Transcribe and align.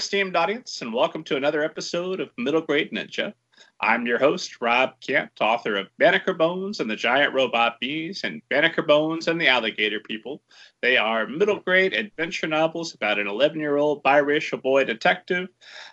Esteemed 0.00 0.34
audience, 0.34 0.80
and 0.80 0.94
welcome 0.94 1.22
to 1.22 1.36
another 1.36 1.62
episode 1.62 2.20
of 2.20 2.30
Middle 2.38 2.62
Grade 2.62 2.90
Ninja. 2.90 3.34
I'm 3.82 4.06
your 4.06 4.18
host, 4.18 4.62
Rob 4.62 4.94
Kent, 5.06 5.30
author 5.42 5.76
of 5.76 5.94
Banneker 5.98 6.32
Bones 6.32 6.80
and 6.80 6.90
the 6.90 6.96
Giant 6.96 7.34
Robot 7.34 7.78
Bees 7.80 8.24
and 8.24 8.40
Banneker 8.48 8.80
Bones 8.80 9.28
and 9.28 9.38
the 9.38 9.48
Alligator 9.48 10.00
People. 10.00 10.40
They 10.80 10.96
are 10.96 11.26
middle 11.26 11.60
grade 11.60 11.92
adventure 11.92 12.46
novels 12.46 12.94
about 12.94 13.18
an 13.18 13.26
11 13.26 13.60
year 13.60 13.76
old 13.76 14.02
biracial 14.02 14.62
boy 14.62 14.84
detective 14.84 15.48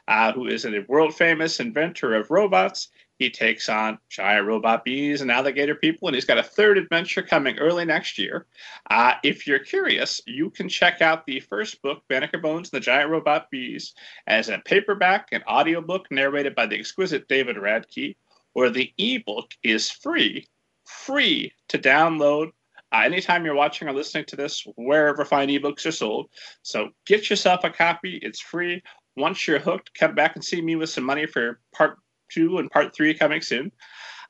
uh, 0.07 0.31
who 0.31 0.47
is 0.47 0.65
a 0.65 0.85
world 0.87 1.13
famous 1.13 1.59
inventor 1.59 2.15
of 2.15 2.31
robots 2.31 2.87
he 3.17 3.29
takes 3.29 3.69
on 3.69 3.97
giant 4.09 4.47
robot 4.47 4.83
bees 4.83 5.21
and 5.21 5.31
alligator 5.31 5.75
people, 5.75 6.07
and 6.07 6.15
he's 6.15 6.25
got 6.25 6.37
a 6.37 6.43
third 6.43 6.77
adventure 6.77 7.21
coming 7.21 7.57
early 7.57 7.85
next 7.85 8.17
year. 8.17 8.45
Uh, 8.89 9.13
if 9.23 9.47
you're 9.47 9.59
curious, 9.59 10.21
you 10.25 10.49
can 10.49 10.69
check 10.69 11.01
out 11.01 11.25
the 11.25 11.39
first 11.39 11.81
book, 11.81 12.03
Banneker 12.07 12.37
Bones 12.37 12.69
and 12.71 12.79
the 12.79 12.83
Giant 12.83 13.09
Robot 13.09 13.49
Bees, 13.49 13.93
as 14.27 14.49
a 14.49 14.61
paperback 14.65 15.29
and 15.31 15.43
audiobook 15.47 16.11
narrated 16.11 16.55
by 16.55 16.65
the 16.65 16.77
exquisite 16.77 17.27
David 17.27 17.57
Radke, 17.57 18.15
or 18.53 18.69
the 18.69 18.93
ebook 18.97 19.51
is 19.63 19.89
free, 19.89 20.47
free 20.85 21.51
to 21.69 21.77
download 21.77 22.51
uh, 22.91 23.01
anytime 23.03 23.43
you're 23.43 23.55
watching 23.55 23.87
or 23.87 23.93
listening 23.93 24.25
to 24.25 24.35
this, 24.35 24.65
wherever 24.75 25.25
fine 25.25 25.49
ebooks 25.49 25.85
are 25.85 25.91
sold. 25.91 26.29
So 26.61 26.89
get 27.05 27.29
yourself 27.29 27.63
a 27.63 27.69
copy. 27.69 28.17
It's 28.21 28.39
free. 28.39 28.81
Once 29.17 29.47
you're 29.47 29.59
hooked, 29.59 29.93
come 29.93 30.15
back 30.15 30.35
and 30.35 30.43
see 30.43 30.61
me 30.61 30.75
with 30.75 30.89
some 30.89 31.03
money 31.03 31.25
for 31.25 31.59
part 31.73 31.97
two 32.29 32.57
and 32.57 32.71
part 32.71 32.95
three 32.95 33.13
coming 33.13 33.41
soon. 33.41 33.71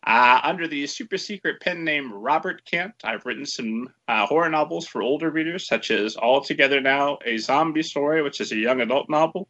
Uh, 0.06 0.40
under 0.44 0.68
the 0.68 0.88
super 0.88 1.18
secret 1.18 1.60
pen 1.60 1.84
name 1.84 2.14
Robert 2.14 2.64
Kent, 2.66 2.94
I've 3.04 3.26
written 3.26 3.46
some 3.46 3.90
uh, 4.08 4.26
horror 4.26 4.50
novels 4.50 4.88
for 4.88 5.02
older 5.02 5.30
readers, 5.30 5.68
such 5.68 5.92
as 5.92 6.16
All 6.16 6.40
Together 6.42 6.80
Now, 6.80 7.18
a 7.26 7.38
Zombie 7.38 7.84
Story, 7.84 8.22
which 8.22 8.40
is 8.40 8.52
a 8.52 8.58
young 8.58 8.80
adult 8.80 9.10
novel. 9.10 9.50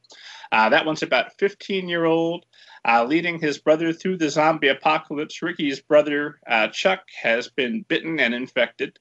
Uh, 0.51 0.69
that 0.69 0.85
one's 0.85 1.03
about 1.03 1.37
15 1.37 1.87
year 1.87 2.05
old 2.05 2.45
uh, 2.87 3.03
leading 3.03 3.39
his 3.39 3.57
brother 3.57 3.91
through 3.91 4.17
the 4.17 4.29
zombie 4.29 4.69
apocalypse. 4.69 5.41
Ricky's 5.41 5.81
brother, 5.81 6.39
uh, 6.47 6.69
Chuck, 6.69 7.01
has 7.21 7.49
been 7.49 7.83
bitten 7.87 8.19
and 8.19 8.33
infected, 8.33 8.97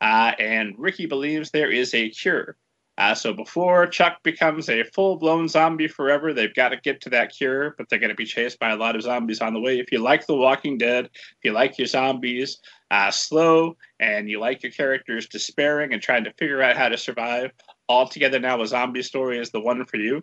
uh, 0.00 0.32
and 0.38 0.74
Ricky 0.78 1.06
believes 1.06 1.50
there 1.50 1.70
is 1.70 1.92
a 1.94 2.10
cure. 2.10 2.56
Uh, 2.96 3.14
so 3.14 3.32
before 3.32 3.86
Chuck 3.86 4.22
becomes 4.22 4.68
a 4.68 4.84
full 4.84 5.16
blown 5.16 5.48
zombie 5.48 5.88
forever, 5.88 6.32
they've 6.32 6.54
got 6.54 6.68
to 6.68 6.76
get 6.76 7.00
to 7.02 7.10
that 7.10 7.32
cure, 7.32 7.74
but 7.76 7.88
they're 7.88 7.98
going 7.98 8.10
to 8.10 8.14
be 8.14 8.24
chased 8.24 8.58
by 8.60 8.70
a 8.70 8.76
lot 8.76 8.94
of 8.94 9.02
zombies 9.02 9.40
on 9.40 9.52
the 9.52 9.60
way. 9.60 9.78
If 9.78 9.90
you 9.90 9.98
like 9.98 10.26
The 10.26 10.36
Walking 10.36 10.78
Dead, 10.78 11.06
if 11.06 11.38
you 11.42 11.52
like 11.52 11.76
your 11.76 11.88
zombies 11.88 12.58
uh, 12.90 13.10
slow, 13.10 13.76
and 13.98 14.28
you 14.28 14.38
like 14.38 14.62
your 14.62 14.70
characters 14.70 15.26
despairing 15.26 15.92
and 15.92 16.00
trying 16.00 16.24
to 16.24 16.32
figure 16.34 16.62
out 16.62 16.76
how 16.76 16.88
to 16.88 16.96
survive, 16.96 17.50
all 17.88 18.06
together 18.06 18.38
now 18.38 18.62
a 18.62 18.66
zombie 18.66 19.02
story 19.02 19.38
is 19.38 19.50
the 19.50 19.60
one 19.60 19.84
for 19.84 19.96
you. 19.96 20.22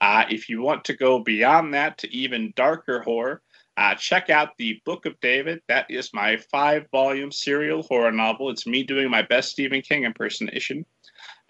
Uh, 0.00 0.24
if 0.28 0.48
you 0.48 0.60
want 0.60 0.84
to 0.84 0.96
go 0.96 1.20
beyond 1.20 1.72
that 1.72 1.96
to 1.98 2.14
even 2.14 2.52
darker 2.56 3.00
horror, 3.00 3.40
uh, 3.76 3.94
check 3.94 4.28
out 4.28 4.56
the 4.58 4.80
Book 4.84 5.06
of 5.06 5.18
David. 5.20 5.62
That 5.68 5.86
is 5.88 6.12
my 6.12 6.36
five 6.50 6.86
volume 6.92 7.32
serial 7.32 7.82
horror 7.82 8.12
novel. 8.12 8.50
It's 8.50 8.66
me 8.66 8.82
doing 8.82 9.10
my 9.10 9.22
best 9.22 9.50
Stephen 9.50 9.80
King 9.80 10.04
impersonation. 10.04 10.84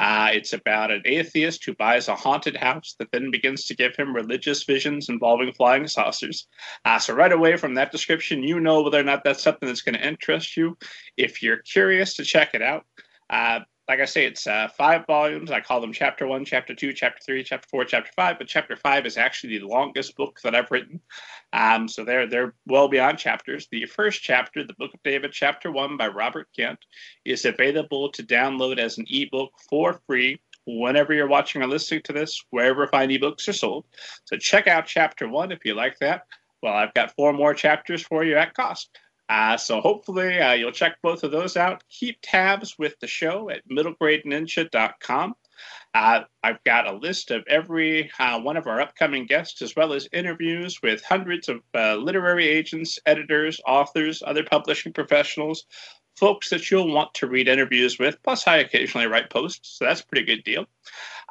Uh, 0.00 0.30
it's 0.32 0.54
about 0.54 0.90
an 0.90 1.02
atheist 1.04 1.62
who 1.62 1.74
buys 1.74 2.08
a 2.08 2.16
haunted 2.16 2.56
house 2.56 2.94
that 2.98 3.12
then 3.12 3.30
begins 3.30 3.66
to 3.66 3.76
give 3.76 3.94
him 3.94 4.16
religious 4.16 4.64
visions 4.64 5.10
involving 5.10 5.52
flying 5.52 5.86
saucers. 5.86 6.48
Uh, 6.86 6.98
so, 6.98 7.12
right 7.12 7.32
away 7.32 7.54
from 7.58 7.74
that 7.74 7.92
description, 7.92 8.42
you 8.42 8.60
know 8.60 8.80
whether 8.80 8.98
or 8.98 9.02
not 9.02 9.22
that's 9.24 9.42
something 9.42 9.66
that's 9.66 9.82
going 9.82 9.94
to 9.94 10.08
interest 10.08 10.56
you. 10.56 10.74
If 11.18 11.42
you're 11.42 11.58
curious 11.58 12.14
to 12.14 12.24
check 12.24 12.54
it 12.54 12.62
out, 12.62 12.86
uh, 13.28 13.60
like 13.90 13.98
I 13.98 14.04
say, 14.04 14.24
it's 14.24 14.46
uh, 14.46 14.68
five 14.68 15.04
volumes. 15.04 15.50
I 15.50 15.60
call 15.60 15.80
them 15.80 15.92
chapter 15.92 16.24
one, 16.24 16.44
chapter 16.44 16.76
two, 16.76 16.92
chapter 16.92 17.18
three, 17.26 17.42
chapter 17.42 17.66
four, 17.68 17.84
chapter 17.84 18.12
five. 18.14 18.38
But 18.38 18.46
chapter 18.46 18.76
five 18.76 19.04
is 19.04 19.16
actually 19.16 19.58
the 19.58 19.66
longest 19.66 20.14
book 20.14 20.38
that 20.44 20.54
I've 20.54 20.70
written. 20.70 21.00
Um, 21.52 21.88
so 21.88 22.04
they're 22.04 22.28
they're 22.28 22.54
well 22.66 22.86
beyond 22.86 23.18
chapters. 23.18 23.66
The 23.72 23.86
first 23.86 24.22
chapter, 24.22 24.62
the 24.62 24.74
Book 24.74 24.94
of 24.94 25.02
David, 25.02 25.32
chapter 25.32 25.72
one 25.72 25.96
by 25.96 26.06
Robert 26.06 26.46
Kent, 26.56 26.78
is 27.24 27.44
available 27.44 28.12
to 28.12 28.22
download 28.22 28.78
as 28.78 28.96
an 28.96 29.06
ebook 29.10 29.50
for 29.68 30.00
free 30.06 30.40
whenever 30.68 31.12
you're 31.12 31.26
watching 31.26 31.60
or 31.60 31.66
listening 31.66 32.02
to 32.04 32.12
this, 32.12 32.44
wherever 32.50 32.86
fine 32.86 33.08
ebooks 33.08 33.48
are 33.48 33.52
sold. 33.52 33.86
So 34.26 34.36
check 34.36 34.68
out 34.68 34.86
chapter 34.86 35.28
one 35.28 35.50
if 35.50 35.64
you 35.64 35.74
like 35.74 35.98
that. 35.98 36.26
Well, 36.62 36.74
I've 36.74 36.94
got 36.94 37.16
four 37.16 37.32
more 37.32 37.54
chapters 37.54 38.04
for 38.04 38.22
you 38.22 38.36
at 38.36 38.54
cost. 38.54 38.96
Uh, 39.30 39.56
so 39.56 39.80
hopefully 39.80 40.40
uh, 40.40 40.54
you'll 40.54 40.72
check 40.72 40.96
both 41.02 41.22
of 41.22 41.30
those 41.30 41.56
out. 41.56 41.84
Keep 41.88 42.18
tabs 42.20 42.76
with 42.76 42.98
the 42.98 43.06
show 43.06 43.48
at 43.48 43.66
middlegradeninja.com. 43.68 45.34
Uh, 45.94 46.20
I've 46.42 46.64
got 46.64 46.88
a 46.88 46.96
list 46.96 47.30
of 47.30 47.44
every 47.46 48.10
uh, 48.18 48.40
one 48.40 48.56
of 48.56 48.66
our 48.66 48.80
upcoming 48.80 49.26
guests, 49.26 49.62
as 49.62 49.76
well 49.76 49.92
as 49.92 50.08
interviews 50.12 50.82
with 50.82 51.04
hundreds 51.04 51.48
of 51.48 51.60
uh, 51.76 51.94
literary 51.94 52.48
agents, 52.48 52.98
editors, 53.06 53.60
authors, 53.68 54.20
other 54.26 54.42
publishing 54.42 54.92
professionals, 54.92 55.64
folks 56.16 56.50
that 56.50 56.68
you'll 56.68 56.92
want 56.92 57.14
to 57.14 57.28
read 57.28 57.46
interviews 57.46 58.00
with. 58.00 58.20
Plus, 58.24 58.48
I 58.48 58.56
occasionally 58.56 59.06
write 59.06 59.30
posts, 59.30 59.78
so 59.78 59.84
that's 59.84 60.00
a 60.00 60.06
pretty 60.06 60.26
good 60.26 60.42
deal. 60.42 60.66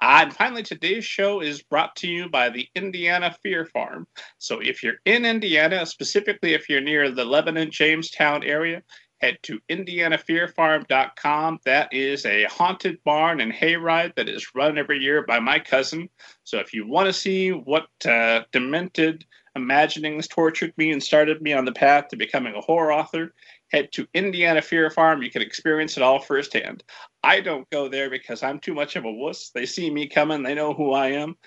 And 0.01 0.33
finally, 0.33 0.63
today's 0.63 1.05
show 1.05 1.41
is 1.41 1.61
brought 1.61 1.95
to 1.97 2.07
you 2.07 2.29
by 2.29 2.49
the 2.49 2.67
Indiana 2.75 3.35
Fear 3.43 3.65
Farm. 3.65 4.07
So 4.37 4.59
if 4.59 4.81
you're 4.81 5.01
in 5.05 5.25
Indiana, 5.25 5.85
specifically 5.85 6.53
if 6.53 6.69
you're 6.69 6.81
near 6.81 7.11
the 7.11 7.25
Lebanon 7.25 7.69
Jamestown 7.71 8.43
area, 8.43 8.81
head 9.19 9.37
to 9.43 9.59
indianafearfarm.com. 9.69 11.59
That 11.65 11.93
is 11.93 12.25
a 12.25 12.45
haunted 12.45 13.03
barn 13.03 13.41
and 13.41 13.51
hayride 13.51 14.15
that 14.15 14.29
is 14.29 14.55
run 14.55 14.77
every 14.77 14.99
year 14.99 15.25
by 15.25 15.39
my 15.39 15.59
cousin. 15.59 16.09
So 16.43 16.59
if 16.59 16.73
you 16.73 16.87
want 16.87 17.07
to 17.07 17.13
see 17.13 17.49
what 17.51 17.87
uh, 18.05 18.43
demented 18.51 19.25
imaginings 19.55 20.27
tortured 20.27 20.73
me 20.77 20.91
and 20.91 21.03
started 21.03 21.41
me 21.41 21.53
on 21.53 21.65
the 21.65 21.71
path 21.73 22.07
to 22.09 22.15
becoming 22.15 22.55
a 22.55 22.61
horror 22.61 22.93
author, 22.93 23.33
head 23.71 23.91
to 23.93 24.07
Indiana 24.13 24.61
Fear 24.61 24.89
Farm. 24.89 25.21
You 25.21 25.31
can 25.31 25.41
experience 25.41 25.97
it 25.97 26.03
all 26.03 26.19
firsthand. 26.19 26.83
I 27.23 27.41
don't 27.41 27.69
go 27.69 27.87
there 27.87 28.09
because 28.09 28.43
I'm 28.43 28.59
too 28.59 28.73
much 28.73 28.95
of 28.95 29.05
a 29.05 29.11
wuss. 29.11 29.51
They 29.53 29.65
see 29.65 29.89
me 29.89 30.07
coming, 30.07 30.43
they 30.43 30.55
know 30.55 30.73
who 30.73 30.93
I 30.93 31.09
am. 31.09 31.37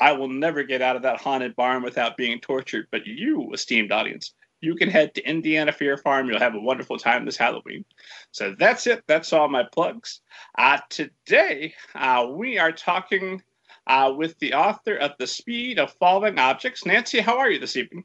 I 0.00 0.12
will 0.12 0.28
never 0.28 0.62
get 0.62 0.80
out 0.80 0.96
of 0.96 1.02
that 1.02 1.20
haunted 1.20 1.54
barn 1.56 1.82
without 1.82 2.16
being 2.16 2.40
tortured. 2.40 2.86
But 2.90 3.06
you, 3.06 3.50
esteemed 3.52 3.92
audience, 3.92 4.32
you 4.62 4.74
can 4.74 4.90
head 4.90 5.14
to 5.14 5.22
Indiana 5.22 5.72
Fear 5.72 5.98
Farm. 5.98 6.28
You'll 6.28 6.38
have 6.38 6.54
a 6.54 6.60
wonderful 6.60 6.98
time 6.98 7.24
this 7.24 7.36
Halloween. 7.36 7.84
So 8.30 8.54
that's 8.58 8.86
it. 8.86 9.04
That's 9.06 9.32
all 9.32 9.48
my 9.48 9.64
plugs. 9.70 10.20
Uh, 10.58 10.78
today, 10.88 11.74
uh, 11.94 12.26
we 12.30 12.58
are 12.58 12.72
talking 12.72 13.42
uh, 13.86 14.12
with 14.16 14.38
the 14.38 14.54
author 14.54 14.96
of 14.96 15.12
The 15.18 15.26
Speed 15.26 15.78
of 15.78 15.92
Falling 15.94 16.38
Objects. 16.38 16.86
Nancy, 16.86 17.20
how 17.20 17.38
are 17.38 17.50
you 17.50 17.58
this 17.58 17.76
evening? 17.76 18.04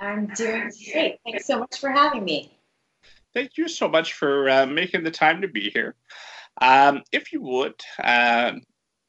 I'm 0.00 0.26
doing 0.28 0.70
great. 0.92 1.18
Thanks 1.24 1.46
so 1.46 1.60
much 1.60 1.78
for 1.78 1.90
having 1.90 2.24
me 2.24 2.52
thank 3.34 3.56
you 3.56 3.68
so 3.68 3.88
much 3.88 4.14
for 4.14 4.48
uh, 4.48 4.66
making 4.66 5.04
the 5.04 5.10
time 5.10 5.40
to 5.42 5.48
be 5.48 5.70
here. 5.70 5.94
Um, 6.60 7.02
if 7.12 7.32
you 7.32 7.40
would, 7.42 7.80
uh, 8.02 8.52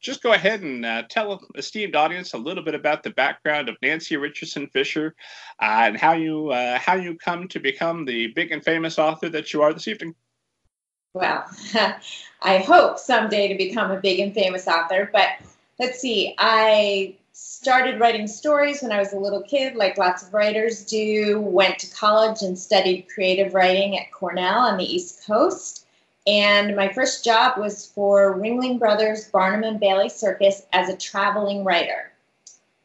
just 0.01 0.22
go 0.22 0.34
ahead 0.34 0.61
and 0.61 0.85
uh, 0.85 1.03
tell 1.09 1.41
esteemed 1.56 1.95
audience 1.95 2.34
a 2.34 2.38
little 2.38 2.63
bit 2.63 2.75
about 2.75 3.03
the 3.03 3.09
background 3.11 3.69
of 3.69 3.78
Nancy 3.81 4.17
Richardson 4.17 4.67
Fischer 4.67 5.16
uh, 5.61 5.84
and 5.85 5.97
how 5.97 6.13
you 6.13 6.50
uh, 6.50 6.78
how 6.78 6.95
you 6.95 7.17
come 7.17 7.47
to 7.47 7.59
become 7.59 8.06
the 8.06 8.28
big 8.28 8.51
and 8.51 8.63
famous 8.63 9.00
author 9.00 9.29
that 9.29 9.53
you 9.53 9.61
are 9.61 9.73
this 9.73 9.88
evening. 9.88 10.13
Well, 11.13 11.45
I 12.41 12.57
hope 12.57 13.00
someday 13.00 13.47
to 13.47 13.55
become 13.55 13.91
a 13.91 14.00
big 14.00 14.19
and 14.19 14.34
famous 14.34 14.67
author, 14.67 15.09
but 15.13 15.29
let's 15.79 16.00
see. 16.00 16.35
I 16.37 17.16
started 17.43 17.99
writing 17.99 18.25
stories 18.25 18.81
when 18.81 18.93
I 18.93 18.99
was 18.99 19.11
a 19.11 19.19
little 19.19 19.41
kid, 19.41 19.75
like 19.75 19.97
lots 19.97 20.23
of 20.23 20.34
writers 20.34 20.85
do. 20.85 21.41
Went 21.41 21.78
to 21.79 21.93
college 21.93 22.41
and 22.41 22.57
studied 22.57 23.07
creative 23.13 23.53
writing 23.53 23.99
at 23.99 24.11
Cornell 24.13 24.59
on 24.59 24.78
the 24.78 24.85
East 24.85 25.25
Coast. 25.28 25.85
And 26.25 26.73
my 26.73 26.87
first 26.87 27.25
job 27.25 27.57
was 27.57 27.85
for 27.87 28.37
Ringling 28.37 28.79
Brothers 28.79 29.25
Barnum 29.25 29.63
and 29.63 29.78
Bailey 29.78 30.07
Circus 30.07 30.66
as 30.72 30.87
a 30.87 30.95
traveling 30.95 31.66
writer, 31.66 32.13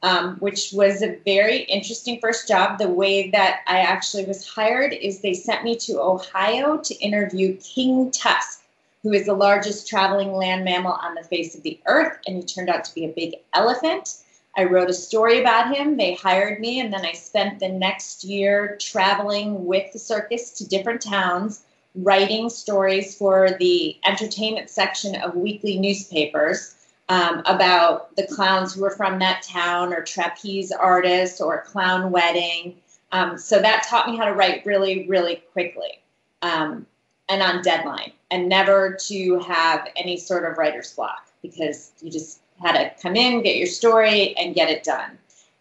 um, 0.02 0.38
which 0.38 0.72
was 0.72 1.02
a 1.02 1.20
very 1.24 1.58
interesting 1.58 2.18
first 2.20 2.48
job. 2.48 2.78
The 2.78 2.88
way 2.88 3.30
that 3.30 3.60
I 3.68 3.78
actually 3.78 4.24
was 4.24 4.48
hired 4.48 4.92
is 4.92 5.20
they 5.20 5.34
sent 5.34 5.62
me 5.62 5.76
to 5.76 6.00
Ohio 6.00 6.78
to 6.78 6.94
interview 6.96 7.56
King 7.58 8.10
Tusk, 8.10 8.64
who 9.04 9.12
is 9.12 9.26
the 9.26 9.34
largest 9.34 9.88
traveling 9.88 10.32
land 10.32 10.64
mammal 10.64 10.94
on 10.94 11.14
the 11.14 11.22
face 11.22 11.54
of 11.54 11.62
the 11.62 11.78
earth, 11.86 12.18
and 12.26 12.36
he 12.36 12.42
turned 12.42 12.68
out 12.68 12.84
to 12.86 12.94
be 12.94 13.04
a 13.04 13.08
big 13.08 13.36
elephant. 13.54 14.16
I 14.58 14.64
wrote 14.64 14.90
a 14.90 14.94
story 14.94 15.38
about 15.38 15.72
him. 15.72 15.96
They 15.96 16.14
hired 16.14 16.58
me, 16.58 16.80
and 16.80 16.92
then 16.92 17.06
I 17.06 17.12
spent 17.12 17.60
the 17.60 17.68
next 17.68 18.24
year 18.24 18.76
traveling 18.80 19.66
with 19.66 19.92
the 19.92 20.00
circus 20.00 20.50
to 20.54 20.66
different 20.66 21.00
towns, 21.00 21.62
writing 21.94 22.50
stories 22.50 23.14
for 23.14 23.50
the 23.60 23.96
entertainment 24.04 24.68
section 24.68 25.14
of 25.14 25.36
weekly 25.36 25.78
newspapers 25.78 26.74
um, 27.08 27.40
about 27.46 28.16
the 28.16 28.26
clowns 28.26 28.74
who 28.74 28.80
were 28.80 28.90
from 28.90 29.20
that 29.20 29.42
town, 29.42 29.94
or 29.94 30.02
trapeze 30.02 30.72
artists, 30.72 31.40
or 31.40 31.54
a 31.54 31.62
clown 31.62 32.10
wedding. 32.10 32.74
Um, 33.12 33.38
so 33.38 33.60
that 33.60 33.86
taught 33.88 34.08
me 34.08 34.16
how 34.16 34.24
to 34.24 34.34
write 34.34 34.66
really, 34.66 35.06
really 35.06 35.36
quickly 35.52 36.02
um, 36.42 36.84
and 37.28 37.42
on 37.42 37.62
deadline, 37.62 38.10
and 38.32 38.48
never 38.48 38.98
to 39.06 39.38
have 39.38 39.86
any 39.94 40.16
sort 40.16 40.50
of 40.50 40.58
writer's 40.58 40.92
block 40.94 41.28
because 41.42 41.92
you 42.02 42.10
just 42.10 42.40
how 42.62 42.72
to 42.72 42.90
come 43.02 43.16
in, 43.16 43.42
get 43.42 43.56
your 43.56 43.66
story, 43.66 44.36
and 44.36 44.54
get 44.54 44.70
it 44.70 44.84
done. 44.84 45.18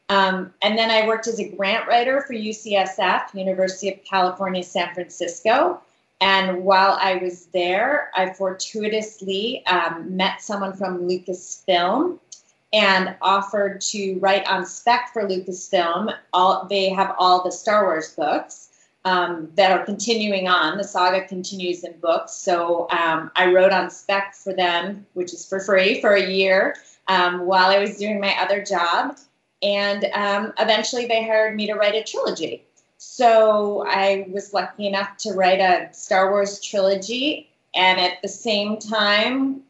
Um, 0.09 0.53
and 0.61 0.77
then 0.77 0.89
I 0.89 1.05
worked 1.05 1.27
as 1.27 1.39
a 1.39 1.49
grant 1.49 1.88
writer 1.88 2.21
for 2.21 2.33
UCSF, 2.33 3.33
University 3.33 3.91
of 3.91 4.03
California, 4.05 4.63
San 4.63 4.94
Francisco. 4.94 5.81
And 6.21 6.63
while 6.63 6.97
I 6.99 7.15
was 7.15 7.47
there, 7.47 8.09
I 8.15 8.33
fortuitously 8.33 9.65
um, 9.67 10.15
met 10.15 10.41
someone 10.41 10.73
from 10.73 11.07
Lucasfilm 11.07 12.19
and 12.73 13.15
offered 13.21 13.81
to 13.81 14.17
write 14.19 14.47
on 14.47 14.65
spec 14.65 15.11
for 15.13 15.23
Lucasfilm. 15.27 16.13
All 16.33 16.65
they 16.69 16.89
have 16.89 17.15
all 17.19 17.43
the 17.43 17.51
Star 17.51 17.83
Wars 17.85 18.13
books 18.13 18.66
um, 19.05 19.49
that 19.55 19.71
are 19.71 19.85
continuing 19.85 20.47
on. 20.47 20.77
The 20.77 20.83
saga 20.83 21.25
continues 21.25 21.83
in 21.83 21.94
books, 21.99 22.33
so 22.33 22.89
um, 22.89 23.31
I 23.35 23.51
wrote 23.51 23.71
on 23.71 23.89
spec 23.89 24.35
for 24.35 24.53
them, 24.53 25.05
which 25.13 25.33
is 25.33 25.47
for 25.47 25.59
free 25.59 26.01
for 26.01 26.13
a 26.13 26.29
year 26.29 26.75
um, 27.07 27.45
while 27.45 27.69
I 27.69 27.79
was 27.79 27.97
doing 27.97 28.19
my 28.19 28.35
other 28.39 28.63
job. 28.63 29.17
And 29.61 30.05
um, 30.13 30.53
eventually, 30.59 31.07
they 31.07 31.23
hired 31.23 31.55
me 31.55 31.67
to 31.67 31.73
write 31.73 31.95
a 31.95 32.03
trilogy. 32.03 32.63
So 32.97 33.85
I 33.88 34.27
was 34.31 34.53
lucky 34.53 34.88
enough 34.88 35.17
to 35.17 35.33
write 35.33 35.59
a 35.59 35.93
Star 35.93 36.31
Wars 36.31 36.59
trilogy, 36.59 37.50
and 37.75 38.00
at 38.00 38.21
the 38.21 38.27
same 38.27 38.77
time, 38.77 39.61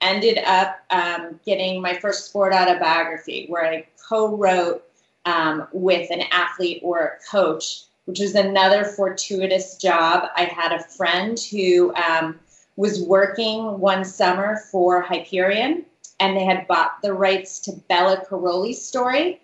ended 0.00 0.38
up 0.46 0.78
um, 0.90 1.40
getting 1.44 1.80
my 1.80 1.94
first 1.94 2.26
sport 2.26 2.52
autobiography, 2.52 3.46
where 3.48 3.66
I 3.66 3.86
co-wrote 4.08 4.84
um, 5.24 5.66
with 5.72 6.10
an 6.10 6.22
athlete 6.30 6.80
or 6.82 6.98
a 6.98 7.30
coach, 7.30 7.82
which 8.06 8.20
was 8.20 8.34
another 8.34 8.84
fortuitous 8.84 9.76
job. 9.76 10.28
I 10.34 10.44
had 10.44 10.72
a 10.72 10.82
friend 10.82 11.38
who 11.38 11.94
um, 11.94 12.40
was 12.76 13.02
working 13.02 13.78
one 13.78 14.04
summer 14.04 14.62
for 14.70 15.02
Hyperion, 15.02 15.84
and 16.18 16.36
they 16.36 16.44
had 16.44 16.66
bought 16.66 17.02
the 17.02 17.12
rights 17.12 17.60
to 17.60 17.72
Bela 17.88 18.24
Karolyi's 18.28 18.80
story, 18.80 19.40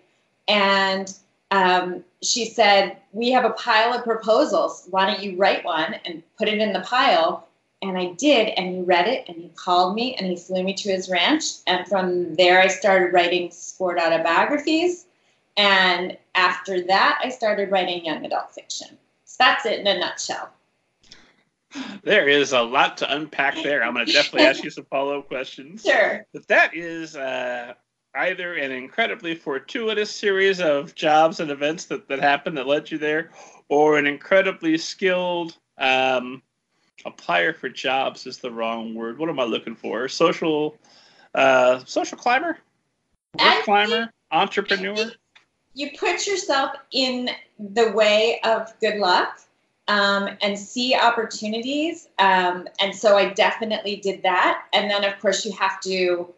and 0.47 1.13
um, 1.51 2.03
she 2.23 2.45
said, 2.45 2.97
We 3.11 3.31
have 3.31 3.45
a 3.45 3.51
pile 3.51 3.93
of 3.93 4.03
proposals. 4.03 4.87
Why 4.89 5.05
don't 5.05 5.23
you 5.23 5.37
write 5.37 5.63
one 5.63 5.95
and 6.05 6.23
put 6.37 6.47
it 6.47 6.59
in 6.59 6.73
the 6.73 6.79
pile? 6.79 7.47
And 7.83 7.97
I 7.97 8.13
did, 8.13 8.47
and 8.57 8.75
he 8.75 8.81
read 8.81 9.07
it 9.07 9.25
and 9.27 9.37
he 9.37 9.49
called 9.55 9.93
me 9.93 10.15
and 10.15 10.25
he 10.25 10.37
flew 10.37 10.63
me 10.63 10.73
to 10.73 10.89
his 10.89 11.09
ranch. 11.09 11.43
And 11.67 11.85
from 11.85 12.33
there, 12.35 12.61
I 12.61 12.69
started 12.69 13.13
writing 13.13 13.51
sport 13.51 13.99
autobiographies. 13.99 15.05
And 15.57 16.17
after 16.35 16.81
that, 16.83 17.19
I 17.23 17.29
started 17.29 17.71
writing 17.71 18.05
young 18.05 18.25
adult 18.25 18.53
fiction. 18.53 18.97
So 19.25 19.35
that's 19.39 19.65
it 19.65 19.79
in 19.79 19.87
a 19.87 19.99
nutshell. 19.99 20.49
There 22.03 22.27
is 22.27 22.53
a 22.53 22.61
lot 22.61 22.97
to 22.97 23.15
unpack 23.15 23.55
there. 23.63 23.83
I'm 23.83 23.93
going 23.93 24.05
to 24.05 24.11
definitely 24.11 24.47
ask 24.47 24.63
you 24.63 24.69
some 24.69 24.85
follow 24.85 25.19
up 25.19 25.27
questions. 25.27 25.83
Sure. 25.83 26.25
But 26.33 26.47
that 26.47 26.75
is 26.75 27.15
uh, 27.15 27.73
either 28.15 28.53
an 28.55 28.71
incredibly 28.71 29.33
fortuitous 29.33 30.11
series 30.11 30.61
of 30.61 30.93
jobs 30.93 31.39
and 31.39 31.49
events 31.49 31.85
that, 31.85 32.07
that 32.09 32.19
happened 32.19 32.57
that 32.57 32.67
led 32.67 32.91
you 32.91 32.97
there, 32.99 33.31
or 33.69 33.97
an 33.97 34.05
incredibly 34.05 34.77
skilled 34.77 35.57
um, 35.79 36.43
applier 37.05 37.55
for 37.55 37.69
jobs 37.69 38.27
is 38.27 38.37
the 38.37 38.51
wrong 38.51 38.93
word. 38.93 39.17
What 39.17 39.29
am 39.29 39.39
I 39.39 39.43
looking 39.43 39.75
for? 39.75 40.07
Social 40.07 40.77
uh, 41.33 41.79
social 41.85 42.17
climber? 42.17 42.59
Work 43.39 43.63
climber? 43.63 44.11
Entrepreneur? 44.31 45.11
You 45.73 45.91
put 45.97 46.27
yourself 46.27 46.71
in 46.91 47.29
the 47.59 47.91
way 47.91 48.39
of 48.43 48.73
good 48.79 48.97
luck 48.99 49.39
um, 49.87 50.29
and 50.41 50.57
see 50.57 50.95
opportunities. 50.95 52.07
Um, 52.19 52.67
and 52.79 52.95
so 52.95 53.17
I 53.17 53.29
definitely 53.29 53.97
did 53.97 54.23
that. 54.23 54.65
And 54.73 54.89
then, 54.89 55.03
of 55.03 55.19
course, 55.19 55.45
you 55.45 55.51
have 55.53 55.81
to 55.81 56.33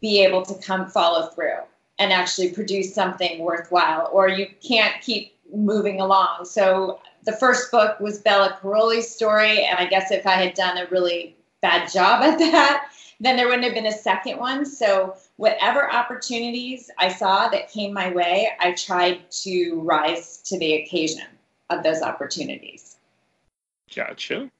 be 0.00 0.22
able 0.22 0.42
to 0.42 0.54
come 0.60 0.86
follow 0.88 1.28
through 1.28 1.60
and 1.98 2.12
actually 2.12 2.50
produce 2.50 2.92
something 2.92 3.38
worthwhile, 3.38 4.10
or 4.12 4.28
you 4.28 4.48
can't 4.66 5.00
keep 5.00 5.36
moving 5.54 6.00
along. 6.00 6.44
So 6.44 7.00
the 7.24 7.32
first 7.32 7.70
book 7.70 8.00
was 8.00 8.18
Bela 8.18 8.58
Karolyi's 8.60 9.08
story, 9.08 9.64
and 9.64 9.78
I 9.78 9.86
guess 9.86 10.10
if 10.10 10.26
I 10.26 10.32
had 10.32 10.54
done 10.54 10.76
a 10.76 10.86
really 10.90 11.36
bad 11.62 11.90
job 11.90 12.22
at 12.22 12.38
that, 12.38 12.88
then 13.20 13.36
there 13.36 13.46
wouldn't 13.46 13.64
have 13.64 13.74
been 13.74 13.86
a 13.86 13.92
second 13.92 14.38
one. 14.38 14.66
So 14.66 15.16
whatever 15.36 15.92
opportunities 15.92 16.90
I 16.98 17.08
saw 17.08 17.48
that 17.48 17.70
came 17.70 17.92
my 17.92 18.12
way, 18.12 18.50
I 18.60 18.72
tried 18.72 19.30
to 19.42 19.80
rise 19.80 20.38
to 20.46 20.58
the 20.58 20.74
occasion 20.74 21.26
of 21.70 21.82
those 21.82 22.02
opportunities. 22.02 22.96
Gotcha. 23.94 24.50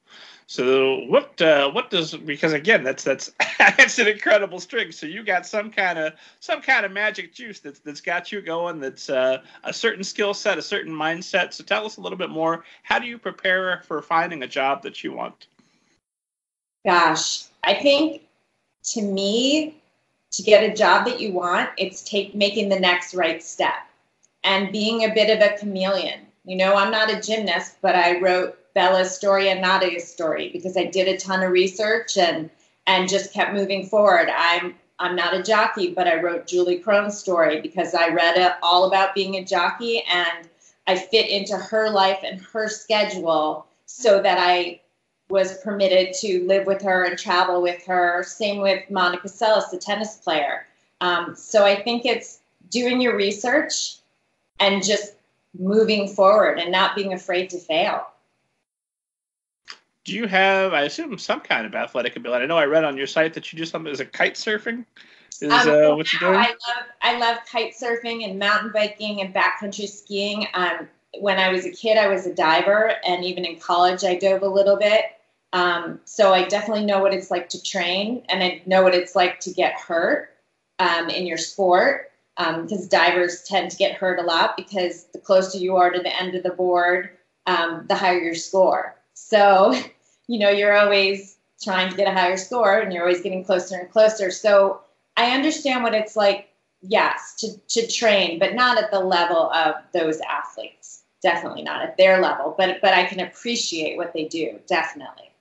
So 0.47 1.05
what 1.07 1.41
uh, 1.41 1.71
what 1.71 1.89
does 1.89 2.13
because 2.13 2.53
again 2.53 2.83
that's 2.83 3.03
that's 3.03 3.31
that's 3.57 3.97
an 3.97 4.07
incredible 4.07 4.59
string. 4.59 4.91
So 4.91 5.07
you 5.07 5.23
got 5.23 5.45
some 5.45 5.71
kind 5.71 5.97
of 5.97 6.13
some 6.39 6.61
kind 6.61 6.85
of 6.85 6.91
magic 6.91 7.33
juice 7.33 7.59
that's 7.59 7.79
that's 7.79 8.01
got 8.01 8.31
you 8.31 8.41
going. 8.41 8.79
That's 8.79 9.09
uh, 9.09 9.41
a 9.63 9.73
certain 9.73 10.03
skill 10.03 10.35
set, 10.35 10.59
a 10.59 10.61
certain 10.61 10.93
mindset. 10.93 11.53
So 11.53 11.63
tell 11.63 11.85
us 11.85 11.97
a 11.97 12.01
little 12.01 12.17
bit 12.17 12.29
more. 12.29 12.63
How 12.83 12.99
do 12.99 13.07
you 13.07 13.17
prepare 13.17 13.81
for 13.87 14.01
finding 14.03 14.43
a 14.43 14.47
job 14.47 14.83
that 14.83 15.03
you 15.03 15.13
want? 15.13 15.47
Gosh, 16.85 17.45
I 17.63 17.73
think 17.73 18.21
to 18.93 19.01
me, 19.01 19.81
to 20.31 20.43
get 20.43 20.69
a 20.69 20.75
job 20.75 21.05
that 21.05 21.19
you 21.19 21.31
want, 21.31 21.69
it's 21.77 22.03
take 22.03 22.35
making 22.35 22.69
the 22.69 22.79
next 22.79 23.13
right 23.13 23.41
step 23.41 23.87
and 24.43 24.71
being 24.71 25.03
a 25.03 25.13
bit 25.13 25.35
of 25.35 25.41
a 25.41 25.57
chameleon. 25.57 26.21
You 26.43 26.57
know, 26.57 26.75
I'm 26.75 26.91
not 26.91 27.11
a 27.11 27.19
gymnast, 27.19 27.77
but 27.81 27.95
I 27.95 28.19
wrote 28.19 28.57
Bella's 28.73 29.15
story 29.15 29.49
and 29.49 29.61
Nadia's 29.61 30.07
story 30.07 30.49
because 30.49 30.77
I 30.77 30.85
did 30.85 31.07
a 31.07 31.17
ton 31.17 31.43
of 31.43 31.51
research 31.51 32.17
and 32.17 32.49
and 32.87 33.09
just 33.09 33.33
kept 33.33 33.53
moving 33.53 33.87
forward. 33.87 34.29
I'm 34.29 34.75
I'm 34.99 35.15
not 35.15 35.33
a 35.33 35.43
jockey, 35.43 35.93
but 35.93 36.07
I 36.07 36.21
wrote 36.21 36.47
Julie 36.47 36.79
Krone's 36.79 37.17
story 37.17 37.61
because 37.61 37.93
I 37.93 38.09
read 38.09 38.37
it 38.37 38.53
all 38.61 38.85
about 38.85 39.15
being 39.15 39.35
a 39.35 39.45
jockey 39.45 40.03
and 40.09 40.47
I 40.87 40.95
fit 40.95 41.29
into 41.29 41.57
her 41.57 41.89
life 41.89 42.19
and 42.23 42.39
her 42.53 42.69
schedule 42.69 43.65
so 43.85 44.21
that 44.21 44.37
I 44.37 44.81
was 45.29 45.57
permitted 45.59 46.13
to 46.13 46.45
live 46.45 46.67
with 46.67 46.81
her 46.83 47.03
and 47.03 47.17
travel 47.17 47.61
with 47.61 47.83
her. 47.85 48.23
Same 48.23 48.61
with 48.61 48.89
Monica 48.89 49.27
Seles, 49.27 49.69
the 49.71 49.77
tennis 49.77 50.17
player. 50.17 50.67
Um, 51.01 51.35
so 51.35 51.65
I 51.65 51.81
think 51.81 52.05
it's 52.05 52.39
doing 52.69 53.01
your 53.01 53.15
research 53.15 53.97
and 54.59 54.83
just 54.83 55.13
moving 55.57 56.07
forward 56.07 56.59
and 56.59 56.71
not 56.71 56.95
being 56.95 57.13
afraid 57.13 57.49
to 57.49 57.57
fail 57.57 58.05
do 60.05 60.13
you 60.13 60.27
have, 60.27 60.73
I 60.73 60.83
assume, 60.83 61.17
some 61.17 61.41
kind 61.41 61.65
of 61.65 61.73
athletic 61.73 62.15
ability? 62.15 62.43
I 62.43 62.47
know 62.47 62.57
I 62.57 62.65
read 62.65 62.83
on 62.83 62.95
your 62.95 63.07
site 63.07 63.33
that 63.33 63.51
you 63.51 63.57
do 63.57 63.65
something. 63.65 63.91
Is 63.91 63.99
it 63.99 64.13
kite 64.13 64.35
surfing? 64.35 64.85
Is 65.41 65.51
um, 65.51 65.69
uh, 65.69 65.95
what 65.95 66.13
you're 66.13 66.31
doing? 66.31 66.35
I 66.35 66.49
love 66.49 66.85
I 67.01 67.17
love 67.17 67.39
kite 67.51 67.73
surfing 67.73 68.23
and 68.23 68.39
mountain 68.39 68.71
biking 68.71 69.21
and 69.21 69.33
backcountry 69.33 69.89
skiing. 69.89 70.47
Um, 70.53 70.87
when 71.19 71.37
I 71.37 71.49
was 71.49 71.65
a 71.65 71.71
kid, 71.71 71.97
I 71.97 72.07
was 72.07 72.25
a 72.25 72.33
diver, 72.33 72.95
and 73.05 73.23
even 73.23 73.45
in 73.45 73.59
college, 73.59 74.03
I 74.03 74.15
dove 74.15 74.41
a 74.41 74.47
little 74.47 74.77
bit. 74.77 75.05
Um, 75.53 75.99
so 76.05 76.33
I 76.33 76.43
definitely 76.47 76.85
know 76.85 76.99
what 76.99 77.13
it's 77.13 77.31
like 77.31 77.49
to 77.49 77.63
train, 77.63 78.23
and 78.29 78.43
I 78.43 78.61
know 78.65 78.83
what 78.83 78.95
it's 78.95 79.15
like 79.15 79.39
to 79.41 79.51
get 79.51 79.73
hurt 79.73 80.29
um, 80.79 81.09
in 81.09 81.25
your 81.25 81.37
sport. 81.37 82.11
Because 82.37 82.81
um, 82.81 82.87
divers 82.89 83.43
tend 83.43 83.71
to 83.71 83.77
get 83.77 83.95
hurt 83.95 84.19
a 84.19 84.21
lot 84.21 84.57
because 84.57 85.05
the 85.13 85.19
closer 85.19 85.57
you 85.57 85.77
are 85.77 85.89
to 85.89 86.01
the 86.01 86.21
end 86.21 86.35
of 86.35 86.43
the 86.43 86.49
board, 86.49 87.11
um, 87.47 87.85
the 87.87 87.95
higher 87.95 88.19
your 88.19 88.35
score. 88.35 88.93
So 89.13 89.73
you 90.27 90.39
know, 90.39 90.49
you're 90.49 90.77
always 90.77 91.37
trying 91.61 91.89
to 91.89 91.95
get 91.95 92.07
a 92.07 92.11
higher 92.11 92.37
score 92.37 92.79
and 92.79 92.91
you're 92.91 93.03
always 93.03 93.21
getting 93.21 93.43
closer 93.43 93.77
and 93.77 93.89
closer. 93.89 94.31
So 94.31 94.81
I 95.17 95.31
understand 95.31 95.83
what 95.83 95.93
it's 95.93 96.15
like, 96.15 96.49
yes, 96.81 97.35
to, 97.39 97.57
to 97.81 97.87
train, 97.87 98.39
but 98.39 98.55
not 98.55 98.77
at 98.77 98.91
the 98.91 98.99
level 98.99 99.51
of 99.51 99.75
those 99.93 100.19
athletes. 100.21 101.03
Definitely 101.25 101.63
not 101.63 101.81
at 101.81 101.97
their 101.97 102.21
level, 102.21 102.53
but 102.55 102.79
but 102.83 102.93
I 102.93 103.03
can 103.05 103.19
appreciate 103.19 103.97
what 103.97 104.13
they 104.13 104.25
do, 104.25 104.59
definitely. 104.67 105.31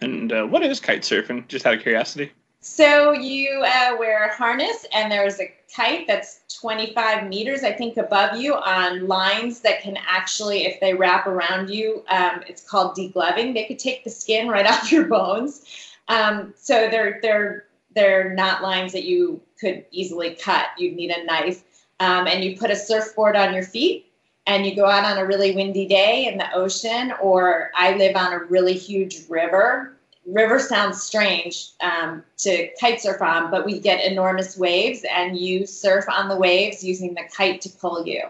And 0.00 0.32
uh, 0.32 0.46
what 0.46 0.62
is 0.62 0.80
kite 0.80 1.02
surfing? 1.02 1.46
Just 1.48 1.66
out 1.66 1.74
of 1.74 1.82
curiosity. 1.82 2.32
So 2.60 3.12
you 3.12 3.62
uh, 3.62 3.96
wear 3.98 4.24
a 4.24 4.34
harness, 4.34 4.86
and 4.94 5.12
there's 5.12 5.38
a 5.38 5.52
kite 5.76 6.06
that's 6.06 6.40
25 6.62 7.28
meters, 7.28 7.62
I 7.62 7.72
think, 7.72 7.98
above 7.98 8.38
you 8.38 8.54
on 8.54 9.06
lines 9.06 9.60
that 9.60 9.82
can 9.82 9.98
actually, 10.08 10.64
if 10.64 10.80
they 10.80 10.94
wrap 10.94 11.26
around 11.26 11.68
you, 11.68 12.02
um, 12.08 12.40
it's 12.48 12.66
called 12.66 12.96
degloving. 12.96 13.52
They 13.52 13.66
could 13.66 13.78
take 13.78 14.02
the 14.02 14.08
skin 14.08 14.48
right 14.48 14.66
off 14.70 14.90
your 14.90 15.04
bones. 15.04 15.66
Um, 16.08 16.54
so 16.56 16.88
they're 16.90 17.18
they're 17.20 17.66
they're 17.94 18.32
not 18.32 18.62
lines 18.62 18.92
that 18.94 19.04
you 19.04 19.42
could 19.60 19.84
easily 19.90 20.34
cut. 20.34 20.68
You'd 20.78 20.96
need 20.96 21.10
a 21.10 21.22
knife, 21.24 21.64
um, 22.00 22.26
and 22.26 22.42
you 22.42 22.56
put 22.56 22.70
a 22.70 22.76
surfboard 22.76 23.36
on 23.36 23.52
your 23.52 23.62
feet, 23.62 24.06
and 24.46 24.66
you 24.66 24.74
go 24.74 24.86
out 24.86 25.04
on 25.04 25.18
a 25.18 25.26
really 25.26 25.54
windy 25.54 25.86
day 25.86 26.26
in 26.26 26.38
the 26.38 26.52
ocean, 26.52 27.12
or 27.20 27.70
I 27.74 27.96
live 27.96 28.16
on 28.16 28.32
a 28.32 28.38
really 28.38 28.74
huge 28.74 29.28
river 29.28 29.94
river 30.26 30.58
sounds 30.58 31.02
strange 31.02 31.70
um, 31.80 32.24
to 32.38 32.68
kite 32.80 33.00
surf 33.00 33.20
on, 33.20 33.50
but 33.50 33.64
we 33.64 33.78
get 33.78 34.04
enormous 34.04 34.56
waves, 34.56 35.04
and 35.10 35.36
you 35.38 35.66
surf 35.66 36.06
on 36.08 36.28
the 36.28 36.36
waves 36.36 36.82
using 36.82 37.14
the 37.14 37.24
kite 37.32 37.60
to 37.62 37.68
pull 37.68 38.06
you. 38.06 38.22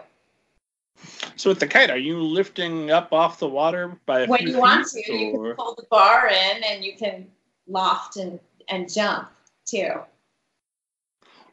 So 1.35 1.49
with 1.49 1.59
the 1.59 1.67
kite, 1.67 1.89
are 1.89 1.97
you 1.97 2.19
lifting 2.19 2.91
up 2.91 3.13
off 3.13 3.39
the 3.39 3.47
water 3.47 3.99
by 4.05 4.25
when 4.25 4.47
you 4.47 4.59
want 4.59 4.87
to? 4.87 5.11
Or? 5.11 5.15
You 5.15 5.31
can 5.31 5.55
pull 5.55 5.75
the 5.75 5.85
bar 5.89 6.27
in, 6.27 6.63
and 6.63 6.83
you 6.83 6.95
can 6.95 7.27
loft 7.67 8.17
and 8.17 8.39
and 8.69 8.91
jump 8.91 9.29
too. 9.65 9.91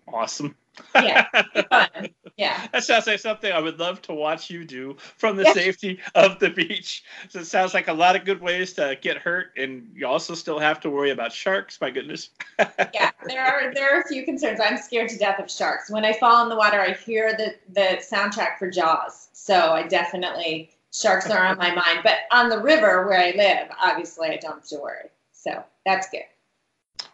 Awesome. 0.09 0.55
Yeah, 0.99 1.27
fun. 1.71 2.09
Yeah. 2.37 2.67
That 2.73 2.85
sounds 2.85 3.07
like 3.07 3.21
something 3.21 3.53
I 3.53 3.61
would 3.61 3.79
love 3.79 4.01
to 4.03 4.15
watch 4.15 4.51
you 4.51 4.65
do 4.65 4.97
from 5.19 5.37
the 5.37 5.45
Yeah. 5.45 5.53
safety 5.53 6.01
of 6.15 6.39
the 6.39 6.51
beach. 6.51 7.05
So 7.29 7.41
it 7.41 7.47
sounds 7.47 7.75
like 7.75 7.89
a 7.89 7.93
lot 7.93 8.17
of 8.17 8.25
good 8.25 8.41
ways 8.41 8.73
to 8.75 8.97
get 9.01 9.19
hurt, 9.19 9.53
and 9.57 9.91
you 9.95 10.07
also 10.07 10.35
still 10.35 10.59
have 10.59 10.81
to 10.81 10.91
worry 10.91 11.11
about 11.11 11.33
sharks. 11.33 11.81
My 11.81 11.91
goodness. 11.91 12.31
yeah, 12.95 13.11
there 13.27 13.45
are 13.45 13.73
there 13.75 13.97
are 13.97 14.01
a 14.01 14.09
few 14.09 14.25
concerns. 14.25 14.61
I'm 14.61 14.79
scared 14.79 15.11
to 15.11 15.19
death 15.19 15.39
of 15.41 15.51
sharks. 15.51 15.91
When 15.91 16.05
I 16.05 16.13
fall 16.15 16.43
in 16.43 16.49
the 16.49 16.57
water, 16.57 16.81
I 16.81 16.93
hear 16.93 17.37
the 17.37 17.55
the 17.73 17.99
soundtrack 18.03 18.59
for 18.59 18.71
Jaws. 18.71 19.29
So 19.33 19.73
I 19.73 19.87
definitely 19.87 20.71
sharks 20.93 21.29
are 21.31 21.45
on 21.45 21.59
my 21.59 21.75
mind. 21.75 22.01
But 22.03 22.21
on 22.31 22.49
the 22.49 22.59
river 22.61 23.07
where 23.07 23.19
I 23.21 23.33
live, 23.37 23.69
obviously 23.83 24.29
I 24.29 24.37
don't 24.37 24.55
have 24.57 24.69
to 24.69 24.79
worry. 24.79 25.09
So 25.33 25.63
that's 25.85 26.09
good. 26.11 26.23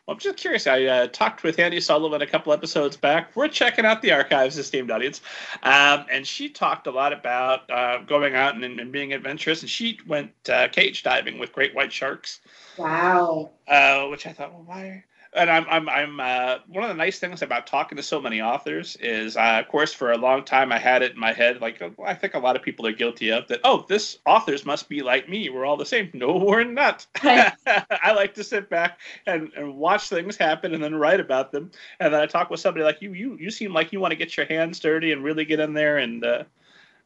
Well, 0.06 0.14
I'm 0.14 0.20
just 0.20 0.38
curious. 0.38 0.66
I 0.66 0.84
uh, 0.84 1.06
talked 1.08 1.42
with 1.42 1.58
Andy 1.58 1.80
Sullivan 1.80 2.22
a 2.22 2.26
couple 2.26 2.52
episodes 2.52 2.96
back. 2.96 3.34
We're 3.36 3.48
checking 3.48 3.84
out 3.84 4.02
the 4.02 4.12
archives, 4.12 4.56
esteemed 4.58 4.90
audience, 4.90 5.20
um, 5.62 6.06
and 6.10 6.26
she 6.26 6.48
talked 6.48 6.86
a 6.86 6.90
lot 6.90 7.12
about 7.12 7.70
uh, 7.70 7.98
going 7.98 8.34
out 8.34 8.54
and, 8.54 8.64
and 8.64 8.92
being 8.92 9.12
adventurous. 9.12 9.60
And 9.62 9.70
she 9.70 9.98
went 10.06 10.32
uh, 10.48 10.68
cage 10.68 11.02
diving 11.02 11.38
with 11.38 11.52
great 11.52 11.74
white 11.74 11.92
sharks. 11.92 12.40
Wow. 12.76 13.50
uh, 13.66 14.06
which 14.06 14.26
I 14.26 14.32
thought, 14.32 14.52
well, 14.52 14.64
why? 14.64 15.04
And 15.34 15.50
I'm, 15.50 15.66
I'm, 15.68 15.88
I'm. 15.88 16.20
Uh, 16.20 16.58
one 16.68 16.84
of 16.84 16.88
the 16.88 16.94
nice 16.94 17.18
things 17.18 17.42
about 17.42 17.66
talking 17.66 17.96
to 17.96 18.02
so 18.02 18.20
many 18.20 18.40
authors 18.40 18.96
is, 18.96 19.36
uh, 19.36 19.60
of 19.62 19.68
course, 19.68 19.92
for 19.92 20.12
a 20.12 20.16
long 20.16 20.42
time 20.42 20.72
I 20.72 20.78
had 20.78 21.02
it 21.02 21.12
in 21.12 21.18
my 21.18 21.32
head, 21.32 21.60
like 21.60 21.82
uh, 21.82 21.90
I 22.04 22.14
think 22.14 22.34
a 22.34 22.38
lot 22.38 22.56
of 22.56 22.62
people 22.62 22.86
are 22.86 22.92
guilty 22.92 23.30
of 23.30 23.46
that. 23.48 23.60
Oh, 23.62 23.84
this 23.88 24.18
authors 24.24 24.64
must 24.64 24.88
be 24.88 25.02
like 25.02 25.28
me. 25.28 25.50
We're 25.50 25.66
all 25.66 25.76
the 25.76 25.84
same. 25.84 26.10
No, 26.14 26.36
we're 26.36 26.64
not. 26.64 27.06
Right. 27.22 27.52
I 27.66 28.12
like 28.12 28.34
to 28.34 28.44
sit 28.44 28.70
back 28.70 29.00
and, 29.26 29.52
and 29.54 29.76
watch 29.76 30.08
things 30.08 30.36
happen 30.36 30.72
and 30.72 30.82
then 30.82 30.94
write 30.94 31.20
about 31.20 31.52
them. 31.52 31.70
And 32.00 32.14
then 32.14 32.20
I 32.20 32.26
talk 32.26 32.48
with 32.48 32.60
somebody 32.60 32.84
like 32.84 33.02
you. 33.02 33.12
You, 33.12 33.36
you 33.38 33.50
seem 33.50 33.74
like 33.74 33.92
you 33.92 34.00
want 34.00 34.12
to 34.12 34.16
get 34.16 34.36
your 34.36 34.46
hands 34.46 34.80
dirty 34.80 35.12
and 35.12 35.22
really 35.22 35.44
get 35.44 35.60
in 35.60 35.74
there 35.74 35.98
and 35.98 36.24
uh, 36.24 36.44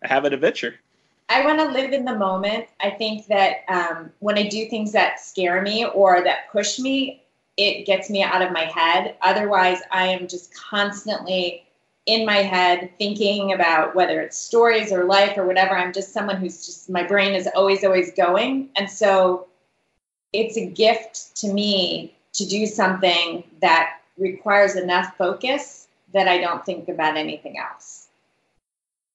have 0.03 0.25
an 0.25 0.33
adventure. 0.33 0.77
I 1.29 1.45
want 1.47 1.61
to 1.61 1.65
live 1.65 1.93
in 1.93 2.05
the 2.05 2.15
moment. 2.15 2.67
I 2.81 2.91
think 2.91 3.27
that 3.29 3.65
um, 3.69 4.11
when 4.19 4.37
I 4.37 4.49
do 4.49 4.69
things 4.69 4.93
that 4.93 5.19
scare 5.19 5.63
me 5.63 5.87
or 5.87 6.23
that 6.23 6.51
push 6.53 6.79
me, 6.79 7.22
it 7.57 7.85
gets 7.87 8.09
me 8.11 8.23
out 8.23 8.43
of 8.43 8.53
my 8.53 8.65
head. 8.65 9.17
Otherwise, 9.23 9.81
I 9.91 10.07
am 10.07 10.29
just 10.29 10.55
constantly 10.55 11.65
in 12.07 12.27
my 12.27 12.39
head 12.39 12.91
thinking 12.99 13.53
about 13.53 13.95
whether 13.95 14.21
it's 14.21 14.37
stories 14.37 14.93
or 14.93 15.05
life 15.05 15.37
or 15.39 15.47
whatever. 15.47 15.77
I'm 15.77 15.93
just 15.93 16.13
someone 16.13 16.37
who's 16.37 16.67
just, 16.67 16.91
my 16.91 17.03
brain 17.07 17.35
is 17.35 17.49
always, 17.55 17.85
always 17.85 18.13
going. 18.13 18.71
And 18.77 18.91
so 18.91 19.47
it's 20.33 20.57
a 20.57 20.67
gift 20.67 21.37
to 21.37 21.53
me 21.53 22.17
to 22.35 22.47
do 22.47 22.67
something 22.67 23.45
that 23.61 24.01
requires 24.19 24.77
enough 24.77 25.17
focus 25.17 25.89
that 26.13 26.29
I 26.29 26.39
don't 26.39 26.65
think 26.65 26.89
about 26.89 27.17
anything 27.17 27.59
else. 27.59 28.02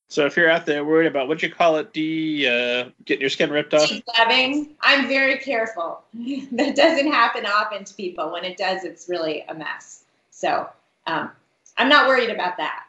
So 0.10 0.26
if 0.26 0.38
you're 0.38 0.50
out 0.50 0.66
there 0.66 0.86
worried 0.86 1.08
about 1.08 1.28
what 1.28 1.44
you 1.44 1.52
call 1.52 1.76
it, 1.78 1.92
D, 1.92 2.48
uh, 2.48 2.90
getting 3.04 3.22
your 3.22 3.30
skin 3.30 3.50
ripped 3.50 3.74
off, 3.74 3.90
Decluttering, 3.90 4.70
I'm 4.82 5.08
very 5.08 5.38
careful. 5.38 6.02
that 6.54 6.76
doesn't 6.76 7.12
happen 7.12 7.46
often 7.46 7.84
to 7.84 7.94
people. 7.94 8.32
When 8.32 8.46
it 8.46 8.58
does, 8.58 8.86
it's 8.86 9.10
really 9.10 9.44
a 9.50 9.54
mess. 9.54 10.06
So 10.32 10.70
um, 11.08 11.32
I'm 11.78 11.90
not 11.90 12.08
worried 12.08 12.30
about 12.30 12.58
that. 12.58 12.86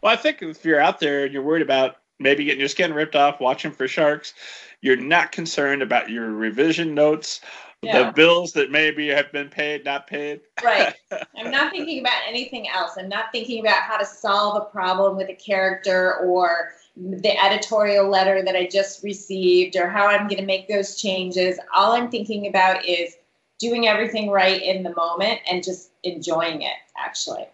Well, 0.00 0.12
I 0.12 0.16
think 0.16 0.42
if 0.42 0.64
you're 0.64 0.80
out 0.80 1.00
there 1.00 1.24
and 1.24 1.32
you're 1.32 1.42
worried 1.42 1.62
about 1.62 1.96
maybe 2.18 2.44
getting 2.44 2.60
your 2.60 2.68
skin 2.68 2.94
ripped 2.94 3.16
off, 3.16 3.40
watching 3.40 3.72
for 3.72 3.88
sharks, 3.88 4.32
you're 4.80 4.96
not 4.96 5.32
concerned 5.32 5.82
about 5.82 6.10
your 6.10 6.30
revision 6.30 6.94
notes, 6.94 7.40
the 7.84 8.12
bills 8.12 8.52
that 8.52 8.70
maybe 8.70 9.08
have 9.08 9.30
been 9.32 9.48
paid, 9.48 9.84
not 9.84 10.06
paid. 10.06 10.40
Right. 10.62 10.94
I'm 11.36 11.50
not 11.50 11.72
thinking 11.72 12.00
about 12.00 12.22
anything 12.28 12.68
else. 12.68 12.92
I'm 12.98 13.08
not 13.08 13.26
thinking 13.32 13.60
about 13.60 13.82
how 13.82 13.96
to 13.96 14.04
solve 14.04 14.62
a 14.62 14.66
problem 14.66 15.16
with 15.16 15.28
a 15.28 15.34
character 15.34 16.16
or 16.18 16.72
the 16.96 17.36
editorial 17.44 18.08
letter 18.08 18.42
that 18.44 18.54
I 18.54 18.66
just 18.66 19.02
received 19.02 19.76
or 19.76 19.88
how 19.88 20.06
I'm 20.06 20.28
going 20.28 20.40
to 20.40 20.46
make 20.46 20.68
those 20.68 21.00
changes. 21.00 21.58
All 21.74 21.92
I'm 21.92 22.10
thinking 22.10 22.46
about 22.46 22.84
is 22.84 23.16
doing 23.58 23.88
everything 23.88 24.30
right 24.30 24.62
in 24.62 24.82
the 24.82 24.94
moment 24.94 25.40
and 25.50 25.62
just 25.62 25.90
enjoying 26.02 26.62
it, 26.62 26.76
actually. 26.96 27.46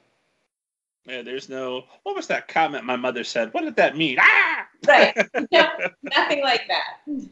Yeah, 1.06 1.22
there's 1.22 1.48
no. 1.48 1.84
What 2.02 2.14
was 2.14 2.26
that 2.26 2.48
comment 2.48 2.84
my 2.84 2.96
mother 2.96 3.24
said? 3.24 3.52
What 3.54 3.64
did 3.64 3.76
that 3.76 3.96
mean? 3.96 4.18
Ah! 4.20 4.66
Right. 4.86 5.14
No, 5.52 5.68
nothing 6.02 6.42
like 6.42 6.68
that. 6.68 7.28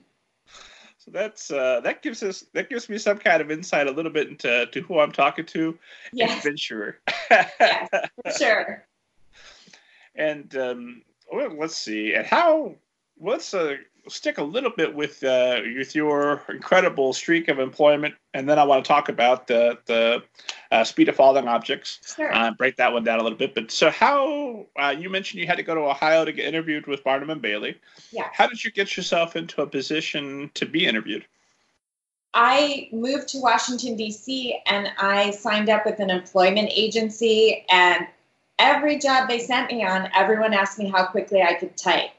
That's 1.13 1.51
uh, 1.51 1.81
that 1.81 2.03
gives 2.03 2.23
us 2.23 2.45
that 2.55 2.69
gives 2.69 2.89
me 2.89 2.99
some 2.99 3.19
kind 3.19 3.41
of 3.41 3.51
insight 3.51 3.87
a 3.87 3.91
little 3.93 4.13
bit 4.13 4.29
into 4.29 4.67
to 4.67 4.81
who 4.83 4.99
I'm 4.99 5.13
talking 5.13 5.47
to. 5.47 5.79
Yes, 6.13 6.39
Adventurer. 6.39 6.99
yes, 7.31 7.91
for 8.25 8.31
sure. 8.39 8.87
And 10.15 10.55
um, 10.57 11.03
well, 11.33 11.57
let's 11.57 11.77
see. 11.77 12.15
And 12.15 12.27
how? 12.27 12.75
Let's 13.21 13.53
uh, 13.53 13.77
stick 14.09 14.39
a 14.39 14.43
little 14.43 14.71
bit 14.71 14.95
with 14.95 15.23
uh, 15.23 15.61
with 15.77 15.95
your 15.95 16.43
incredible 16.49 17.13
streak 17.13 17.49
of 17.49 17.59
employment, 17.59 18.15
and 18.35 18.49
then 18.49 18.59
I 18.59 18.65
want 18.65 18.85
to 18.85 18.89
talk 18.89 19.09
about 19.09 19.47
the 19.47 19.79
the 19.87 20.23
uh, 20.71 20.85
speed 20.85 21.09
of 21.09 21.17
falling 21.17 21.49
objects. 21.49 22.15
Sure. 22.17 22.33
Uh, 22.33 22.51
break 22.53 22.77
that 22.77 22.93
one 22.93 23.05
down 23.05 23.21
a 23.21 23.23
little 23.23 23.39
bit. 23.39 23.55
But 23.55 23.71
so, 23.71 23.91
how 23.91 24.67
uh, 24.79 24.95
you 24.99 25.11
mentioned 25.11 25.41
you 25.41 25.47
had 25.47 25.57
to 25.57 25.63
go 25.63 25.75
to 25.75 25.83
Ohio 25.83 26.25
to 26.25 26.33
get 26.33 26.47
interviewed 26.47 26.87
with 26.87 27.05
Barnum 27.05 27.31
and 27.31 27.43
Bailey. 27.43 27.77
Yeah. 28.11 28.29
How 28.33 28.47
did 28.47 28.65
you 28.65 28.71
get 28.71 28.97
yourself 28.97 29.37
into 29.37 29.63
a 29.63 29.67
position 29.67 30.51
to 30.55 30.67
be 30.67 30.87
interviewed? 30.87 31.27
I 32.35 32.89
moved 32.93 33.29
to 33.29 33.41
Washington, 33.41 33.97
D.C., 33.97 34.61
and 34.67 34.91
I 34.99 35.31
signed 35.31 35.71
up 35.71 35.87
with 35.87 35.99
an 35.99 36.11
employment 36.11 36.71
agency. 36.73 37.65
And 37.71 38.07
every 38.59 38.99
job 38.99 39.29
they 39.29 39.39
sent 39.39 39.73
me 39.73 39.85
on, 39.85 40.11
everyone 40.15 40.53
asked 40.53 40.79
me 40.79 40.89
how 40.89 41.07
quickly 41.07 41.43
I 41.43 41.55
could 41.55 41.77
type. 41.77 42.11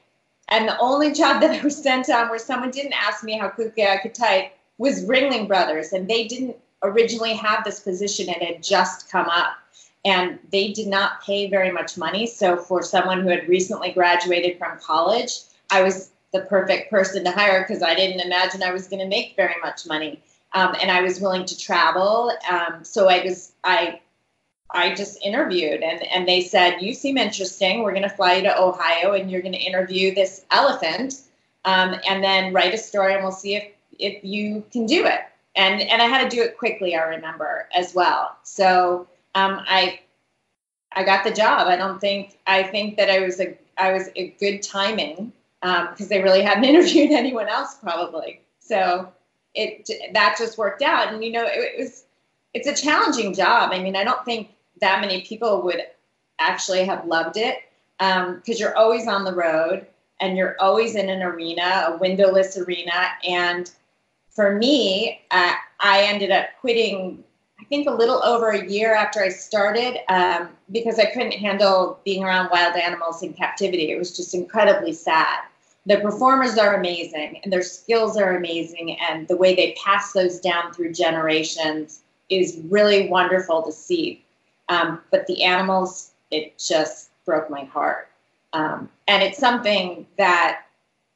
And 0.50 0.68
the 0.68 0.78
only 0.78 1.12
job 1.12 1.40
that 1.40 1.50
I 1.60 1.62
was 1.62 1.76
sent 1.76 2.10
on 2.10 2.28
where 2.28 2.38
someone 2.38 2.70
didn't 2.70 2.94
ask 2.94 3.24
me 3.24 3.38
how 3.38 3.48
quickly 3.48 3.86
I 3.86 3.98
could 3.98 4.14
type 4.14 4.52
was 4.78 5.04
Ringling 5.04 5.46
Brothers. 5.46 5.92
And 5.92 6.08
they 6.08 6.26
didn't 6.26 6.56
originally 6.82 7.34
have 7.34 7.64
this 7.64 7.80
position, 7.80 8.28
it 8.28 8.42
had 8.42 8.62
just 8.62 9.10
come 9.10 9.26
up. 9.28 9.52
And 10.04 10.38
they 10.50 10.72
did 10.72 10.86
not 10.86 11.22
pay 11.22 11.50
very 11.50 11.70
much 11.70 11.98
money. 11.98 12.26
So, 12.26 12.56
for 12.56 12.82
someone 12.82 13.20
who 13.20 13.28
had 13.28 13.46
recently 13.48 13.92
graduated 13.92 14.58
from 14.58 14.78
college, 14.78 15.32
I 15.70 15.82
was 15.82 16.10
the 16.32 16.40
perfect 16.42 16.90
person 16.90 17.24
to 17.24 17.30
hire 17.30 17.66
because 17.66 17.82
I 17.82 17.94
didn't 17.94 18.20
imagine 18.20 18.62
I 18.62 18.72
was 18.72 18.86
going 18.86 19.00
to 19.00 19.08
make 19.08 19.36
very 19.36 19.56
much 19.62 19.86
money, 19.86 20.22
um, 20.54 20.74
and 20.80 20.90
I 20.90 21.02
was 21.02 21.20
willing 21.20 21.44
to 21.44 21.58
travel. 21.58 22.32
Um, 22.50 22.82
so 22.82 23.08
I 23.08 23.22
was 23.24 23.52
I 23.62 24.00
I 24.72 24.94
just 24.94 25.22
interviewed, 25.22 25.82
and 25.82 26.02
and 26.02 26.26
they 26.28 26.42
said 26.42 26.80
you 26.80 26.94
seem 26.94 27.18
interesting. 27.18 27.82
We're 27.82 27.92
going 27.92 28.02
to 28.02 28.08
fly 28.08 28.34
you 28.36 28.42
to 28.42 28.60
Ohio, 28.60 29.12
and 29.12 29.30
you're 29.30 29.42
going 29.42 29.54
to 29.54 29.58
interview 29.58 30.14
this 30.14 30.44
elephant, 30.50 31.22
um, 31.64 31.96
and 32.08 32.22
then 32.22 32.52
write 32.52 32.74
a 32.74 32.78
story, 32.78 33.14
and 33.14 33.22
we'll 33.22 33.32
see 33.32 33.56
if 33.56 33.64
if 33.98 34.24
you 34.24 34.64
can 34.72 34.86
do 34.86 35.06
it. 35.06 35.20
And 35.56 35.80
and 35.80 36.00
I 36.00 36.06
had 36.06 36.30
to 36.30 36.34
do 36.34 36.42
it 36.42 36.58
quickly. 36.58 36.94
I 36.94 37.02
remember 37.02 37.68
as 37.74 37.94
well. 37.94 38.36
So 38.42 39.08
um, 39.34 39.62
I 39.66 40.00
I 40.92 41.04
got 41.04 41.24
the 41.24 41.30
job. 41.30 41.68
I 41.68 41.76
don't 41.76 42.00
think 42.00 42.38
I 42.46 42.62
think 42.62 42.96
that 42.96 43.10
I 43.10 43.20
was 43.20 43.40
a 43.40 43.56
I 43.76 43.92
was 43.92 44.08
a 44.16 44.30
good 44.40 44.62
timing 44.62 45.32
because 45.60 46.00
um, 46.00 46.08
they 46.08 46.22
really 46.22 46.42
hadn't 46.42 46.64
interviewed 46.72 47.12
anyone 47.12 47.48
else 47.48 47.76
probably. 47.76 48.40
So 48.60 49.12
it 49.54 49.90
that 50.12 50.36
just 50.38 50.58
worked 50.58 50.82
out, 50.82 51.12
and 51.12 51.24
you 51.24 51.32
know 51.32 51.44
it, 51.44 51.58
it 51.58 51.80
was 51.80 52.04
it's 52.54 52.68
a 52.68 52.74
challenging 52.74 53.34
job. 53.34 53.70
I 53.72 53.82
mean, 53.82 53.96
I 53.96 54.04
don't 54.04 54.24
think 54.24 54.50
that 54.80 55.00
many 55.00 55.22
people 55.22 55.62
would 55.62 55.82
actually 56.38 56.84
have 56.84 57.06
loved 57.06 57.36
it 57.36 57.58
because 57.98 58.28
um, 58.28 58.42
you're 58.46 58.76
always 58.76 59.06
on 59.06 59.24
the 59.24 59.34
road 59.34 59.86
and 60.20 60.36
you're 60.36 60.56
always 60.60 60.94
in 60.94 61.08
an 61.08 61.22
arena, 61.22 61.86
a 61.88 61.96
windowless 61.98 62.56
arena. 62.56 63.08
And 63.26 63.70
for 64.30 64.56
me, 64.56 65.20
uh, 65.30 65.54
I 65.80 66.02
ended 66.02 66.30
up 66.30 66.46
quitting. 66.60 67.24
I 67.58 67.64
think 67.64 67.86
a 67.86 67.92
little 67.92 68.22
over 68.24 68.50
a 68.50 68.66
year 68.66 68.94
after 68.94 69.22
I 69.22 69.28
started 69.28 69.98
um, 70.10 70.48
because 70.72 70.98
I 70.98 71.06
couldn't 71.06 71.32
handle 71.32 72.00
being 72.04 72.24
around 72.24 72.48
wild 72.50 72.74
animals 72.74 73.22
in 73.22 73.34
captivity. 73.34 73.90
It 73.90 73.98
was 73.98 74.16
just 74.16 74.34
incredibly 74.34 74.94
sad 74.94 75.40
the 75.86 75.98
performers 75.98 76.58
are 76.58 76.74
amazing 76.74 77.40
and 77.42 77.52
their 77.52 77.62
skills 77.62 78.16
are 78.16 78.36
amazing 78.36 78.98
and 79.00 79.26
the 79.28 79.36
way 79.36 79.54
they 79.54 79.74
pass 79.82 80.12
those 80.12 80.40
down 80.40 80.72
through 80.72 80.92
generations 80.92 82.02
is 82.28 82.60
really 82.68 83.08
wonderful 83.08 83.62
to 83.62 83.72
see 83.72 84.24
um, 84.70 85.00
but 85.10 85.26
the 85.26 85.42
animals 85.42 86.12
it 86.30 86.58
just 86.58 87.10
broke 87.26 87.50
my 87.50 87.64
heart 87.64 88.08
um, 88.54 88.88
and 89.08 89.22
it's 89.22 89.38
something 89.38 90.06
that 90.16 90.62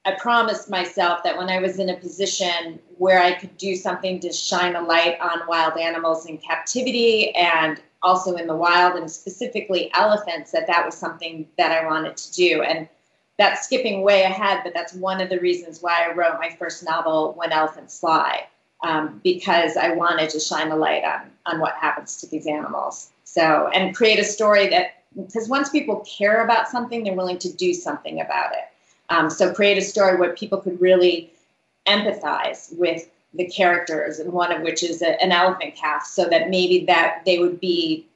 i 0.05 0.13
promised 0.13 0.69
myself 0.69 1.23
that 1.23 1.37
when 1.37 1.49
i 1.49 1.59
was 1.59 1.79
in 1.79 1.89
a 1.89 1.97
position 1.97 2.79
where 2.99 3.21
i 3.21 3.33
could 3.33 3.57
do 3.57 3.75
something 3.75 4.21
to 4.21 4.31
shine 4.33 4.77
a 4.77 4.83
light 4.83 5.19
on 5.21 5.47
wild 5.49 5.79
animals 5.79 6.27
in 6.27 6.37
captivity 6.37 7.35
and 7.35 7.81
also 8.03 8.37
in 8.37 8.47
the 8.47 8.55
wild 8.55 8.97
and 8.97 9.11
specifically 9.11 9.91
elephants 9.95 10.51
that 10.51 10.67
that 10.67 10.85
was 10.85 10.95
something 10.95 11.49
that 11.57 11.73
i 11.73 11.87
wanted 11.87 12.17
to 12.17 12.33
do 12.35 12.63
and 12.63 12.87
that's 13.37 13.65
skipping 13.65 14.03
way 14.03 14.23
ahead, 14.23 14.61
but 14.63 14.75
that's 14.75 14.95
one 14.95 15.21
of 15.21 15.29
the 15.29 15.41
reasons 15.41 15.83
why 15.83 16.07
I 16.07 16.15
wrote 16.15 16.39
my 16.39 16.51
first 16.51 16.85
novel, 16.85 17.33
When 17.37 17.53
Elephants 17.53 17.99
Fly, 17.99 18.47
um, 18.83 19.21
because 19.25 19.77
I 19.77 19.91
wanted 19.91 20.31
to 20.31 20.41
shine 20.41 20.71
a 20.71 20.77
light 20.77 21.03
on, 21.05 21.31
on 21.47 21.61
what 21.61 21.75
happens 21.75 22.19
to 22.19 22.29
these 22.29 22.47
animals. 22.47 23.11
So, 23.35 23.69
and 23.75 23.97
create 23.97 24.21
a 24.21 24.25
story 24.25 24.69
that, 24.69 25.03
because 25.17 25.49
once 25.49 25.69
people 25.69 26.07
care 26.07 26.45
about 26.45 26.69
something, 26.69 27.03
they're 27.03 27.15
willing 27.15 27.39
to 27.39 27.53
do 27.53 27.75
something 27.75 28.21
about 28.21 28.53
it. 28.53 28.65
Um, 29.09 29.29
so, 29.29 29.53
create 29.53 29.77
a 29.77 29.83
story 29.83 30.17
where 30.17 30.35
people 30.35 30.59
could 30.59 30.81
really 30.81 31.33
empathize 31.89 32.73
with 32.79 33.11
the 33.35 33.47
characters, 33.47 34.21
and 34.21 34.33
one 34.33 34.53
of 34.53 34.63
which 34.63 34.85
is 34.85 35.03
a, 35.03 35.21
an 35.21 35.33
elephant 35.33 35.75
calf, 35.75 36.07
so 36.07 36.27
that 36.27 36.49
maybe 36.49 36.85
that 36.87 37.23
they 37.27 37.41
would 37.41 37.59
be 37.59 38.07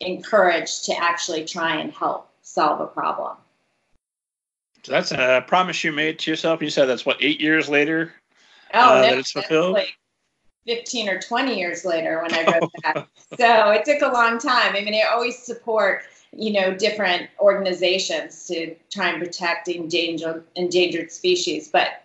encouraged 0.00 0.86
to 0.86 0.96
actually 0.96 1.44
try 1.44 1.76
and 1.76 1.92
help 1.92 2.28
solve 2.42 2.80
a 2.80 2.86
problem. 2.88 3.36
So 4.82 4.90
that's 4.90 5.12
a 5.12 5.44
promise 5.46 5.84
you 5.84 5.92
made 5.92 6.18
to 6.18 6.32
yourself. 6.32 6.60
You 6.60 6.68
said 6.68 6.86
that's 6.86 7.06
what 7.06 7.18
eight 7.20 7.40
years 7.40 7.68
later 7.68 8.12
oh, 8.74 8.96
uh, 8.96 9.02
that 9.02 9.18
it's 9.18 9.30
fulfilled. 9.30 9.74
Like 9.74 9.96
15 10.66 11.08
or 11.08 11.20
20 11.20 11.58
years 11.58 11.84
later 11.84 12.22
when 12.22 12.34
I 12.34 12.58
wrote 12.58 12.72
that. 12.82 13.08
so 13.38 13.70
it 13.70 13.84
took 13.84 14.02
a 14.02 14.12
long 14.12 14.38
time. 14.38 14.74
I 14.74 14.80
mean, 14.80 14.94
I 14.94 15.08
always 15.12 15.38
support 15.38 16.04
you 16.36 16.52
know 16.52 16.74
different 16.74 17.28
organizations 17.38 18.46
to 18.46 18.74
try 18.90 19.10
and 19.10 19.22
protect 19.22 19.68
endangered 19.68 20.44
endangered 20.56 21.12
species, 21.12 21.68
but 21.68 22.02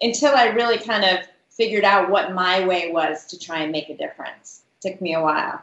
until 0.00 0.34
I 0.34 0.46
really 0.46 0.78
kind 0.78 1.04
of 1.04 1.24
figured 1.50 1.84
out 1.84 2.10
what 2.10 2.32
my 2.34 2.66
way 2.66 2.92
was 2.92 3.26
to 3.26 3.38
try 3.38 3.60
and 3.60 3.72
make 3.72 3.88
a 3.88 3.96
difference, 3.96 4.62
it 4.82 4.88
took 4.88 5.00
me 5.00 5.14
a 5.14 5.22
while. 5.22 5.60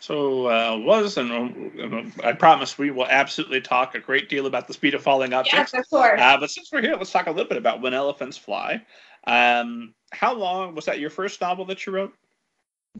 So 0.00 0.48
uh, 0.48 0.76
was 0.78 1.16
and 1.16 1.32
um, 1.32 2.12
I 2.22 2.32
promise 2.32 2.78
we 2.78 2.90
will 2.90 3.06
absolutely 3.06 3.60
talk 3.60 3.94
a 3.94 4.00
great 4.00 4.28
deal 4.28 4.46
about 4.46 4.66
the 4.66 4.74
speed 4.74 4.94
of 4.94 5.02
falling 5.02 5.32
objects. 5.32 5.72
Yes, 5.72 5.84
of 5.84 5.90
course. 5.90 6.20
Uh, 6.20 6.36
but 6.38 6.50
since 6.50 6.70
we're 6.72 6.82
here, 6.82 6.96
let's 6.96 7.12
talk 7.12 7.26
a 7.26 7.30
little 7.30 7.48
bit 7.48 7.58
about 7.58 7.80
when 7.80 7.94
elephants 7.94 8.36
fly. 8.36 8.82
Um, 9.26 9.94
how 10.14 10.34
long 10.34 10.74
was 10.74 10.84
that 10.86 11.00
your 11.00 11.10
first 11.10 11.40
novel 11.40 11.64
that 11.66 11.86
you 11.86 11.92
wrote? 11.92 12.14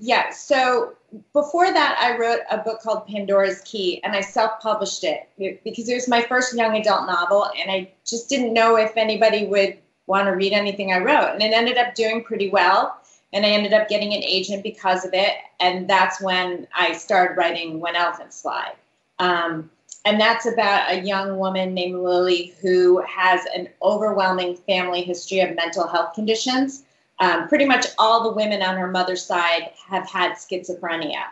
Yeah. 0.01 0.31
So 0.31 0.95
before 1.33 1.73
that, 1.73 1.97
I 2.01 2.19
wrote 2.19 2.41
a 2.51 2.59
book 2.59 2.81
called 2.81 3.07
Pandora's 3.07 3.61
Key, 3.63 4.03
and 4.03 4.15
I 4.15 4.21
self-published 4.21 5.05
it 5.05 5.29
because 5.63 5.89
it 5.89 5.95
was 5.95 6.09
my 6.09 6.23
first 6.23 6.57
young 6.57 6.77
adult 6.77 7.07
novel, 7.07 7.49
and 7.57 7.71
I 7.71 7.93
just 8.05 8.29
didn't 8.29 8.53
know 8.53 8.77
if 8.77 8.97
anybody 8.97 9.47
would 9.47 9.79
want 10.07 10.27
to 10.27 10.33
read 10.33 10.53
anything 10.53 10.93
I 10.93 10.99
wrote, 10.99 11.31
and 11.33 11.43
it 11.43 11.53
ended 11.53 11.79
up 11.79 11.95
doing 11.95 12.25
pretty 12.25 12.51
well 12.51 13.01
and 13.35 13.45
I 13.45 13.49
ended 13.51 13.73
up 13.73 13.89
getting 13.89 14.15
an 14.15 14.23
agent 14.23 14.63
because 14.63 15.05
of 15.05 15.13
it. 15.13 15.35
And 15.59 15.91
that's 15.91 16.23
when 16.23 16.69
I 16.75 16.93
started 16.93 17.37
writing 17.37 17.81
When 17.81 17.97
Elephants 17.97 18.41
Fly. 18.41 18.73
Um, 19.19 19.71
and 20.05 20.21
that's 20.21 20.47
about 20.47 20.93
a 20.93 21.01
young 21.01 21.39
woman 21.39 21.75
named 21.75 21.99
Lily 21.99 22.55
who 22.63 23.03
has 23.03 23.41
an 23.55 23.69
overwhelming 23.83 24.57
family 24.57 25.03
history 25.03 25.41
of 25.41 25.57
mental 25.57 25.89
health 25.89 26.15
conditions. 26.15 26.85
Um, 27.25 27.49
pretty 27.49 27.65
much 27.65 27.87
all 27.99 28.23
the 28.23 28.33
women 28.33 28.61
on 28.63 28.77
her 28.77 28.91
mother's 28.91 29.25
side 29.25 29.71
have 29.89 30.07
had 30.09 30.33
schizophrenia. 30.33 31.25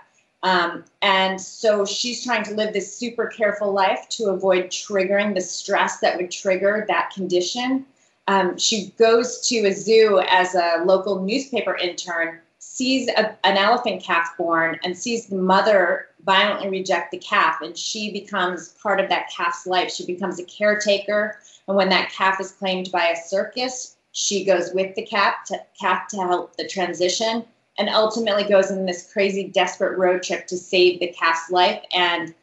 Um, 0.42 0.84
and 1.02 1.38
so 1.38 1.84
she's 1.84 2.24
trying 2.24 2.44
to 2.44 2.54
live 2.54 2.72
this 2.72 2.96
super 2.96 3.26
careful 3.26 3.72
life 3.72 4.08
to 4.10 4.30
avoid 4.30 4.66
triggering 4.66 5.34
the 5.34 5.40
stress 5.40 6.00
that 6.00 6.16
would 6.16 6.30
trigger 6.30 6.86
that 6.88 7.10
condition. 7.14 7.84
Um, 8.26 8.56
she 8.56 8.94
goes 8.98 9.46
to 9.48 9.66
a 9.66 9.72
zoo 9.72 10.22
as 10.28 10.54
a 10.54 10.82
local 10.84 11.20
newspaper 11.20 11.76
intern, 11.76 12.40
sees 12.58 13.08
a, 13.10 13.36
an 13.46 13.58
elephant 13.58 14.02
calf 14.02 14.34
born, 14.38 14.78
and 14.84 14.96
sees 14.96 15.26
the 15.26 15.36
mother 15.36 16.08
violently 16.24 16.70
reject 16.70 17.10
the 17.10 17.18
calf, 17.18 17.56
and 17.60 17.76
she 17.76 18.12
becomes 18.12 18.70
part 18.82 18.98
of 18.98 19.10
that 19.10 19.30
calf's 19.30 19.66
life. 19.66 19.90
She 19.90 20.06
becomes 20.06 20.40
a 20.40 20.44
caretaker, 20.44 21.38
and 21.68 21.76
when 21.76 21.90
that 21.90 22.10
calf 22.10 22.40
is 22.40 22.52
claimed 22.52 22.90
by 22.90 23.08
a 23.08 23.16
circus, 23.16 23.91
she 24.12 24.44
goes 24.44 24.72
with 24.72 24.94
the 24.94 25.02
calf 25.02 25.34
to, 25.46 25.60
calf 25.80 26.08
to 26.08 26.18
help 26.18 26.56
the 26.56 26.68
transition, 26.68 27.44
and 27.78 27.88
ultimately 27.88 28.44
goes 28.44 28.70
in 28.70 28.86
this 28.86 29.10
crazy, 29.12 29.48
desperate 29.48 29.98
road 29.98 30.22
trip 30.22 30.46
to 30.46 30.56
save 30.56 31.00
the 31.00 31.08
calf's 31.08 31.50
life 31.50 31.82
and 31.94 32.34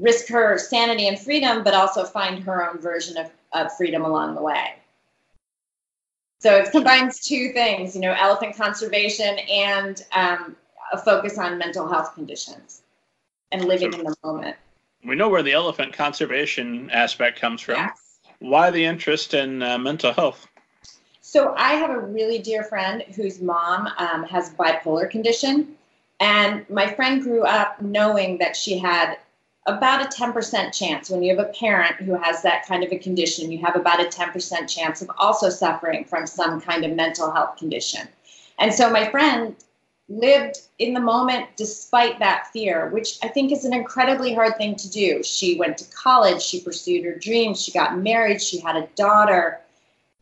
risk 0.00 0.28
her 0.28 0.58
sanity 0.58 1.08
and 1.08 1.18
freedom, 1.18 1.62
but 1.62 1.74
also 1.74 2.04
find 2.04 2.42
her 2.42 2.68
own 2.68 2.78
version 2.78 3.16
of, 3.16 3.30
of 3.52 3.74
freedom 3.76 4.04
along 4.04 4.34
the 4.34 4.42
way. 4.42 4.74
So 6.40 6.56
it 6.56 6.70
combines 6.70 7.20
two 7.20 7.52
things, 7.52 7.96
you 7.96 8.00
know, 8.00 8.12
elephant 8.12 8.56
conservation 8.56 9.38
and 9.38 10.04
um, 10.12 10.56
a 10.92 10.98
focus 10.98 11.36
on 11.36 11.58
mental 11.58 11.88
health 11.88 12.14
conditions 12.14 12.82
and 13.50 13.64
living 13.64 13.92
so 13.92 13.98
in 13.98 14.04
the 14.04 14.14
moment. 14.22 14.56
We 15.04 15.16
know 15.16 15.28
where 15.28 15.42
the 15.42 15.52
elephant 15.52 15.92
conservation 15.92 16.90
aspect 16.90 17.40
comes 17.40 17.60
from. 17.60 17.76
Yes. 17.76 18.18
Why 18.40 18.70
the 18.70 18.84
interest 18.84 19.34
in 19.34 19.62
uh, 19.62 19.78
mental 19.78 20.12
health? 20.12 20.46
So 21.30 21.52
I 21.58 21.74
have 21.74 21.90
a 21.90 21.98
really 21.98 22.38
dear 22.38 22.64
friend 22.64 23.02
whose 23.14 23.38
mom 23.38 23.86
um, 23.98 24.24
has 24.24 24.48
bipolar 24.54 25.10
condition, 25.10 25.76
and 26.20 26.64
my 26.70 26.90
friend 26.94 27.22
grew 27.22 27.42
up 27.42 27.82
knowing 27.82 28.38
that 28.38 28.56
she 28.56 28.78
had 28.78 29.18
about 29.66 30.00
a 30.02 30.08
10% 30.08 30.72
chance 30.72 31.10
when 31.10 31.22
you 31.22 31.36
have 31.36 31.46
a 31.46 31.52
parent 31.52 31.96
who 31.96 32.14
has 32.14 32.40
that 32.40 32.64
kind 32.64 32.82
of 32.82 32.90
a 32.92 32.98
condition, 32.98 33.52
you 33.52 33.58
have 33.58 33.76
about 33.76 34.00
a 34.00 34.08
10% 34.08 34.66
chance 34.74 35.02
of 35.02 35.10
also 35.18 35.50
suffering 35.50 36.06
from 36.06 36.26
some 36.26 36.62
kind 36.62 36.86
of 36.86 36.92
mental 36.92 37.30
health 37.30 37.58
condition. 37.58 38.08
And 38.58 38.72
so 38.72 38.88
my 38.88 39.10
friend 39.10 39.54
lived 40.08 40.62
in 40.78 40.94
the 40.94 41.00
moment 41.00 41.48
despite 41.56 42.18
that 42.20 42.46
fear, 42.54 42.88
which 42.88 43.18
I 43.22 43.28
think 43.28 43.52
is 43.52 43.66
an 43.66 43.74
incredibly 43.74 44.32
hard 44.32 44.56
thing 44.56 44.76
to 44.76 44.88
do. 44.88 45.22
She 45.22 45.58
went 45.58 45.76
to 45.76 45.84
college, 45.94 46.40
she 46.40 46.62
pursued 46.62 47.04
her 47.04 47.16
dreams, 47.16 47.62
she 47.62 47.70
got 47.70 47.98
married, 47.98 48.40
she 48.40 48.60
had 48.60 48.76
a 48.76 48.88
daughter. 48.96 49.60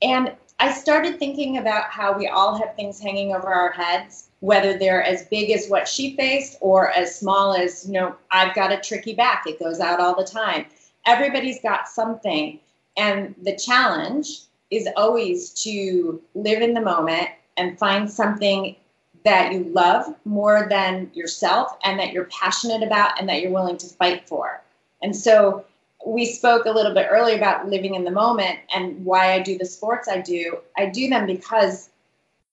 And 0.03 0.35
I 0.59 0.73
started 0.73 1.19
thinking 1.19 1.59
about 1.59 1.91
how 1.91 2.17
we 2.17 2.29
all 2.29 2.59
have 2.59 2.75
things 2.77 3.01
hanging 3.01 3.35
over 3.35 3.53
our 3.53 3.73
heads 3.73 4.27
whether 4.41 4.79
they're 4.79 5.03
as 5.03 5.25
big 5.27 5.51
as 5.51 5.69
what 5.69 5.89
she 5.89 6.15
faced 6.15 6.57
or 6.61 6.91
as 6.91 7.19
small 7.19 7.55
as, 7.55 7.87
you 7.87 7.93
know, 7.93 8.15
I've 8.31 8.55
got 8.55 8.73
a 8.73 8.79
tricky 8.79 9.15
back, 9.15 9.45
it 9.47 9.59
goes 9.59 9.81
out 9.81 10.01
all 10.01 10.15
the 10.15 10.25
time. 10.25 10.67
Everybody's 11.07 11.61
got 11.61 11.89
something. 11.89 12.61
And 12.97 13.35
the 13.43 13.57
challenge 13.57 14.43
is 14.71 14.89
always 14.97 15.51
to 15.65 16.21
live 16.35 16.63
in 16.63 16.75
the 16.75 16.81
moment 16.81 17.29
and 17.57 17.79
find 17.79 18.11
something 18.11 18.77
that 19.25 19.53
you 19.53 19.65
love 19.65 20.15
more 20.25 20.67
than 20.69 21.11
yourself 21.15 21.77
and 21.83 21.99
that 21.99 22.13
you're 22.13 22.27
passionate 22.27 22.83
about 22.83 23.19
and 23.19 23.29
that 23.29 23.41
you're 23.41 23.51
willing 23.51 23.79
to 23.79 23.87
fight 23.87 24.29
for. 24.29 24.63
And 25.03 25.15
so 25.17 25.65
we 26.07 26.25
spoke 26.25 26.67
a 26.67 26.71
little 26.71 26.95
bit 26.95 27.09
earlier 27.11 27.37
about 27.37 27.69
living 27.69 27.97
in 27.97 28.05
the 28.05 28.13
moment 28.13 28.61
and 28.73 29.05
why 29.05 29.33
I 29.33 29.41
do 29.41 29.59
the 29.59 29.67
sports 29.67 30.09
I 30.09 30.21
do. 30.21 30.59
I 30.77 30.87
do 30.87 31.09
them 31.09 31.27
because 31.27 31.91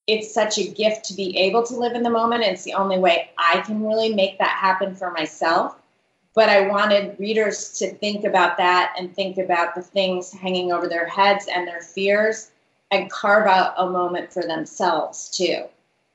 it's 0.07 0.33
such 0.33 0.57
a 0.57 0.67
gift 0.67 1.05
to 1.05 1.13
be 1.13 1.37
able 1.37 1.61
to 1.63 1.75
live 1.75 1.93
in 1.93 2.01
the 2.01 2.09
moment. 2.09 2.43
It's 2.43 2.63
the 2.63 2.73
only 2.73 2.97
way 2.97 3.29
I 3.37 3.61
can 3.61 3.85
really 3.85 4.13
make 4.13 4.39
that 4.39 4.57
happen 4.57 4.95
for 4.95 5.11
myself. 5.11 5.75
But 6.33 6.49
I 6.49 6.67
wanted 6.67 7.19
readers 7.19 7.77
to 7.77 7.93
think 7.93 8.25
about 8.25 8.57
that 8.57 8.95
and 8.97 9.15
think 9.15 9.37
about 9.37 9.75
the 9.75 9.83
things 9.83 10.33
hanging 10.33 10.71
over 10.71 10.89
their 10.89 11.07
heads 11.07 11.47
and 11.47 11.67
their 11.67 11.81
fears 11.81 12.49
and 12.89 13.09
carve 13.11 13.45
out 13.45 13.75
a 13.77 13.87
moment 13.87 14.33
for 14.33 14.41
themselves 14.41 15.29
too. 15.29 15.65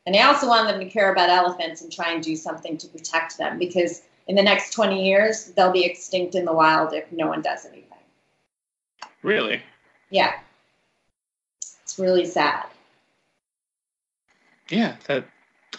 And 0.07 0.17
I 0.17 0.23
also 0.23 0.49
want 0.49 0.67
them 0.67 0.81
to 0.81 0.91
care 0.91 1.13
about 1.13 1.31
elephants 1.31 1.83
and 1.83 1.93
try 1.93 2.13
and 2.13 2.23
do 2.23 2.35
something 2.35 2.77
to 2.79 2.89
protect 2.89 3.39
them 3.39 3.59
because 3.59 4.03
in 4.29 4.37
the 4.37 4.43
next 4.43 4.73
20 4.73 5.07
years, 5.07 5.47
they'll 5.57 5.73
be 5.73 5.85
extinct 5.85 6.35
in 6.35 6.45
the 6.45 6.53
wild 6.53 6.93
if 6.93 7.11
no 7.11 7.27
one 7.27 7.43
does 7.43 7.65
anything. 7.65 7.85
Really? 9.23 9.63
Yeah. 10.11 10.35
It's 11.83 11.99
really 11.99 12.27
sad. 12.27 12.67
Yeah, 14.69 14.97
that 15.07 15.25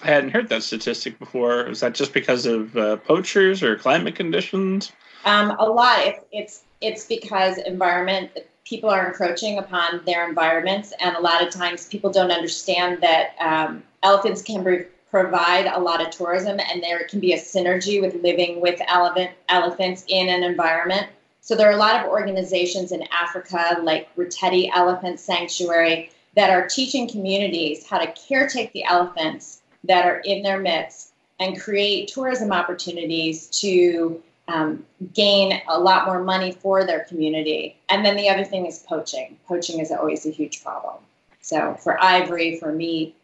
I 0.02 0.08
hadn't 0.08 0.32
heard 0.32 0.50
that 0.50 0.64
statistic 0.64 1.20
before. 1.20 1.66
Was 1.66 1.82
that 1.82 1.94
just 1.94 2.12
because 2.12 2.48
of 2.48 2.76
uh, 2.76 2.98
poachers 2.98 3.62
or 3.62 3.76
climate 3.76 4.16
conditions? 4.16 4.92
Um, 5.26 5.52
a 5.60 5.66
lot. 5.66 6.00
It's, 6.00 6.26
it's 6.32 6.64
it's 6.82 7.06
because 7.06 7.58
environment 7.60 8.32
people 8.66 8.90
are 8.90 9.08
encroaching 9.08 9.58
upon 9.58 10.02
their 10.06 10.28
environments, 10.28 10.94
and 11.00 11.16
a 11.16 11.20
lot 11.20 11.46
of 11.46 11.54
times 11.54 11.88
people 11.88 12.10
don't 12.10 12.32
understand 12.32 13.02
that 13.02 13.36
um, 13.40 13.84
elephants 14.02 14.42
can 14.42 14.64
be, 14.64 14.86
provide 15.12 15.66
a 15.68 15.80
lot 15.80 16.02
of 16.06 16.12
tourism, 16.12 16.60
and 16.60 16.84
there 16.84 17.06
can 17.06 17.20
be 17.20 17.34
a 17.34 17.38
synergy 17.38 18.00
with 18.02 18.22
living 18.22 18.62
with 18.62 18.80
elephant 18.88 19.32
elephants 19.48 20.04
in 20.08 20.30
an 20.30 20.44
environment. 20.44 21.08
So 21.42 21.56
there 21.56 21.68
are 21.70 21.74
a 21.74 21.78
lot 21.78 22.00
of 22.00 22.10
organizations 22.10 22.92
in 22.92 23.04
Africa, 23.12 23.80
like 23.82 24.14
Reteti 24.16 24.70
Elephant 24.74 25.20
Sanctuary, 25.20 26.12
that 26.36 26.50
are 26.52 26.68
teaching 26.68 27.10
communities 27.10 27.88
how 27.88 27.98
to 27.98 28.08
caretake 28.08 28.72
the 28.74 28.84
elephants 28.84 29.62
that 29.86 30.06
are 30.06 30.20
in 30.20 30.44
their 30.44 30.60
midst 30.60 31.12
and 31.40 31.60
create 31.60 32.10
tourism 32.10 32.52
opportunities 32.52 33.48
to 33.48 34.22
um, 34.48 34.86
gain 35.14 35.62
a 35.70 35.80
lot 35.80 36.06
more 36.06 36.24
money 36.24 36.52
for 36.52 36.86
their 36.86 37.02
community. 37.02 37.76
And 37.90 38.06
then 38.06 38.16
the 38.16 38.30
other 38.30 38.44
thing 38.44 38.66
is 38.66 38.80
poaching. 38.80 39.38
Poaching 39.48 39.80
is 39.80 39.92
always 39.92 40.26
a 40.26 40.32
huge 40.32 40.64
problem. 40.64 40.96
So 41.42 41.76
for 41.76 42.02
ivory, 42.04 42.58
for 42.58 42.72
meat. 42.72 43.16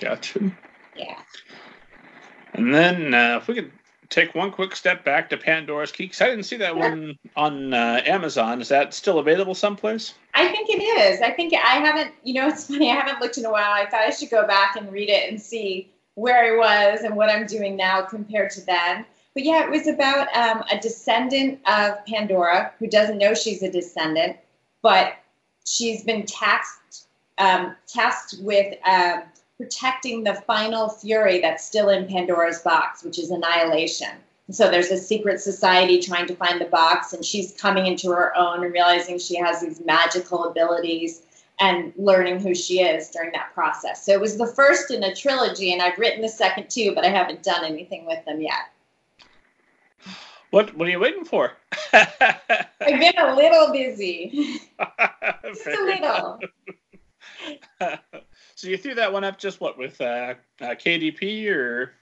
Gotcha. 0.00 0.52
Yeah. 0.96 1.18
And 2.54 2.74
then 2.74 3.14
uh, 3.14 3.38
if 3.40 3.48
we 3.48 3.54
could 3.54 3.72
take 4.08 4.34
one 4.34 4.50
quick 4.50 4.74
step 4.74 5.04
back 5.04 5.30
to 5.30 5.36
Pandora's 5.36 5.92
Key 5.92 6.04
because 6.04 6.20
I 6.20 6.26
didn't 6.28 6.44
see 6.44 6.56
that 6.56 6.72
sure. 6.72 6.78
one 6.78 7.18
on 7.36 7.74
uh, 7.74 8.02
Amazon. 8.06 8.60
Is 8.60 8.68
that 8.68 8.94
still 8.94 9.18
available 9.18 9.54
someplace? 9.54 10.14
I 10.34 10.48
think 10.48 10.68
it 10.70 10.82
is. 10.82 11.20
I 11.20 11.30
think 11.30 11.52
I 11.54 11.76
haven't. 11.76 12.12
You 12.24 12.34
know, 12.34 12.48
it's 12.48 12.66
funny. 12.66 12.90
I 12.90 12.94
haven't 12.94 13.20
looked 13.20 13.38
in 13.38 13.44
a 13.44 13.50
while. 13.50 13.72
I 13.72 13.86
thought 13.86 14.00
I 14.00 14.10
should 14.10 14.30
go 14.30 14.46
back 14.46 14.76
and 14.76 14.90
read 14.92 15.10
it 15.10 15.30
and 15.30 15.40
see 15.40 15.90
where 16.14 16.54
I 16.54 16.56
was 16.56 17.00
and 17.00 17.14
what 17.14 17.30
I'm 17.30 17.46
doing 17.46 17.76
now 17.76 18.02
compared 18.02 18.50
to 18.52 18.60
then. 18.62 19.04
But 19.34 19.44
yeah, 19.44 19.64
it 19.64 19.70
was 19.70 19.86
about 19.86 20.34
um, 20.34 20.64
a 20.72 20.78
descendant 20.78 21.60
of 21.68 22.04
Pandora 22.06 22.72
who 22.78 22.88
doesn't 22.88 23.18
know 23.18 23.34
she's 23.34 23.62
a 23.62 23.70
descendant, 23.70 24.36
but 24.82 25.14
she's 25.64 26.02
been 26.02 26.26
taxed 26.26 27.06
um, 27.38 27.76
tasked 27.86 28.36
with 28.40 28.74
um, 28.84 29.22
protecting 29.58 30.24
the 30.24 30.34
final 30.34 30.88
fury 30.88 31.40
that's 31.40 31.64
still 31.64 31.88
in 31.90 32.06
Pandora's 32.06 32.60
box, 32.62 33.04
which 33.04 33.18
is 33.18 33.30
annihilation. 33.30 34.10
So 34.50 34.70
there's 34.70 34.90
a 34.90 34.96
secret 34.96 35.40
society 35.40 36.00
trying 36.00 36.26
to 36.28 36.34
find 36.34 36.58
the 36.60 36.66
box, 36.66 37.12
and 37.12 37.22
she's 37.22 37.52
coming 37.52 37.86
into 37.86 38.10
her 38.10 38.34
own 38.36 38.64
and 38.64 38.72
realizing 38.72 39.18
she 39.18 39.36
has 39.36 39.60
these 39.60 39.84
magical 39.84 40.44
abilities 40.44 41.22
and 41.60 41.92
learning 41.96 42.40
who 42.40 42.54
she 42.54 42.80
is 42.80 43.10
during 43.10 43.32
that 43.32 43.52
process. 43.52 44.06
So 44.06 44.12
it 44.12 44.20
was 44.20 44.38
the 44.38 44.46
first 44.46 44.90
in 44.90 45.02
a 45.02 45.14
trilogy, 45.14 45.72
and 45.72 45.82
I've 45.82 45.98
written 45.98 46.22
the 46.22 46.28
second 46.28 46.70
too, 46.70 46.94
but 46.94 47.04
I 47.04 47.08
haven't 47.08 47.42
done 47.42 47.64
anything 47.64 48.06
with 48.06 48.24
them 48.24 48.40
yet. 48.40 48.70
What 50.50 50.74
What 50.76 50.88
are 50.88 50.90
you 50.90 51.00
waiting 51.00 51.24
for? 51.24 51.52
I've 51.92 52.60
been 52.80 53.18
a 53.18 53.34
little 53.34 53.70
busy, 53.72 54.60
just 55.44 55.66
a 55.66 55.84
little. 55.84 56.40
so 58.58 58.66
you 58.66 58.76
threw 58.76 58.92
that 58.96 59.12
one 59.12 59.22
up 59.22 59.38
just 59.38 59.60
what 59.60 59.78
with 59.78 60.00
uh, 60.00 60.34
uh, 60.60 60.64
KDP 60.70 61.48
or? 61.48 61.92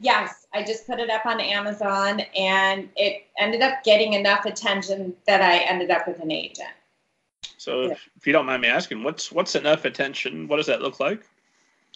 Yes, 0.00 0.46
I 0.54 0.64
just 0.64 0.86
put 0.86 0.98
it 0.98 1.10
up 1.10 1.26
on 1.26 1.42
Amazon, 1.42 2.20
and 2.34 2.88
it 2.96 3.26
ended 3.38 3.60
up 3.60 3.84
getting 3.84 4.14
enough 4.14 4.46
attention 4.46 5.14
that 5.26 5.42
I 5.42 5.58
ended 5.58 5.90
up 5.90 6.08
with 6.08 6.18
an 6.20 6.30
agent. 6.30 6.70
So, 7.58 7.82
yeah. 7.82 7.88
if, 7.90 8.08
if 8.16 8.26
you 8.26 8.32
don't 8.32 8.46
mind 8.46 8.62
me 8.62 8.68
asking, 8.68 9.02
what's 9.02 9.30
what's 9.30 9.56
enough 9.56 9.84
attention? 9.84 10.48
What 10.48 10.56
does 10.56 10.64
that 10.66 10.80
look 10.80 11.00
like? 11.00 11.20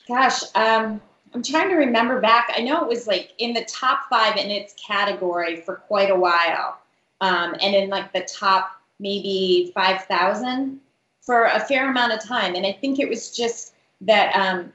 Gosh, 0.06 0.42
um, 0.54 1.00
I'm 1.32 1.42
trying 1.42 1.70
to 1.70 1.76
remember 1.76 2.20
back. 2.20 2.52
I 2.54 2.60
know 2.60 2.82
it 2.82 2.88
was 2.88 3.06
like 3.06 3.32
in 3.38 3.54
the 3.54 3.64
top 3.64 4.02
five 4.10 4.36
in 4.36 4.50
its 4.50 4.74
category 4.74 5.62
for 5.62 5.76
quite 5.76 6.10
a 6.10 6.16
while, 6.16 6.78
um, 7.22 7.54
and 7.62 7.74
in 7.74 7.88
like 7.88 8.12
the 8.12 8.28
top 8.30 8.72
maybe 8.98 9.72
five 9.74 10.04
thousand 10.04 10.78
for 11.22 11.44
a 11.44 11.60
fair 11.60 11.88
amount 11.90 12.12
of 12.12 12.22
time. 12.22 12.54
And 12.54 12.66
I 12.66 12.72
think 12.72 12.98
it 12.98 13.08
was 13.08 13.34
just 13.34 13.72
that 14.02 14.34
um, 14.34 14.72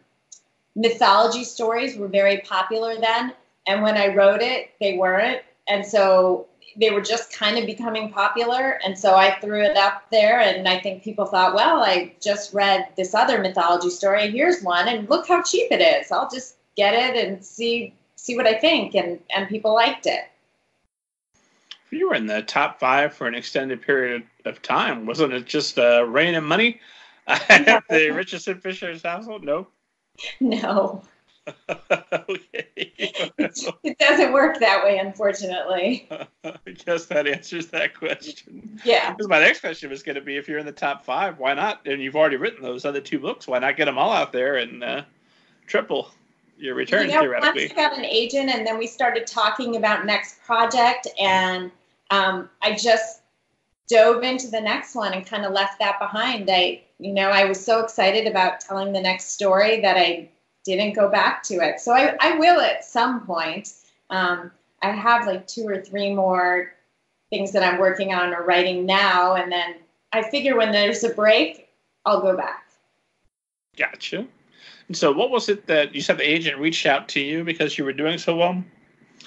mythology 0.75 1.43
stories 1.43 1.97
were 1.97 2.07
very 2.07 2.39
popular 2.39 2.99
then, 2.99 3.33
and 3.67 3.81
when 3.81 3.97
I 3.97 4.13
wrote 4.13 4.41
it, 4.41 4.71
they 4.79 4.97
weren't. 4.97 5.41
And 5.67 5.85
so 5.85 6.47
they 6.77 6.91
were 6.91 7.01
just 7.01 7.33
kind 7.33 7.57
of 7.57 7.65
becoming 7.65 8.11
popular. 8.11 8.79
And 8.85 8.97
so 8.97 9.15
I 9.15 9.39
threw 9.39 9.63
it 9.63 9.77
up 9.77 10.03
there, 10.11 10.41
and 10.41 10.67
I 10.67 10.79
think 10.79 11.03
people 11.03 11.25
thought, 11.25 11.55
well, 11.55 11.81
I 11.81 12.13
just 12.21 12.53
read 12.53 12.88
this 12.97 13.13
other 13.13 13.39
mythology 13.41 13.89
story. 13.89 14.29
Here's 14.29 14.61
one, 14.61 14.88
and 14.88 15.09
look 15.09 15.27
how 15.27 15.41
cheap 15.41 15.71
it 15.71 15.81
is. 15.81 16.11
I'll 16.11 16.29
just 16.29 16.57
get 16.75 16.93
it 16.93 17.25
and 17.25 17.43
see 17.43 17.93
see 18.15 18.35
what 18.35 18.47
I 18.47 18.55
think. 18.55 18.95
And 18.95 19.19
and 19.35 19.47
people 19.47 19.73
liked 19.73 20.05
it. 20.05 20.25
You 21.91 22.09
were 22.09 22.15
in 22.15 22.25
the 22.25 22.41
top 22.41 22.79
five 22.79 23.13
for 23.13 23.25
an 23.25 23.35
extended 23.35 23.81
period 23.81 24.23
of 24.43 24.61
time. 24.61 25.05
Wasn't 25.05 25.31
it 25.31 25.45
just 25.45 25.79
uh, 25.79 26.05
rain 26.05 26.35
and 26.35 26.45
money 26.45 26.81
the 27.89 28.11
Richardson 28.13 28.59
Fischer's 28.59 29.03
household? 29.03 29.43
No. 29.43 29.67
No. 30.39 31.03
okay. 31.69 32.67
it 32.77 33.97
doesn't 33.99 34.33
work 34.33 34.59
that 34.59 34.83
way, 34.83 34.97
unfortunately. 34.97 36.09
I 36.43 36.71
guess 36.85 37.05
that 37.07 37.27
answers 37.27 37.67
that 37.67 37.97
question. 37.97 38.79
Yeah. 38.83 39.11
Because 39.11 39.27
my 39.27 39.39
next 39.39 39.59
question 39.59 39.89
was 39.89 40.03
going 40.03 40.15
to 40.15 40.21
be 40.21 40.38
if 40.38 40.47
you're 40.47 40.59
in 40.59 40.65
the 40.65 40.71
top 40.71 41.05
five, 41.05 41.38
why 41.38 41.53
not? 41.53 41.81
And 41.85 42.01
you've 42.01 42.15
already 42.15 42.38
written 42.38 42.63
those 42.63 42.85
other 42.85 43.01
two 43.01 43.19
books. 43.19 43.47
Why 43.47 43.59
not 43.59 43.77
get 43.77 43.85
them 43.85 43.97
all 43.97 44.11
out 44.11 44.31
there 44.31 44.55
and 44.55 44.83
uh, 44.83 45.03
triple 45.67 46.09
your 46.57 46.75
return 46.75 47.07
you 47.07 47.15
know, 47.15 47.21
theoretically? 47.21 47.67
Once 47.67 47.73
I 47.73 47.75
got 47.75 47.97
an 47.97 48.05
agent, 48.05 48.49
and 48.49 48.65
then 48.65 48.77
we 48.77 48.88
started 48.88 49.27
talking 49.27 49.75
about 49.75 50.05
next 50.05 50.43
project, 50.43 51.07
and 51.19 51.71
um, 52.09 52.49
I 52.61 52.75
just 52.75 53.21
dove 53.88 54.24
into 54.24 54.48
the 54.48 54.62
next 54.62 54.95
one 54.95 55.13
and 55.13 55.26
kind 55.26 55.45
of 55.45 55.54
left 55.54 55.80
that 55.80 56.00
behind. 56.00 56.50
I, 56.50 56.82
you 57.00 57.13
know, 57.13 57.30
I 57.30 57.45
was 57.45 57.63
so 57.63 57.82
excited 57.82 58.28
about 58.28 58.60
telling 58.60 58.93
the 58.93 59.02
next 59.02 59.32
story 59.32 59.82
that 59.82 59.98
I 59.98 60.30
didn't 60.63 60.93
go 60.93 61.10
back 61.10 61.43
to 61.43 61.56
it. 61.56 61.80
So 61.80 61.93
I, 61.93 62.15
I 62.19 62.38
will 62.38 62.60
at 62.60 62.84
some 62.84 63.26
point. 63.26 63.74
Um, 64.10 64.52
I 64.82 64.91
have 64.91 65.28
like 65.28 65.48
two 65.48 65.67
or 65.67 65.82
three 65.82 66.13
more 66.13 66.74
things 67.30 67.52
that 67.54 67.63
I'm 67.63 67.80
working 67.80 68.13
on 68.13 68.34
or 68.34 68.43
writing 68.43 68.86
now, 68.86 69.36
and 69.36 69.52
then 69.52 69.76
I 70.12 70.30
figure 70.30 70.58
when 70.58 70.71
there's 70.71 71.04
a 71.04 71.10
break, 71.10 71.69
I'll 72.06 72.21
go 72.21 72.36
back. 72.38 72.67
Gotcha. 73.78 74.28
And 74.88 74.95
so, 74.95 75.12
what 75.12 75.32
was 75.32 75.50
it 75.50 75.65
that 75.67 75.95
you 75.95 76.02
said 76.02 76.17
the 76.17 76.30
agent 76.30 76.60
reached 76.60 76.86
out 76.86 77.08
to 77.10 77.19
you 77.19 77.43
because 77.43 77.78
you 77.78 77.84
were 77.84 77.93
doing 77.93 78.17
so 78.17 78.36
well? 78.36 78.63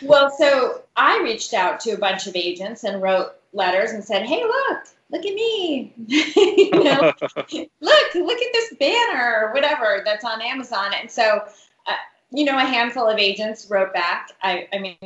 Well, 0.02 0.30
so 0.30 0.82
I 0.96 1.20
reached 1.22 1.54
out 1.54 1.80
to 1.80 1.90
a 1.92 1.98
bunch 1.98 2.26
of 2.26 2.36
agents 2.36 2.84
and 2.84 3.02
wrote 3.02 3.32
letters 3.52 3.92
and 3.92 4.04
said, 4.04 4.26
"Hey, 4.26 4.42
look, 4.42 4.84
look 5.10 5.24
at 5.24 5.34
me, 5.34 5.92
you 6.06 6.70
know, 6.70 7.12
look, 7.42 8.14
look 8.14 8.40
at 8.40 8.52
this 8.52 8.74
banner 8.78 9.42
or 9.42 9.52
whatever 9.52 10.02
that's 10.04 10.24
on 10.24 10.40
Amazon." 10.42 10.92
And 10.98 11.10
so, 11.10 11.42
uh, 11.86 11.92
you 12.30 12.44
know, 12.44 12.56
a 12.56 12.64
handful 12.64 13.06
of 13.06 13.18
agents 13.18 13.68
wrote 13.70 13.92
back. 13.92 14.32
I, 14.42 14.68
I 14.72 14.78
mean, 14.78 14.98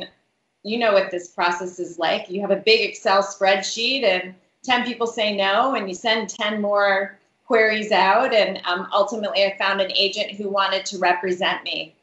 you 0.63 0.77
know 0.77 0.93
what 0.93 1.11
this 1.11 1.29
process 1.29 1.79
is 1.79 1.99
like. 1.99 2.29
You 2.29 2.41
have 2.41 2.51
a 2.51 2.57
big 2.57 2.89
Excel 2.89 3.23
spreadsheet, 3.23 4.03
and 4.03 4.35
ten 4.63 4.85
people 4.85 5.07
say 5.07 5.35
no, 5.35 5.75
and 5.75 5.87
you 5.87 5.95
send 5.95 6.29
ten 6.29 6.61
more 6.61 7.17
queries 7.45 7.91
out, 7.91 8.33
and 8.33 8.61
um, 8.65 8.87
ultimately, 8.93 9.43
I 9.43 9.57
found 9.57 9.81
an 9.81 9.91
agent 9.93 10.31
who 10.31 10.49
wanted 10.49 10.85
to 10.87 10.97
represent 10.97 11.63
me. 11.63 11.95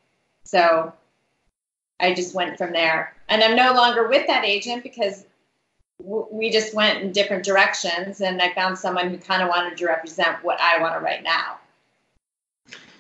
So 0.45 0.93
I 2.01 2.15
just 2.15 2.35
went 2.35 2.59
from 2.59 2.73
there. 2.73 3.15
And 3.29 3.45
I'm 3.45 3.55
no 3.55 3.73
longer 3.73 4.09
with 4.09 4.27
that 4.27 4.45
agent 4.45 4.83
because 4.83 5.25
we 6.03 6.51
just 6.51 6.75
went 6.75 7.03
in 7.03 7.13
different 7.13 7.45
directions. 7.45 8.21
And 8.21 8.41
I 8.41 8.53
found 8.55 8.79
someone 8.79 9.11
who 9.11 9.19
kind 9.19 9.43
of 9.43 9.49
wanted 9.49 9.77
to 9.79 9.87
represent 9.87 10.43
what 10.43 10.61
I 10.61 10.81
want 10.81 10.95
to 10.95 11.01
write 11.01 11.23
now. 11.23 11.59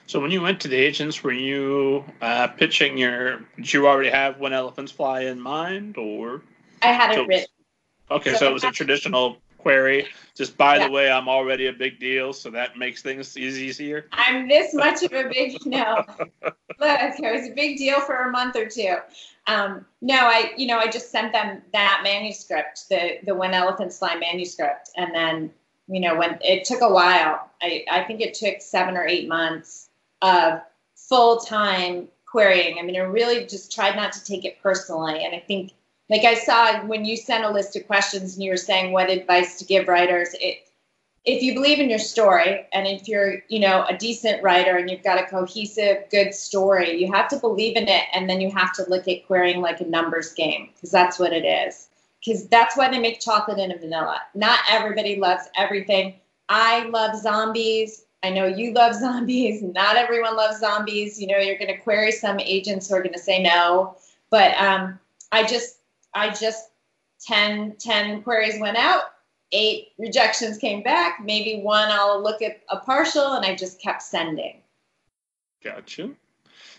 So 0.06 0.18
when 0.18 0.32
you 0.32 0.42
went 0.42 0.60
to 0.62 0.68
the 0.68 0.76
agents, 0.76 1.22
were 1.22 1.32
you 1.32 2.04
uh, 2.20 2.48
pitching 2.48 2.98
your? 2.98 3.44
Did 3.54 3.72
you 3.72 3.86
already 3.86 4.10
have 4.10 4.40
when 4.40 4.52
elephants 4.52 4.90
fly 4.90 5.20
in 5.20 5.40
mind, 5.40 5.96
or? 5.96 6.42
I 6.82 6.88
had 6.88 7.12
it 7.12 7.14
so, 7.14 7.26
written. 7.26 7.46
Okay, 8.10 8.32
so, 8.32 8.38
so 8.38 8.50
it 8.50 8.52
was 8.52 8.64
a 8.64 8.72
traditional 8.72 9.36
query. 9.58 10.08
Just 10.34 10.56
by 10.56 10.76
yeah. 10.76 10.86
the 10.86 10.92
way, 10.92 11.10
I'm 11.10 11.28
already 11.28 11.66
a 11.66 11.72
big 11.72 12.00
deal, 12.00 12.32
so 12.32 12.50
that 12.50 12.76
makes 12.76 13.02
things 13.02 13.36
easier. 13.36 14.06
I'm 14.10 14.48
this 14.48 14.74
much 14.74 15.02
of 15.04 15.12
a 15.12 15.28
big 15.28 15.64
no. 15.64 16.04
Look, 16.42 16.54
it 16.80 17.32
was 17.32 17.48
a 17.48 17.54
big 17.54 17.78
deal 17.78 18.00
for 18.00 18.16
a 18.16 18.30
month 18.32 18.56
or 18.56 18.66
two. 18.66 18.96
Um, 19.46 19.86
no, 20.00 20.16
I 20.16 20.52
you 20.56 20.66
know 20.66 20.78
I 20.78 20.88
just 20.88 21.10
sent 21.10 21.32
them 21.32 21.62
that 21.72 22.00
manuscript, 22.04 22.88
the 22.88 23.18
the 23.24 23.34
When 23.34 23.54
Elephants 23.54 23.98
Fly 23.98 24.16
manuscript, 24.16 24.90
and 24.96 25.14
then 25.14 25.50
you 25.88 26.00
know 26.00 26.16
when 26.16 26.38
it 26.42 26.64
took 26.64 26.80
a 26.82 26.92
while. 26.92 27.50
I 27.62 27.84
I 27.90 28.04
think 28.04 28.20
it 28.20 28.34
took 28.34 28.60
seven 28.60 28.96
or 28.96 29.06
eight 29.06 29.28
months 29.28 29.88
of 30.22 30.60
full 30.94 31.38
time 31.38 32.08
querying. 32.26 32.78
I 32.78 32.82
mean, 32.82 32.96
I 32.96 33.00
really 33.00 33.46
just 33.46 33.74
tried 33.74 33.96
not 33.96 34.12
to 34.12 34.24
take 34.24 34.44
it 34.44 34.62
personally, 34.62 35.24
and 35.24 35.34
I 35.34 35.40
think 35.40 35.72
like 36.08 36.24
I 36.24 36.34
saw 36.34 36.84
when 36.86 37.04
you 37.04 37.16
sent 37.16 37.44
a 37.44 37.50
list 37.50 37.76
of 37.76 37.86
questions 37.86 38.34
and 38.34 38.44
you 38.44 38.50
were 38.50 38.56
saying 38.56 38.92
what 38.92 39.08
advice 39.08 39.58
to 39.58 39.64
give 39.64 39.88
writers, 39.88 40.34
it, 40.40 40.68
if 41.24 41.42
you 41.42 41.52
believe 41.54 41.78
in 41.78 41.90
your 41.90 41.98
story 41.98 42.66
and 42.72 42.86
if 42.86 43.06
you're, 43.06 43.42
you 43.48 43.60
know, 43.60 43.84
a 43.88 43.96
decent 43.96 44.42
writer 44.42 44.76
and 44.76 44.90
you've 44.90 45.02
got 45.02 45.22
a 45.22 45.26
cohesive, 45.26 46.04
good 46.10 46.32
story, 46.32 46.96
you 46.96 47.12
have 47.12 47.28
to 47.28 47.36
believe 47.38 47.76
in 47.76 47.88
it 47.88 48.04
and 48.14 48.28
then 48.28 48.40
you 48.40 48.50
have 48.50 48.72
to 48.74 48.88
look 48.88 49.06
at 49.06 49.26
querying 49.26 49.60
like 49.60 49.80
a 49.80 49.86
numbers 49.86 50.32
game 50.32 50.70
because 50.74 50.90
that's 50.90 51.18
what 51.18 51.32
it 51.32 51.44
is. 51.44 51.88
Because 52.24 52.48
that's 52.48 52.76
why 52.76 52.90
they 52.90 52.98
make 52.98 53.20
chocolate 53.20 53.58
in 53.58 53.72
a 53.72 53.78
vanilla. 53.78 54.20
Not 54.34 54.60
everybody 54.70 55.16
loves 55.16 55.44
everything. 55.56 56.14
I 56.48 56.84
love 56.84 57.16
zombies. 57.16 58.04
I 58.22 58.30
know 58.30 58.46
you 58.46 58.72
love 58.72 58.94
zombies. 59.00 59.62
Not 59.62 59.96
everyone 59.96 60.36
loves 60.36 60.60
zombies. 60.60 61.20
You 61.20 61.28
know, 61.28 61.38
you're 61.38 61.58
going 61.58 61.74
to 61.74 61.78
query 61.78 62.12
some 62.12 62.40
agents 62.40 62.88
who 62.88 62.96
are 62.96 63.02
going 63.02 63.14
to 63.14 63.18
say 63.18 63.42
no. 63.42 63.96
But 64.30 64.54
um, 64.56 64.98
I 65.32 65.44
just 65.44 65.78
I 66.14 66.30
just 66.30 66.70
10, 67.20 67.76
10 67.78 68.22
queries 68.22 68.58
went 68.60 68.76
out, 68.76 69.02
eight 69.52 69.88
rejections 69.98 70.58
came 70.58 70.82
back. 70.82 71.20
Maybe 71.22 71.60
one 71.62 71.88
I'll 71.90 72.22
look 72.22 72.42
at 72.42 72.60
a 72.68 72.78
partial, 72.78 73.32
and 73.32 73.44
I 73.44 73.54
just 73.54 73.80
kept 73.80 74.02
sending. 74.02 74.60
Gotcha. 75.62 76.10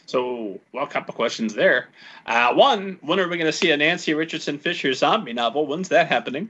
So, 0.05 0.59
well, 0.73 0.83
a 0.83 0.87
couple 0.87 1.13
questions 1.13 1.53
there. 1.53 1.89
Uh, 2.25 2.53
one, 2.53 2.97
when 3.01 3.19
are 3.19 3.27
we 3.27 3.37
going 3.37 3.51
to 3.51 3.57
see 3.57 3.71
a 3.71 3.77
Nancy 3.77 4.13
Richardson 4.13 4.57
Fischer 4.57 4.93
zombie 4.93 5.33
novel? 5.33 5.65
When's 5.65 5.89
that 5.89 6.07
happening? 6.07 6.49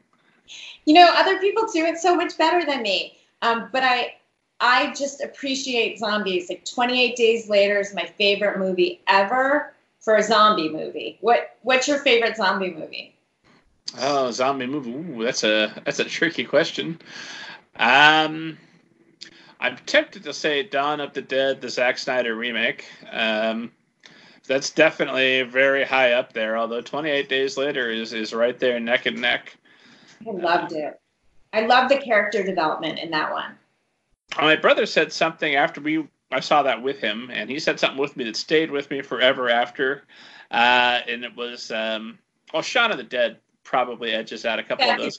You 0.86 0.96
know, 0.96 1.10
other 1.16 1.40
people 1.40 1.68
do 1.72 1.86
it 1.86 1.98
so 1.98 2.16
much 2.16 2.38
better 2.38 2.66
than 2.66 2.82
me. 2.82 3.18
Um, 3.42 3.70
but 3.72 3.84
I, 3.84 4.16
I 4.60 4.94
just 4.94 5.22
appreciate 5.22 6.00
zombies. 6.00 6.50
Like 6.50 6.66
28 6.66 7.16
Days 7.16 7.50
Later 7.50 7.80
is 7.80 7.94
my 7.94 8.06
favorite 8.06 8.58
movie 8.58 9.02
ever 9.08 9.74
for 10.00 10.16
a 10.16 10.24
zombie 10.24 10.70
movie. 10.70 11.18
What 11.22 11.58
What's 11.62 11.88
your 11.88 12.00
favorite 12.00 12.38
zombie 12.38 12.72
movie? 12.72 13.16
Oh, 14.00 14.32
zombie 14.32 14.68
movie. 14.68 14.92
Ooh, 14.92 15.24
that's 15.24 15.44
a 15.44 15.74
that's 15.86 16.00
a 16.00 16.06
tricky 16.06 16.46
question. 16.46 17.00
Um, 17.76 18.58
I'm 19.60 19.78
tempted 19.86 20.24
to 20.24 20.34
say 20.34 20.64
Dawn 20.64 21.00
of 21.00 21.14
the 21.14 21.22
Dead, 21.22 21.62
the 21.62 21.70
Zack 21.70 21.98
Snyder 21.98 22.36
remake. 22.36 22.86
Um, 23.12 23.72
that's 24.48 24.72
definitely 24.72 25.44
very 25.44 25.84
high 25.84 26.14
up 26.14 26.34
there. 26.34 26.58
Although 26.58 26.82
28 26.82 27.30
Days 27.30 27.58
Later 27.58 27.90
is 27.90 28.14
is 28.14 28.34
right 28.34 28.58
there 28.58 28.80
neck 28.80 29.06
and 29.06 29.22
neck. 29.22 29.56
I 30.28 30.32
loved 30.32 30.74
it. 30.74 31.00
I 31.54 31.66
love 31.66 31.90
the 31.90 31.98
character 31.98 32.44
development 32.44 33.00
in 33.00 33.12
that 33.12 33.32
one. 33.32 33.58
My 34.40 34.56
brother 34.56 34.86
said 34.86 35.12
something 35.12 35.56
after 35.56 35.82
we 35.82 36.08
I 36.32 36.40
saw 36.40 36.64
that 36.64 36.82
with 36.82 37.00
him, 37.00 37.30
and 37.32 37.50
he 37.50 37.60
said 37.60 37.80
something 37.80 38.00
with 38.00 38.16
me 38.16 38.24
that 38.24 38.38
stayed 38.38 38.72
with 38.72 38.90
me 38.90 39.02
forever 39.02 39.50
after, 39.50 40.04
uh, 40.50 41.00
and 41.08 41.26
it 41.26 41.36
was 41.36 41.72
um, 41.72 42.18
well, 42.54 42.62
Shaun 42.62 42.92
of 42.92 42.98
the 42.98 43.04
Dead 43.04 43.38
probably 43.64 44.12
edges 44.12 44.46
out 44.46 44.60
a 44.60 44.64
couple 44.64 44.90
of 44.90 44.98
those. 44.98 45.18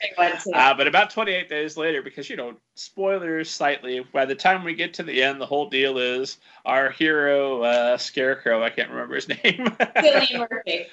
Uh, 0.54 0.74
but 0.74 0.86
about 0.86 1.10
28 1.10 1.48
days 1.48 1.76
later, 1.76 2.02
because 2.02 2.28
you 2.28 2.36
know, 2.36 2.54
spoilers 2.74 3.50
slightly. 3.50 4.00
By 4.12 4.24
the 4.24 4.34
time 4.34 4.64
we 4.64 4.74
get 4.74 4.94
to 4.94 5.02
the 5.02 5.22
end, 5.22 5.40
the 5.40 5.46
whole 5.46 5.68
deal 5.68 5.98
is 5.98 6.38
our 6.64 6.90
hero 6.90 7.62
uh, 7.62 7.96
Scarecrow. 7.96 8.62
I 8.62 8.70
can't 8.70 8.90
remember 8.90 9.14
his 9.14 9.28
name. 9.44 9.66
Cillian 9.96 10.48
Murphy. 10.50 10.86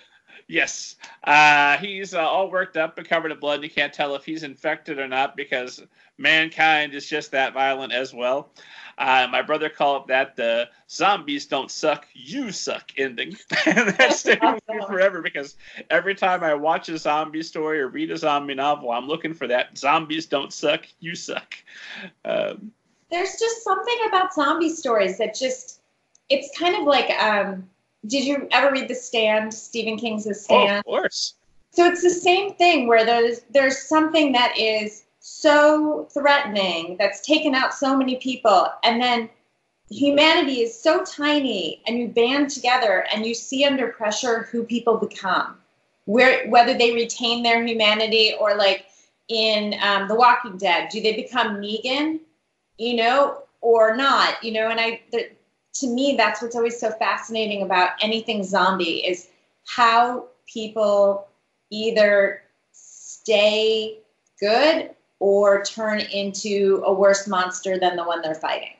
Yes, 0.47 0.95
uh, 1.25 1.77
he's 1.77 2.15
uh, 2.15 2.27
all 2.27 2.49
worked 2.49 2.75
up 2.75 2.97
and 2.97 3.07
covered 3.07 3.31
in 3.31 3.39
blood. 3.39 3.55
And 3.55 3.63
you 3.65 3.69
can't 3.69 3.93
tell 3.93 4.15
if 4.15 4.25
he's 4.25 4.41
infected 4.41 4.97
or 4.97 5.07
not 5.07 5.38
because 5.38 5.79
mankind 6.17 6.95
is 6.95 7.07
just 7.07 7.31
that 7.31 7.53
violent 7.53 7.93
as 7.93 8.15
well. 8.15 8.49
Uh, 8.99 9.27
my 9.31 9.41
brother 9.41 9.69
called 9.69 10.09
that 10.09 10.35
the 10.35 10.67
"zombies 10.89 11.45
don't 11.45 11.71
suck, 11.71 12.05
you 12.13 12.51
suck" 12.51 12.91
ending, 12.97 13.38
and 13.65 13.89
that 13.97 14.12
stayed 14.13 14.43
with 14.43 14.62
me 14.67 14.79
forever 14.85 15.21
because 15.21 15.55
every 15.89 16.13
time 16.13 16.43
I 16.43 16.53
watch 16.53 16.89
a 16.89 16.97
zombie 16.97 17.41
story 17.41 17.79
or 17.79 17.88
read 17.88 18.12
a 18.12 18.17
zombie 18.17 18.55
novel, 18.55 18.91
I'm 18.91 19.07
looking 19.07 19.33
for 19.33 19.47
that 19.47 19.77
"zombies 19.77 20.25
don't 20.25 20.51
suck, 20.51 20.85
you 20.99 21.15
suck." 21.15 21.55
Um, 22.25 22.73
There's 23.09 23.39
just 23.39 23.63
something 23.63 23.97
about 24.09 24.33
zombie 24.33 24.69
stories 24.69 25.17
that 25.17 25.33
just—it's 25.33 26.59
kind 26.59 26.75
of 26.75 26.83
like 26.83 27.09
um, 27.23 27.69
did 28.05 28.25
you 28.25 28.49
ever 28.51 28.71
read 28.71 28.89
The 28.89 28.95
Stand, 28.95 29.53
Stephen 29.53 29.97
King's 29.97 30.25
The 30.25 30.33
Stand? 30.33 30.71
Oh, 30.71 30.77
of 30.79 30.85
course. 30.85 31.35
So 31.71 31.85
it's 31.85 32.01
the 32.01 32.09
same 32.09 32.53
thing 32.55 32.88
where 32.88 33.05
there's 33.05 33.41
there's 33.49 33.77
something 33.88 34.33
that 34.33 34.57
is 34.57 35.05
so 35.19 36.08
threatening 36.13 36.95
that's 36.97 37.21
taken 37.21 37.53
out 37.53 37.73
so 37.73 37.95
many 37.95 38.15
people. 38.17 38.67
And 38.84 39.01
then 39.01 39.29
humanity 39.89 40.62
is 40.62 40.79
so 40.79 41.03
tiny 41.03 41.82
and 41.88 41.97
you 41.97 42.08
band 42.08 42.49
together 42.49 43.05
and 43.13 43.25
you 43.25 43.34
see 43.34 43.65
under 43.65 43.88
pressure 43.88 44.43
who 44.51 44.63
people 44.63 44.97
become. 44.97 45.58
Where 46.05 46.47
whether 46.49 46.75
they 46.75 46.93
retain 46.93 47.43
their 47.43 47.63
humanity 47.63 48.34
or 48.39 48.55
like 48.55 48.86
in 49.27 49.75
um, 49.82 50.08
the 50.08 50.15
walking 50.15 50.58
dead 50.58 50.89
do 50.89 50.99
they 51.01 51.15
become 51.15 51.62
negan 51.62 52.19
you 52.79 52.95
know 52.95 53.43
or 53.62 53.95
not 53.95 54.43
you 54.43 54.51
know? 54.51 54.69
And 54.69 54.79
i 54.79 55.01
the, 55.12 55.29
to 55.75 55.88
me, 55.88 56.15
that's 56.17 56.41
what's 56.41 56.55
always 56.55 56.79
so 56.79 56.91
fascinating 56.91 57.62
about 57.62 57.91
anything 58.01 58.43
zombie 58.43 59.05
is 59.05 59.29
how 59.65 60.25
people 60.47 61.27
either 61.69 62.41
stay 62.71 63.99
good 64.39 64.95
or 65.19 65.63
turn 65.63 65.99
into 65.99 66.82
a 66.86 66.93
worse 66.93 67.27
monster 67.27 67.77
than 67.77 67.95
the 67.95 68.03
one 68.03 68.21
they're 68.21 68.36
fighting. 68.36 68.73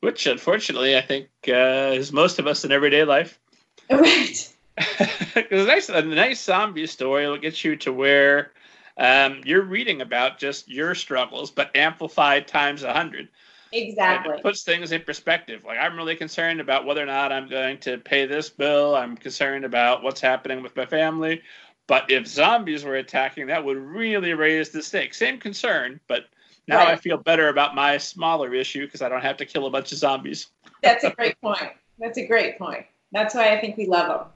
Which, 0.00 0.26
unfortunately, 0.26 0.96
I 0.96 1.00
think 1.00 1.28
uh, 1.48 1.92
is 1.94 2.12
most 2.12 2.38
of 2.38 2.46
us 2.46 2.64
in 2.64 2.72
everyday 2.72 3.04
life. 3.04 3.38
Right. 3.90 4.52
Because 5.34 5.64
a 5.64 5.68
nice, 5.68 5.88
a 5.88 6.02
nice 6.02 6.42
zombie 6.42 6.86
story 6.86 7.26
will 7.26 7.36
get 7.36 7.62
you 7.62 7.76
to 7.76 7.92
where 7.92 8.52
um, 8.96 9.40
you're 9.44 9.62
reading 9.62 10.00
about 10.00 10.38
just 10.38 10.68
your 10.68 10.94
struggles, 10.94 11.50
but 11.50 11.74
amplified 11.76 12.48
times 12.48 12.82
a 12.82 12.92
hundred. 12.92 13.28
Exactly. 13.72 14.36
it 14.36 14.42
puts 14.42 14.62
things 14.62 14.92
in 14.92 15.02
perspective. 15.02 15.64
Like 15.64 15.78
I'm 15.78 15.96
really 15.96 16.16
concerned 16.16 16.60
about 16.60 16.86
whether 16.86 17.02
or 17.02 17.06
not 17.06 17.32
I'm 17.32 17.48
going 17.48 17.78
to 17.78 17.98
pay 17.98 18.26
this 18.26 18.48
bill. 18.48 18.94
I'm 18.94 19.16
concerned 19.16 19.64
about 19.64 20.02
what's 20.02 20.20
happening 20.20 20.62
with 20.62 20.76
my 20.76 20.86
family. 20.86 21.42
But 21.86 22.10
if 22.10 22.26
zombies 22.26 22.84
were 22.84 22.96
attacking, 22.96 23.46
that 23.46 23.64
would 23.64 23.76
really 23.76 24.34
raise 24.34 24.70
the 24.70 24.82
stakes. 24.82 25.18
Same 25.18 25.38
concern, 25.38 26.00
but 26.08 26.26
now 26.66 26.78
right. 26.78 26.88
I 26.88 26.96
feel 26.96 27.16
better 27.16 27.48
about 27.48 27.74
my 27.74 27.96
smaller 27.96 28.54
issue 28.54 28.86
because 28.86 29.02
I 29.02 29.08
don't 29.08 29.22
have 29.22 29.36
to 29.36 29.46
kill 29.46 29.66
a 29.66 29.70
bunch 29.70 29.92
of 29.92 29.98
zombies. 29.98 30.48
That's 30.82 31.04
a 31.04 31.10
great 31.10 31.40
point. 31.40 31.72
That's 31.98 32.18
a 32.18 32.26
great 32.26 32.58
point. 32.58 32.86
That's 33.12 33.34
why 33.34 33.54
I 33.54 33.60
think 33.60 33.76
we 33.76 33.86
love 33.86 34.08
them. 34.08 34.28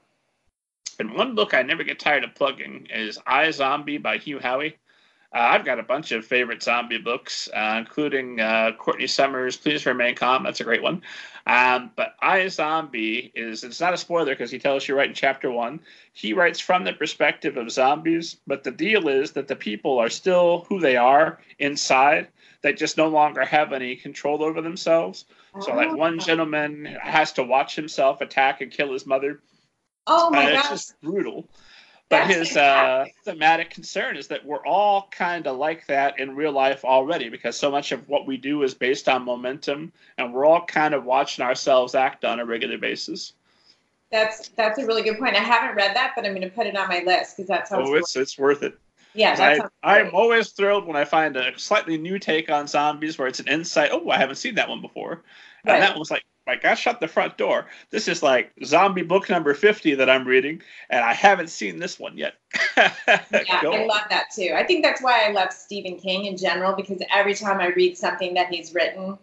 And 0.99 1.17
one 1.17 1.35
book 1.35 1.53
I 1.53 1.61
never 1.61 1.83
get 1.83 1.99
tired 1.99 2.23
of 2.23 2.35
plugging 2.35 2.87
is 2.93 3.19
I 3.27 3.51
Zombie 3.51 3.97
by 3.97 4.17
Hugh 4.17 4.39
Howey. 4.39 4.75
Uh, 5.33 5.39
I've 5.39 5.63
got 5.63 5.79
a 5.79 5.83
bunch 5.83 6.11
of 6.11 6.25
favorite 6.25 6.61
zombie 6.61 6.97
books, 6.97 7.47
uh, 7.55 7.75
including 7.77 8.41
uh, 8.41 8.71
Courtney 8.77 9.07
Summers' 9.07 9.55
Please 9.55 9.85
Remain 9.85 10.13
Calm. 10.13 10.43
That's 10.43 10.59
a 10.59 10.65
great 10.65 10.83
one. 10.83 11.01
Um, 11.47 11.91
but 11.95 12.15
I 12.21 12.47
Zombie 12.49 13.31
is, 13.33 13.63
it's 13.63 13.79
not 13.79 13.93
a 13.93 13.97
spoiler 13.97 14.33
because 14.33 14.51
he 14.51 14.59
tells 14.59 14.87
you 14.87 14.95
right 14.95 15.07
in 15.07 15.15
chapter 15.15 15.49
one. 15.49 15.79
He 16.11 16.33
writes 16.33 16.59
from 16.59 16.83
the 16.83 16.93
perspective 16.93 17.55
of 17.55 17.71
zombies, 17.71 18.37
but 18.45 18.63
the 18.63 18.71
deal 18.71 19.07
is 19.07 19.31
that 19.31 19.47
the 19.47 19.55
people 19.55 19.97
are 19.99 20.09
still 20.09 20.65
who 20.67 20.79
they 20.79 20.97
are 20.97 21.39
inside. 21.59 22.27
They 22.61 22.73
just 22.73 22.97
no 22.97 23.07
longer 23.07 23.45
have 23.45 23.73
any 23.73 23.95
control 23.95 24.43
over 24.43 24.61
themselves. 24.61 25.25
So, 25.61 25.73
like, 25.73 25.93
one 25.93 26.19
gentleman 26.19 26.85
has 27.01 27.33
to 27.33 27.43
watch 27.43 27.75
himself 27.75 28.21
attack 28.21 28.61
and 28.61 28.71
kill 28.71 28.93
his 28.93 29.05
mother. 29.05 29.41
Oh 30.07 30.29
my 30.29 30.45
uh, 30.45 30.53
gosh. 30.53 30.59
It's 30.59 30.69
just 30.69 31.01
brutal. 31.01 31.49
But 32.11 32.27
his 32.27 32.57
uh, 32.57 33.05
thematic 33.23 33.69
concern 33.69 34.17
is 34.17 34.27
that 34.27 34.45
we're 34.45 34.65
all 34.65 35.07
kind 35.11 35.47
of 35.47 35.55
like 35.55 35.87
that 35.87 36.19
in 36.19 36.35
real 36.35 36.51
life 36.51 36.83
already 36.83 37.29
because 37.29 37.57
so 37.57 37.71
much 37.71 37.93
of 37.93 38.07
what 38.09 38.27
we 38.27 38.35
do 38.35 38.63
is 38.63 38.73
based 38.73 39.07
on 39.07 39.23
momentum, 39.23 39.93
and 40.17 40.33
we're 40.33 40.45
all 40.45 40.65
kind 40.65 40.93
of 40.93 41.05
watching 41.05 41.45
ourselves 41.45 41.95
act 41.95 42.25
on 42.25 42.41
a 42.41 42.45
regular 42.45 42.77
basis. 42.77 43.31
That's 44.11 44.49
that's 44.49 44.77
a 44.77 44.85
really 44.85 45.03
good 45.03 45.19
point. 45.19 45.37
I 45.37 45.39
haven't 45.39 45.73
read 45.77 45.95
that, 45.95 46.11
but 46.13 46.25
I'm 46.25 46.33
going 46.33 46.41
to 46.41 46.53
put 46.53 46.67
it 46.67 46.75
on 46.75 46.89
my 46.89 47.01
list 47.05 47.37
because 47.37 47.47
that 47.47 47.69
sounds. 47.69 47.89
Oh, 47.89 47.93
it's 47.93 48.13
it's 48.17 48.37
worth 48.37 48.61
it. 48.61 48.77
Yeah, 49.13 49.69
I, 49.83 49.99
I'm 49.99 50.13
always 50.13 50.51
thrilled 50.51 50.85
when 50.85 50.97
I 50.97 51.05
find 51.05 51.37
a 51.37 51.57
slightly 51.57 51.97
new 51.97 52.19
take 52.19 52.49
on 52.49 52.67
zombies 52.67 53.17
where 53.17 53.29
it's 53.29 53.39
an 53.39 53.47
insight. 53.47 53.91
Oh, 53.93 54.09
I 54.09 54.17
haven't 54.17 54.35
seen 54.35 54.55
that 54.55 54.67
one 54.67 54.81
before, 54.81 55.23
and 55.63 55.73
right. 55.73 55.79
that 55.79 55.97
was 55.97 56.11
like 56.11 56.23
like 56.47 56.65
I 56.65 56.73
shut 56.73 56.99
the 56.99 57.07
front 57.07 57.37
door. 57.37 57.67
This 57.91 58.07
is 58.07 58.23
like 58.23 58.51
zombie 58.63 59.03
book 59.03 59.29
number 59.29 59.53
50 59.53 59.95
that 59.95 60.09
I'm 60.09 60.27
reading, 60.27 60.61
and 60.89 61.03
I 61.03 61.13
haven't 61.13 61.49
seen 61.49 61.79
this 61.79 61.99
one 61.99 62.17
yet. 62.17 62.35
yeah, 62.77 62.91
I 63.03 63.85
love 63.85 64.07
that 64.09 64.25
too. 64.35 64.53
I 64.55 64.65
think 64.65 64.83
that's 64.83 65.01
why 65.01 65.25
I 65.25 65.31
love 65.31 65.51
Stephen 65.51 65.97
King 65.97 66.25
in 66.25 66.37
general 66.37 66.75
because 66.75 67.01
every 67.13 67.35
time 67.35 67.59
I 67.59 67.67
read 67.67 67.97
something 67.97 68.33
that 68.33 68.49
he's 68.49 68.73
written, 68.73 69.17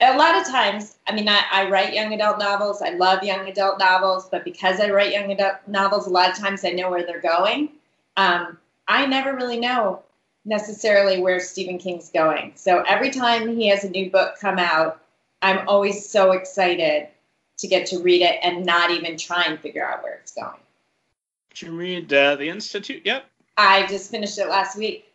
a 0.00 0.16
lot 0.16 0.36
of 0.36 0.46
times, 0.46 0.96
I 1.06 1.14
mean, 1.14 1.28
I, 1.28 1.42
I 1.50 1.68
write 1.68 1.92
young 1.92 2.12
adult 2.12 2.38
novels. 2.38 2.82
I 2.82 2.90
love 2.90 3.22
young 3.22 3.48
adult 3.48 3.78
novels, 3.78 4.28
but 4.30 4.44
because 4.44 4.80
I 4.80 4.90
write 4.90 5.12
young 5.12 5.32
adult 5.32 5.56
novels, 5.66 6.06
a 6.06 6.10
lot 6.10 6.30
of 6.30 6.36
times 6.36 6.64
I 6.64 6.70
know 6.70 6.90
where 6.90 7.04
they're 7.04 7.20
going. 7.20 7.70
Um, 8.16 8.58
I 8.86 9.06
never 9.06 9.34
really 9.34 9.58
know 9.58 10.02
necessarily 10.44 11.20
where 11.20 11.40
Stephen 11.40 11.78
King's 11.78 12.10
going. 12.10 12.52
So 12.54 12.82
every 12.82 13.10
time 13.10 13.56
he 13.56 13.68
has 13.68 13.84
a 13.84 13.90
new 13.90 14.10
book 14.10 14.36
come 14.40 14.58
out, 14.58 15.02
I'm 15.42 15.66
always 15.68 16.08
so 16.08 16.32
excited 16.32 17.08
to 17.58 17.68
get 17.68 17.86
to 17.86 17.98
read 18.00 18.22
it 18.22 18.38
and 18.42 18.64
not 18.64 18.90
even 18.90 19.16
try 19.16 19.44
and 19.44 19.58
figure 19.58 19.84
out 19.84 20.02
where 20.02 20.14
it's 20.14 20.32
going. 20.32 20.58
Did 21.50 21.62
you 21.62 21.72
read 21.72 22.12
uh, 22.12 22.36
The 22.36 22.48
Institute 22.48 23.02
yet? 23.04 23.26
I 23.56 23.86
just 23.86 24.10
finished 24.10 24.38
it 24.38 24.48
last 24.48 24.76
week. 24.76 25.12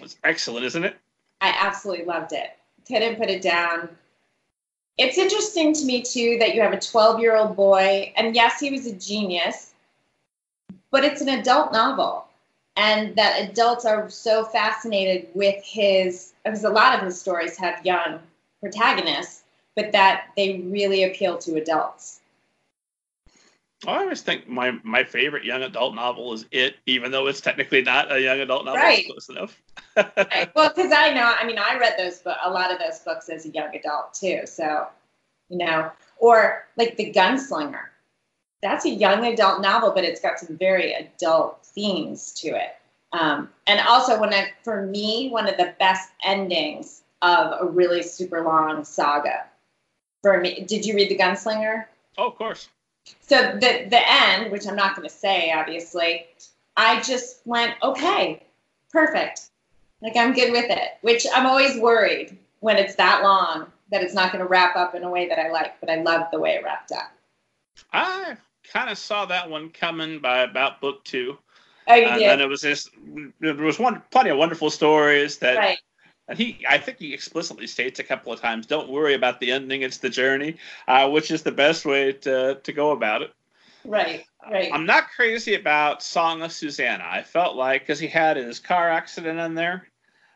It's 0.00 0.16
excellent, 0.24 0.64
isn't 0.66 0.84
it? 0.84 0.96
I 1.40 1.54
absolutely 1.60 2.04
loved 2.04 2.32
it. 2.32 2.50
Couldn't 2.86 3.16
put 3.16 3.30
it 3.30 3.42
down. 3.42 3.88
It's 4.96 5.18
interesting 5.18 5.72
to 5.74 5.84
me, 5.84 6.02
too, 6.02 6.38
that 6.40 6.54
you 6.54 6.60
have 6.62 6.72
a 6.72 6.80
12 6.80 7.20
year 7.20 7.36
old 7.36 7.54
boy, 7.54 8.12
and 8.16 8.34
yes, 8.34 8.58
he 8.58 8.70
was 8.70 8.86
a 8.86 8.94
genius, 8.94 9.72
but 10.90 11.04
it's 11.04 11.20
an 11.20 11.28
adult 11.28 11.72
novel. 11.72 12.26
And 12.76 13.14
that 13.16 13.50
adults 13.50 13.84
are 13.84 14.08
so 14.08 14.44
fascinated 14.44 15.28
with 15.34 15.62
his, 15.64 16.32
because 16.44 16.64
a 16.64 16.70
lot 16.70 16.98
of 16.98 17.04
his 17.04 17.20
stories 17.20 17.56
have 17.58 17.84
young 17.84 18.20
protagonists 18.60 19.44
but 19.78 19.92
that 19.92 20.30
they 20.36 20.58
really 20.66 21.04
appeal 21.04 21.38
to 21.38 21.54
adults. 21.54 22.18
I 23.86 23.98
always 23.98 24.22
think 24.22 24.48
my, 24.48 24.72
my 24.82 25.04
favorite 25.04 25.44
young 25.44 25.62
adult 25.62 25.94
novel 25.94 26.32
is 26.32 26.44
It, 26.50 26.74
even 26.86 27.12
though 27.12 27.28
it's 27.28 27.40
technically 27.40 27.80
not 27.80 28.10
a 28.10 28.20
young 28.20 28.40
adult 28.40 28.64
novel. 28.64 28.80
Right. 28.80 29.06
Close 29.06 29.28
enough. 29.28 29.62
right. 29.96 30.50
Well, 30.56 30.72
because 30.74 30.90
I 30.90 31.14
know, 31.14 31.32
I 31.38 31.46
mean, 31.46 31.60
I 31.60 31.78
read 31.78 31.94
those, 31.96 32.18
but 32.18 32.38
a 32.42 32.50
lot 32.50 32.72
of 32.72 32.80
those 32.80 32.98
books 32.98 33.28
as 33.28 33.46
a 33.46 33.50
young 33.50 33.72
adult 33.72 34.14
too. 34.14 34.40
So, 34.46 34.88
you 35.48 35.58
know, 35.58 35.92
or 36.16 36.66
like 36.76 36.96
The 36.96 37.12
Gunslinger. 37.12 37.84
That's 38.60 38.84
a 38.84 38.90
young 38.90 39.24
adult 39.26 39.60
novel, 39.60 39.92
but 39.92 40.02
it's 40.02 40.20
got 40.20 40.40
some 40.40 40.56
very 40.56 40.92
adult 40.94 41.64
themes 41.64 42.32
to 42.40 42.48
it. 42.48 42.74
Um, 43.12 43.48
and 43.68 43.78
also, 43.86 44.18
when 44.18 44.34
I, 44.34 44.50
for 44.64 44.84
me, 44.86 45.30
one 45.30 45.48
of 45.48 45.56
the 45.56 45.72
best 45.78 46.10
endings 46.24 47.02
of 47.22 47.60
a 47.60 47.64
really 47.64 48.02
super 48.02 48.42
long 48.42 48.84
saga 48.84 49.44
for 50.22 50.40
me. 50.40 50.64
Did 50.66 50.84
you 50.84 50.94
read 50.94 51.10
The 51.10 51.18
Gunslinger? 51.18 51.86
Oh, 52.16 52.28
of 52.28 52.36
course. 52.36 52.68
So 53.20 53.52
the 53.54 53.86
the 53.88 54.00
end, 54.04 54.52
which 54.52 54.66
I'm 54.66 54.76
not 54.76 54.94
going 54.94 55.08
to 55.08 55.14
say, 55.14 55.52
obviously, 55.52 56.26
I 56.76 57.00
just 57.00 57.40
went 57.46 57.74
okay, 57.82 58.42
perfect. 58.90 59.48
Like 60.02 60.16
I'm 60.16 60.32
good 60.32 60.52
with 60.52 60.70
it. 60.70 60.88
Which 61.00 61.26
I'm 61.34 61.46
always 61.46 61.78
worried 61.78 62.36
when 62.60 62.76
it's 62.76 62.96
that 62.96 63.22
long 63.22 63.66
that 63.90 64.02
it's 64.02 64.14
not 64.14 64.32
going 64.32 64.44
to 64.44 64.48
wrap 64.48 64.76
up 64.76 64.94
in 64.94 65.02
a 65.04 65.10
way 65.10 65.28
that 65.28 65.38
I 65.38 65.50
like. 65.50 65.80
But 65.80 65.90
I 65.90 66.02
love 66.02 66.26
the 66.30 66.38
way 66.38 66.52
it 66.52 66.64
wrapped 66.64 66.92
up. 66.92 67.10
I 67.92 68.36
kind 68.72 68.90
of 68.90 68.98
saw 68.98 69.24
that 69.26 69.48
one 69.48 69.70
coming 69.70 70.20
by 70.20 70.40
about 70.40 70.80
book 70.80 71.04
two. 71.04 71.38
Oh, 71.86 71.94
you 71.94 72.04
and 72.04 72.18
did. 72.18 72.28
then 72.28 72.40
it 72.42 72.48
was 72.48 72.60
just 72.60 72.90
there 73.40 73.54
was 73.54 73.78
one 73.78 74.02
plenty 74.10 74.30
of 74.30 74.36
wonderful 74.36 74.70
stories 74.70 75.38
that 75.38 75.56
right. 75.56 75.78
And 76.28 76.38
he 76.38 76.64
I 76.68 76.78
think 76.78 76.98
he 76.98 77.14
explicitly 77.14 77.66
states 77.66 77.98
a 77.98 78.04
couple 78.04 78.32
of 78.32 78.40
times, 78.40 78.66
don't 78.66 78.90
worry 78.90 79.14
about 79.14 79.40
the 79.40 79.50
ending, 79.52 79.82
it's 79.82 79.98
the 79.98 80.10
journey, 80.10 80.56
uh, 80.86 81.08
which 81.08 81.30
is 81.30 81.42
the 81.42 81.52
best 81.52 81.84
way 81.84 82.12
to 82.12 82.56
to 82.62 82.72
go 82.72 82.90
about 82.90 83.22
it. 83.22 83.32
Right. 83.84 84.24
Right. 84.50 84.70
I'm 84.72 84.86
not 84.86 85.10
crazy 85.14 85.54
about 85.54 86.02
Song 86.02 86.42
of 86.42 86.52
Susanna. 86.52 87.04
I 87.06 87.22
felt 87.22 87.56
like 87.56 87.82
because 87.82 87.98
he 87.98 88.06
had 88.06 88.36
his 88.36 88.60
car 88.60 88.88
accident 88.88 89.38
in 89.38 89.54
there, 89.54 89.88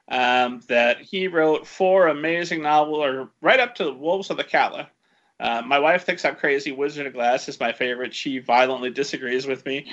um, 0.08 0.60
that 0.68 1.00
he 1.00 1.28
wrote 1.28 1.66
four 1.66 2.08
amazing 2.08 2.62
novels, 2.62 2.98
or 2.98 3.30
right 3.40 3.60
up 3.60 3.74
to 3.76 3.84
the 3.84 3.92
Wolves 3.92 4.30
of 4.30 4.36
the 4.36 4.44
Calla. 4.44 4.90
Uh, 5.42 5.60
my 5.60 5.80
wife 5.80 6.04
thinks 6.04 6.24
I'm 6.24 6.36
crazy. 6.36 6.70
Wizard 6.70 7.04
of 7.08 7.14
Glass 7.14 7.48
is 7.48 7.58
my 7.58 7.72
favorite. 7.72 8.14
She 8.14 8.38
violently 8.38 8.90
disagrees 8.90 9.44
with 9.44 9.66
me. 9.66 9.92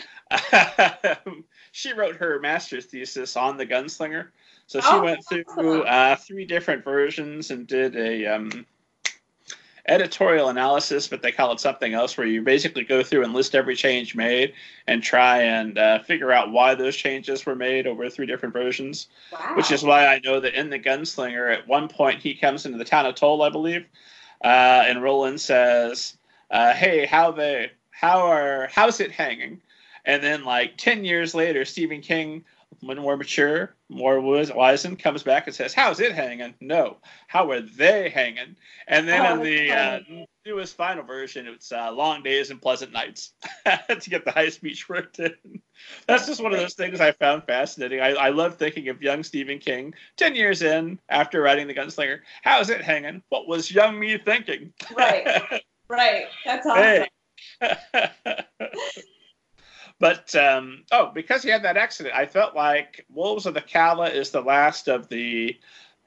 she 1.71 1.91
wrote 1.93 2.17
her 2.17 2.39
master's 2.39 2.85
thesis 2.85 3.35
on 3.35 3.57
the 3.57 3.65
Gunslinger, 3.65 4.27
so 4.67 4.79
she 4.79 4.87
Oh, 4.91 5.01
went 5.01 5.25
through 5.27 5.81
uh, 5.83 6.15
three 6.17 6.45
different 6.45 6.83
versions 6.83 7.49
and 7.49 7.65
did 7.65 7.95
a 7.95 8.27
um, 8.27 8.63
editorial 9.87 10.49
analysis, 10.49 11.07
but 11.07 11.23
they 11.23 11.31
call 11.31 11.51
it 11.51 11.59
something 11.59 11.95
else, 11.95 12.15
where 12.15 12.27
you 12.27 12.43
basically 12.43 12.83
go 12.83 13.01
through 13.01 13.23
and 13.23 13.33
list 13.33 13.55
every 13.55 13.75
change 13.75 14.13
made 14.15 14.53
and 14.85 15.01
try 15.01 15.41
and 15.41 15.79
uh, 15.79 15.97
figure 16.03 16.31
out 16.31 16.51
why 16.51 16.75
those 16.75 16.95
changes 16.95 17.43
were 17.47 17.55
made 17.55 17.87
over 17.87 18.07
three 18.07 18.27
different 18.27 18.53
versions. 18.53 19.07
wow. 19.31 19.55
Which 19.55 19.71
is 19.71 19.83
why 19.83 20.05
I 20.05 20.19
know 20.23 20.39
that 20.41 20.53
in 20.53 20.69
the 20.69 20.79
Gunslinger, 20.79 21.51
at 21.51 21.67
one 21.67 21.87
point 21.87 22.19
he 22.19 22.35
comes 22.35 22.67
into 22.67 22.77
the 22.77 22.85
town 22.85 23.07
of 23.07 23.15
Tull, 23.15 23.41
I 23.41 23.49
believe, 23.49 23.85
uh, 24.43 24.83
and 24.87 25.03
Roland 25.03 25.41
says, 25.41 26.17
uh, 26.51 26.73
"Hey, 26.73 27.05
how 27.05 27.31
they 27.31 27.71
how 27.91 28.27
are 28.27 28.69
how's 28.71 28.99
it 28.99 29.11
hanging?" 29.11 29.61
And 30.05 30.23
then 30.23 30.45
like 30.45 30.77
ten 30.77 31.05
years 31.05 31.35
later, 31.35 31.65
Stephen 31.65 32.01
King, 32.01 32.45
when 32.81 32.97
more 32.97 33.17
mature, 33.17 33.75
more 33.89 34.19
wizened, 34.21 34.99
comes 34.99 35.23
back 35.23 35.47
and 35.47 35.55
says, 35.55 35.73
"How's 35.73 35.99
it 35.99 36.13
hanging?" 36.13 36.53
No, 36.59 36.97
how 37.27 37.51
are 37.51 37.61
they 37.61 38.09
hanging? 38.09 38.55
And 38.87 39.07
then 39.07 39.25
Oh, 39.25 39.35
in 39.35 39.43
the 39.43 39.71
uh, 39.71 39.99
newest 40.45 40.75
final 40.75 41.03
version, 41.03 41.47
it's 41.47 41.71
uh, 41.71 41.91
long 41.91 42.23
days 42.23 42.49
and 42.51 42.61
pleasant 42.61 42.91
nights 42.91 43.33
to 43.65 44.09
get 44.09 44.25
the 44.25 44.31
high 44.31 44.49
speech 44.49 44.87
worked 44.89 45.19
in. 45.19 45.33
That's 46.07 46.25
just 46.27 46.41
one 46.41 46.53
of 46.53 46.59
those 46.59 46.73
things 46.73 46.99
I 46.99 47.11
found 47.13 47.43
fascinating. 47.45 48.01
I, 48.01 48.11
I 48.11 48.29
love 48.29 48.57
thinking 48.57 48.89
of 48.89 49.01
young 49.01 49.23
Stephen 49.23 49.59
King, 49.59 49.93
10 50.17 50.35
years 50.35 50.61
in 50.61 50.99
after 51.09 51.41
writing 51.41 51.67
The 51.67 51.73
Gunslinger. 51.73 52.19
How's 52.41 52.69
it 52.69 52.81
hanging? 52.81 53.23
What 53.29 53.47
was 53.47 53.71
young 53.71 53.99
me 53.99 54.17
thinking? 54.17 54.73
Right. 54.95 55.27
Right. 55.91 56.27
That's 56.45 56.67
awesome. 56.67 57.07
Hey. 57.61 58.09
but, 59.99 60.33
um, 60.35 60.83
oh, 60.91 61.11
because 61.13 61.43
he 61.43 61.49
had 61.49 61.63
that 61.63 61.77
accident, 61.77 62.15
I 62.15 62.25
felt 62.25 62.55
like 62.55 63.05
Wolves 63.09 63.45
of 63.45 63.53
the 63.53 63.61
Calla 63.61 64.09
is 64.09 64.31
the 64.31 64.41
last 64.41 64.87
of 64.87 65.09
the 65.09 65.57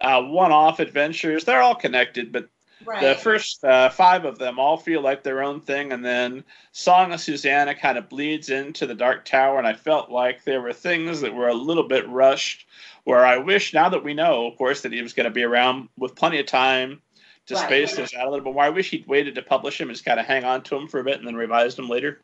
uh, 0.00 0.22
one 0.22 0.52
off 0.52 0.80
adventures. 0.80 1.44
They're 1.44 1.62
all 1.62 1.74
connected, 1.76 2.32
but 2.32 2.48
Right. 2.84 3.00
the 3.00 3.14
first 3.14 3.62
uh, 3.62 3.90
five 3.90 4.24
of 4.24 4.38
them 4.38 4.58
all 4.58 4.76
feel 4.76 5.02
like 5.02 5.22
their 5.22 5.40
own 5.42 5.60
thing, 5.60 5.92
and 5.92 6.04
then 6.04 6.42
Song 6.72 7.12
of 7.12 7.20
Susanna 7.20 7.76
kind 7.76 7.96
of 7.96 8.08
bleeds 8.08 8.50
into 8.50 8.86
the 8.86 8.94
Dark 8.94 9.24
Tower, 9.24 9.58
and 9.58 9.68
I 9.68 9.72
felt 9.72 10.10
like 10.10 10.42
there 10.42 10.60
were 10.60 10.72
things 10.72 11.20
that 11.20 11.32
were 11.32 11.46
a 11.46 11.54
little 11.54 11.86
bit 11.86 12.08
rushed. 12.08 12.66
Where 13.04 13.24
I 13.24 13.36
wish, 13.36 13.72
now 13.72 13.88
that 13.88 14.02
we 14.02 14.14
know, 14.14 14.46
of 14.46 14.56
course, 14.58 14.80
that 14.80 14.92
he 14.92 15.02
was 15.02 15.12
going 15.12 15.24
to 15.24 15.30
be 15.30 15.44
around 15.44 15.90
with 15.96 16.16
plenty 16.16 16.40
of 16.40 16.46
time 16.46 17.00
to 17.46 17.54
Right. 17.54 17.64
space 17.64 17.96
this 17.96 18.14
out 18.14 18.26
a 18.26 18.30
little 18.30 18.44
bit 18.44 18.54
more, 18.54 18.64
I 18.64 18.68
wish 18.70 18.90
he'd 18.90 19.06
waited 19.06 19.34
to 19.36 19.42
publish 19.42 19.80
him 19.80 19.88
and 19.88 19.94
just 19.96 20.04
kind 20.04 20.18
of 20.18 20.26
hang 20.26 20.44
on 20.44 20.62
to 20.64 20.76
him 20.76 20.88
for 20.88 20.98
a 21.00 21.04
bit 21.04 21.18
and 21.18 21.26
then 21.26 21.36
revised 21.36 21.78
him 21.78 21.88
later. 21.88 22.22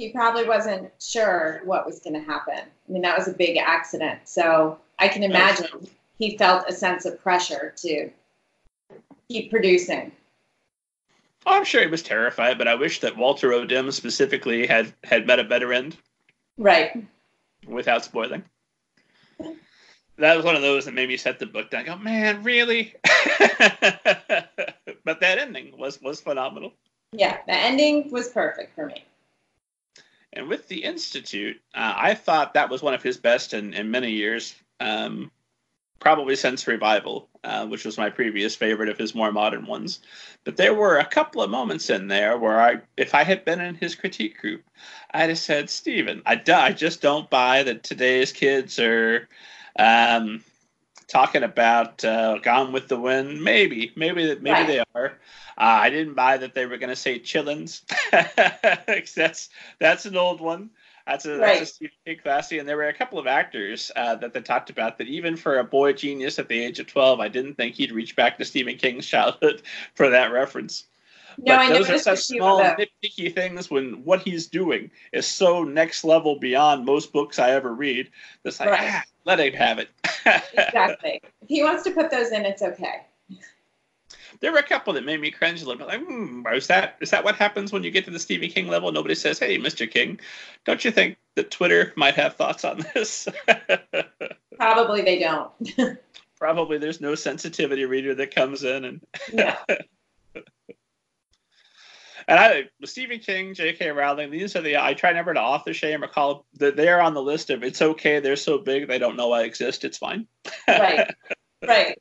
He 0.00 0.08
probably 0.08 0.48
wasn't 0.48 0.90
sure 0.98 1.60
what 1.64 1.84
was 1.84 2.00
going 2.00 2.14
to 2.14 2.20
happen. 2.20 2.58
I 2.58 2.90
mean, 2.90 3.02
that 3.02 3.18
was 3.18 3.28
a 3.28 3.34
big 3.34 3.58
accident. 3.58 4.20
So 4.24 4.78
I 4.98 5.08
can 5.08 5.22
imagine 5.22 5.86
he 6.18 6.38
felt 6.38 6.64
a 6.66 6.72
sense 6.72 7.04
of 7.04 7.22
pressure 7.22 7.74
to 7.76 8.08
keep 9.28 9.50
producing. 9.50 10.10
Oh, 11.44 11.52
I'm 11.52 11.66
sure 11.66 11.82
he 11.82 11.86
was 11.86 12.02
terrified, 12.02 12.56
but 12.56 12.66
I 12.66 12.76
wish 12.76 13.00
that 13.00 13.18
Walter 13.18 13.52
O'Dim 13.52 13.90
specifically 13.90 14.66
had 14.66 14.90
had 15.04 15.26
met 15.26 15.38
a 15.38 15.44
better 15.44 15.70
end. 15.70 15.98
Right. 16.56 17.04
without 17.66 18.02
spoiling. 18.02 18.42
That 20.16 20.34
was 20.34 20.46
one 20.46 20.56
of 20.56 20.62
those 20.62 20.86
that 20.86 20.94
made 20.94 21.10
me 21.10 21.18
set 21.18 21.38
the 21.38 21.44
book 21.44 21.70
down. 21.70 21.82
I 21.82 21.84
go, 21.84 21.96
man, 21.96 22.42
really? 22.42 22.94
but 25.04 25.20
that 25.20 25.38
ending 25.38 25.76
was 25.76 26.00
was 26.00 26.22
phenomenal. 26.22 26.72
Yeah. 27.12 27.36
The 27.46 27.54
ending 27.54 28.10
was 28.10 28.28
perfect 28.30 28.74
for 28.74 28.86
me. 28.86 29.04
And 30.32 30.48
with 30.48 30.68
the 30.68 30.84
Institute, 30.84 31.60
uh, 31.74 31.94
I 31.96 32.14
thought 32.14 32.54
that 32.54 32.70
was 32.70 32.82
one 32.82 32.94
of 32.94 33.02
his 33.02 33.16
best 33.16 33.52
in, 33.52 33.74
in 33.74 33.90
many 33.90 34.12
years, 34.12 34.54
um, 34.78 35.30
probably 35.98 36.36
since 36.36 36.66
Revival, 36.66 37.28
uh, 37.42 37.66
which 37.66 37.84
was 37.84 37.98
my 37.98 38.10
previous 38.10 38.54
favorite 38.54 38.88
of 38.88 38.96
his 38.96 39.14
more 39.14 39.32
modern 39.32 39.66
ones. 39.66 40.00
But 40.44 40.56
there 40.56 40.74
were 40.74 40.98
a 40.98 41.04
couple 41.04 41.42
of 41.42 41.50
moments 41.50 41.90
in 41.90 42.06
there 42.06 42.38
where 42.38 42.60
I, 42.60 42.80
if 42.96 43.14
I 43.14 43.24
had 43.24 43.44
been 43.44 43.60
in 43.60 43.74
his 43.74 43.94
critique 43.94 44.38
group, 44.38 44.62
I'd 45.12 45.30
have 45.30 45.38
said, 45.38 45.68
Stephen, 45.68 46.22
I, 46.24 46.40
I 46.48 46.72
just 46.72 47.02
don't 47.02 47.28
buy 47.28 47.64
that 47.64 47.82
today's 47.82 48.32
kids 48.32 48.78
are 48.78 49.28
um, 49.78 50.44
talking 51.10 51.42
about 51.42 52.04
uh, 52.04 52.38
Gone 52.38 52.72
with 52.72 52.88
the 52.88 52.98
Wind. 52.98 53.42
Maybe, 53.42 53.92
maybe 53.96 54.26
that, 54.26 54.42
maybe 54.42 54.54
Right. 54.54 54.66
they 54.66 54.84
are. 54.94 55.06
Uh, 55.58 55.78
I 55.82 55.90
didn't 55.90 56.14
buy 56.14 56.38
that 56.38 56.54
they 56.54 56.64
were 56.66 56.78
going 56.78 56.90
to 56.90 56.96
say 56.96 57.18
chillins. 57.18 57.82
that's 59.14 59.50
that's 59.78 60.06
an 60.06 60.16
old 60.16 60.40
one. 60.40 60.70
That's 61.06 61.26
a, 61.26 61.30
Right. 61.36 61.58
that's 61.58 61.62
a 61.62 61.66
Stephen 61.74 61.96
King 62.06 62.18
classic. 62.22 62.60
And 62.60 62.68
there 62.68 62.76
were 62.76 62.88
a 62.88 62.94
couple 62.94 63.18
of 63.18 63.26
actors 63.26 63.90
uh, 63.96 64.14
that 64.16 64.32
they 64.32 64.40
talked 64.40 64.70
about 64.70 64.98
that 64.98 65.08
even 65.08 65.36
for 65.36 65.58
a 65.58 65.64
boy 65.64 65.92
genius 65.92 66.38
at 66.38 66.48
the 66.48 66.58
age 66.58 66.78
of 66.78 66.86
12, 66.86 67.20
I 67.20 67.28
didn't 67.28 67.54
think 67.54 67.74
he'd 67.74 67.92
reach 67.92 68.14
back 68.16 68.38
to 68.38 68.44
Stephen 68.44 68.76
King's 68.76 69.06
childhood 69.06 69.62
for 69.94 70.08
that 70.10 70.32
reference. 70.32 70.84
No, 71.38 71.56
but 71.56 71.58
I 71.60 71.68
those 71.72 71.88
are 71.90 71.98
such 71.98 72.18
small, 72.20 72.60
nitpicky 72.60 73.34
things 73.34 73.70
when 73.70 74.04
what 74.04 74.20
he's 74.22 74.46
doing 74.46 74.90
is 75.12 75.26
so 75.26 75.64
next 75.64 76.04
level 76.04 76.38
beyond 76.38 76.84
most 76.84 77.12
books 77.12 77.38
I 77.38 77.50
ever 77.52 77.72
read. 77.72 78.10
That's 78.42 78.60
like, 78.60 78.70
Right. 78.70 78.80
ah, 78.82 79.04
let 79.24 79.40
him 79.40 79.52
have 79.54 79.78
it. 79.78 79.88
Exactly. 80.26 81.20
if 81.42 81.48
he 81.48 81.62
wants 81.62 81.82
to 81.84 81.90
put 81.90 82.10
those 82.10 82.32
in, 82.32 82.44
it's 82.44 82.62
okay. 82.62 83.06
there 84.40 84.52
were 84.52 84.58
a 84.58 84.62
couple 84.62 84.92
that 84.94 85.04
made 85.04 85.20
me 85.20 85.30
cringe 85.30 85.62
a 85.62 85.66
little 85.66 85.78
bit. 85.78 85.88
Like, 85.88 86.06
hmm, 86.06 86.46
is 86.52 86.66
that 86.68 86.96
is 87.00 87.10
that 87.10 87.24
what 87.24 87.36
happens 87.36 87.72
when 87.72 87.82
you 87.82 87.90
get 87.90 88.04
to 88.06 88.10
the 88.10 88.18
Stephen 88.18 88.48
King 88.50 88.68
level? 88.68 88.92
Nobody 88.92 89.14
says, 89.14 89.38
"Hey, 89.38 89.58
Mr. 89.58 89.90
King, 89.90 90.20
don't 90.64 90.84
you 90.84 90.90
think 90.90 91.16
that 91.36 91.50
Twitter 91.50 91.92
might 91.96 92.14
have 92.14 92.36
thoughts 92.36 92.64
on 92.64 92.84
this?" 92.94 93.28
Probably 94.56 95.02
they 95.02 95.18
don't. 95.18 95.50
Probably 96.38 96.78
there's 96.78 97.00
no 97.00 97.14
sensitivity 97.14 97.84
reader 97.84 98.14
that 98.14 98.34
comes 98.34 98.64
in 98.64 98.84
and 98.84 99.00
no. 99.32 99.54
and 102.30 102.38
I 102.38 102.86
Stephen 102.86 103.18
King, 103.18 103.54
J.K. 103.54 103.90
Rowling, 103.90 104.30
these 104.30 104.54
are 104.54 104.60
the 104.60 104.76
I 104.76 104.94
try 104.94 105.12
never 105.12 105.34
to 105.34 105.40
author 105.40 105.74
shame 105.74 106.04
or 106.04 106.08
call 106.08 106.46
that 106.54 106.76
they're 106.76 107.02
on 107.02 107.12
the 107.12 107.22
list 107.22 107.50
of 107.50 107.64
it's 107.64 107.82
okay. 107.82 108.20
They're 108.20 108.36
so 108.36 108.58
big 108.58 108.86
they 108.86 108.98
don't 108.98 109.16
know 109.16 109.32
I 109.32 109.42
exist. 109.42 109.84
It's 109.84 109.98
fine. 109.98 110.26
Right. 110.66 111.12
Right. 111.62 111.98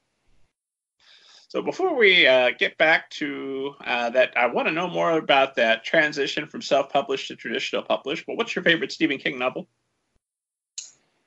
So 1.50 1.62
before 1.62 1.94
we 1.94 2.26
uh, 2.26 2.52
get 2.58 2.78
back 2.78 3.10
to 3.10 3.76
uh, 3.84 4.10
that, 4.12 4.38
I 4.38 4.46
want 4.46 4.70
to 4.70 4.74
know 4.74 4.88
more 4.88 5.18
about 5.18 5.56
that 5.56 5.84
transition 5.84 6.48
from 6.48 6.62
self-published 6.62 7.28
to 7.28 7.36
traditional 7.36 7.82
published. 7.82 8.26
But 8.26 8.38
what's 8.38 8.56
your 8.56 8.64
favorite 8.64 8.94
Stephen 8.94 9.18
King 9.18 9.38
novel? 9.38 9.68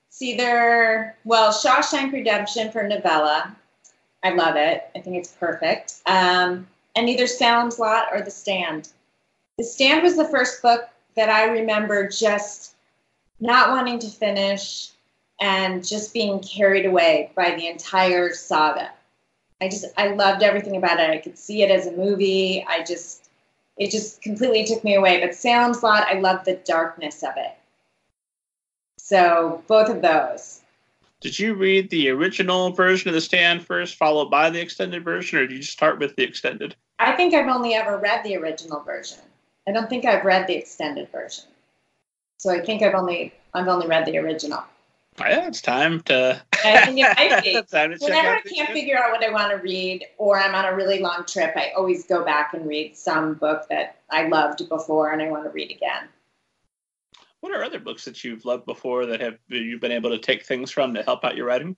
It's 0.08 0.22
either, 0.22 1.14
well, 1.24 1.52
Shawshank 1.52 2.10
Redemption 2.10 2.72
for 2.72 2.82
novella. 2.84 3.54
I 4.22 4.30
love 4.30 4.56
it. 4.56 4.88
I 4.96 5.00
think 5.00 5.16
it's 5.16 5.32
perfect. 5.32 5.96
Um, 6.06 6.66
and 6.94 7.08
either 7.08 7.26
Salem's 7.26 7.78
Lot 7.78 8.06
or 8.12 8.22
The 8.22 8.30
Stand. 8.30 8.90
The 9.62 9.68
Stand 9.68 10.02
was 10.02 10.16
the 10.16 10.24
first 10.24 10.60
book 10.60 10.88
that 11.14 11.28
I 11.28 11.44
remember 11.44 12.08
just 12.08 12.74
not 13.38 13.70
wanting 13.70 14.00
to 14.00 14.08
finish 14.08 14.88
and 15.40 15.86
just 15.86 16.12
being 16.12 16.40
carried 16.40 16.84
away 16.84 17.30
by 17.36 17.54
the 17.54 17.68
entire 17.68 18.32
saga. 18.32 18.90
I 19.60 19.68
just, 19.68 19.84
I 19.96 20.08
loved 20.08 20.42
everything 20.42 20.76
about 20.76 20.98
it. 20.98 21.10
I 21.10 21.18
could 21.18 21.38
see 21.38 21.62
it 21.62 21.70
as 21.70 21.86
a 21.86 21.92
movie. 21.92 22.66
I 22.68 22.82
just, 22.82 23.30
it 23.76 23.92
just 23.92 24.20
completely 24.20 24.64
took 24.64 24.82
me 24.82 24.96
away. 24.96 25.20
But 25.20 25.36
Salem's 25.36 25.84
Lot, 25.84 26.08
I 26.08 26.14
love 26.18 26.44
the 26.44 26.56
darkness 26.64 27.22
of 27.22 27.34
it. 27.36 27.56
So 28.98 29.62
both 29.68 29.88
of 29.88 30.02
those. 30.02 30.62
Did 31.20 31.38
you 31.38 31.54
read 31.54 31.88
the 31.88 32.08
original 32.08 32.72
version 32.72 33.10
of 33.10 33.14
The 33.14 33.20
Stand 33.20 33.64
first, 33.64 33.94
followed 33.94 34.28
by 34.28 34.50
the 34.50 34.60
extended 34.60 35.04
version, 35.04 35.38
or 35.38 35.46
did 35.46 35.56
you 35.56 35.62
start 35.62 36.00
with 36.00 36.16
the 36.16 36.24
extended? 36.24 36.74
I 36.98 37.12
think 37.12 37.32
I've 37.32 37.46
only 37.46 37.74
ever 37.74 37.96
read 37.98 38.24
the 38.24 38.36
original 38.36 38.80
version. 38.80 39.20
I 39.66 39.72
don't 39.72 39.88
think 39.88 40.04
I've 40.04 40.24
read 40.24 40.46
the 40.46 40.54
extended 40.54 41.10
version. 41.10 41.44
So 42.38 42.50
I 42.50 42.60
think 42.60 42.82
I've 42.82 42.94
only 42.94 43.32
I've 43.54 43.68
only 43.68 43.86
read 43.86 44.06
the 44.06 44.18
original. 44.18 44.64
Oh, 45.20 45.26
yeah, 45.26 45.46
it's 45.46 45.60
time 45.60 46.00
to. 46.04 46.42
I 46.64 46.86
think 46.86 46.98
it 46.98 47.16
might 47.16 47.44
be. 47.44 47.96
Whenever 48.04 48.30
I 48.30 48.40
can't 48.40 48.70
figure 48.70 48.98
out 48.98 49.12
what 49.12 49.22
I 49.22 49.30
want 49.30 49.50
to 49.50 49.58
read, 49.58 50.06
or 50.16 50.38
I'm 50.38 50.54
on 50.54 50.64
a 50.64 50.74
really 50.74 51.00
long 51.00 51.24
trip, 51.26 51.52
I 51.54 51.72
always 51.76 52.06
go 52.06 52.24
back 52.24 52.54
and 52.54 52.66
read 52.66 52.96
some 52.96 53.34
book 53.34 53.68
that 53.68 53.98
I 54.10 54.28
loved 54.28 54.66
before 54.68 55.12
and 55.12 55.20
I 55.20 55.30
want 55.30 55.44
to 55.44 55.50
read 55.50 55.70
again. 55.70 56.08
What 57.40 57.52
are 57.52 57.62
other 57.62 57.78
books 57.78 58.04
that 58.06 58.24
you've 58.24 58.44
loved 58.44 58.64
before 58.64 59.04
that 59.06 59.20
have 59.20 59.36
you've 59.48 59.80
been 59.80 59.92
able 59.92 60.10
to 60.10 60.18
take 60.18 60.44
things 60.44 60.70
from 60.70 60.94
to 60.94 61.02
help 61.02 61.24
out 61.24 61.36
your 61.36 61.46
writing? 61.46 61.76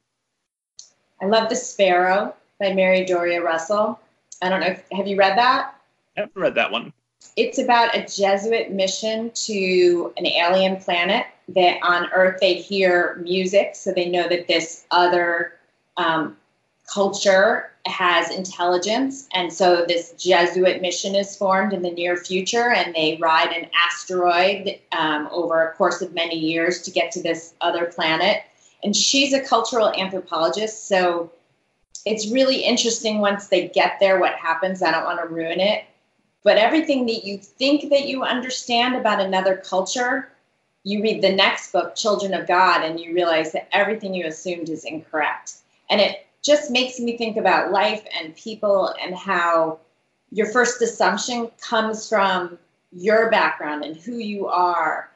I 1.21 1.27
love 1.27 1.49
The 1.49 1.57
Sparrow 1.57 2.35
by 2.61 2.73
Mary 2.73 3.05
Doria 3.05 3.43
Russell. 3.43 3.99
I 4.43 4.49
don't 4.49 4.61
know 4.61 4.69
if 4.69 4.85
have 4.93 5.07
you 5.07 5.17
read 5.17 5.37
that? 5.39 5.75
I 6.17 6.21
haven't 6.21 6.41
read 6.41 6.55
that 6.55 6.71
one. 6.71 6.93
It's 7.37 7.59
about 7.59 7.97
a 7.97 8.07
Jesuit 8.07 8.71
mission 8.71 9.31
to 9.47 10.13
an 10.17 10.27
alien 10.27 10.77
planet 10.77 11.27
that 11.49 11.79
on 11.83 12.09
Earth 12.13 12.39
they 12.41 12.55
hear 12.55 13.21
music, 13.23 13.75
so 13.75 13.93
they 13.93 14.09
know 14.09 14.29
that 14.29 14.47
this 14.47 14.85
other 14.91 15.55
um, 15.97 16.37
culture 16.93 17.71
has 17.87 18.31
intelligence. 18.31 19.29
And 19.35 19.53
so 19.53 19.85
this 19.87 20.13
Jesuit 20.13 20.81
mission 20.81 21.15
is 21.15 21.37
formed 21.37 21.73
in 21.73 21.83
the 21.83 21.91
near 21.91 22.17
future, 22.17 22.71
and 22.71 22.95
they 22.95 23.19
ride 23.21 23.53
an 23.53 23.69
asteroid 23.75 24.79
um, 24.93 25.29
over 25.31 25.69
a 25.69 25.75
course 25.75 26.01
of 26.01 26.15
many 26.15 26.39
years 26.39 26.83
to 26.83 26.91
get 26.91 27.13
to 27.13 27.23
this 27.23 27.55
other 27.61 27.87
planet. 27.87 28.43
And 28.83 28.95
she's 28.95 29.33
a 29.33 29.41
cultural 29.41 29.93
anthropologist, 29.93 30.89
so 30.89 31.31
it's 32.07 32.31
really 32.31 32.61
interesting 32.61 33.19
once 33.19 33.49
they 33.49 33.69
get 33.69 33.99
there 33.99 34.19
what 34.19 34.35
happens. 34.35 34.83
I 34.83 34.91
don't 34.91 35.05
want 35.05 35.21
to 35.21 35.35
ruin 35.35 35.61
it. 35.61 35.85
But 36.45 36.59
everything 36.59 37.07
that 37.07 37.25
you 37.25 37.39
think 37.39 37.91
that 37.91 38.07
you 38.07 38.23
understand 38.23 38.95
about 38.95 39.21
another 39.21 39.57
culture, 39.57 40.31
you 40.85 41.03
read 41.03 41.23
the 41.23 41.35
next 41.35 41.73
book, 41.73 41.97
Children 41.97 42.35
of 42.35 42.47
God, 42.47 42.85
and 42.85 43.01
you 43.01 43.15
realize 43.15 43.53
that 43.53 43.69
everything 43.73 44.15
you 44.15 44.27
assumed 44.27 44.69
is 44.69 44.85
incorrect. 44.85 45.55
And 45.89 46.01
it 46.01 46.27
just 46.43 46.71
makes 46.71 47.01
me 47.01 47.17
think 47.17 47.39
about 47.39 47.73
life 47.73 48.05
and 48.21 48.37
people 48.37 48.95
and 49.03 49.17
how 49.17 49.79
your 50.31 50.47
first 50.53 50.83
assumption 50.83 51.51
comes 51.61 52.09
from 52.09 52.59
your 52.93 53.31
background 53.31 53.83
and 53.83 53.97
who 53.97 54.19
you 54.19 54.47
are. 54.47 55.11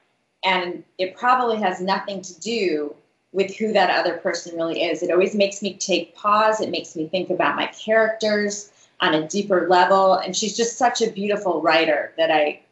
And 0.45 0.83
it 0.97 1.15
probably 1.15 1.59
has 1.59 1.81
nothing 1.83 2.23
to 2.23 2.41
do 2.41 2.95
with 3.33 3.55
who 3.57 3.73
that 3.75 3.91
other 3.91 4.17
person 4.17 4.57
really 4.57 4.83
is. 4.85 5.03
It 5.03 5.11
always 5.11 5.35
makes 5.35 5.61
me 5.61 5.75
take 5.75 6.15
pause. 6.15 6.63
It 6.63 6.71
makes 6.71 6.97
me 6.97 7.07
think 7.07 7.29
about 7.29 7.57
my 7.57 7.67
characters 7.67 8.73
on 9.01 9.15
a 9.15 9.29
deeper 9.29 9.69
level. 9.69 10.15
And 10.15 10.37
she's 10.37 10.57
just 10.57 10.77
such 10.77 11.03
a 11.03 11.11
beautiful 11.11 11.63
writer 11.63 12.13
that 12.17 12.31
I 12.31 12.63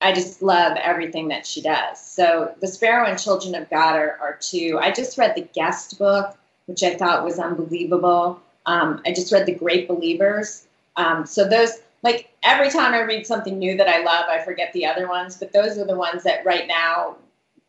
I 0.00 0.12
just 0.12 0.42
love 0.42 0.76
everything 0.76 1.28
that 1.28 1.44
she 1.44 1.60
does. 1.60 2.00
So 2.00 2.54
The 2.60 2.68
Sparrow 2.68 3.08
and 3.08 3.18
Children 3.18 3.56
of 3.56 3.68
God 3.68 3.96
are, 3.96 4.16
are 4.20 4.38
two. 4.40 4.78
I 4.80 4.92
just 4.92 5.18
read 5.18 5.34
the 5.34 5.48
guest 5.52 5.98
book, 5.98 6.36
which 6.66 6.84
I 6.84 6.94
thought 6.94 7.24
was 7.24 7.40
unbelievable. 7.40 8.40
Um, 8.66 9.02
I 9.04 9.12
just 9.12 9.32
read 9.32 9.46
The 9.46 9.54
Great 9.54 9.88
Believers. 9.88 10.68
Um, 10.94 11.26
so 11.26 11.48
those, 11.48 11.80
like 12.04 12.30
every 12.44 12.70
time 12.70 12.94
I 12.94 13.00
read 13.00 13.26
something 13.26 13.58
new 13.58 13.76
that 13.76 13.88
I 13.88 14.02
love, 14.02 14.26
I 14.28 14.38
forget 14.44 14.72
the 14.72 14.86
other 14.86 15.08
ones, 15.08 15.36
but 15.36 15.52
those 15.52 15.78
are 15.78 15.84
the 15.84 15.96
ones 15.96 16.22
that 16.22 16.46
right 16.46 16.68
now 16.68 17.16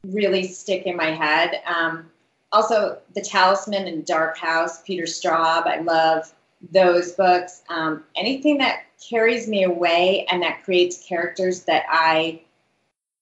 really 0.05 0.43
stick 0.47 0.85
in 0.85 0.95
my 0.95 1.11
head. 1.11 1.61
Um, 1.65 2.11
also, 2.51 2.99
The 3.15 3.21
Talisman 3.21 3.87
and 3.87 4.05
Dark 4.05 4.37
House, 4.37 4.81
Peter 4.83 5.03
Straub. 5.03 5.65
I 5.65 5.79
love 5.79 6.31
those 6.71 7.13
books. 7.13 7.61
Um, 7.69 8.03
anything 8.15 8.57
that 8.59 8.83
carries 9.01 9.47
me 9.47 9.63
away 9.63 10.25
and 10.31 10.41
that 10.43 10.63
creates 10.63 11.05
characters 11.05 11.63
that 11.63 11.85
I 11.89 12.41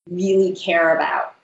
really 0.09 0.55
care 0.55 0.95
about, 0.95 1.35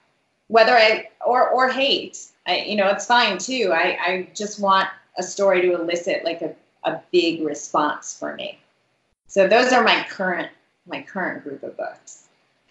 whether 0.48 0.76
I 0.76 1.08
or 1.24 1.48
or 1.50 1.68
hate. 1.68 2.26
I, 2.46 2.58
you 2.58 2.76
know, 2.76 2.88
it's 2.88 3.06
fine 3.06 3.38
too. 3.38 3.72
I, 3.72 3.96
I 4.00 4.28
just 4.34 4.60
want 4.60 4.88
a 5.16 5.22
story 5.22 5.62
to 5.62 5.80
elicit 5.80 6.24
like 6.24 6.42
a, 6.42 6.54
a 6.82 7.00
big 7.10 7.42
response 7.42 8.18
for 8.18 8.34
me. 8.34 8.58
So 9.26 9.48
those 9.48 9.72
are 9.72 9.82
my 9.82 10.04
current 10.10 10.50
my 10.86 11.02
current 11.02 11.42
group 11.44 11.62
of 11.62 11.76
books. 11.76 12.23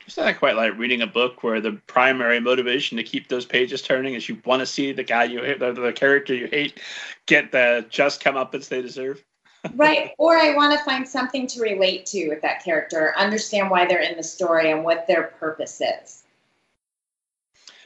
It's 0.06 0.18
not 0.18 0.38
quite 0.38 0.56
like 0.56 0.78
reading 0.78 1.02
a 1.02 1.08
book 1.08 1.44
where 1.44 1.62
the 1.62 1.74
primary 1.88 2.40
motivation 2.40 2.98
to 2.98 3.04
keep 3.04 3.30
those 3.30 3.46
pages 3.46 3.82
turning 3.82 4.16
is 4.16 4.28
you 4.28 4.42
want 4.46 4.60
to 4.60 4.66
see 4.66 4.92
the 4.92 5.04
guy 5.04 5.24
you 5.24 5.42
hate, 5.42 5.60
the, 5.60 5.72
the 5.72 5.94
character 5.94 6.34
you 6.34 6.48
hate, 6.48 6.80
get 7.26 7.52
the 7.52 7.86
just 7.90 8.22
comeuppance 8.22 8.68
they 8.68 8.82
deserve. 8.82 9.24
right. 9.76 10.12
Or 10.18 10.38
I 10.38 10.56
want 10.56 10.78
to 10.78 10.84
find 10.84 11.08
something 11.08 11.48
to 11.48 11.62
relate 11.62 12.06
to 12.08 12.28
with 12.28 12.42
that 12.42 12.64
character, 12.64 13.14
understand 13.18 13.70
why 13.70 13.86
they're 13.86 14.02
in 14.02 14.18
the 14.18 14.24
story 14.24 14.72
and 14.72 14.84
what 14.84 15.08
their 15.08 15.24
purpose 15.24 15.82
is. 15.82 16.24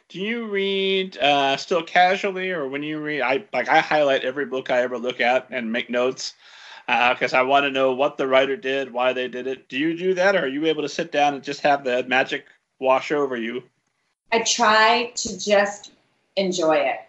Do 0.09 0.21
you 0.21 0.47
read 0.47 1.17
uh, 1.17 1.57
still 1.57 1.83
casually, 1.83 2.51
or 2.51 2.67
when 2.67 2.81
you 2.81 2.99
read? 2.99 3.21
I 3.21 3.43
like 3.51 3.67
I 3.67 3.79
highlight 3.79 4.23
every 4.23 4.45
book 4.45 4.71
I 4.71 4.81
ever 4.81 4.97
look 4.97 5.19
at 5.19 5.47
and 5.51 5.69
make 5.69 5.89
notes 5.89 6.33
because 6.87 7.33
uh, 7.33 7.39
I 7.39 7.41
want 7.41 7.65
to 7.65 7.71
know 7.71 7.93
what 7.93 8.17
the 8.17 8.27
writer 8.27 8.55
did, 8.55 8.93
why 8.93 9.11
they 9.11 9.27
did 9.27 9.45
it. 9.45 9.67
Do 9.67 9.77
you 9.77 9.97
do 9.97 10.13
that, 10.13 10.35
or 10.35 10.45
are 10.45 10.47
you 10.47 10.65
able 10.65 10.83
to 10.83 10.89
sit 10.89 11.11
down 11.11 11.33
and 11.33 11.43
just 11.43 11.61
have 11.61 11.83
the 11.83 12.03
magic 12.05 12.45
wash 12.79 13.11
over 13.11 13.35
you? 13.35 13.63
I 14.31 14.39
try 14.43 15.11
to 15.15 15.37
just 15.37 15.91
enjoy 16.37 16.77
it. 16.77 16.99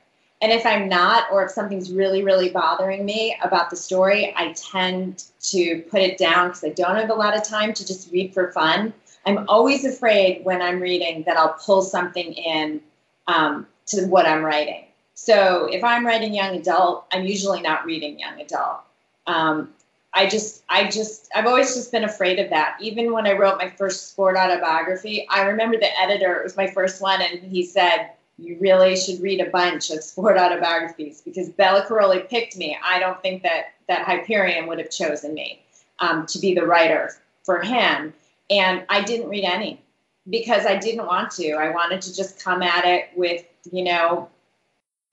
And 0.40 0.52
if 0.52 0.64
I'm 0.66 0.88
not, 0.88 1.24
or 1.32 1.44
if 1.44 1.50
something's 1.50 1.92
really, 1.92 2.22
really 2.22 2.48
bothering 2.48 3.04
me 3.04 3.36
about 3.42 3.70
the 3.70 3.76
story, 3.76 4.32
I 4.36 4.52
tend 4.52 5.24
to 5.50 5.82
put 5.90 6.00
it 6.00 6.18
down 6.18 6.48
because 6.48 6.64
I 6.64 6.70
don't 6.70 6.96
have 6.96 7.10
a 7.10 7.14
lot 7.14 7.36
of 7.36 7.42
time 7.42 7.72
to 7.74 7.86
just 7.86 8.10
read 8.12 8.34
for 8.34 8.52
fun. 8.52 8.92
I'm 9.26 9.48
always 9.48 9.84
afraid 9.84 10.44
when 10.44 10.62
I'm 10.62 10.80
reading 10.80 11.24
that 11.24 11.36
I'll 11.36 11.54
pull 11.54 11.82
something 11.82 12.32
in 12.32 12.80
um, 13.26 13.66
to 13.86 14.06
what 14.06 14.26
I'm 14.26 14.44
writing. 14.44 14.84
So 15.14 15.66
if 15.66 15.82
I'm 15.82 16.06
writing 16.06 16.32
young 16.34 16.56
adult, 16.56 17.06
I'm 17.12 17.24
usually 17.24 17.60
not 17.60 17.84
reading 17.84 18.18
young 18.18 18.40
adult. 18.40 18.80
Um, 19.28 19.70
I 20.14 20.26
just, 20.26 20.64
I 20.68 20.88
just, 20.90 21.28
I've 21.34 21.46
always 21.46 21.74
just 21.74 21.92
been 21.92 22.04
afraid 22.04 22.38
of 22.38 22.50
that. 22.50 22.78
Even 22.80 23.12
when 23.12 23.26
I 23.26 23.34
wrote 23.34 23.58
my 23.58 23.68
first 23.68 24.10
sport 24.10 24.36
autobiography, 24.36 25.28
I 25.28 25.42
remember 25.42 25.76
the 25.76 26.00
editor, 26.00 26.40
it 26.40 26.42
was 26.42 26.56
my 26.56 26.66
first 26.66 27.00
one, 27.00 27.20
and 27.20 27.40
he 27.40 27.62
said, 27.62 28.10
you 28.38 28.56
really 28.60 28.96
should 28.96 29.20
read 29.20 29.40
a 29.40 29.50
bunch 29.50 29.90
of 29.90 30.02
sport 30.02 30.38
autobiographies 30.38 31.20
because 31.20 31.50
Bela 31.50 31.84
Karolyi 31.84 32.28
picked 32.28 32.56
me. 32.56 32.78
I 32.82 32.98
don't 32.98 33.20
think 33.20 33.42
that, 33.42 33.74
that 33.88 34.06
Hyperion 34.06 34.66
would 34.66 34.78
have 34.78 34.90
chosen 34.90 35.34
me 35.34 35.62
um, 35.98 36.24
to 36.26 36.38
be 36.38 36.54
the 36.54 36.64
writer 36.64 37.12
for 37.44 37.60
him. 37.60 38.14
And 38.48 38.84
I 38.88 39.02
didn't 39.02 39.28
read 39.28 39.44
any 39.44 39.82
because 40.30 40.66
I 40.66 40.76
didn't 40.76 41.06
want 41.06 41.32
to. 41.32 41.52
I 41.52 41.70
wanted 41.70 42.00
to 42.02 42.14
just 42.14 42.42
come 42.42 42.62
at 42.62 42.84
it 42.84 43.10
with, 43.16 43.44
you 43.70 43.84
know, 43.84 44.30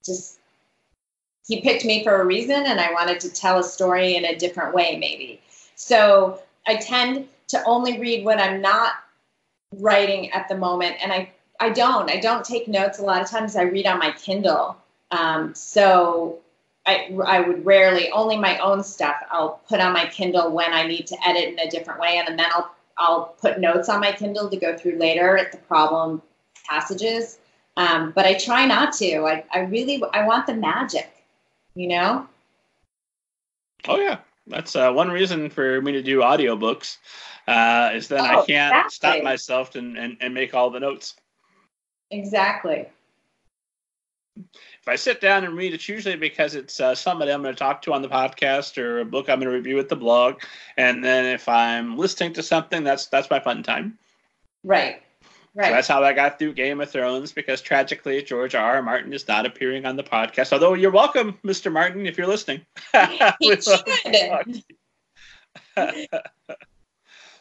just 0.06 0.40
he 1.48 1.62
picked 1.62 1.86
me 1.86 2.04
for 2.04 2.22
a 2.22 2.26
reason 2.26 2.66
and 2.66 2.80
I 2.80 2.92
wanted 2.92 3.20
to 3.22 3.30
tell 3.30 3.60
a 3.60 3.64
story 3.64 4.16
in 4.16 4.26
a 4.26 4.36
different 4.36 4.74
way, 4.74 4.98
maybe. 4.98 5.42
So 5.76 6.42
I 6.68 6.78
tend 6.78 7.28
to 7.50 7.64
only 7.66 8.00
read 8.00 8.26
when 8.26 8.40
I'm 8.40 8.62
not 8.62 8.94
writing 9.74 10.32
at 10.32 10.48
the 10.48 10.58
moment. 10.58 10.96
And 11.02 11.14
I, 11.14 11.32
I 11.60 11.70
don't. 11.70 12.10
I 12.10 12.20
don't 12.20 12.44
take 12.44 12.68
notes. 12.68 12.98
A 12.98 13.04
lot 13.04 13.22
of 13.22 13.30
times 13.30 13.56
I 13.56 13.64
read 13.64 13.86
on 13.86 14.00
my 14.00 14.12
Kindle. 14.12 14.78
Um, 15.12 15.54
so 15.54 16.40
I, 16.88 17.16
I 17.26 17.42
would 17.42 17.64
rarely, 17.64 18.10
only 18.12 18.38
my 18.38 18.58
own 18.58 18.84
stuff, 18.84 19.16
I'll 19.30 19.62
put 19.70 19.80
on 19.80 19.94
my 19.94 20.08
Kindle 20.08 20.52
when 20.52 20.74
I 20.74 20.88
need 20.88 21.06
to 21.08 21.28
edit 21.28 21.50
in 21.50 21.60
a 21.60 21.70
different 21.70 22.00
way. 22.00 22.22
And 22.26 22.40
then 22.40 22.48
I'll, 22.54 22.72
I'll 22.98 23.36
put 23.40 23.60
notes 23.60 23.88
on 23.88 24.00
my 24.00 24.12
Kindle 24.12 24.50
to 24.50 24.58
go 24.58 24.76
through 24.76 24.98
later 24.98 25.38
at 25.38 25.52
the 25.52 25.60
problem 25.60 26.24
passages. 26.68 27.38
Um, 27.78 28.14
but 28.16 28.26
I 28.26 28.34
try 28.34 28.66
not 28.66 28.94
to. 28.94 29.26
I, 29.26 29.44
I 29.54 29.60
really, 29.60 30.02
I 30.14 30.26
want 30.26 30.48
the 30.48 30.56
magic 30.56 31.12
you 31.76 31.88
know? 31.88 32.28
Oh 33.88 34.00
yeah. 34.00 34.20
That's 34.48 34.76
uh, 34.76 34.92
one 34.92 35.10
reason 35.10 35.50
for 35.50 35.82
me 35.82 35.92
to 35.94 36.04
do 36.04 36.20
audiobooks 36.20 36.98
uh, 37.48 37.92
is 37.94 38.08
then 38.08 38.22
Oh, 38.22 38.24
i 38.42 38.46
can't 38.46 38.74
exactly. 38.86 38.90
stop 38.92 39.24
myself 39.24 39.76
and, 39.76 39.98
and, 39.98 40.18
and 40.22 40.34
make 40.34 40.54
all 40.54 40.70
the 40.70 40.80
notes. 40.80 41.16
Exactly. 42.12 42.88
If 44.38 44.88
i 44.88 44.96
sit 44.96 45.22
down 45.22 45.44
and 45.46 45.56
read 45.56 45.74
it's 45.74 45.90
usually 45.90 46.16
because 46.16 46.56
it's 46.56 46.80
uh, 46.80 46.94
somebody 46.94 47.32
i'm 47.32 47.42
going 47.42 47.56
to 47.56 47.60
talk 47.60 47.82
to 47.84 47.94
on 47.94 48.02
the 48.02 48.10
podcast 48.10 48.78
or 48.78 49.00
a 49.00 49.06
book 49.06 49.30
i'm 49.30 49.40
going 49.40 49.50
to 49.50 49.56
review 49.56 49.80
at 49.80 49.90
the 49.90 49.96
blog. 49.96 50.42
And 50.78 51.04
then 51.04 51.26
if 51.26 51.48
i'm 51.50 51.98
listening 51.98 52.34
to 52.34 52.44
something 52.44 52.84
that's 52.84 53.08
that's 53.08 53.30
my 53.30 53.40
fun 53.40 53.64
time. 53.64 53.98
Right 54.64 55.02
So 55.56 55.62
that's 55.62 55.88
how 55.88 56.04
I 56.04 56.12
got 56.12 56.38
through 56.38 56.54
Game 56.54 56.82
of 56.82 56.90
Thrones 56.90 57.32
because 57.32 57.62
tragically 57.62 58.22
George 58.22 58.56
R. 58.56 58.76
R. 58.76 58.82
Martin 58.82 59.14
is 59.14 59.26
not 59.28 59.46
appearing 59.46 59.86
on 59.86 59.96
the 59.96 60.04
podcast. 60.04 60.52
Although 60.52 60.74
you're 60.74 60.92
welcome, 60.92 61.38
Mr. 61.46 61.72
Martin, 61.72 62.06
if 62.06 62.18
you're 62.18 62.28
listening. 62.28 62.62
He 63.40 63.50
We'd 63.50 63.66
love 63.66 63.86
to 63.86 63.92
should. 63.94 64.30
talk 64.30 64.46
to 64.46 64.64
you. 65.78 66.08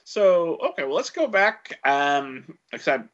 so 0.04 0.56
okay, 0.70 0.84
well 0.84 0.94
let's 0.94 1.10
go 1.10 1.26
back. 1.26 1.78
Um, 1.84 2.56
except 2.72 3.08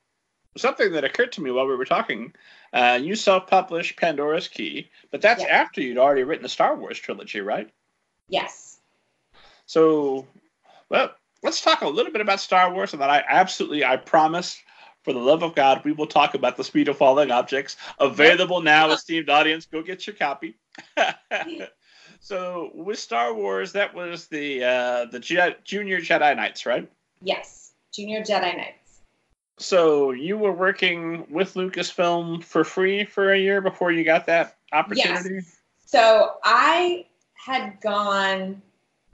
something 0.57 0.93
that 0.93 1.05
occurred 1.05 1.33
to 1.33 1.41
me 1.43 1.51
while 1.51 1.67
we 1.67 1.77
were 1.77 1.85
talking. 1.85 2.33
Uh, 2.73 2.99
you 3.01 3.15
self-published 3.17 3.97
Pandora's 3.99 4.49
Key, 4.49 4.91
but 5.11 5.21
that's 5.23 5.43
Yeah. 5.43 5.49
after 5.49 5.81
you'd 5.81 5.99
already 5.99 6.25
written 6.25 6.43
the 6.43 6.49
Star 6.49 6.77
Wars 6.77 6.99
trilogy, 6.99 7.41
right? 7.41 7.71
yes 8.29 8.79
So, 9.67 10.27
well, 10.89 11.11
let's 11.43 11.61
talk 11.63 11.81
a 11.83 11.89
little 11.89 12.13
bit 12.13 12.21
about 12.21 12.41
Star 12.41 12.73
Wars, 12.73 12.93
and 12.93 13.01
then 13.03 13.11
I 13.11 13.25
absolutely, 13.29 13.85
I 13.85 13.97
promise, 13.97 14.61
For 15.03 15.13
the 15.15 15.19
love 15.19 15.43
of 15.43 15.55
God, 15.55 15.83
we 15.85 15.93
will 15.93 16.07
talk 16.07 16.35
about 16.35 16.57
the 16.57 16.65
speed 16.65 16.89
of 16.89 16.99
falling 16.99 17.31
objects. 17.31 17.77
Available 17.99 18.61
now, 18.61 18.91
esteemed 18.91 19.31
audience. 19.31 19.65
Go 19.65 19.83
get 19.83 20.07
your 20.07 20.15
copy. 20.15 20.57
so 22.21 22.71
with 22.75 22.99
Star 22.99 23.33
Wars, 23.33 23.73
that 23.73 23.95
was 23.95 24.27
the 24.27 24.65
uh, 24.65 25.05
the 25.07 25.19
Je- 25.19 25.57
Junior 25.65 26.01
Jedi 26.01 26.37
Knights, 26.37 26.67
right? 26.67 26.91
Yes, 27.23 27.73
Junior 27.95 28.21
Jedi 28.21 28.57
Knights. 28.57 29.01
So 29.59 30.11
you 30.11 30.39
were 30.39 30.53
working 30.53 31.27
with 31.31 31.55
Lucasfilm 31.55 32.43
for 32.43 32.65
free 32.65 33.05
for 33.05 33.33
a 33.33 33.39
year 33.39 33.61
before 33.61 33.93
you 33.93 34.05
got 34.05 34.27
that 34.27 34.57
opportunity. 34.73 35.37
Yes. 35.37 35.57
So 35.87 36.35
I 36.45 37.07
had 37.35 37.81
gone. 37.81 38.63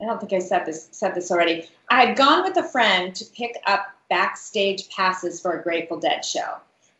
I 0.00 0.04
don't 0.04 0.20
think 0.20 0.32
I 0.32 0.40
said 0.40 0.66
this 0.66 0.88
said 0.90 1.14
this 1.14 1.30
already. 1.30 1.68
I 1.90 2.04
had 2.04 2.16
gone 2.16 2.42
with 2.42 2.56
a 2.56 2.62
friend 2.62 3.14
to 3.14 3.24
pick 3.24 3.56
up 3.66 3.95
backstage 4.08 4.88
passes 4.90 5.40
for 5.40 5.58
a 5.58 5.62
Grateful 5.62 5.98
Dead 5.98 6.24
show. 6.24 6.56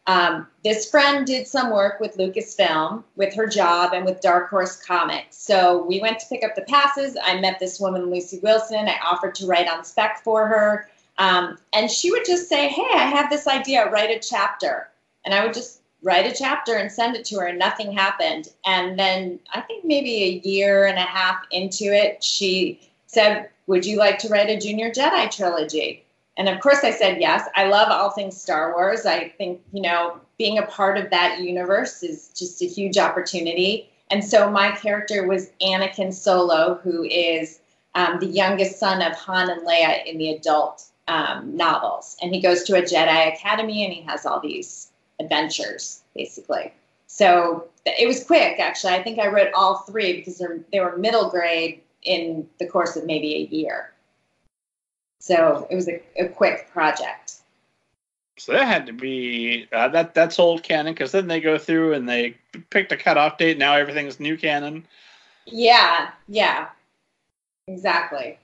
Um, 0.07 0.47
this 0.63 0.89
friend 0.89 1.27
did 1.27 1.49
some 1.49 1.71
work 1.71 1.99
with 1.99 2.17
Lucasfilm 2.17 3.03
with 3.17 3.35
her 3.35 3.47
job 3.47 3.93
and 3.93 4.05
with 4.05 4.21
Dark 4.21 4.51
Horse 4.51 4.77
Comics. 4.77 5.37
So 5.37 5.85
we 5.85 6.01
went 6.01 6.21
to 6.21 6.27
pick 6.29 6.45
up 6.45 6.55
the 6.55 6.63
passes. 6.63 7.17
I 7.23 7.41
met 7.41 7.59
this 7.59 7.81
woman, 7.81 8.11
Lucy 8.11 8.39
Wilson. 8.41 8.89
I 8.89 8.99
offered 9.05 9.35
to 9.37 9.47
write 9.47 9.69
on 9.69 9.85
spec 9.85 10.23
for 10.23 10.47
her. 10.47 10.89
Um, 11.19 11.59
and 11.73 11.91
she 11.91 12.11
would 12.13 12.25
just 12.25 12.49
say, 12.49 12.69
Hey, 12.69 12.87
I 12.93 13.07
have 13.07 13.31
this 13.31 13.49
idea, 13.49 13.91
write 13.91 14.11
a 14.11 14.21
chapter. 14.21 14.89
And 15.25 15.35
I 15.35 15.45
would 15.45 15.55
just 15.55 15.81
write 16.03 16.31
a 16.31 16.37
chapter 16.37 16.75
and 16.75 16.91
send 16.91 17.17
it 17.17 17.25
to 17.27 17.37
her, 17.37 17.47
and 17.47 17.59
nothing 17.59 17.91
happened. 17.91 18.49
And 18.65 18.97
then 18.97 19.41
I 19.53 19.61
think 19.63 19.85
maybe 19.85 20.23
a 20.23 20.49
year 20.49 20.87
and 20.87 20.99
a 20.99 21.03
half 21.03 21.43
into 21.51 21.85
it, 21.87 22.23
she 22.23 22.81
said, 23.07 23.49
Would 23.67 23.85
you 23.85 23.99
like 23.99 24.19
to 24.21 24.29
write 24.29 24.51
a 24.51 24.59
Junior 24.59 24.91
Jedi 24.91 25.35
trilogy? 25.35 26.05
And 26.37 26.49
of 26.49 26.61
course, 26.61 26.85
I 26.85 26.91
said 26.91 27.21
yes. 27.21 27.49
I 27.55 27.69
love 27.69 27.89
all 27.91 28.11
things 28.11 28.41
Star 28.41 28.75
Wars. 28.75 29.07
I 29.07 29.29
think, 29.31 29.63
you 29.73 29.83
know, 29.83 30.21
being 30.39 30.59
a 30.59 30.67
part 30.67 30.99
of 30.99 31.11
that 31.11 31.41
universe 31.41 32.03
is 32.03 32.29
just 32.37 32.61
a 32.63 32.67
huge 32.67 32.99
opportunity. 32.99 33.91
And 34.11 34.25
so 34.25 34.51
my 34.51 34.71
character 34.73 35.27
was 35.27 35.51
Anakin 35.63 36.13
Solo, 36.13 36.79
who 36.83 37.05
is 37.05 37.61
um, 37.95 38.19
the 38.21 38.27
youngest 38.27 38.79
son 38.79 39.01
of 39.01 39.15
Han 39.15 39.51
and 39.51 39.67
Leia 39.67 40.05
in 40.05 40.19
the 40.19 40.31
adult 40.31 40.85
um, 41.09 41.57
novels. 41.57 42.17
And 42.21 42.35
he 42.35 42.41
goes 42.41 42.63
to 42.65 42.77
a 42.77 42.83
Jedi 42.83 43.35
Academy 43.35 43.85
and 43.85 43.93
he 43.93 44.03
has 44.03 44.27
all 44.27 44.41
these 44.41 44.91
adventures, 45.19 46.03
basically. 46.15 46.73
So 47.07 47.69
it 47.87 48.07
was 48.07 48.25
quick, 48.25 48.61
actually. 48.61 48.93
I 48.93 49.03
think 49.03 49.19
I 49.19 49.29
wrote 49.29 49.53
all 49.55 49.79
three 49.79 50.19
because 50.19 50.43
they 50.71 50.81
were 50.81 50.97
middle 50.99 51.31
grade 51.31 51.81
in 52.03 52.47
the 52.59 52.67
course 52.67 52.97
of 52.97 53.07
maybe 53.07 53.35
a 53.35 53.55
year. 53.55 53.93
So 55.19 55.67
it 55.71 55.75
was 55.75 55.89
a, 55.89 56.01
a 56.17 56.29
quick 56.29 56.71
project. 56.73 57.35
So 58.39 58.53
that 58.53 58.67
had 58.67 58.87
to 58.87 58.93
be 58.93 59.67
uh, 59.73 59.89
that 59.89 60.15
that's 60.15 60.39
old 60.39 60.63
canon 60.63 60.93
because 60.93 61.13
then 61.13 61.27
they 61.27 61.41
go 61.41 61.57
through 61.57 61.95
and 61.95 62.09
they 62.09 62.37
picked 62.71 62.93
a 62.93 62.97
cutoff 62.97 63.39
date. 63.39 63.57
Now 63.57 63.75
everything's 63.75 64.21
new 64.21 64.37
canon. 64.37 64.87
Yeah, 65.47 66.11
yeah, 66.29 66.69
exactly. 67.67 68.39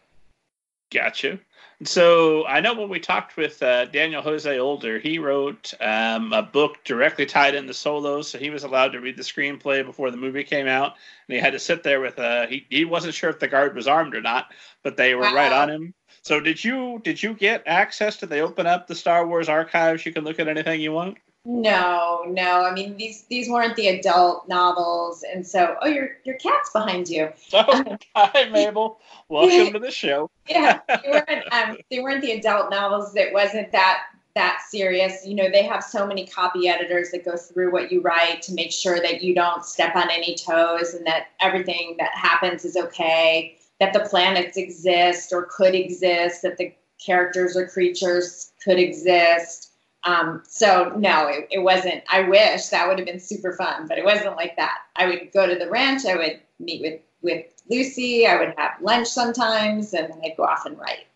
Gotcha. 0.91 1.39
So 1.85 2.47
I 2.47 2.61
know 2.61 2.75
when 2.75 2.89
we 2.89 3.01
talked 3.01 3.37
with 3.37 3.62
uh, 3.62 3.87
Daniel 3.87 4.23
Jose 4.23 4.59
Older, 4.59 4.99
he 4.99 5.18
wrote 5.18 5.75
um, 5.81 6.33
a 6.33 6.43
book 6.43 6.85
directly 6.85 7.27
tied 7.27 7.55
into 7.55 7.75
Solo, 7.75 8.23
so 8.23 8.39
he 8.39 8.51
was 8.51 8.62
allowed 8.62 8.93
to 8.93 9.01
read 9.01 9.16
the 9.16 9.23
screenplay 9.23 9.85
before 9.85 10.11
the 10.11 10.16
movie 10.16 10.45
came 10.45 10.68
out, 10.68 10.95
and 11.27 11.35
he 11.35 11.41
had 11.41 11.53
to 11.55 11.59
sit 11.59 11.83
there 11.83 12.01
with 12.01 12.18
a. 12.18 12.47
He, 12.47 12.66
he 12.70 12.85
wasn't 12.85 13.14
sure 13.14 13.31
if 13.31 13.41
the 13.41 13.49
guard 13.49 13.75
was 13.75 13.89
armed 13.89 14.14
or 14.14 14.20
not, 14.20 14.53
but 14.83 14.97
they 14.97 15.14
were 15.14 15.23
wow. 15.23 15.35
right 15.35 15.53
on 15.53 15.70
him. 15.70 15.95
So 16.23 16.39
did 16.39 16.62
you 16.62 17.01
did 17.03 17.20
you 17.20 17.35
get 17.35 17.64
access? 17.66 18.16
Did 18.16 18.29
they 18.29 18.41
open 18.41 18.64
up 18.66 18.87
the 18.87 18.95
Star 18.95 19.27
Wars 19.27 19.49
archives? 19.49 20.07
You 20.07 20.12
can 20.12 20.23
look 20.23 20.39
at 20.39 20.47
anything 20.47 20.81
you 20.81 20.93
want. 20.93 21.18
No, 21.45 22.25
no. 22.29 22.64
I 22.64 22.73
mean 22.73 22.97
these 22.97 23.25
these 23.25 23.49
weren't 23.49 23.75
the 23.75 23.89
adult 23.89 24.49
novels, 24.49 25.25
and 25.25 25.45
so 25.45 25.77
oh, 25.83 25.89
your 25.89 26.11
your 26.23 26.37
cat's 26.37 26.70
behind 26.70 27.09
you. 27.09 27.29
Oh, 27.53 27.97
hi, 28.14 28.49
Mabel. 28.51 29.01
Welcome 29.29 29.73
to 29.73 29.81
the 29.81 29.91
show. 29.91 30.31
yeah, 30.49 30.79
they 30.87 31.11
weren't 31.11 31.53
um, 31.53 31.77
they 31.91 31.99
weren't 31.99 32.23
the 32.23 32.33
adult 32.33 32.70
novels. 32.70 33.16
It 33.16 33.33
wasn't 33.33 33.73
that 33.73 34.05
that 34.37 34.61
serious. 34.68 35.27
You 35.27 35.35
know, 35.35 35.51
they 35.51 35.64
have 35.64 35.83
so 35.83 36.07
many 36.07 36.25
copy 36.25 36.68
editors 36.68 37.11
that 37.11 37.25
go 37.25 37.37
through 37.37 37.73
what 37.73 37.91
you 37.91 38.01
write 38.01 38.43
to 38.43 38.55
make 38.55 38.70
sure 38.70 39.01
that 39.01 39.23
you 39.23 39.35
don't 39.35 39.64
step 39.64 39.97
on 39.97 40.09
any 40.09 40.37
toes 40.37 40.95
and 40.95 41.05
that 41.05 41.31
everything 41.41 41.97
that 41.99 42.12
happens 42.12 42.64
is 42.64 42.77
okay 42.77 43.59
that 43.83 43.93
the 43.93 44.09
planets 44.09 44.57
exist 44.57 45.33
or 45.33 45.49
could 45.51 45.74
exist, 45.74 46.43
that 46.43 46.57
the 46.57 46.72
characters 47.05 47.57
or 47.57 47.66
creatures 47.66 48.53
could 48.62 48.78
exist. 48.78 49.72
Um, 50.05 50.45
so 50.47 50.95
no, 50.97 51.26
it, 51.26 51.49
it 51.51 51.59
wasn't. 51.59 52.05
I 52.09 52.28
wish 52.28 52.66
that 52.66 52.87
would 52.87 52.99
have 52.99 53.07
been 53.07 53.18
super 53.18 53.55
fun, 53.55 53.89
but 53.89 53.99
it 53.99 54.05
wasn't 54.05 54.37
like 54.37 54.55
that. 54.55 54.78
I 54.95 55.07
would 55.07 55.33
go 55.33 55.49
to 55.49 55.57
the 55.57 55.68
ranch. 55.68 56.07
I 56.07 56.14
would 56.14 56.41
meet 56.61 56.80
with 56.80 57.01
with 57.22 57.47
Lucy. 57.68 58.24
I 58.24 58.39
would 58.39 58.55
have 58.57 58.80
lunch 58.80 59.09
sometimes, 59.09 59.95
and 59.95 60.12
then 60.12 60.20
I'd 60.24 60.37
go 60.37 60.45
off 60.45 60.64
and 60.64 60.78
write. 60.78 61.07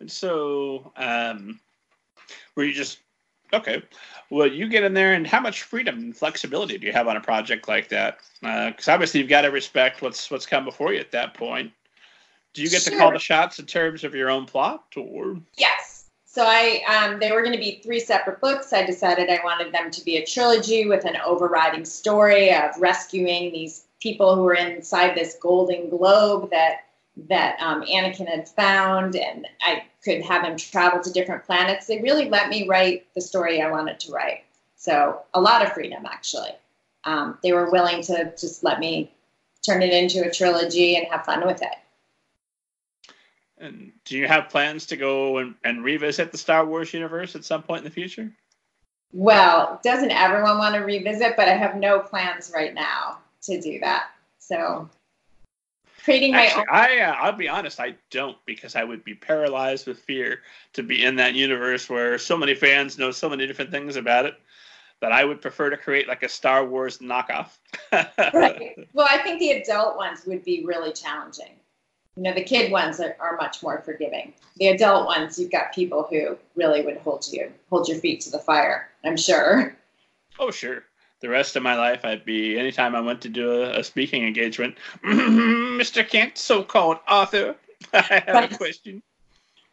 And 0.00 0.10
so, 0.10 0.90
um, 0.96 1.60
were 2.56 2.64
you 2.64 2.72
just 2.72 2.98
okay? 3.52 3.82
Well, 4.30 4.46
you 4.46 4.68
get 4.68 4.84
in 4.84 4.94
there, 4.94 5.14
and 5.14 5.26
how 5.26 5.40
much 5.40 5.62
freedom 5.62 5.98
and 5.98 6.16
flexibility 6.16 6.78
do 6.78 6.86
you 6.86 6.92
have 6.92 7.08
on 7.08 7.16
a 7.16 7.20
project 7.20 7.68
like 7.68 7.88
that? 7.88 8.18
Because 8.40 8.88
uh, 8.88 8.92
obviously, 8.92 9.20
you've 9.20 9.28
got 9.28 9.42
to 9.42 9.48
respect 9.48 10.02
what's 10.02 10.30
what's 10.30 10.46
come 10.46 10.64
before 10.64 10.92
you 10.92 11.00
at 11.00 11.12
that 11.12 11.34
point. 11.34 11.72
Do 12.54 12.62
you 12.62 12.70
get 12.70 12.82
sure. 12.82 12.92
to 12.92 12.98
call 12.98 13.12
the 13.12 13.18
shots 13.18 13.58
in 13.58 13.66
terms 13.66 14.02
of 14.02 14.14
your 14.14 14.30
own 14.30 14.46
plot, 14.46 14.84
or 14.96 15.38
yes? 15.56 15.96
So 16.24 16.44
I, 16.46 16.82
um, 16.86 17.18
they 17.18 17.32
were 17.32 17.40
going 17.40 17.54
to 17.54 17.58
be 17.58 17.80
three 17.82 17.98
separate 17.98 18.42
books. 18.42 18.74
I 18.74 18.84
decided 18.84 19.30
I 19.30 19.40
wanted 19.42 19.72
them 19.72 19.90
to 19.90 20.04
be 20.04 20.18
a 20.18 20.26
trilogy 20.26 20.86
with 20.86 21.06
an 21.06 21.16
overriding 21.24 21.86
story 21.86 22.52
of 22.52 22.72
rescuing 22.78 23.52
these 23.52 23.84
people 24.00 24.36
who 24.36 24.46
are 24.46 24.54
inside 24.54 25.14
this 25.14 25.38
golden 25.40 25.88
globe 25.88 26.50
that 26.50 26.85
that 27.28 27.60
um, 27.60 27.82
Anakin 27.82 28.28
had 28.28 28.48
found, 28.48 29.16
and 29.16 29.46
I 29.62 29.84
could 30.04 30.22
have 30.22 30.44
him 30.44 30.56
travel 30.56 31.00
to 31.00 31.10
different 31.10 31.44
planets. 31.44 31.86
They 31.86 32.00
really 32.00 32.28
let 32.28 32.48
me 32.48 32.68
write 32.68 33.06
the 33.14 33.20
story 33.20 33.62
I 33.62 33.70
wanted 33.70 33.98
to 34.00 34.12
write. 34.12 34.44
So 34.76 35.22
a 35.34 35.40
lot 35.40 35.64
of 35.64 35.72
freedom, 35.72 36.04
actually. 36.06 36.50
Um, 37.04 37.38
they 37.42 37.52
were 37.52 37.70
willing 37.70 38.02
to 38.02 38.32
just 38.38 38.62
let 38.62 38.80
me 38.80 39.12
turn 39.64 39.82
it 39.82 39.92
into 39.92 40.26
a 40.26 40.30
trilogy 40.30 40.96
and 40.96 41.06
have 41.08 41.24
fun 41.24 41.46
with 41.46 41.62
it. 41.62 41.74
And 43.58 43.92
do 44.04 44.18
you 44.18 44.28
have 44.28 44.50
plans 44.50 44.86
to 44.86 44.96
go 44.96 45.38
and, 45.38 45.54
and 45.64 45.82
revisit 45.82 46.30
the 46.30 46.38
Star 46.38 46.66
Wars 46.66 46.92
universe 46.92 47.34
at 47.34 47.44
some 47.44 47.62
point 47.62 47.78
in 47.78 47.84
the 47.84 47.90
future? 47.90 48.30
Well, 49.12 49.80
doesn't 49.82 50.10
everyone 50.10 50.58
want 50.58 50.74
to 50.74 50.82
revisit? 50.82 51.36
But 51.36 51.48
I 51.48 51.56
have 51.56 51.76
no 51.76 52.00
plans 52.00 52.52
right 52.54 52.74
now 52.74 53.18
to 53.42 53.60
do 53.60 53.80
that. 53.80 54.10
So 54.38 54.90
creating 56.06 56.32
my 56.32 56.46
Actually, 56.46 56.60
own. 56.60 56.66
I 56.70 56.98
uh, 57.00 57.12
I'll 57.14 57.32
be 57.32 57.48
honest, 57.48 57.80
I 57.80 57.96
don't 58.10 58.38
because 58.46 58.76
I 58.76 58.84
would 58.84 59.02
be 59.02 59.14
paralyzed 59.14 59.88
with 59.88 59.98
fear 59.98 60.40
to 60.72 60.84
be 60.84 61.04
in 61.04 61.16
that 61.16 61.34
universe 61.34 61.90
where 61.90 62.16
so 62.16 62.36
many 62.36 62.54
fans 62.54 62.96
know 62.96 63.10
so 63.10 63.28
many 63.28 63.44
different 63.46 63.72
things 63.72 63.96
about 63.96 64.24
it 64.24 64.34
that 65.00 65.10
I 65.10 65.24
would 65.24 65.42
prefer 65.42 65.68
to 65.68 65.76
create 65.76 66.06
like 66.06 66.22
a 66.22 66.28
Star 66.28 66.64
Wars 66.64 66.98
knockoff. 66.98 67.58
right. 67.92 68.78
Well, 68.94 69.08
I 69.10 69.18
think 69.18 69.40
the 69.40 69.50
adult 69.50 69.96
ones 69.96 70.24
would 70.26 70.44
be 70.44 70.64
really 70.64 70.92
challenging. 70.92 71.52
You 72.16 72.22
know, 72.22 72.32
the 72.32 72.44
kid 72.44 72.72
ones 72.72 72.98
are, 72.98 73.14
are 73.20 73.36
much 73.36 73.62
more 73.62 73.82
forgiving. 73.82 74.32
The 74.56 74.68
adult 74.68 75.06
ones, 75.06 75.38
you've 75.38 75.50
got 75.50 75.74
people 75.74 76.06
who 76.08 76.38
really 76.54 76.82
would 76.82 76.98
hold 76.98 77.26
you 77.30 77.52
hold 77.68 77.88
your 77.88 77.98
feet 77.98 78.20
to 78.22 78.30
the 78.30 78.38
fire. 78.38 78.88
I'm 79.04 79.16
sure. 79.16 79.76
Oh, 80.38 80.50
sure 80.50 80.84
the 81.20 81.28
rest 81.28 81.56
of 81.56 81.62
my 81.62 81.74
life, 81.74 82.04
I'd 82.04 82.24
be 82.24 82.58
anytime 82.58 82.94
I 82.94 83.00
went 83.00 83.20
to 83.22 83.28
do 83.28 83.62
a, 83.62 83.78
a 83.80 83.84
speaking 83.84 84.26
engagement, 84.26 84.76
Mr. 85.04 86.06
Kent, 86.06 86.38
so-called 86.38 86.98
author, 87.08 87.56
I 87.92 88.22
have 88.26 88.34
right. 88.34 88.52
a 88.52 88.56
question. 88.56 89.02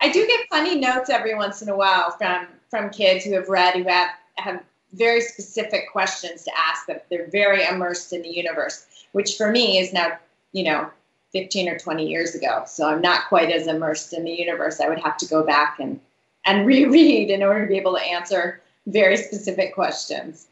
I 0.02 0.12
do 0.12 0.26
get 0.28 0.48
funny 0.50 0.80
notes 0.80 1.10
every 1.10 1.36
once 1.36 1.62
in 1.62 1.70
a 1.70 1.76
while 1.76 2.12
from 2.12 2.48
from 2.70 2.90
kids 2.90 3.24
who 3.24 3.34
have 3.34 3.50
read 3.50 3.76
who 3.76 3.84
have 3.84 4.10
have 4.36 4.64
very 4.94 5.22
specific 5.22 5.92
questions 5.92 6.44
to 6.44 6.52
ask 6.58 6.86
them. 6.86 7.00
They're 7.10 7.28
very 7.28 7.66
immersed 7.66 8.14
in 8.14 8.22
the 8.22 8.30
universe, 8.30 8.86
which 9.12 9.36
for 9.38 9.50
me 9.52 9.80
is 9.80 9.94
now, 9.94 10.18
you 10.52 10.64
know, 10.64 10.90
15 11.32 11.68
or 11.68 11.80
20 11.80 12.08
years 12.08 12.36
ago. 12.36 12.64
So 12.68 12.88
I'm 12.88 13.02
not 13.02 13.28
quite 13.28 13.52
as 13.52 13.68
immersed 13.68 14.14
in 14.14 14.24
the 14.24 14.32
universe. 14.32 14.80
I 14.80 14.90
would 14.90 15.00
have 15.00 15.18
to 15.18 15.26
go 15.26 15.44
back 15.44 15.80
and 15.80 16.00
and 16.46 16.66
reread 16.74 17.30
in 17.30 17.44
order 17.44 17.62
to 17.62 17.70
be 17.70 17.78
able 17.78 17.96
to 17.96 18.04
answer 18.04 18.62
very 18.88 19.18
specific 19.18 19.74
questions. 19.74 20.48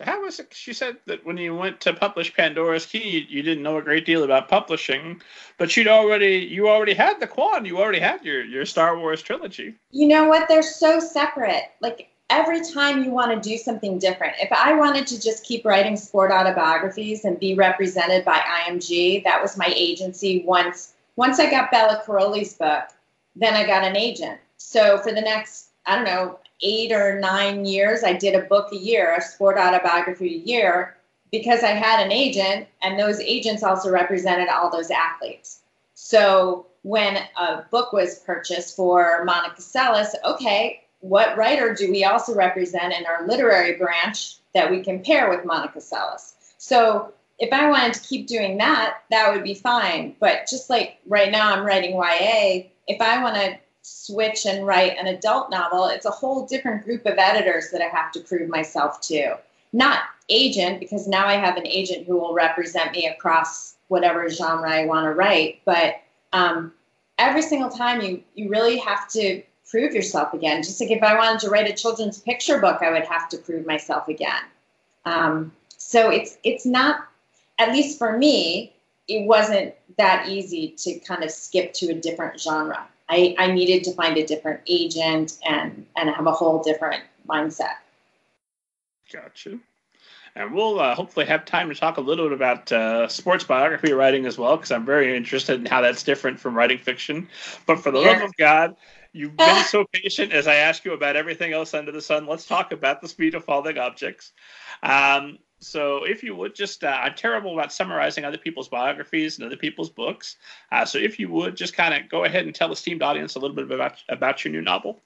So 0.00 0.06
how 0.06 0.22
was 0.22 0.40
it? 0.40 0.54
She 0.54 0.72
said 0.72 0.96
that 1.04 1.26
when 1.26 1.36
you 1.36 1.54
went 1.54 1.78
to 1.80 1.92
publish 1.92 2.34
Pandora's 2.34 2.86
Key, 2.86 3.26
you 3.28 3.42
didn't 3.42 3.62
know 3.62 3.76
a 3.76 3.82
great 3.82 4.06
deal 4.06 4.24
about 4.24 4.48
publishing, 4.48 5.20
but 5.58 5.76
you'd 5.76 5.88
already 5.88 6.38
you 6.38 6.70
already 6.70 6.94
had 6.94 7.20
the 7.20 7.26
Quan, 7.26 7.66
you 7.66 7.76
already 7.76 7.98
had 7.98 8.24
your 8.24 8.42
your 8.42 8.64
Star 8.64 8.98
Wars 8.98 9.20
trilogy. 9.20 9.74
You 9.90 10.08
know 10.08 10.24
what? 10.26 10.48
They're 10.48 10.62
so 10.62 11.00
separate. 11.00 11.64
Like 11.82 12.08
every 12.30 12.64
time 12.64 13.04
you 13.04 13.10
want 13.10 13.30
to 13.30 13.46
do 13.46 13.58
something 13.58 13.98
different. 13.98 14.36
If 14.40 14.50
I 14.52 14.72
wanted 14.72 15.06
to 15.08 15.20
just 15.20 15.44
keep 15.44 15.66
writing 15.66 15.98
sport 15.98 16.30
autobiographies 16.30 17.26
and 17.26 17.38
be 17.38 17.54
represented 17.54 18.24
by 18.24 18.38
IMG, 18.38 19.22
that 19.24 19.42
was 19.42 19.58
my 19.58 19.70
agency. 19.76 20.44
Once 20.46 20.94
once 21.16 21.38
I 21.38 21.50
got 21.50 21.70
Bela 21.70 22.02
Karolyi's 22.06 22.54
book, 22.54 22.84
then 23.36 23.52
I 23.52 23.66
got 23.66 23.84
an 23.84 23.96
agent. 23.96 24.40
So 24.56 24.96
for 24.96 25.12
the 25.12 25.20
next 25.20 25.72
I 25.84 25.94
don't 25.94 26.06
know, 26.06 26.38
eight 26.62 26.92
or 26.92 27.20
nine 27.20 27.64
years, 27.64 28.04
I 28.04 28.12
did 28.12 28.34
a 28.34 28.46
book 28.46 28.72
a 28.72 28.76
year, 28.76 29.14
a 29.16 29.22
sport 29.22 29.56
autobiography 29.58 30.34
a 30.34 30.38
year, 30.38 30.96
because 31.30 31.62
I 31.62 31.68
had 31.68 32.04
an 32.04 32.12
agent, 32.12 32.66
and 32.82 32.98
those 32.98 33.20
agents 33.20 33.62
also 33.62 33.90
represented 33.90 34.48
all 34.48 34.70
those 34.70 34.90
athletes. 34.90 35.60
So 35.94 36.66
when 36.82 37.18
a 37.38 37.64
book 37.70 37.92
was 37.92 38.20
purchased 38.20 38.74
for 38.76 39.22
Monica 39.24 39.60
Seles, 39.60 40.14
okay, 40.24 40.82
what 41.00 41.36
writer 41.36 41.74
do 41.74 41.90
we 41.90 42.04
also 42.04 42.34
represent 42.34 42.92
in 42.92 43.06
our 43.06 43.26
literary 43.26 43.76
branch 43.76 44.36
that 44.54 44.70
we 44.70 44.82
can 44.82 45.02
pair 45.02 45.30
with 45.30 45.44
Monica 45.44 45.78
Seles? 45.78 46.34
So 46.58 47.12
if 47.38 47.52
I 47.52 47.70
wanted 47.70 47.94
to 47.94 48.00
keep 48.02 48.26
doing 48.26 48.58
that, 48.58 48.98
that 49.10 49.32
would 49.32 49.42
be 49.42 49.54
fine. 49.54 50.14
But 50.20 50.46
just 50.48 50.68
like 50.68 50.98
right 51.06 51.30
now, 51.30 51.52
I'm 51.52 51.64
writing 51.64 51.96
YA. 51.96 52.68
If 52.86 53.00
I 53.00 53.22
want 53.22 53.36
to 53.36 53.58
switch 53.90 54.46
and 54.46 54.66
write 54.66 54.96
an 54.98 55.08
adult 55.08 55.50
novel, 55.50 55.86
it's 55.86 56.06
a 56.06 56.10
whole 56.10 56.46
different 56.46 56.84
group 56.84 57.06
of 57.06 57.18
editors 57.18 57.70
that 57.70 57.82
I 57.82 57.88
have 57.88 58.12
to 58.12 58.20
prove 58.20 58.48
myself 58.48 59.00
to. 59.02 59.36
Not 59.72 60.00
agent, 60.28 60.80
because 60.80 61.08
now 61.08 61.26
I 61.26 61.34
have 61.34 61.56
an 61.56 61.66
agent 61.66 62.06
who 62.06 62.16
will 62.16 62.34
represent 62.34 62.92
me 62.92 63.08
across 63.08 63.74
whatever 63.88 64.28
genre 64.28 64.70
I 64.70 64.86
want 64.86 65.04
to 65.06 65.12
write. 65.12 65.60
But 65.64 66.00
um, 66.32 66.72
every 67.18 67.42
single 67.42 67.70
time, 67.70 68.00
you 68.00 68.22
you 68.34 68.48
really 68.48 68.78
have 68.78 69.08
to 69.10 69.42
prove 69.68 69.92
yourself 69.94 70.34
again. 70.34 70.62
Just 70.62 70.80
like 70.80 70.90
if 70.90 71.02
I 71.02 71.16
wanted 71.16 71.40
to 71.40 71.50
write 71.50 71.68
a 71.68 71.74
children's 71.74 72.20
picture 72.20 72.60
book, 72.60 72.82
I 72.82 72.90
would 72.90 73.04
have 73.04 73.28
to 73.30 73.38
prove 73.38 73.66
myself 73.66 74.08
again. 74.08 74.42
Um, 75.04 75.52
so 75.76 76.10
it's 76.10 76.38
it's 76.44 76.66
not, 76.66 77.08
at 77.58 77.72
least 77.72 77.98
for 77.98 78.16
me, 78.16 78.72
it 79.08 79.26
wasn't 79.26 79.74
that 79.98 80.28
easy 80.28 80.74
to 80.78 80.98
kind 81.00 81.24
of 81.24 81.30
skip 81.30 81.72
to 81.74 81.90
a 81.90 81.94
different 81.94 82.40
genre. 82.40 82.86
I, 83.10 83.34
I 83.38 83.50
needed 83.50 83.84
to 83.84 83.92
find 83.92 84.16
a 84.16 84.24
different 84.24 84.60
agent 84.68 85.38
and 85.44 85.84
and 85.96 86.08
have 86.08 86.26
a 86.26 86.32
whole 86.32 86.62
different 86.62 87.02
mindset. 87.28 87.74
Gotcha. 89.12 89.58
And 90.36 90.54
we'll 90.54 90.78
uh, 90.78 90.94
hopefully 90.94 91.26
have 91.26 91.44
time 91.44 91.68
to 91.70 91.74
talk 91.74 91.96
a 91.96 92.00
little 92.00 92.26
bit 92.26 92.34
about 92.34 92.70
uh, 92.70 93.08
sports 93.08 93.42
biography 93.42 93.92
writing 93.92 94.26
as 94.26 94.38
well, 94.38 94.56
because 94.56 94.70
I'm 94.70 94.86
very 94.86 95.16
interested 95.16 95.58
in 95.58 95.66
how 95.66 95.80
that's 95.80 96.04
different 96.04 96.38
from 96.38 96.54
writing 96.54 96.78
fiction. 96.78 97.28
But 97.66 97.80
for 97.80 97.90
the 97.90 97.98
love 97.98 98.22
of 98.22 98.36
God, 98.36 98.76
you've 99.12 99.36
been 99.36 99.64
so 99.68 99.84
patient 99.92 100.32
as 100.32 100.46
I 100.46 100.54
ask 100.54 100.84
you 100.84 100.92
about 100.92 101.16
everything 101.16 101.52
else 101.52 101.74
under 101.74 101.90
the 101.90 102.00
sun. 102.00 102.26
Let's 102.26 102.46
talk 102.46 102.70
about 102.70 103.02
the 103.02 103.08
speed 103.08 103.34
of 103.34 103.44
falling 103.44 103.76
objects. 103.76 104.30
Um, 104.84 105.38
so, 105.60 106.04
if 106.04 106.22
you 106.22 106.34
would 106.34 106.54
just, 106.54 106.84
uh, 106.84 106.98
I'm 107.02 107.14
terrible 107.14 107.52
about 107.52 107.72
summarizing 107.72 108.24
other 108.24 108.38
people's 108.38 108.68
biographies 108.68 109.36
and 109.36 109.46
other 109.46 109.56
people's 109.56 109.90
books. 109.90 110.36
Uh, 110.72 110.86
so, 110.86 110.98
if 110.98 111.18
you 111.18 111.28
would 111.30 111.54
just 111.54 111.74
kind 111.74 111.92
of 111.92 112.08
go 112.08 112.24
ahead 112.24 112.46
and 112.46 112.54
tell 112.54 112.68
the 112.68 112.72
esteemed 112.72 113.02
audience 113.02 113.34
a 113.34 113.38
little 113.38 113.54
bit 113.54 113.70
about 113.70 114.02
about 114.08 114.44
your 114.44 114.52
new 114.52 114.62
novel. 114.62 115.00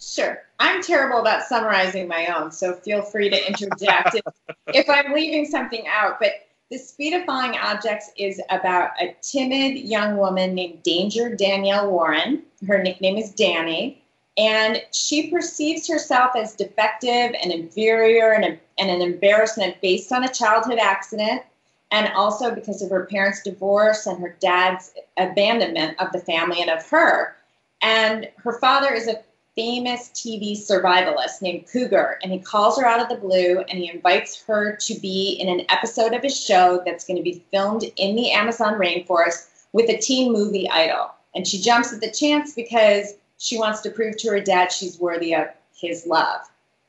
Sure. 0.00 0.42
I'm 0.58 0.82
terrible 0.82 1.18
about 1.20 1.44
summarizing 1.44 2.08
my 2.08 2.26
own, 2.26 2.50
so 2.50 2.74
feel 2.74 3.02
free 3.02 3.28
to 3.28 3.46
interject 3.46 4.14
if, 4.14 4.24
if 4.74 4.88
I'm 4.88 5.12
leaving 5.12 5.44
something 5.44 5.84
out. 5.86 6.18
But 6.18 6.32
The 6.70 6.78
Speed 6.78 7.14
of 7.14 7.24
Falling 7.26 7.56
Objects 7.56 8.10
is 8.16 8.40
about 8.48 8.92
a 9.00 9.14
timid 9.20 9.76
young 9.78 10.16
woman 10.16 10.54
named 10.54 10.82
Danger 10.82 11.36
Danielle 11.36 11.90
Warren. 11.90 12.42
Her 12.66 12.82
nickname 12.82 13.18
is 13.18 13.30
Danny. 13.32 13.99
And 14.40 14.82
she 14.90 15.30
perceives 15.30 15.86
herself 15.86 16.30
as 16.34 16.54
defective 16.54 17.34
and 17.42 17.52
inferior 17.52 18.32
and, 18.32 18.44
a, 18.46 18.58
and 18.78 18.90
an 18.90 19.02
embarrassment 19.02 19.78
based 19.82 20.10
on 20.12 20.24
a 20.24 20.32
childhood 20.32 20.78
accident 20.78 21.42
and 21.90 22.10
also 22.14 22.54
because 22.54 22.80
of 22.80 22.88
her 22.88 23.04
parents' 23.04 23.42
divorce 23.42 24.06
and 24.06 24.18
her 24.18 24.34
dad's 24.40 24.94
abandonment 25.18 26.00
of 26.00 26.10
the 26.12 26.20
family 26.20 26.62
and 26.62 26.70
of 26.70 26.88
her. 26.88 27.36
And 27.82 28.30
her 28.38 28.58
father 28.60 28.94
is 28.94 29.08
a 29.08 29.20
famous 29.54 30.08
TV 30.14 30.52
survivalist 30.52 31.42
named 31.42 31.66
Cougar, 31.70 32.18
and 32.22 32.32
he 32.32 32.38
calls 32.38 32.78
her 32.78 32.86
out 32.86 33.02
of 33.02 33.10
the 33.10 33.16
blue 33.16 33.58
and 33.58 33.78
he 33.78 33.90
invites 33.90 34.42
her 34.44 34.74
to 34.76 34.94
be 35.00 35.36
in 35.38 35.50
an 35.50 35.66
episode 35.68 36.14
of 36.14 36.22
his 36.22 36.42
show 36.42 36.82
that's 36.86 37.04
going 37.04 37.18
to 37.18 37.22
be 37.22 37.44
filmed 37.50 37.84
in 37.96 38.16
the 38.16 38.30
Amazon 38.30 38.74
rainforest 38.74 39.48
with 39.74 39.90
a 39.90 39.98
teen 39.98 40.32
movie 40.32 40.70
idol. 40.70 41.10
And 41.34 41.46
she 41.46 41.60
jumps 41.60 41.92
at 41.92 42.00
the 42.00 42.10
chance 42.10 42.54
because 42.54 43.14
she 43.40 43.58
wants 43.58 43.80
to 43.80 43.90
prove 43.90 44.18
to 44.18 44.28
her 44.28 44.40
dad 44.40 44.70
she's 44.70 45.00
worthy 45.00 45.34
of 45.34 45.48
his 45.74 46.06
love. 46.06 46.42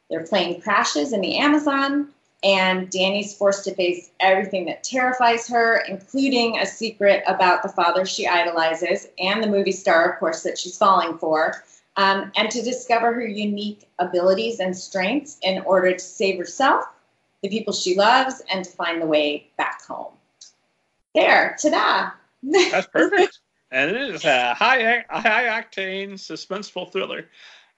Their 0.09 0.25
plane 0.25 0.61
crashes 0.61 1.13
in 1.13 1.21
the 1.21 1.37
Amazon, 1.37 2.09
and 2.43 2.89
Danny's 2.89 3.33
forced 3.33 3.63
to 3.63 3.73
face 3.73 4.11
everything 4.19 4.65
that 4.65 4.83
terrifies 4.83 5.47
her, 5.47 5.77
including 5.87 6.59
a 6.59 6.65
secret 6.65 7.23
about 7.25 7.63
the 7.63 7.69
father 7.69 8.05
she 8.05 8.27
idolizes 8.27 9.07
and 9.17 9.41
the 9.41 9.47
movie 9.47 9.71
star, 9.71 10.11
of 10.11 10.19
course, 10.19 10.43
that 10.43 10.57
she's 10.57 10.77
falling 10.77 11.17
for 11.17 11.63
um, 11.95 12.31
and 12.35 12.49
to 12.51 12.61
discover 12.61 13.13
her 13.13 13.25
unique 13.25 13.87
abilities 13.99 14.59
and 14.59 14.75
strengths 14.75 15.37
in 15.41 15.61
order 15.63 15.93
to 15.93 15.99
save 15.99 16.37
herself, 16.37 16.85
the 17.41 17.49
people 17.49 17.73
she 17.73 17.95
loves, 17.95 18.41
and 18.51 18.65
to 18.65 18.71
find 18.71 19.01
the 19.01 19.05
way 19.05 19.49
back 19.57 19.85
home. 19.85 20.13
There, 21.15 21.55
ta-da! 21.61 22.11
That's 22.43 22.87
perfect. 22.87 23.39
And 23.71 23.91
it 23.91 24.15
is 24.15 24.25
a 24.25 24.53
high, 24.53 25.03
high 25.09 25.61
octane, 25.61 26.13
suspenseful 26.13 26.91
thriller. 26.91 27.27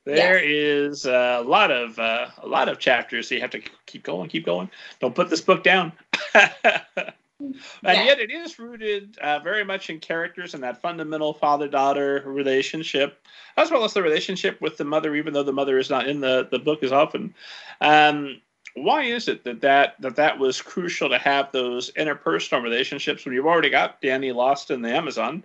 There 0.05 0.43
yes. 0.43 0.99
is 0.99 1.05
a 1.05 1.43
lot 1.45 1.71
of 1.71 1.97
uh, 1.97 2.27
a 2.41 2.47
lot 2.47 2.67
of 2.67 2.79
chapters, 2.79 3.29
so 3.29 3.35
you 3.35 3.41
have 3.41 3.51
to 3.51 3.61
keep 3.85 4.03
going, 4.03 4.29
keep 4.29 4.45
going. 4.45 4.69
Don't 4.99 5.15
put 5.15 5.29
this 5.29 5.41
book 5.41 5.63
down. 5.63 5.93
and 6.33 7.53
yeah. 7.83 8.03
yet 8.03 8.19
it 8.19 8.31
is 8.31 8.59
rooted 8.59 9.17
uh, 9.19 9.39
very 9.39 9.63
much 9.63 9.89
in 9.89 9.99
characters 9.99 10.53
and 10.53 10.63
that 10.63 10.81
fundamental 10.81 11.33
father-daughter 11.33 12.23
relationship 12.25 13.25
as 13.57 13.71
well 13.71 13.83
as 13.83 13.93
the 13.93 14.01
relationship 14.01 14.59
with 14.61 14.77
the 14.77 14.85
mother 14.85 15.15
even 15.15 15.33
though 15.33 15.43
the 15.43 15.53
mother 15.53 15.77
is 15.77 15.89
not 15.89 16.07
in 16.07 16.19
the, 16.21 16.47
the 16.51 16.59
book 16.59 16.83
as 16.83 16.91
often 16.91 17.33
um, 17.81 18.39
why 18.75 19.03
is 19.03 19.27
it 19.27 19.43
that, 19.43 19.61
that 19.61 19.95
that 19.99 20.15
that 20.15 20.39
was 20.39 20.61
crucial 20.61 21.09
to 21.09 21.17
have 21.17 21.51
those 21.51 21.91
interpersonal 21.93 22.63
relationships 22.63 23.25
when 23.25 23.33
you've 23.33 23.47
already 23.47 23.69
got 23.69 23.99
danny 24.01 24.31
lost 24.31 24.71
in 24.71 24.81
the 24.81 24.89
amazon 24.89 25.43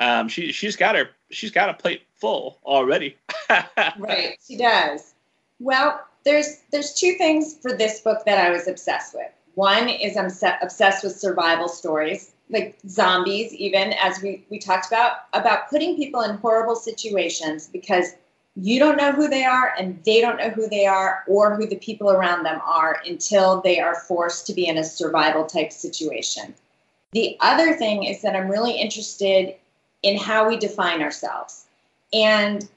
um, 0.00 0.28
she, 0.28 0.50
she's 0.52 0.76
got 0.76 0.96
her 0.96 1.10
she's 1.30 1.50
got 1.50 1.68
a 1.68 1.74
plate 1.74 2.02
full 2.14 2.58
already. 2.64 3.16
Right 3.98 4.38
she 4.46 4.56
does. 4.56 5.14
Well 5.60 6.04
there's 6.24 6.60
there's 6.70 6.94
two 6.94 7.14
things 7.14 7.56
for 7.62 7.72
this 7.72 8.00
book 8.00 8.24
that 8.26 8.38
i 8.38 8.50
was 8.50 8.68
obsessed 8.68 9.14
with. 9.14 9.30
One 9.54 9.88
is 9.88 10.16
I'm 10.16 10.30
obsessed 10.62 11.04
with 11.04 11.16
survival 11.16 11.68
stories, 11.68 12.32
like 12.50 12.78
zombies, 12.88 13.52
even 13.52 13.92
as 13.94 14.22
we, 14.22 14.44
we 14.48 14.58
talked 14.58 14.86
about, 14.86 15.24
about 15.32 15.68
putting 15.68 15.96
people 15.96 16.22
in 16.22 16.36
horrible 16.36 16.76
situations 16.76 17.66
because 17.66 18.14
you 18.56 18.78
don't 18.78 18.96
know 18.96 19.12
who 19.12 19.28
they 19.28 19.44
are 19.44 19.74
and 19.78 20.02
they 20.04 20.20
don't 20.20 20.38
know 20.38 20.50
who 20.50 20.68
they 20.68 20.86
are 20.86 21.24
or 21.26 21.56
who 21.56 21.66
the 21.66 21.76
people 21.76 22.10
around 22.10 22.44
them 22.44 22.60
are 22.64 23.00
until 23.06 23.60
they 23.60 23.80
are 23.80 23.94
forced 23.94 24.46
to 24.46 24.54
be 24.54 24.66
in 24.66 24.78
a 24.78 24.84
survival 24.84 25.44
type 25.44 25.72
situation. 25.72 26.54
The 27.12 27.36
other 27.40 27.74
thing 27.74 28.04
is 28.04 28.22
that 28.22 28.36
I'm 28.36 28.48
really 28.48 28.72
interested 28.72 29.56
in 30.02 30.18
how 30.18 30.48
we 30.48 30.56
define 30.56 31.02
ourselves. 31.02 31.66
And 32.12 32.68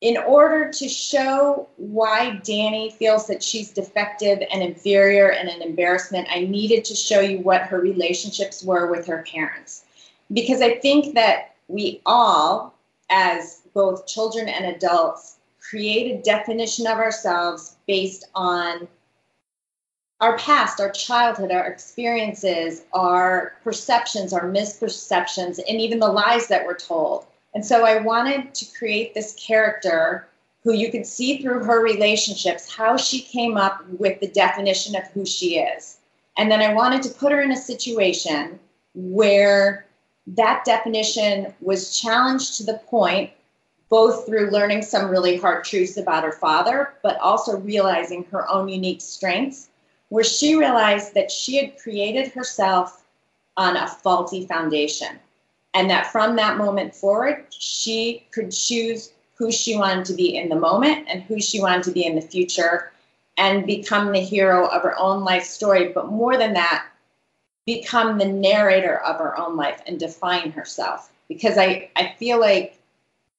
in 0.00 0.16
order 0.16 0.68
to 0.68 0.88
show 0.88 1.68
why 1.76 2.40
Danny 2.42 2.90
feels 2.90 3.28
that 3.28 3.42
she's 3.42 3.70
defective 3.70 4.42
and 4.52 4.62
inferior 4.62 5.30
and 5.30 5.48
an 5.48 5.62
embarrassment, 5.62 6.26
I 6.30 6.40
needed 6.40 6.84
to 6.86 6.94
show 6.94 7.20
you 7.20 7.38
what 7.38 7.62
her 7.62 7.78
relationships 7.78 8.64
were 8.64 8.90
with 8.90 9.06
her 9.06 9.24
parents. 9.32 9.84
Because 10.32 10.60
I 10.60 10.78
think 10.78 11.14
that 11.14 11.54
we 11.68 12.00
all, 12.04 12.74
as 13.10 13.62
both 13.74 14.06
children 14.06 14.48
and 14.48 14.66
adults, 14.66 15.36
create 15.60 16.18
a 16.18 16.22
definition 16.22 16.88
of 16.88 16.98
ourselves 16.98 17.76
based 17.86 18.24
on 18.34 18.88
our 20.22 20.38
past, 20.38 20.80
our 20.80 20.90
childhood, 20.92 21.50
our 21.50 21.66
experiences, 21.66 22.82
our 22.92 23.54
perceptions, 23.64 24.32
our 24.32 24.48
misperceptions, 24.48 25.58
and 25.68 25.80
even 25.80 25.98
the 25.98 26.06
lies 26.06 26.46
that 26.46 26.64
we're 26.64 26.76
told. 26.76 27.26
And 27.54 27.66
so 27.66 27.84
I 27.84 28.00
wanted 28.00 28.54
to 28.54 28.78
create 28.78 29.14
this 29.14 29.34
character 29.34 30.28
who 30.62 30.74
you 30.74 30.92
could 30.92 31.06
see 31.06 31.42
through 31.42 31.64
her 31.64 31.82
relationships 31.82 32.72
how 32.72 32.96
she 32.96 33.20
came 33.20 33.56
up 33.56 33.84
with 33.98 34.20
the 34.20 34.28
definition 34.28 34.94
of 34.94 35.02
who 35.08 35.26
she 35.26 35.58
is. 35.58 35.98
And 36.36 36.48
then 36.48 36.62
I 36.62 36.72
wanted 36.72 37.02
to 37.02 37.10
put 37.10 37.32
her 37.32 37.42
in 37.42 37.50
a 37.50 37.56
situation 37.56 38.60
where 38.94 39.86
that 40.28 40.64
definition 40.64 41.52
was 41.60 41.98
challenged 41.98 42.58
to 42.58 42.62
the 42.62 42.80
point, 42.86 43.30
both 43.88 44.24
through 44.24 44.50
learning 44.50 44.82
some 44.82 45.10
really 45.10 45.36
hard 45.36 45.64
truths 45.64 45.96
about 45.96 46.22
her 46.22 46.32
father, 46.32 46.94
but 47.02 47.18
also 47.18 47.58
realizing 47.58 48.22
her 48.30 48.48
own 48.48 48.68
unique 48.68 49.00
strengths, 49.00 49.68
where 50.12 50.22
she 50.22 50.56
realized 50.56 51.14
that 51.14 51.30
she 51.30 51.56
had 51.56 51.78
created 51.78 52.30
herself 52.30 53.02
on 53.56 53.78
a 53.78 53.88
faulty 53.88 54.46
foundation 54.46 55.18
and 55.72 55.88
that 55.88 56.12
from 56.12 56.36
that 56.36 56.58
moment 56.58 56.94
forward, 56.94 57.46
she 57.48 58.26
could 58.30 58.52
choose 58.52 59.14
who 59.36 59.50
she 59.50 59.74
wanted 59.74 60.04
to 60.04 60.12
be 60.12 60.36
in 60.36 60.50
the 60.50 60.54
moment 60.54 61.06
and 61.08 61.22
who 61.22 61.40
she 61.40 61.62
wanted 61.62 61.82
to 61.82 61.92
be 61.92 62.04
in 62.04 62.14
the 62.14 62.20
future 62.20 62.92
and 63.38 63.64
become 63.64 64.12
the 64.12 64.20
hero 64.20 64.66
of 64.66 64.82
her 64.82 64.98
own 64.98 65.24
life 65.24 65.44
story. 65.44 65.88
But 65.94 66.08
more 66.08 66.36
than 66.36 66.52
that, 66.52 66.88
become 67.64 68.18
the 68.18 68.28
narrator 68.28 68.98
of 68.98 69.16
her 69.16 69.38
own 69.40 69.56
life 69.56 69.80
and 69.86 69.98
define 69.98 70.50
herself. 70.50 71.10
Because 71.26 71.56
I, 71.56 71.88
I 71.96 72.14
feel 72.18 72.38
like 72.38 72.78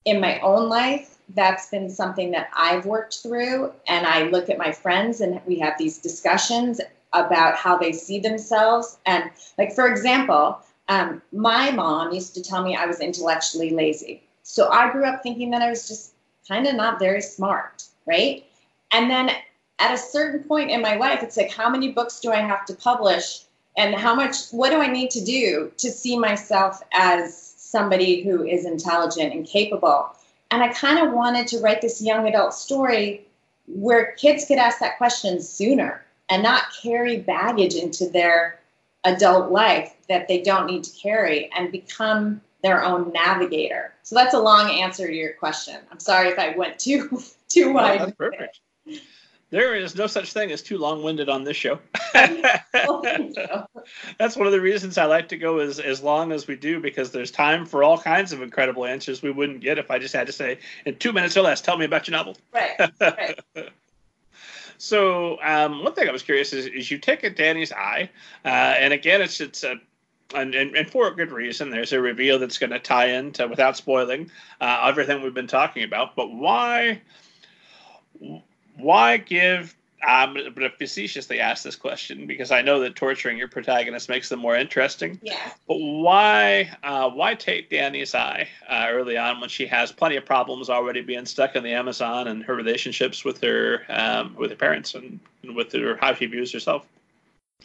in 0.06 0.20
my 0.20 0.40
own 0.40 0.70
life, 0.70 1.13
that's 1.30 1.70
been 1.70 1.90
something 1.90 2.32
that 2.32 2.50
I've 2.56 2.86
worked 2.86 3.20
through. 3.20 3.72
And 3.88 4.06
I 4.06 4.24
look 4.24 4.50
at 4.50 4.58
my 4.58 4.72
friends 4.72 5.22
and 5.22 5.42
we 5.46 5.60
have 5.60 5.78
these 5.78 5.98
discussions 5.98 6.82
about 7.14 7.56
how 7.56 7.78
they 7.78 7.92
see 7.92 8.20
themselves. 8.20 8.98
And, 9.06 9.30
like, 9.58 9.74
for 9.74 9.88
example, 9.88 10.60
um, 10.90 11.22
my 11.32 11.72
mom 11.72 12.14
used 12.14 12.34
to 12.36 12.44
tell 12.44 12.64
me 12.64 12.76
I 12.76 12.86
was 12.86 13.00
intellectually 13.00 13.70
lazy. 13.70 14.24
So 14.44 14.70
I 14.70 14.92
grew 14.92 15.06
up 15.06 15.24
thinking 15.24 15.52
that 15.52 15.62
I 15.62 15.70
was 15.70 15.88
just 15.88 16.14
kind 16.48 16.68
of 16.68 16.76
not 16.76 17.00
very 17.00 17.22
smart, 17.22 17.86
right? 18.06 18.46
And 18.92 19.10
then 19.10 19.32
at 19.80 19.94
a 19.94 19.98
certain 19.98 20.44
point 20.44 20.72
in 20.72 20.82
my 20.82 20.96
life, 20.96 21.24
it's 21.24 21.38
like, 21.38 21.52
how 21.52 21.70
many 21.70 21.92
books 21.92 22.20
do 22.20 22.32
I 22.32 22.42
have 22.42 22.66
to 22.66 22.76
publish? 22.76 23.44
And 23.78 23.96
how 23.96 24.14
much, 24.14 24.50
what 24.52 24.70
do 24.70 24.82
I 24.82 24.88
need 24.88 25.10
to 25.12 25.24
do 25.24 25.72
to 25.78 25.90
see 25.90 26.18
myself 26.18 26.82
as 26.94 27.54
somebody 27.58 28.22
who 28.22 28.44
is 28.44 28.66
intelligent 28.66 29.34
and 29.34 29.48
capable? 29.48 30.16
And 30.54 30.62
I 30.62 30.68
kind 30.68 31.00
of 31.00 31.14
wanted 31.14 31.48
to 31.48 31.60
write 31.62 31.82
this 31.82 32.00
young 32.00 32.28
adult 32.28 32.54
story 32.54 33.26
where 33.66 34.12
kids 34.12 34.46
could 34.46 34.60
ask 34.60 34.78
that 34.82 35.00
question 35.00 35.42
sooner 35.42 36.06
and 36.30 36.44
not 36.44 36.66
carry 36.80 37.18
baggage 37.18 37.74
into 37.74 38.08
their 38.08 38.60
adult 39.04 39.52
life 39.52 39.96
that 40.10 40.28
they 40.28 40.44
don't 40.44 40.68
need 40.68 40.84
to 40.84 40.92
carry 40.92 41.50
and 41.58 41.72
become 41.72 42.40
their 42.62 42.84
own 42.84 43.12
navigator. 43.12 43.96
So 44.04 44.14
that's 44.14 44.36
a 44.36 44.40
long 44.40 44.70
answer 44.70 45.08
to 45.08 45.14
your 45.14 45.34
question. 45.34 45.78
I'm 45.92 46.00
sorry 46.00 46.28
if 46.28 46.38
I 46.38 46.56
went 46.56 46.78
too 46.78 47.20
too 47.48 47.74
wide. 47.74 48.02
that's 48.02 48.12
perfect. 48.12 48.60
There 49.54 49.76
is 49.76 49.96
no 49.96 50.08
such 50.08 50.34
thing 50.34 50.52
as 50.52 50.64
too 50.64 50.80
long-winded 50.80 51.30
on 51.30 51.44
this 51.44 51.56
show. 51.56 51.78
That's 52.14 52.66
one 54.36 54.48
of 54.48 54.52
the 54.52 54.60
reasons 54.60 54.98
I 54.98 55.06
like 55.06 55.30
to 55.30 55.38
go 55.38 55.60
as, 55.60 55.80
as 55.80 56.02
long 56.02 56.32
as 56.32 56.48
we 56.48 56.56
do 56.56 56.80
because 56.80 57.12
there's 57.12 57.30
time 57.30 57.68
for 57.68 57.84
all 57.84 58.00
kinds 58.00 58.34
of 58.34 58.42
incredible 58.42 58.84
answers 58.84 59.22
we 59.22 59.30
wouldn't 59.30 59.60
get 59.60 59.78
if 59.78 59.92
I 59.92 60.00
just 60.00 60.16
had 60.16 60.26
to 60.26 60.34
say 60.34 60.58
in 60.88 60.96
two 60.96 61.14
minutes 61.14 61.38
or 61.38 61.44
less, 61.44 61.62
tell 61.62 61.78
me 61.78 61.86
about 61.86 62.08
your 62.08 62.14
novel. 62.18 62.36
Right. 62.52 62.72
right. 63.00 63.40
so 64.80 65.38
um, 65.44 65.84
one 65.84 65.94
thing 65.94 66.10
I 66.10 66.12
was 66.12 66.24
curious 66.24 66.52
is, 66.52 66.66
is 66.66 66.90
you 66.90 66.98
take 66.98 67.24
a 67.24 67.30
Danny's 67.30 67.72
eye, 67.72 68.10
uh, 68.44 68.48
and 68.48 68.92
again, 68.92 69.22
it's 69.22 69.40
it's 69.40 69.64
a 69.64 69.76
and, 70.34 70.56
and, 70.56 70.76
and, 70.76 70.90
for 70.90 71.10
a 71.10 71.16
good 71.16 71.32
reason. 71.32 71.70
There's 71.70 71.94
a 71.94 72.02
reveal 72.02 72.40
that's 72.40 72.58
going 72.58 72.72
to 72.72 72.80
tie 72.80 73.10
into, 73.10 73.48
without 73.48 73.78
spoiling, 73.78 74.32
uh, 74.60 74.86
everything 74.88 75.22
we've 75.22 75.32
been 75.32 75.46
talking 75.46 75.84
about. 75.84 76.16
But 76.16 76.32
why, 76.32 77.04
why 78.78 79.18
give? 79.18 79.76
I'm 80.06 80.34
going 80.34 80.56
to 80.56 80.70
facetiously 80.70 81.40
ask 81.40 81.64
this 81.64 81.78
question 81.78 82.28
because 82.28 82.52
I 82.52 82.62
know 82.62 82.82
that 82.82 82.96
torturing 82.96 83.38
your 83.38 83.48
protagonist 83.48 84.10
makes 84.10 84.28
them 84.28 84.40
more 84.40 84.58
interesting. 84.58 85.18
Yeah. 85.22 85.40
But 85.66 85.78
why, 85.78 86.76
uh, 86.84 87.10
why 87.12 87.36
take 87.36 87.70
Danny's 87.70 88.14
eye 88.14 88.50
uh, 88.68 88.88
early 88.90 89.18
on 89.18 89.40
when 89.40 89.50
she 89.50 89.66
has 89.68 89.94
plenty 89.94 90.18
of 90.18 90.26
problems 90.26 90.70
already 90.70 91.02
being 91.02 91.26
stuck 91.26 91.56
in 91.56 91.64
the 91.64 91.72
Amazon 91.72 92.28
and 92.28 92.44
her 92.44 92.54
relationships 92.54 93.24
with 93.24 93.40
her, 93.42 93.84
um, 93.88 94.36
with 94.36 94.50
her 94.50 94.58
parents 94.58 94.94
and, 94.94 95.22
and 95.42 95.56
with 95.56 95.72
her 95.72 95.96
how 96.02 96.14
she 96.14 96.26
views 96.26 96.52
herself? 96.52 96.86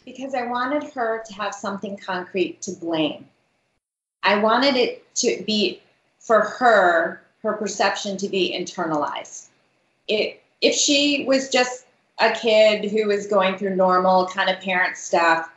Because 0.05 0.33
I 0.33 0.43
wanted 0.43 0.83
her 0.93 1.21
to 1.27 1.33
have 1.33 1.53
something 1.53 1.97
concrete 1.97 2.61
to 2.61 2.71
blame. 2.71 3.27
I 4.23 4.37
wanted 4.39 4.77
it 4.77 5.13
to 5.15 5.43
be 5.45 5.81
for 6.19 6.39
her, 6.41 7.21
her 7.43 7.53
perception 7.53 8.15
to 8.17 8.29
be 8.29 8.57
internalized. 8.57 9.47
It 10.07 10.41
if 10.61 10.75
she 10.75 11.25
was 11.27 11.49
just 11.49 11.85
a 12.19 12.31
kid 12.31 12.89
who 12.91 13.07
was 13.07 13.27
going 13.27 13.57
through 13.57 13.75
normal 13.75 14.27
kind 14.27 14.49
of 14.49 14.59
parent 14.59 14.97
stuff, 14.97 15.49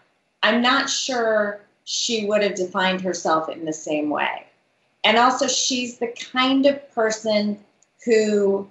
I'm 0.42 0.62
not 0.62 0.88
sure 0.88 1.60
she 1.84 2.26
would 2.26 2.42
have 2.42 2.54
defined 2.54 3.00
herself 3.00 3.48
in 3.48 3.64
the 3.64 3.72
same 3.72 4.10
way. 4.10 4.46
And 5.04 5.18
also, 5.18 5.48
she's 5.48 5.98
the 5.98 6.14
kind 6.32 6.66
of 6.66 6.94
person 6.94 7.58
who 8.04 8.68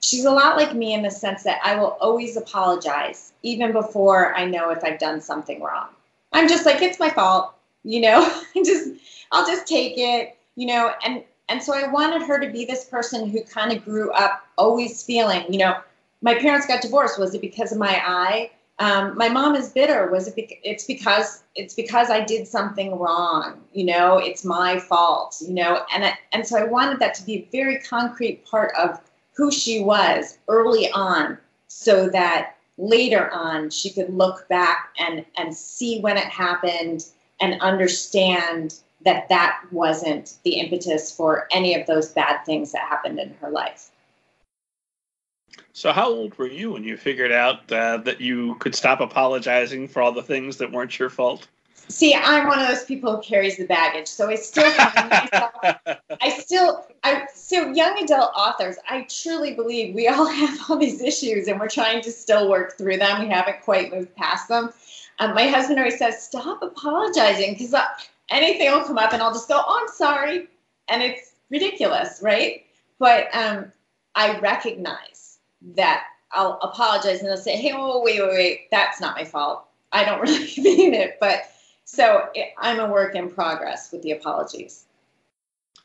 she's 0.00 0.24
a 0.24 0.30
lot 0.30 0.56
like 0.56 0.74
me 0.74 0.92
in 0.92 1.02
the 1.02 1.10
sense 1.10 1.42
that 1.44 1.60
I 1.64 1.76
will 1.76 1.96
always 2.00 2.36
apologize, 2.36 3.32
even 3.42 3.72
before 3.72 4.34
I 4.34 4.44
know 4.44 4.70
if 4.70 4.84
I've 4.84 4.98
done 4.98 5.20
something 5.20 5.62
wrong. 5.62 5.88
I'm 6.32 6.48
just 6.48 6.66
like, 6.66 6.82
it's 6.82 7.00
my 7.00 7.10
fault, 7.10 7.54
you 7.84 8.00
know, 8.00 8.30
just 8.64 8.90
I'll 9.30 9.46
just 9.46 9.66
take 9.66 9.94
it, 9.96 10.36
you 10.56 10.66
know, 10.66 10.92
and 11.04 11.24
and 11.52 11.62
so 11.62 11.74
I 11.74 11.86
wanted 11.88 12.22
her 12.22 12.40
to 12.40 12.50
be 12.50 12.64
this 12.64 12.86
person 12.86 13.28
who 13.28 13.42
kind 13.44 13.76
of 13.76 13.84
grew 13.84 14.10
up 14.12 14.46
always 14.56 15.02
feeling, 15.02 15.52
you 15.52 15.58
know, 15.58 15.76
my 16.22 16.34
parents 16.34 16.66
got 16.66 16.80
divorced. 16.80 17.18
Was 17.18 17.34
it 17.34 17.42
because 17.42 17.72
of 17.72 17.78
my 17.78 18.02
eye? 18.06 18.50
Um, 18.78 19.18
my 19.18 19.28
mom 19.28 19.54
is 19.54 19.68
bitter. 19.68 20.10
Was 20.10 20.28
it? 20.28 20.34
Be- 20.34 20.60
it's 20.64 20.84
because 20.84 21.42
it's 21.54 21.74
because 21.74 22.08
I 22.08 22.24
did 22.24 22.48
something 22.48 22.98
wrong. 22.98 23.60
You 23.74 23.84
know, 23.84 24.16
it's 24.16 24.46
my 24.46 24.78
fault. 24.78 25.36
You 25.42 25.52
know, 25.52 25.84
and 25.94 26.06
I, 26.06 26.14
and 26.32 26.46
so 26.46 26.56
I 26.58 26.64
wanted 26.64 26.98
that 27.00 27.12
to 27.16 27.26
be 27.26 27.34
a 27.34 27.48
very 27.52 27.80
concrete 27.80 28.46
part 28.46 28.72
of 28.78 28.98
who 29.36 29.52
she 29.52 29.80
was 29.80 30.38
early 30.48 30.90
on, 30.92 31.36
so 31.68 32.08
that 32.08 32.54
later 32.78 33.30
on 33.30 33.68
she 33.68 33.90
could 33.90 34.08
look 34.08 34.48
back 34.48 34.88
and 34.98 35.26
and 35.36 35.54
see 35.54 36.00
when 36.00 36.16
it 36.16 36.24
happened 36.24 37.04
and 37.42 37.60
understand 37.60 38.76
that 39.04 39.28
that 39.28 39.60
wasn't 39.70 40.34
the 40.44 40.60
impetus 40.60 41.14
for 41.14 41.48
any 41.50 41.74
of 41.74 41.86
those 41.86 42.08
bad 42.08 42.44
things 42.44 42.72
that 42.72 42.82
happened 42.82 43.18
in 43.18 43.34
her 43.40 43.50
life. 43.50 43.90
So, 45.72 45.92
how 45.92 46.08
old 46.08 46.36
were 46.38 46.48
you 46.48 46.72
when 46.72 46.84
you 46.84 46.96
figured 46.96 47.32
out 47.32 47.70
uh, 47.72 47.98
that 47.98 48.20
you 48.20 48.56
could 48.56 48.74
stop 48.74 49.00
apologizing 49.00 49.88
for 49.88 50.02
all 50.02 50.12
the 50.12 50.22
things 50.22 50.58
that 50.58 50.70
weren't 50.70 50.98
your 50.98 51.10
fault? 51.10 51.48
See, 51.88 52.14
I'm 52.14 52.46
one 52.46 52.60
of 52.60 52.68
those 52.68 52.84
people 52.84 53.16
who 53.16 53.22
carries 53.22 53.56
the 53.56 53.66
baggage, 53.66 54.06
so 54.06 54.30
I 54.30 54.36
still 54.36 54.70
find 54.70 55.10
myself. 55.10 55.52
I 56.20 56.30
still, 56.38 56.86
I 57.02 57.26
so 57.34 57.70
young 57.72 58.02
adult 58.02 58.32
authors. 58.36 58.76
I 58.88 59.06
truly 59.10 59.54
believe 59.54 59.94
we 59.94 60.08
all 60.08 60.26
have 60.40 60.70
all 60.70 60.76
these 60.78 61.02
issues, 61.02 61.48
and 61.48 61.58
we're 61.58 61.68
trying 61.68 62.02
to 62.02 62.12
still 62.12 62.48
work 62.48 62.78
through 62.78 62.98
them. 62.98 63.20
We 63.20 63.28
haven't 63.28 63.62
quite 63.62 63.92
moved 63.92 64.14
past 64.14 64.48
them. 64.48 64.72
Um, 65.18 65.34
my 65.34 65.46
husband 65.46 65.78
always 65.78 65.98
says, 65.98 66.22
"Stop 66.22 66.62
apologizing," 66.62 67.54
because 67.54 67.74
anything 68.32 68.70
will 68.70 68.84
come 68.84 68.98
up 68.98 69.12
and 69.12 69.22
I'll 69.22 69.32
just 69.32 69.48
go, 69.48 69.60
oh, 69.64 69.80
I'm 69.82 69.94
sorry. 69.94 70.48
And 70.88 71.02
it's 71.02 71.32
ridiculous, 71.50 72.20
right? 72.22 72.64
But 72.98 73.34
um, 73.34 73.72
I 74.14 74.38
recognize 74.38 75.38
that 75.74 76.04
I'll 76.32 76.58
apologize 76.62 77.20
and 77.20 77.28
they'll 77.28 77.36
say, 77.36 77.56
hey, 77.56 77.72
oh, 77.74 78.02
wait, 78.02 78.20
wait, 78.20 78.30
wait, 78.30 78.60
that's 78.70 79.00
not 79.00 79.16
my 79.16 79.24
fault. 79.24 79.66
I 79.92 80.04
don't 80.04 80.20
really 80.22 80.52
mean 80.58 80.94
it. 80.94 81.18
But 81.20 81.50
so 81.84 82.28
it, 82.34 82.54
I'm 82.58 82.80
a 82.80 82.90
work 82.90 83.14
in 83.14 83.30
progress 83.30 83.92
with 83.92 84.02
the 84.02 84.12
apologies. 84.12 84.86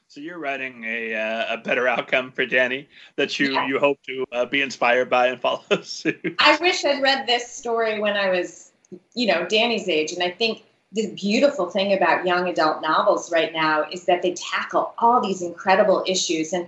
So 0.10 0.22
you're 0.22 0.40
writing 0.40 0.86
a, 0.86 1.14
uh, 1.14 1.56
a 1.56 1.58
better 1.58 1.88
outcome 1.88 2.32
for 2.32 2.46
Danny 2.46 2.88
that 3.18 3.40
you, 3.40 3.54
yeah. 3.54 3.68
you 3.68 3.78
hope 3.78 4.02
to 4.04 4.26
uh, 4.32 4.46
be 4.46 4.62
inspired 4.62 5.10
by 5.10 5.28
and 5.28 5.40
follow 5.40 5.64
suit. 5.84 6.36
I 6.40 6.58
wish 6.58 6.86
I'd 6.86 7.02
read 7.02 7.28
this 7.28 7.52
story 7.52 8.00
when 8.00 8.16
I 8.16 8.30
was, 8.30 8.72
you 9.14 9.28
know, 9.28 9.46
Danny's 9.46 9.90
age. 9.90 10.14
And 10.14 10.24
I 10.24 10.32
think 10.32 10.64
the 10.92 11.12
beautiful 11.14 11.70
thing 11.70 11.94
about 11.94 12.26
young 12.26 12.48
adult 12.48 12.82
novels 12.82 13.32
right 13.32 13.52
now 13.52 13.86
is 13.92 14.06
that 14.06 14.22
they 14.22 14.34
tackle 14.34 14.94
all 14.98 15.22
these 15.22 15.42
incredible 15.42 16.04
issues. 16.08 16.54
And 16.54 16.68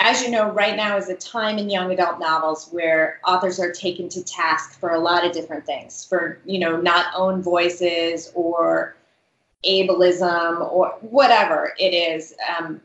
as 0.00 0.22
you 0.22 0.30
know, 0.30 0.50
right 0.50 0.76
now 0.76 0.96
is 0.96 1.08
a 1.08 1.14
time 1.14 1.58
in 1.58 1.70
young 1.70 1.92
adult 1.92 2.18
novels 2.18 2.68
where 2.72 3.20
authors 3.26 3.60
are 3.60 3.70
taken 3.70 4.08
to 4.10 4.24
task 4.24 4.78
for 4.80 4.90
a 4.90 4.98
lot 4.98 5.24
of 5.24 5.32
different 5.32 5.64
things, 5.64 6.04
for 6.04 6.40
you 6.44 6.58
know, 6.58 6.80
not 6.80 7.14
own 7.14 7.42
voices 7.42 8.32
or 8.34 8.96
ableism 9.64 10.70
or 10.72 10.98
whatever 11.00 11.74
it 11.78 11.94
is, 11.94 12.34
um, 12.58 12.80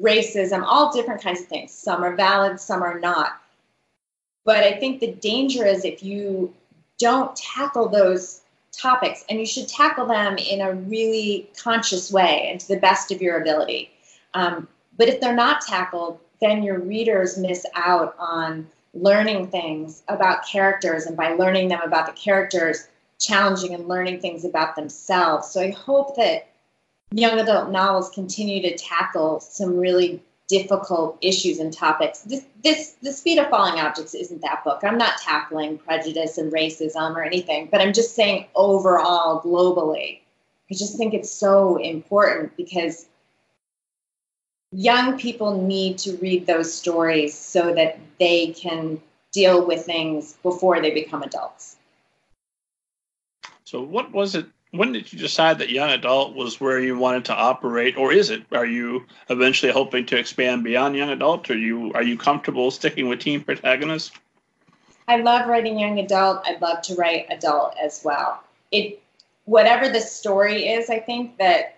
racism, 0.00 0.64
all 0.66 0.92
different 0.92 1.22
kinds 1.22 1.40
of 1.40 1.46
things. 1.46 1.72
Some 1.72 2.02
are 2.02 2.16
valid, 2.16 2.58
some 2.58 2.82
are 2.82 2.98
not. 2.98 3.40
But 4.44 4.64
I 4.64 4.78
think 4.78 5.00
the 5.00 5.12
danger 5.12 5.66
is 5.66 5.84
if 5.84 6.02
you 6.02 6.54
don't 6.98 7.36
tackle 7.36 7.88
those 7.88 8.42
topics 8.76 9.24
and 9.28 9.38
you 9.38 9.46
should 9.46 9.68
tackle 9.68 10.06
them 10.06 10.36
in 10.38 10.60
a 10.60 10.72
really 10.72 11.50
conscious 11.62 12.12
way 12.12 12.48
and 12.50 12.60
to 12.60 12.68
the 12.68 12.78
best 12.78 13.10
of 13.10 13.22
your 13.22 13.40
ability. 13.40 13.90
Um, 14.34 14.68
but 14.96 15.08
if 15.08 15.20
they're 15.20 15.34
not 15.34 15.60
tackled, 15.62 16.20
then 16.40 16.62
your 16.62 16.78
readers 16.78 17.38
miss 17.38 17.64
out 17.74 18.14
on 18.18 18.68
learning 18.94 19.48
things 19.48 20.02
about 20.08 20.46
characters 20.46 21.06
and 21.06 21.16
by 21.16 21.32
learning 21.32 21.68
them 21.68 21.80
about 21.82 22.06
the 22.06 22.12
characters, 22.12 22.88
challenging 23.18 23.74
and 23.74 23.88
learning 23.88 24.20
things 24.20 24.44
about 24.44 24.76
themselves. 24.76 25.48
So 25.48 25.60
I 25.60 25.70
hope 25.70 26.16
that 26.16 26.48
young 27.12 27.38
adult 27.38 27.70
novels 27.70 28.10
continue 28.10 28.62
to 28.62 28.76
tackle 28.76 29.40
some 29.40 29.76
really 29.76 30.22
difficult 30.48 31.18
issues 31.20 31.58
and 31.58 31.72
topics. 31.72 32.20
This, 32.20 32.44
this, 32.62 32.92
The 33.02 33.12
Speed 33.12 33.38
of 33.38 33.48
Falling 33.48 33.80
Objects 33.80 34.14
isn't 34.14 34.42
that 34.42 34.62
book. 34.64 34.80
I'm 34.82 34.98
not 34.98 35.18
tackling 35.18 35.78
prejudice 35.78 36.38
and 36.38 36.52
racism 36.52 37.16
or 37.16 37.24
anything, 37.24 37.68
but 37.70 37.80
I'm 37.80 37.92
just 37.92 38.14
saying 38.14 38.46
overall, 38.54 39.40
globally, 39.42 40.20
I 40.70 40.74
just 40.74 40.96
think 40.96 41.14
it's 41.14 41.30
so 41.30 41.76
important 41.76 42.56
because 42.56 43.06
young 44.72 45.18
people 45.18 45.62
need 45.62 45.98
to 45.98 46.16
read 46.18 46.46
those 46.46 46.72
stories 46.72 47.36
so 47.36 47.74
that 47.74 47.98
they 48.18 48.48
can 48.48 49.00
deal 49.32 49.66
with 49.66 49.84
things 49.84 50.34
before 50.42 50.80
they 50.80 50.90
become 50.90 51.22
adults. 51.22 51.76
So, 53.64 53.82
what 53.82 54.12
was 54.12 54.34
it 54.34 54.46
when 54.76 54.92
did 54.92 55.12
you 55.12 55.18
decide 55.18 55.58
that 55.58 55.70
young 55.70 55.90
adult 55.90 56.34
was 56.34 56.60
where 56.60 56.80
you 56.80 56.96
wanted 56.96 57.24
to 57.26 57.34
operate, 57.34 57.96
or 57.96 58.12
is 58.12 58.30
it? 58.30 58.44
Are 58.52 58.66
you 58.66 59.06
eventually 59.28 59.72
hoping 59.72 60.06
to 60.06 60.18
expand 60.18 60.64
beyond 60.64 60.96
young 60.96 61.10
adult, 61.10 61.50
or 61.50 61.56
you 61.56 61.92
are 61.94 62.02
you 62.02 62.16
comfortable 62.16 62.70
sticking 62.70 63.08
with 63.08 63.20
teen 63.20 63.42
protagonists? 63.42 64.12
I 65.08 65.16
love 65.16 65.48
writing 65.48 65.78
young 65.78 65.98
adult. 65.98 66.42
I'd 66.46 66.60
love 66.60 66.82
to 66.82 66.94
write 66.96 67.26
adult 67.30 67.76
as 67.82 68.02
well. 68.04 68.42
It 68.72 69.00
whatever 69.44 69.88
the 69.88 70.00
story 70.00 70.68
is, 70.68 70.90
I 70.90 70.98
think 70.98 71.38
that 71.38 71.76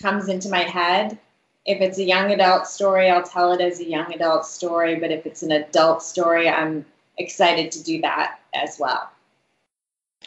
comes 0.00 0.28
into 0.28 0.48
my 0.48 0.62
head. 0.62 1.18
If 1.66 1.80
it's 1.80 1.98
a 1.98 2.04
young 2.04 2.32
adult 2.32 2.66
story, 2.66 3.10
I'll 3.10 3.22
tell 3.22 3.52
it 3.52 3.60
as 3.60 3.80
a 3.80 3.84
young 3.84 4.12
adult 4.14 4.46
story. 4.46 4.96
But 4.96 5.10
if 5.10 5.26
it's 5.26 5.42
an 5.42 5.52
adult 5.52 6.02
story, 6.02 6.48
I'm 6.48 6.86
excited 7.18 7.70
to 7.72 7.82
do 7.82 8.00
that 8.00 8.40
as 8.54 8.78
well. 8.78 9.10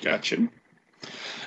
Gotcha. 0.02 0.48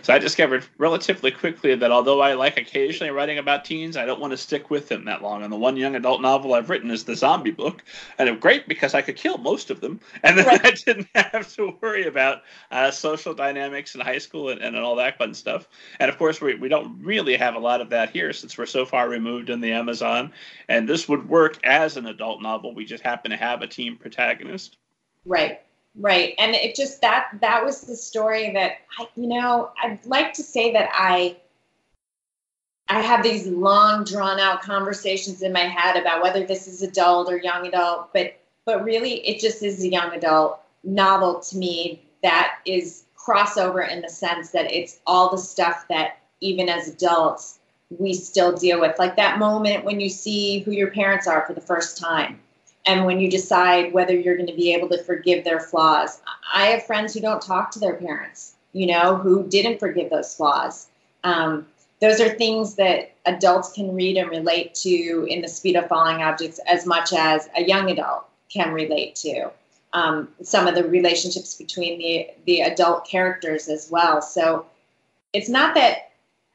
So 0.02 0.14
I 0.14 0.18
discovered 0.18 0.64
relatively 0.78 1.32
quickly 1.32 1.74
that 1.74 1.90
although 1.90 2.20
I 2.20 2.34
like 2.34 2.56
occasionally 2.58 3.10
writing 3.10 3.38
about 3.38 3.64
teens, 3.64 3.96
I 3.96 4.06
don't 4.06 4.20
want 4.20 4.30
to 4.30 4.36
stick 4.36 4.70
with 4.70 4.88
them 4.88 5.04
that 5.06 5.20
long. 5.20 5.42
And 5.42 5.52
the 5.52 5.56
one 5.56 5.76
young 5.76 5.96
adult 5.96 6.20
novel 6.20 6.54
I've 6.54 6.70
written 6.70 6.92
is 6.92 7.02
the 7.02 7.16
zombie 7.16 7.50
book, 7.50 7.82
and 8.18 8.28
it's 8.28 8.40
great 8.40 8.68
because 8.68 8.94
I 8.94 9.02
could 9.02 9.16
kill 9.16 9.36
most 9.38 9.68
of 9.68 9.80
them, 9.80 9.98
and 10.22 10.38
then 10.38 10.46
right. 10.46 10.60
I 10.64 10.70
didn't 10.70 11.08
have 11.14 11.52
to 11.56 11.76
worry 11.80 12.06
about 12.06 12.42
uh, 12.70 12.92
social 12.92 13.34
dynamics 13.34 13.96
in 13.96 14.00
high 14.00 14.18
school 14.18 14.50
and, 14.50 14.60
and 14.60 14.76
all 14.76 14.94
that 14.94 15.18
fun 15.18 15.34
stuff. 15.34 15.68
And 15.98 16.08
of 16.08 16.18
course, 16.18 16.40
we, 16.40 16.54
we 16.54 16.68
don't 16.68 17.02
really 17.02 17.36
have 17.36 17.56
a 17.56 17.58
lot 17.58 17.80
of 17.80 17.90
that 17.90 18.10
here 18.10 18.32
since 18.32 18.56
we're 18.56 18.66
so 18.66 18.86
far 18.86 19.08
removed 19.08 19.50
in 19.50 19.60
the 19.60 19.72
Amazon. 19.72 20.32
And 20.68 20.88
this 20.88 21.08
would 21.08 21.28
work 21.28 21.58
as 21.64 21.96
an 21.96 22.06
adult 22.06 22.42
novel. 22.42 22.74
We 22.74 22.84
just 22.84 23.02
happen 23.02 23.32
to 23.32 23.36
have 23.36 23.62
a 23.62 23.66
teen 23.66 23.96
protagonist. 23.96 24.76
Right. 25.24 25.65
Right. 25.98 26.34
And 26.38 26.54
it 26.54 26.74
just 26.74 27.00
that 27.00 27.28
that 27.40 27.64
was 27.64 27.80
the 27.82 27.96
story 27.96 28.50
that 28.52 28.78
I 28.98 29.08
you 29.16 29.26
know, 29.28 29.70
I'd 29.82 30.04
like 30.04 30.34
to 30.34 30.42
say 30.42 30.72
that 30.72 30.90
I 30.92 31.36
I 32.88 33.00
have 33.00 33.22
these 33.22 33.46
long 33.46 34.04
drawn 34.04 34.38
out 34.38 34.62
conversations 34.62 35.42
in 35.42 35.52
my 35.52 35.60
head 35.60 35.96
about 35.96 36.22
whether 36.22 36.46
this 36.46 36.68
is 36.68 36.82
adult 36.82 37.30
or 37.30 37.38
young 37.38 37.66
adult, 37.66 38.12
but 38.12 38.36
but 38.66 38.84
really 38.84 39.26
it 39.26 39.40
just 39.40 39.62
is 39.62 39.82
a 39.82 39.88
young 39.88 40.12
adult 40.12 40.60
novel 40.84 41.40
to 41.40 41.56
me 41.56 42.02
that 42.22 42.58
is 42.66 43.04
crossover 43.16 43.88
in 43.88 44.02
the 44.02 44.08
sense 44.08 44.50
that 44.50 44.70
it's 44.70 45.00
all 45.06 45.30
the 45.30 45.38
stuff 45.38 45.86
that 45.88 46.18
even 46.40 46.68
as 46.68 46.88
adults 46.88 47.58
we 47.98 48.12
still 48.12 48.52
deal 48.52 48.80
with 48.80 48.98
like 48.98 49.16
that 49.16 49.38
moment 49.38 49.84
when 49.84 50.00
you 50.00 50.08
see 50.08 50.60
who 50.60 50.70
your 50.70 50.90
parents 50.90 51.26
are 51.26 51.44
for 51.46 51.54
the 51.54 51.60
first 51.60 51.98
time 51.98 52.38
and 52.86 53.04
when 53.04 53.20
you 53.20 53.30
decide 53.30 53.92
whether 53.92 54.14
you're 54.14 54.36
going 54.36 54.48
to 54.48 54.54
be 54.54 54.72
able 54.72 54.88
to 54.88 55.02
forgive 55.02 55.44
their 55.44 55.60
flaws. 55.60 56.20
I 56.52 56.66
have 56.66 56.86
friends 56.86 57.12
who 57.12 57.20
don't 57.20 57.42
talk 57.42 57.70
to 57.72 57.78
their 57.78 57.94
parents, 57.94 58.54
you 58.72 58.86
know, 58.86 59.16
who 59.16 59.46
didn't 59.48 59.80
forgive 59.80 60.10
those 60.10 60.34
flaws. 60.34 60.88
Um, 61.24 61.66
those 62.00 62.20
are 62.20 62.28
things 62.28 62.74
that 62.76 63.12
adults 63.24 63.72
can 63.72 63.94
read 63.94 64.16
and 64.16 64.30
relate 64.30 64.74
to 64.76 65.26
in 65.28 65.42
the 65.42 65.48
speed 65.48 65.76
of 65.76 65.88
falling 65.88 66.22
objects 66.22 66.60
as 66.68 66.86
much 66.86 67.12
as 67.12 67.48
a 67.56 67.64
young 67.64 67.90
adult 67.90 68.26
can 68.48 68.72
relate 68.72 69.16
to. 69.16 69.50
Um, 69.92 70.28
some 70.42 70.66
of 70.66 70.74
the 70.74 70.84
relationships 70.84 71.54
between 71.54 71.98
the 71.98 72.28
the 72.44 72.60
adult 72.60 73.08
characters 73.08 73.68
as 73.68 73.90
well. 73.90 74.20
So 74.20 74.66
it's 75.32 75.48
not 75.48 75.74
that 75.74 76.12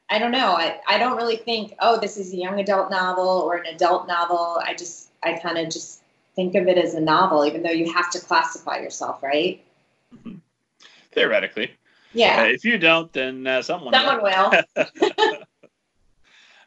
I 0.08 0.18
don't 0.18 0.30
know. 0.30 0.52
I, 0.52 0.78
I 0.86 0.98
don't 0.98 1.16
really 1.16 1.36
think, 1.36 1.74
oh, 1.80 1.98
this 1.98 2.16
is 2.18 2.32
a 2.32 2.36
young 2.36 2.60
adult 2.60 2.90
novel 2.90 3.26
or 3.26 3.56
an 3.56 3.66
adult 3.66 4.06
novel. 4.06 4.60
I 4.64 4.74
just 4.74 5.10
I 5.24 5.34
kind 5.34 5.58
of 5.58 5.70
just 5.70 6.01
think 6.34 6.54
of 6.54 6.66
it 6.66 6.78
as 6.78 6.94
a 6.94 7.00
novel, 7.00 7.44
even 7.44 7.62
though 7.62 7.70
you 7.70 7.92
have 7.92 8.10
to 8.10 8.20
classify 8.20 8.78
yourself, 8.78 9.22
right? 9.22 9.64
Mm-hmm. 10.14 10.36
Theoretically. 11.12 11.72
Yeah. 12.14 12.42
Uh, 12.42 12.46
if 12.46 12.64
you 12.64 12.78
don't, 12.78 13.12
then 13.12 13.46
uh, 13.46 13.62
someone 13.62 13.94
someone 13.94 14.22
will. 14.22 14.52
will. 14.76 15.38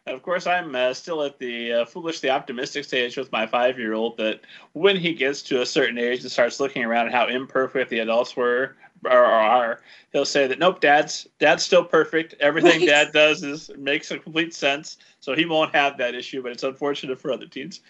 of 0.14 0.22
course, 0.22 0.48
I'm 0.48 0.76
uh, 0.76 0.94
still 0.94 1.24
at 1.24 1.40
the 1.40 1.74
uh, 1.74 1.86
foolishly 1.86 2.30
optimistic 2.30 2.86
stage 2.86 3.18
with 3.18 3.32
my 3.32 3.46
five 3.46 3.78
year 3.78 3.94
old 3.94 4.18
that 4.18 4.42
when 4.74 4.96
he 4.96 5.14
gets 5.14 5.42
to 5.44 5.62
a 5.62 5.66
certain 5.66 5.98
age 5.98 6.22
and 6.22 6.32
starts 6.32 6.60
looking 6.60 6.84
around 6.84 7.08
at 7.08 7.14
how 7.14 7.28
imperfect 7.28 7.90
the 7.90 8.00
adults 8.00 8.36
were 8.36 8.76
or 9.04 9.26
are, 9.26 9.82
he'll 10.12 10.26
say 10.26 10.48
that 10.48 10.58
nope, 10.58 10.80
dad's 10.82 11.28
dad's 11.40 11.64
still 11.64 11.84
perfect. 11.84 12.36
Everything 12.40 12.80
right. 12.80 12.88
dad 12.88 13.12
does 13.14 13.44
is 13.44 13.70
makes 13.78 14.12
a 14.12 14.18
complete 14.18 14.54
sense. 14.54 14.98
So 15.20 15.36
he 15.36 15.46
won't 15.46 15.76
have 15.76 15.98
that 15.98 16.16
issue, 16.16 16.42
but 16.42 16.52
it's 16.52 16.64
unfortunate 16.64 17.20
for 17.20 17.32
other 17.32 17.48
teens. 17.48 17.82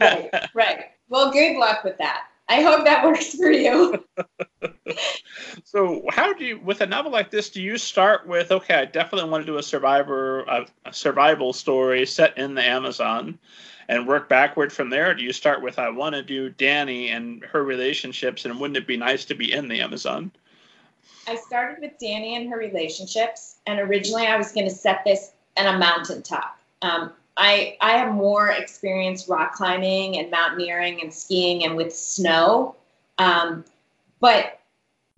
Right, 0.00 0.30
right. 0.54 0.84
Well, 1.08 1.30
good 1.30 1.56
luck 1.56 1.84
with 1.84 1.98
that. 1.98 2.24
I 2.48 2.60
hope 2.60 2.84
that 2.84 3.04
works 3.04 3.34
for 3.34 3.50
you. 3.50 4.04
so, 5.64 6.04
how 6.10 6.34
do 6.34 6.44
you, 6.44 6.60
with 6.60 6.82
a 6.82 6.86
novel 6.86 7.10
like 7.10 7.30
this, 7.30 7.48
do 7.48 7.62
you 7.62 7.78
start 7.78 8.26
with, 8.26 8.52
okay, 8.52 8.74
I 8.74 8.84
definitely 8.84 9.30
want 9.30 9.46
to 9.46 9.50
do 9.50 9.58
a 9.58 9.62
survivor, 9.62 10.42
a, 10.42 10.66
a 10.84 10.92
survival 10.92 11.52
story 11.52 12.04
set 12.04 12.36
in 12.36 12.54
the 12.54 12.62
Amazon, 12.62 13.38
and 13.88 14.06
work 14.06 14.28
backward 14.28 14.72
from 14.72 14.90
there? 14.90 15.14
do 15.14 15.22
you 15.22 15.32
start 15.32 15.62
with, 15.62 15.78
I 15.78 15.88
want 15.88 16.14
to 16.14 16.22
do 16.22 16.50
Danny 16.50 17.10
and 17.10 17.42
her 17.44 17.64
relationships, 17.64 18.44
and 18.44 18.60
wouldn't 18.60 18.76
it 18.76 18.86
be 18.86 18.98
nice 18.98 19.24
to 19.26 19.34
be 19.34 19.50
in 19.52 19.68
the 19.68 19.80
Amazon? 19.80 20.30
I 21.26 21.36
started 21.36 21.80
with 21.80 21.98
Danny 21.98 22.36
and 22.36 22.50
her 22.50 22.58
relationships, 22.58 23.56
and 23.66 23.80
originally 23.80 24.26
I 24.26 24.36
was 24.36 24.52
going 24.52 24.68
to 24.68 24.74
set 24.74 25.02
this 25.04 25.32
in 25.56 25.66
a 25.66 25.78
mountaintop. 25.78 26.58
Um, 26.82 27.12
I 27.36 27.76
I 27.80 27.98
have 27.98 28.14
more 28.14 28.48
experience 28.50 29.28
rock 29.28 29.54
climbing 29.54 30.18
and 30.18 30.30
mountaineering 30.30 31.00
and 31.02 31.12
skiing 31.12 31.64
and 31.64 31.76
with 31.76 31.94
snow, 31.94 32.76
um, 33.18 33.64
but 34.20 34.60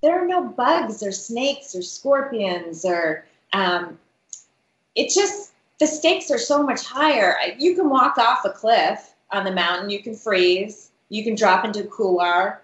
there 0.03 0.23
are 0.23 0.27
no 0.27 0.45
bugs 0.45 1.03
or 1.03 1.13
snakes 1.13 1.75
or 1.75 1.83
scorpions 1.83 2.85
or 2.85 3.27
um, 3.53 3.99
it 4.95 5.13
just 5.13 5.53
the 5.79 5.87
stakes 5.87 6.31
are 6.31 6.39
so 6.39 6.63
much 6.63 6.85
higher. 6.87 7.37
You 7.59 7.75
can 7.75 7.91
walk 7.91 8.17
off 8.17 8.45
a 8.45 8.51
cliff 8.51 9.15
on 9.31 9.45
the 9.45 9.53
mountain, 9.53 9.91
you 9.91 10.03
can 10.03 10.15
freeze, 10.15 10.91
you 11.11 11.23
can 11.23 11.35
drop 11.35 11.65
into 11.65 11.81
a 11.81 11.87
couloir, 11.87 12.63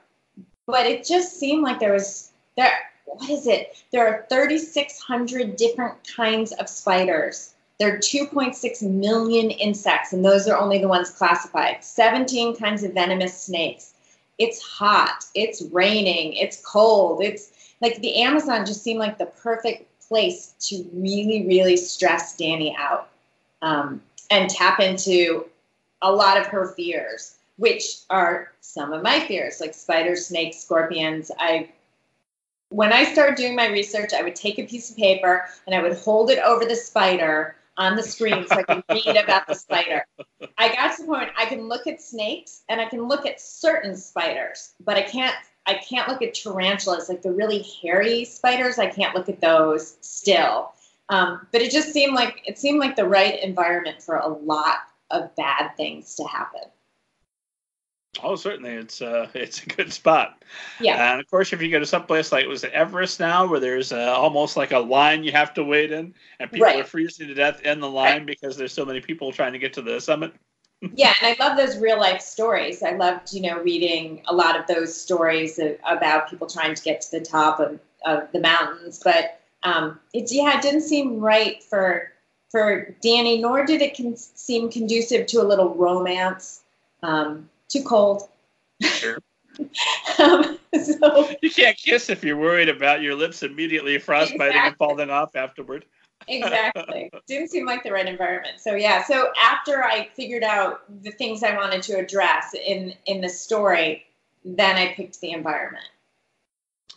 but 0.66 0.86
it 0.86 1.04
just 1.04 1.38
seemed 1.38 1.62
like 1.62 1.78
there 1.78 1.92
was 1.92 2.32
there. 2.56 2.72
What 3.04 3.28
is 3.28 3.46
it? 3.46 3.84
There 3.90 4.06
are 4.06 4.26
3,600 4.30 5.56
different 5.56 5.96
kinds 6.16 6.52
of 6.52 6.66
spiders 6.66 7.51
there 7.82 7.92
are 7.92 7.98
2.6 7.98 8.82
million 8.82 9.50
insects, 9.50 10.12
and 10.12 10.24
those 10.24 10.46
are 10.46 10.56
only 10.56 10.78
the 10.78 10.86
ones 10.86 11.10
classified. 11.10 11.82
17 11.82 12.54
kinds 12.54 12.84
of 12.84 12.92
venomous 12.92 13.36
snakes. 13.36 13.94
It's 14.38 14.62
hot, 14.62 15.24
it's 15.34 15.62
raining, 15.62 16.34
it's 16.34 16.64
cold. 16.64 17.24
It's 17.24 17.74
like 17.80 18.00
the 18.00 18.22
Amazon 18.22 18.64
just 18.66 18.84
seemed 18.84 19.00
like 19.00 19.18
the 19.18 19.26
perfect 19.26 19.88
place 20.06 20.54
to 20.68 20.88
really, 20.92 21.44
really 21.44 21.76
stress 21.76 22.36
Danny 22.36 22.72
out 22.78 23.08
um, 23.62 24.00
and 24.30 24.48
tap 24.48 24.78
into 24.78 25.46
a 26.02 26.12
lot 26.12 26.38
of 26.38 26.46
her 26.46 26.68
fears, 26.76 27.34
which 27.56 27.96
are 28.10 28.52
some 28.60 28.92
of 28.92 29.02
my 29.02 29.18
fears, 29.18 29.60
like 29.60 29.74
spiders, 29.74 30.26
snakes, 30.26 30.58
scorpions. 30.58 31.32
I 31.36 31.68
when 32.68 32.92
I 32.92 33.12
started 33.12 33.34
doing 33.34 33.56
my 33.56 33.66
research, 33.66 34.12
I 34.14 34.22
would 34.22 34.36
take 34.36 34.60
a 34.60 34.64
piece 34.64 34.88
of 34.88 34.96
paper 34.96 35.46
and 35.66 35.74
I 35.74 35.82
would 35.82 35.98
hold 35.98 36.30
it 36.30 36.38
over 36.38 36.64
the 36.64 36.76
spider 36.76 37.56
on 37.76 37.96
the 37.96 38.02
screen 38.02 38.46
so 38.46 38.56
I 38.56 38.62
can 38.62 38.82
read 38.90 39.16
about 39.16 39.46
the 39.46 39.54
spider. 39.54 40.06
I 40.58 40.74
got 40.74 40.96
to 40.96 41.02
the 41.02 41.08
point 41.08 41.30
I 41.36 41.46
can 41.46 41.68
look 41.68 41.86
at 41.86 42.00
snakes 42.02 42.62
and 42.68 42.80
I 42.80 42.86
can 42.86 43.02
look 43.08 43.26
at 43.26 43.40
certain 43.40 43.96
spiders, 43.96 44.72
but 44.84 44.96
I 44.96 45.02
can't 45.02 45.34
I 45.64 45.74
can't 45.74 46.08
look 46.08 46.22
at 46.22 46.34
tarantulas, 46.34 47.08
like 47.08 47.22
the 47.22 47.32
really 47.32 47.64
hairy 47.82 48.24
spiders. 48.24 48.78
I 48.78 48.88
can't 48.88 49.14
look 49.14 49.28
at 49.28 49.40
those 49.40 49.96
still. 50.00 50.72
Um, 51.08 51.46
but 51.52 51.62
it 51.62 51.70
just 51.70 51.92
seemed 51.92 52.14
like 52.14 52.42
it 52.46 52.58
seemed 52.58 52.80
like 52.80 52.96
the 52.96 53.06
right 53.06 53.40
environment 53.42 54.02
for 54.02 54.16
a 54.16 54.28
lot 54.28 54.78
of 55.10 55.34
bad 55.36 55.76
things 55.76 56.14
to 56.16 56.24
happen. 56.24 56.62
Oh, 58.22 58.36
certainly, 58.36 58.72
it's 58.72 59.00
uh, 59.00 59.28
it's 59.34 59.62
a 59.62 59.66
good 59.66 59.92
spot. 59.92 60.42
Yeah. 60.80 61.12
And 61.12 61.20
of 61.20 61.30
course, 61.30 61.52
if 61.52 61.62
you 61.62 61.70
go 61.70 61.78
to 61.78 61.86
some 61.86 62.04
place 62.04 62.32
like 62.32 62.46
was 62.46 62.64
it 62.64 62.72
Everest 62.72 63.20
now, 63.20 63.46
where 63.46 63.60
there's 63.60 63.92
uh, 63.92 64.14
almost 64.16 64.56
like 64.56 64.72
a 64.72 64.78
line 64.78 65.24
you 65.24 65.32
have 65.32 65.54
to 65.54 65.64
wait 65.64 65.92
in, 65.92 66.14
and 66.38 66.50
people 66.50 66.66
right. 66.66 66.80
are 66.80 66.84
freezing 66.84 67.28
to 67.28 67.34
death 67.34 67.62
in 67.62 67.80
the 67.80 67.88
line 67.88 68.18
right. 68.18 68.26
because 68.26 68.56
there's 68.56 68.72
so 68.72 68.84
many 68.84 69.00
people 69.00 69.32
trying 69.32 69.52
to 69.52 69.58
get 69.58 69.72
to 69.74 69.82
the 69.82 70.00
summit. 70.00 70.32
yeah, 70.94 71.14
and 71.22 71.36
I 71.40 71.44
love 71.44 71.56
those 71.56 71.78
real 71.78 71.98
life 71.98 72.20
stories. 72.20 72.82
I 72.82 72.92
loved, 72.92 73.32
you 73.32 73.40
know, 73.40 73.60
reading 73.60 74.22
a 74.26 74.34
lot 74.34 74.58
of 74.58 74.66
those 74.66 74.94
stories 75.00 75.58
of, 75.58 75.76
about 75.86 76.28
people 76.28 76.48
trying 76.48 76.74
to 76.74 76.82
get 76.82 77.00
to 77.02 77.10
the 77.12 77.20
top 77.20 77.60
of, 77.60 77.78
of 78.04 78.30
the 78.32 78.40
mountains. 78.40 79.00
But 79.02 79.40
um, 79.62 80.00
it, 80.12 80.30
yeah, 80.32 80.56
it 80.58 80.62
didn't 80.62 80.82
seem 80.82 81.20
right 81.20 81.62
for 81.62 82.10
for 82.50 82.94
Danny, 83.00 83.40
nor 83.40 83.64
did 83.64 83.80
it 83.80 83.96
con- 83.96 84.16
seem 84.16 84.70
conducive 84.70 85.26
to 85.28 85.40
a 85.40 85.44
little 85.44 85.74
romance. 85.74 86.62
Um, 87.02 87.48
too 87.72 87.82
cold. 87.82 88.28
Sure. 88.82 89.18
um, 90.18 90.58
so, 90.82 91.28
you 91.42 91.50
can't 91.50 91.76
kiss 91.76 92.08
if 92.08 92.24
you're 92.24 92.36
worried 92.36 92.68
about 92.68 93.02
your 93.02 93.14
lips 93.14 93.42
immediately 93.42 93.98
frostbiting 93.98 94.48
exactly. 94.48 94.68
and 94.68 94.76
falling 94.76 95.10
off 95.10 95.36
afterward. 95.36 95.84
exactly. 96.28 97.10
Didn't 97.26 97.50
seem 97.50 97.66
like 97.66 97.82
the 97.82 97.92
right 97.92 98.06
environment. 98.06 98.60
So 98.60 98.74
yeah. 98.74 99.04
So 99.04 99.28
after 99.40 99.84
I 99.84 100.08
figured 100.14 100.42
out 100.42 100.82
the 101.02 101.10
things 101.10 101.42
I 101.42 101.56
wanted 101.56 101.82
to 101.84 101.98
address 101.98 102.54
in 102.54 102.94
in 103.06 103.20
the 103.20 103.28
story, 103.28 104.06
then 104.44 104.76
I 104.76 104.94
picked 104.94 105.20
the 105.20 105.32
environment. 105.32 105.84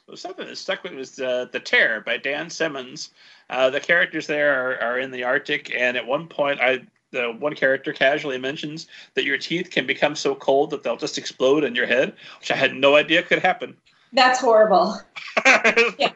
Well, 0.07 0.17
something 0.17 0.45
that 0.45 0.57
stuck 0.57 0.84
with 0.84 0.91
me 0.91 0.99
was 0.99 1.19
uh, 1.19 1.47
the 1.51 1.59
Terror 1.59 1.99
by 1.99 2.17
Dan 2.17 2.49
Simmons. 2.49 3.09
Uh, 3.49 3.71
the 3.71 3.80
characters 3.80 4.28
there 4.28 4.53
are, 4.53 4.82
are 4.82 4.99
in 4.99 5.09
the 5.09 5.23
Arctic, 5.23 5.73
and 5.76 5.97
at 5.97 6.05
one 6.05 6.28
point, 6.28 6.59
I 6.61 6.82
the 7.16 7.32
one 7.32 7.55
character 7.55 7.93
casually 7.93 8.38
mentions 8.38 8.88
that 9.13 9.24
your 9.24 9.38
teeth 9.38 9.72
can 9.72 9.88
become 9.88 10.16
so 10.16 10.36
cold 10.36 10.70
that 10.70 10.84
they'll 10.84 10.97
just 10.97 11.18
explode 11.18 11.63
in 11.63 11.74
your 11.74 11.88
head, 11.88 12.13
which 12.39 12.51
I 12.51 12.55
had 12.55 12.76
no 12.76 12.95
idea 12.95 13.24
could 13.24 13.39
happen. 13.39 13.76
That's 14.11 14.39
horrible. 14.39 14.99
yeah, 15.45 16.11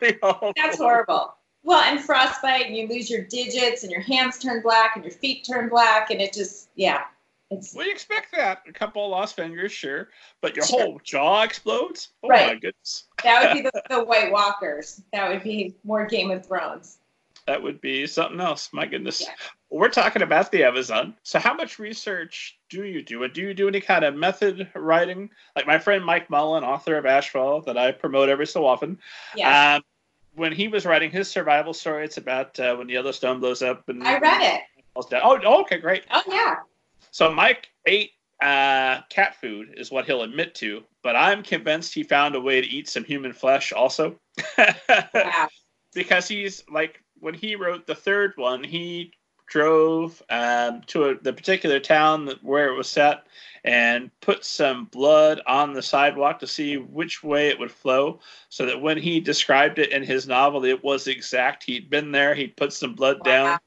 that's 0.56 0.78
horrible. 0.78 1.36
Well, 1.64 1.82
and 1.82 2.00
frostbite, 2.00 2.66
and 2.66 2.76
you 2.76 2.88
lose 2.88 3.10
your 3.10 3.24
digits, 3.24 3.84
and 3.84 3.92
your 3.92 4.02
hands 4.02 4.40
turn 4.40 4.62
black, 4.62 4.96
and 4.96 5.04
your 5.04 5.14
feet 5.14 5.46
turn 5.46 5.70
black, 5.70 6.10
and 6.12 6.22
it 6.22 6.34
just, 6.34 6.70
yeah. 6.76 7.04
It's, 7.52 7.74
we 7.74 7.90
expect 7.90 8.32
that. 8.34 8.64
A 8.68 8.72
couple 8.72 9.04
of 9.04 9.12
lost 9.12 9.36
fingers, 9.36 9.72
sure. 9.72 10.10
But 10.42 10.56
your 10.56 10.66
sure. 10.66 10.82
whole 10.82 11.02
jaw 11.04 11.44
explodes? 11.44 12.10
Oh 12.24 12.30
right. 12.30 12.48
my 12.48 12.60
goodness. 12.60 13.06
that 13.24 13.44
would 13.44 13.64
be 13.64 13.70
the, 13.74 13.84
the 13.90 14.04
White 14.04 14.32
Walkers. 14.32 15.02
That 15.12 15.30
would 15.30 15.44
be 15.44 15.76
more 15.84 16.06
Game 16.06 16.30
of 16.32 16.46
Thrones. 16.46 16.99
That 17.50 17.64
would 17.64 17.82
be 17.82 18.06
something 18.06 18.40
else. 18.40 18.70
My 18.74 18.86
goodness. 18.86 19.22
Yeah. 19.22 19.34
We're 19.72 19.90
talking 19.90 20.22
about 20.22 20.52
the 20.52 20.64
Amazon. 20.64 21.16
So, 21.24 21.40
how 21.40 21.56
much 21.56 21.80
research 21.80 22.60
do 22.70 22.84
you 22.84 23.02
do? 23.02 23.24
And 23.24 23.34
do 23.34 23.42
you 23.42 23.56
do 23.56 23.68
any 23.68 23.82
kind 23.82 24.06
of 24.06 24.14
method 24.14 24.70
writing? 24.76 25.32
Like 25.56 25.66
my 25.66 25.80
friend 25.80 26.06
Mike 26.06 26.30
Mullin, 26.30 26.64
author 26.64 26.96
of 26.96 27.06
Ashfall, 27.06 27.66
that 27.66 27.76
I 27.76 27.92
promote 27.92 28.30
every 28.30 28.46
so 28.46 28.68
often. 28.68 29.00
Yeah. 29.36 29.78
Um, 29.78 29.84
when 30.36 30.52
he 30.52 30.68
was 30.68 30.86
writing 30.86 31.10
his 31.10 31.28
survival 31.28 31.74
story, 31.74 32.06
it's 32.06 32.18
about 32.18 32.60
uh, 32.60 32.76
when 32.76 32.86
the 32.86 32.94
Yellowstone 32.94 33.40
blows 33.40 33.64
up. 33.64 33.90
And 33.90 34.08
I 34.08 34.20
read 34.20 34.42
it. 34.44 34.62
Oh, 34.96 35.62
okay, 35.62 35.80
great. 35.80 36.04
Oh, 36.12 36.22
yeah. 36.28 36.58
So 37.10 37.32
Mike 37.34 37.70
ate 37.88 38.12
uh, 38.44 39.02
cat 39.10 39.38
food, 39.42 39.74
is 39.76 39.90
what 39.90 40.06
he'll 40.06 40.22
admit 40.22 40.54
to, 40.56 40.84
but 41.02 41.16
I'm 41.16 41.42
convinced 41.42 41.96
he 41.96 42.04
found 42.04 42.36
a 42.36 42.42
way 42.42 42.62
to 42.62 42.68
eat 42.68 42.88
some 42.88 43.04
human 43.04 43.34
flesh 43.34 43.74
also. 43.74 44.20
wow. 44.58 45.48
Because 45.96 46.28
he's 46.28 46.64
like, 46.72 47.04
when 47.20 47.34
he 47.34 47.56
wrote 47.56 47.86
the 47.86 47.96
third 47.96 48.34
one, 48.36 48.64
he 48.64 49.14
drove 49.48 50.22
um, 50.30 50.82
to 50.88 51.06
a, 51.06 51.16
the 51.20 51.34
particular 51.34 51.80
town 51.80 52.26
that, 52.26 52.44
where 52.44 52.70
it 52.70 52.78
was 52.78 52.88
set 52.88 53.26
and 53.64 54.12
put 54.22 54.46
some 54.46 54.86
blood 54.86 55.42
on 55.48 55.74
the 55.74 55.82
sidewalk 55.82 56.40
to 56.40 56.48
see 56.48 56.78
which 56.78 57.24
way 57.24 57.50
it 57.50 57.60
would 57.60 57.72
flow 57.72 58.20
so 58.50 58.66
that 58.66 58.80
when 58.80 58.98
he 58.98 59.20
described 59.20 59.80
it 59.80 59.92
in 59.92 60.04
his 60.04 60.28
novel 60.28 60.64
it 60.64 60.84
was 60.84 61.08
exact 61.08 61.64
he'd 61.64 61.90
been 61.90 62.12
there 62.12 62.36
he'd 62.36 62.56
put 62.56 62.72
some 62.72 62.94
blood 62.94 63.18
wow. 63.20 63.24
down 63.26 63.60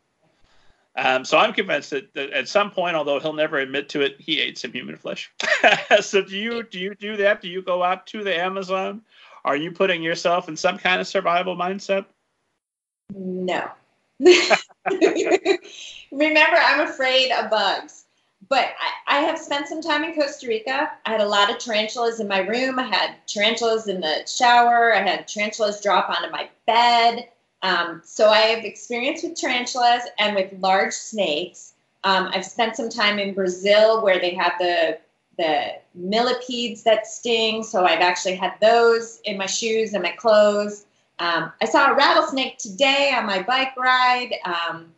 um, 0.95 1.25
so 1.25 1.39
I'm 1.39 1.53
convinced 1.53 1.91
that, 1.91 2.13
that, 2.15 2.31
at 2.31 2.49
some 2.49 2.71
point, 2.71 2.97
although 2.97 3.19
he'll 3.19 3.33
never 3.33 3.59
admit 3.59 3.89
to 3.91 4.03
it, 4.03 4.17
he 4.19 4.41
ate 4.41 4.59
some 4.59 4.73
human 4.73 4.97
flesh. 4.97 5.33
so 6.01 6.23
do 6.23 6.37
you 6.37 6.63
do 6.65 6.79
you 6.79 6.95
do 6.95 7.17
that? 7.17 7.41
Do 7.41 7.49
you 7.49 7.63
go 7.63 7.83
out 7.83 8.07
to 8.09 8.23
the 8.23 8.39
Amazon? 8.39 9.01
Are 9.45 9.57
you 9.57 9.73
putting 9.73 10.03
yourself 10.03 10.49
in 10.49 10.57
some 10.57 10.77
kind 10.77 11.01
of 11.01 11.07
survival 11.07 11.57
mindset? 11.57 12.05
No. 13.15 13.71
Remember, 16.13 16.57
I'm 16.57 16.81
afraid 16.81 17.33
of 17.33 17.51
bugs. 17.51 18.05
But 18.49 18.73
I, 19.09 19.19
I, 19.19 19.21
have 19.21 19.39
spent 19.39 19.69
some 19.69 19.81
time 19.81 20.05
in 20.05 20.15
Costa 20.15 20.47
Rica. 20.49 20.91
I 21.07 21.11
had 21.11 21.21
a 21.21 21.29
lot 21.29 21.51
of 21.51 21.59
tarantulas 21.59 22.21
in 22.21 22.27
my 22.29 22.41
room. 22.41 22.79
I 22.79 22.83
had 22.83 23.15
tarantulas 23.27 23.87
in 23.87 24.01
the 24.01 24.27
shower. 24.27 24.93
I 24.93 24.99
had 24.99 25.29
tarantulas 25.29 25.81
drop 25.81 26.11
onto 26.11 26.31
my 26.31 26.49
bed. 26.67 27.29
Um, 27.63 28.03
so 28.05 28.29
I 28.29 28.39
have 28.39 28.65
experience 28.65 29.23
with 29.23 29.37
tarantulas 29.37 30.03
and 30.19 30.35
with 30.35 30.53
large 30.61 30.93
snakes. 30.93 31.75
Um, 32.05 32.31
I've 32.33 32.45
spent 32.45 32.77
some 32.77 32.89
time 32.89 33.21
in 33.21 33.33
Brazil 33.33 34.03
where 34.03 34.21
they 34.21 34.35
have 34.35 34.55
the 34.59 34.99
the 35.39 35.79
millipedes 35.95 36.83
that 36.83 37.07
sting. 37.07 37.63
So 37.63 37.85
I've 37.85 38.01
actually 38.01 38.35
had 38.35 38.53
those 38.61 39.21
in 39.25 39.39
my 39.39 39.47
shoes 39.47 39.95
and 39.95 40.03
my 40.03 40.13
clothes. 40.13 40.85
Um, 41.23 41.53
I 41.63 41.67
saw 41.67 41.93
a 41.93 41.95
rattlesnake 41.95 42.59
today 42.59 43.15
on 43.17 43.27
my 43.27 43.43
bike 43.43 43.77
ride. 43.77 44.35
Um, 44.45 44.93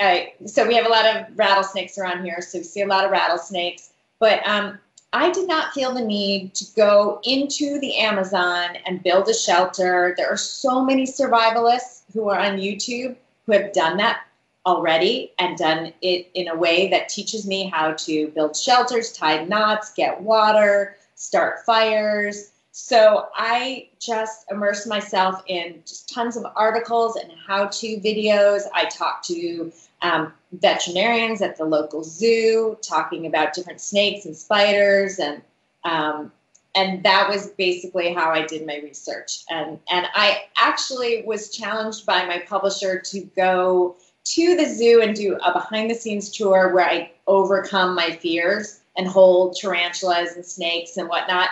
I, 0.00 0.32
so 0.44 0.66
we 0.66 0.74
have 0.74 0.86
a 0.86 0.88
lot 0.88 1.06
of 1.06 1.38
rattlesnakes 1.38 1.98
around 1.98 2.24
here. 2.24 2.40
So 2.42 2.58
we 2.58 2.64
see 2.64 2.80
a 2.80 2.86
lot 2.86 3.04
of 3.04 3.12
rattlesnakes. 3.12 3.90
But 4.18 4.44
um, 4.44 4.80
I 5.12 5.30
did 5.30 5.46
not 5.46 5.72
feel 5.72 5.94
the 5.94 6.04
need 6.04 6.52
to 6.56 6.64
go 6.74 7.20
into 7.22 7.78
the 7.78 7.96
Amazon 7.98 8.76
and 8.86 9.04
build 9.04 9.28
a 9.28 9.34
shelter. 9.34 10.14
There 10.16 10.28
are 10.28 10.36
so 10.36 10.84
many 10.84 11.06
survivalists 11.06 12.02
who 12.12 12.28
are 12.28 12.40
on 12.40 12.58
YouTube 12.58 13.14
who 13.46 13.52
have 13.52 13.72
done 13.72 13.96
that 13.98 14.22
already 14.66 15.30
and 15.38 15.56
done 15.56 15.92
it 16.02 16.28
in 16.34 16.48
a 16.48 16.56
way 16.56 16.88
that 16.88 17.08
teaches 17.08 17.46
me 17.46 17.70
how 17.72 17.92
to 17.92 18.28
build 18.34 18.56
shelters, 18.56 19.12
tie 19.12 19.44
knots, 19.44 19.92
get 19.94 20.20
water, 20.20 20.96
start 21.14 21.64
fires. 21.64 22.50
So 22.74 23.28
I 23.36 23.88
just 24.00 24.50
immerse 24.50 24.86
myself 24.86 25.42
in 25.46 25.82
just 25.86 26.08
tons 26.08 26.38
of 26.38 26.46
articles 26.56 27.16
and 27.16 27.30
how 27.46 27.66
to 27.66 28.00
videos. 28.00 28.62
I 28.72 28.86
talk 28.86 29.22
to 29.24 29.70
um, 30.00 30.32
veterinarians 30.52 31.42
at 31.42 31.58
the 31.58 31.66
local 31.66 32.02
zoo 32.02 32.78
talking 32.80 33.26
about 33.26 33.52
different 33.52 33.82
snakes 33.82 34.24
and 34.24 34.34
spiders 34.34 35.18
and 35.18 35.42
um, 35.84 36.32
and 36.74 37.02
that 37.04 37.28
was 37.28 37.48
basically 37.48 38.14
how 38.14 38.30
I 38.30 38.46
did 38.46 38.66
my 38.66 38.78
research 38.78 39.44
and 39.50 39.78
and 39.90 40.06
I 40.14 40.44
actually 40.56 41.24
was 41.26 41.54
challenged 41.54 42.06
by 42.06 42.24
my 42.24 42.38
publisher 42.38 42.98
to 42.98 43.20
go 43.36 43.96
to 44.24 44.56
the 44.56 44.64
zoo 44.64 45.02
and 45.02 45.14
do 45.14 45.36
a 45.36 45.52
behind 45.52 45.90
the 45.90 45.94
scenes 45.94 46.30
tour 46.30 46.72
where 46.72 46.86
I 46.86 47.12
overcome 47.26 47.94
my 47.94 48.12
fears 48.12 48.80
and 48.96 49.06
hold 49.06 49.56
tarantulas 49.56 50.36
and 50.36 50.44
snakes 50.44 50.96
and 50.96 51.08
whatnot 51.08 51.50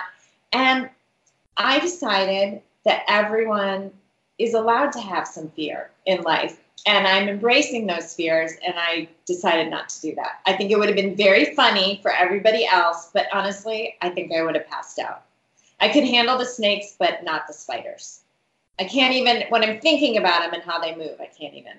and 0.51 0.89
I 1.57 1.79
decided 1.79 2.61
that 2.85 3.03
everyone 3.07 3.91
is 4.37 4.53
allowed 4.53 4.91
to 4.93 4.99
have 4.99 5.27
some 5.27 5.49
fear 5.49 5.91
in 6.05 6.21
life 6.23 6.59
and 6.85 7.07
I'm 7.07 7.29
embracing 7.29 7.85
those 7.85 8.13
fears, 8.13 8.53
and 8.65 8.73
I 8.77 9.07
decided 9.25 9.69
not 9.69 9.89
to 9.89 10.01
do 10.01 10.15
that. 10.15 10.39
I 10.45 10.53
think 10.53 10.71
it 10.71 10.79
would 10.79 10.87
have 10.87 10.95
been 10.95 11.15
very 11.15 11.53
funny 11.53 11.99
for 12.01 12.11
everybody 12.11 12.65
else, 12.65 13.09
but 13.13 13.27
honestly, 13.31 13.95
I 14.01 14.09
think 14.09 14.31
I 14.33 14.41
would 14.41 14.55
have 14.55 14.67
passed 14.67 14.97
out. 14.97 15.23
I 15.79 15.89
could 15.89 16.03
handle 16.03 16.37
the 16.37 16.45
snakes, 16.45 16.95
but 16.97 17.23
not 17.23 17.47
the 17.47 17.53
spiders. 17.53 18.21
I 18.79 18.85
can't 18.85 19.13
even, 19.13 19.43
when 19.49 19.63
I'm 19.63 19.79
thinking 19.79 20.17
about 20.17 20.41
them 20.41 20.53
and 20.53 20.63
how 20.63 20.79
they 20.79 20.95
move, 20.95 21.19
I 21.19 21.25
can't 21.25 21.53
even 21.53 21.73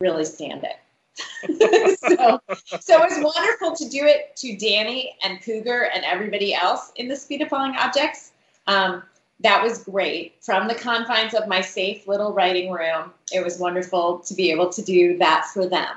really 0.00 0.24
stand 0.24 0.64
it. 0.64 0.76
so, 1.98 2.40
so 2.80 3.02
it 3.02 3.10
was 3.10 3.34
wonderful 3.36 3.76
to 3.76 3.88
do 3.88 4.04
it 4.04 4.34
to 4.36 4.56
Danny 4.56 5.16
and 5.22 5.40
Cougar 5.42 5.90
and 5.94 6.04
everybody 6.04 6.54
else 6.54 6.92
in 6.96 7.06
the 7.06 7.16
Speed 7.16 7.42
of 7.42 7.48
Falling 7.48 7.76
Objects. 7.76 8.32
Um, 8.66 9.02
that 9.40 9.62
was 9.62 9.84
great 9.84 10.36
from 10.40 10.68
the 10.68 10.74
confines 10.74 11.34
of 11.34 11.48
my 11.48 11.60
safe 11.60 12.06
little 12.06 12.32
writing 12.32 12.70
room. 12.70 13.12
It 13.32 13.44
was 13.44 13.58
wonderful 13.58 14.20
to 14.20 14.34
be 14.34 14.50
able 14.50 14.70
to 14.70 14.82
do 14.82 15.18
that 15.18 15.46
for 15.52 15.66
them. 15.66 15.96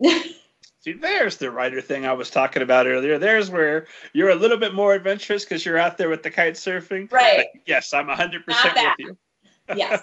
See, 0.80 0.92
there's 0.92 1.36
the 1.36 1.50
writer 1.50 1.80
thing 1.80 2.06
I 2.06 2.12
was 2.12 2.30
talking 2.30 2.62
about 2.62 2.86
earlier. 2.86 3.18
There's 3.18 3.50
where 3.50 3.86
you're 4.12 4.30
a 4.30 4.34
little 4.34 4.56
bit 4.56 4.74
more 4.74 4.94
adventurous 4.94 5.44
because 5.44 5.64
you're 5.64 5.78
out 5.78 5.98
there 5.98 6.08
with 6.08 6.22
the 6.22 6.30
kite 6.30 6.54
surfing. 6.54 7.10
Right. 7.12 7.46
But 7.52 7.62
yes, 7.66 7.92
I'm 7.92 8.06
100% 8.06 8.46
with 8.46 8.94
you 8.98 9.16
yes, 9.76 10.02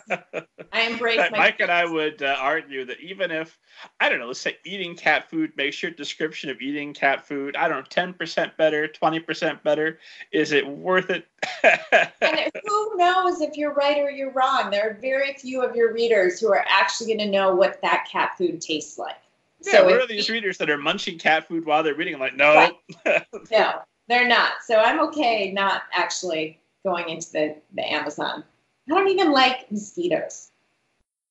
I 0.72 0.82
embrace. 0.82 1.18
My 1.18 1.30
Mike 1.30 1.60
and 1.60 1.72
I 1.72 1.86
would 1.86 2.22
uh, 2.22 2.36
argue 2.40 2.86
that 2.86 3.00
even 3.00 3.32
if 3.32 3.58
I 4.00 4.10
don't 4.10 4.20
know, 4.20 4.28
let's 4.28 4.40
say 4.40 4.58
eating 4.66 4.96
cat 4.96 5.30
food 5.30 5.52
makes 5.56 5.82
your 5.82 5.92
description 5.92 6.50
of 6.50 6.62
eating 6.62 6.94
cat 6.94 7.28
food, 7.28 7.56
I 7.56 7.68
don't 7.68 7.80
know, 7.80 7.86
ten 7.90 8.14
percent 8.14 8.56
better, 8.58 8.88
twenty 8.88 9.20
percent 9.20 9.64
better. 9.64 10.00
Is 10.32 10.52
it 10.52 10.68
worth 10.68 11.10
it? 11.10 11.28
and 12.22 12.52
who 12.66 12.98
knows 12.98 13.42
if 13.42 13.56
you're 13.56 13.74
right 13.74 13.98
or 13.98 14.10
you're 14.10 14.32
wrong? 14.32 14.70
There 14.70 14.90
are 14.90 14.94
very 15.02 15.34
few 15.34 15.62
of 15.62 15.76
your 15.76 15.94
readers 15.94 16.40
who 16.40 16.52
are 16.52 16.66
actually 16.68 17.08
going 17.08 17.20
to 17.20 17.32
know 17.32 17.56
what 17.56 17.82
that 17.82 18.08
cat 18.12 18.32
food 18.38 18.62
tastes 18.62 18.98
like. 18.98 19.16
Yeah, 19.62 19.72
so 19.72 19.86
what 19.86 19.94
are 19.94 20.08
these 20.08 20.30
readers 20.30 20.58
that 20.60 20.70
are 20.70 20.78
munching 20.78 21.18
cat 21.18 21.48
food 21.48 21.66
while 21.66 21.82
they're 21.82 21.96
reading? 21.96 22.14
I'm 22.14 22.20
like, 22.20 22.36
no, 22.36 22.54
right. 23.06 23.26
no, 23.52 23.82
they're 24.08 24.28
not. 24.28 24.54
So 24.66 24.80
I'm 24.80 25.00
okay 25.08 25.52
not 25.52 25.84
actually 25.94 26.60
going 26.84 27.10
into 27.10 27.32
the, 27.32 27.56
the 27.74 27.92
Amazon 27.92 28.44
I 28.90 28.94
don't 28.94 29.10
even 29.10 29.32
like 29.32 29.72
mosquitoes. 29.72 30.52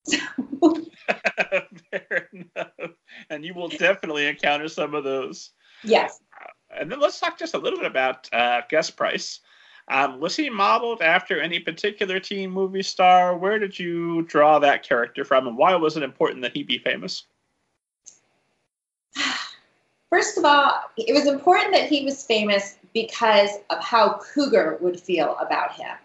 Fair 1.90 2.28
enough. 2.32 2.90
And 3.30 3.44
you 3.44 3.54
will 3.54 3.68
definitely 3.68 4.26
encounter 4.26 4.68
some 4.68 4.94
of 4.94 5.04
those. 5.04 5.50
Yes. 5.82 6.20
Uh, 6.40 6.80
and 6.80 6.90
then 6.90 7.00
let's 7.00 7.20
talk 7.20 7.38
just 7.38 7.54
a 7.54 7.58
little 7.58 7.78
bit 7.78 7.86
about 7.86 8.28
uh, 8.32 8.62
Gus 8.68 8.90
Price. 8.90 9.40
Um, 9.88 10.18
was 10.18 10.34
he 10.34 10.48
modeled 10.48 11.02
after 11.02 11.40
any 11.40 11.60
particular 11.60 12.18
teen 12.18 12.50
movie 12.50 12.82
star? 12.82 13.36
Where 13.36 13.58
did 13.58 13.78
you 13.78 14.22
draw 14.22 14.58
that 14.58 14.82
character 14.82 15.24
from, 15.24 15.46
and 15.46 15.58
why 15.58 15.74
was 15.76 15.96
it 15.96 16.02
important 16.02 16.40
that 16.42 16.56
he 16.56 16.62
be 16.62 16.78
famous? 16.78 17.24
First 20.10 20.38
of 20.38 20.44
all, 20.44 20.72
it 20.96 21.12
was 21.12 21.26
important 21.26 21.74
that 21.74 21.88
he 21.88 22.04
was 22.04 22.24
famous 22.24 22.78
because 22.94 23.50
of 23.68 23.82
how 23.84 24.20
Cougar 24.32 24.78
would 24.80 24.98
feel 24.98 25.36
about 25.38 25.72
him 25.72 25.96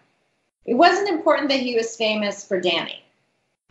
it 0.64 0.74
wasn't 0.74 1.08
important 1.08 1.48
that 1.48 1.60
he 1.60 1.74
was 1.74 1.96
famous 1.96 2.46
for 2.46 2.60
Danny. 2.60 3.02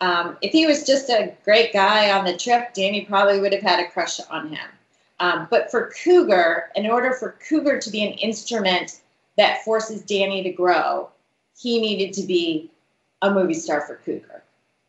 Um, 0.00 0.38
if 0.40 0.52
he 0.52 0.66
was 0.66 0.86
just 0.86 1.10
a 1.10 1.34
great 1.44 1.72
guy 1.72 2.10
on 2.10 2.24
the 2.24 2.36
trip, 2.36 2.72
Danny 2.74 3.04
probably 3.04 3.40
would 3.40 3.52
have 3.52 3.62
had 3.62 3.80
a 3.80 3.90
crush 3.90 4.18
on 4.30 4.48
him. 4.48 4.68
Um, 5.20 5.46
but 5.50 5.70
for 5.70 5.92
Cougar, 6.02 6.70
in 6.74 6.86
order 6.90 7.12
for 7.12 7.36
Cougar 7.46 7.78
to 7.80 7.90
be 7.90 8.02
an 8.02 8.14
instrument 8.14 9.00
that 9.36 9.62
forces 9.62 10.02
Danny 10.02 10.42
to 10.42 10.50
grow, 10.50 11.10
he 11.58 11.80
needed 11.80 12.14
to 12.14 12.26
be 12.26 12.70
a 13.20 13.30
movie 13.30 13.54
star 13.54 13.82
for 13.82 13.96
Cougar, 13.96 14.42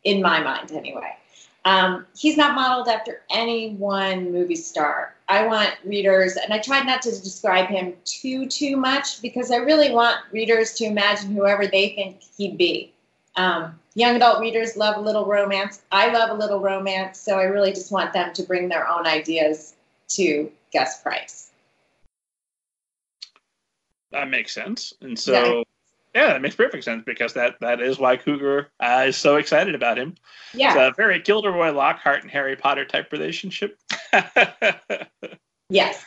in 0.04 0.22
my 0.22 0.42
mind 0.42 0.72
anyway. 0.72 1.16
Um, 1.64 2.06
he's 2.16 2.36
not 2.36 2.54
modeled 2.54 2.88
after 2.88 3.22
any 3.30 3.74
one 3.74 4.32
movie 4.32 4.56
star. 4.56 5.14
I 5.28 5.46
want 5.46 5.70
readers, 5.84 6.36
and 6.36 6.52
I 6.52 6.58
tried 6.58 6.86
not 6.86 7.02
to 7.02 7.10
describe 7.10 7.68
him 7.68 7.94
too 8.04 8.46
too 8.46 8.76
much 8.76 9.22
because 9.22 9.50
I 9.50 9.56
really 9.56 9.92
want 9.92 10.18
readers 10.32 10.74
to 10.74 10.84
imagine 10.84 11.32
whoever 11.32 11.66
they 11.66 11.90
think 11.90 12.20
he'd 12.36 12.58
be. 12.58 12.92
Um, 13.36 13.78
young 13.94 14.16
adult 14.16 14.40
readers 14.40 14.76
love 14.76 14.96
a 14.96 15.00
little 15.00 15.24
romance. 15.24 15.82
I 15.92 16.12
love 16.12 16.30
a 16.30 16.34
little 16.34 16.60
romance, 16.60 17.20
so 17.20 17.38
I 17.38 17.44
really 17.44 17.72
just 17.72 17.92
want 17.92 18.12
them 18.12 18.32
to 18.34 18.42
bring 18.42 18.68
their 18.68 18.88
own 18.88 19.06
ideas 19.06 19.74
to 20.08 20.50
Gus 20.72 21.00
Price. 21.00 21.50
That 24.10 24.28
makes 24.28 24.52
sense, 24.52 24.92
and 25.00 25.18
so. 25.18 25.32
Yeah. 25.32 25.62
Yeah, 26.14 26.28
that 26.28 26.42
makes 26.42 26.54
perfect 26.54 26.84
sense 26.84 27.02
because 27.06 27.32
that 27.34 27.56
that 27.60 27.80
is 27.80 27.98
why 27.98 28.16
Cougar 28.18 28.70
uh, 28.80 29.04
is 29.08 29.16
so 29.16 29.36
excited 29.36 29.74
about 29.74 29.98
him. 29.98 30.14
Yeah, 30.52 30.68
it's 30.68 30.76
a 30.76 30.94
very 30.96 31.20
Gilderoy 31.20 31.72
Lockhart 31.72 32.22
and 32.22 32.30
Harry 32.30 32.54
Potter 32.54 32.84
type 32.84 33.10
relationship. 33.12 33.78
yes. 35.70 36.04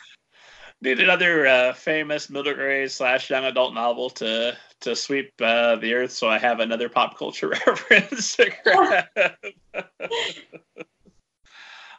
Need 0.82 1.00
another 1.00 1.46
uh, 1.46 1.72
famous 1.72 2.28
middle 2.30 2.54
grade 2.54 2.90
slash 2.90 3.30
young 3.30 3.44
adult 3.46 3.74
novel 3.74 4.10
to 4.10 4.56
to 4.80 4.94
sweep 4.94 5.32
uh, 5.40 5.76
the 5.76 5.94
earth, 5.94 6.12
so 6.12 6.28
I 6.28 6.38
have 6.38 6.60
another 6.60 6.88
pop 6.88 7.18
culture 7.18 7.48
reference 7.66 8.36
to 8.36 8.52
grab. 8.62 9.06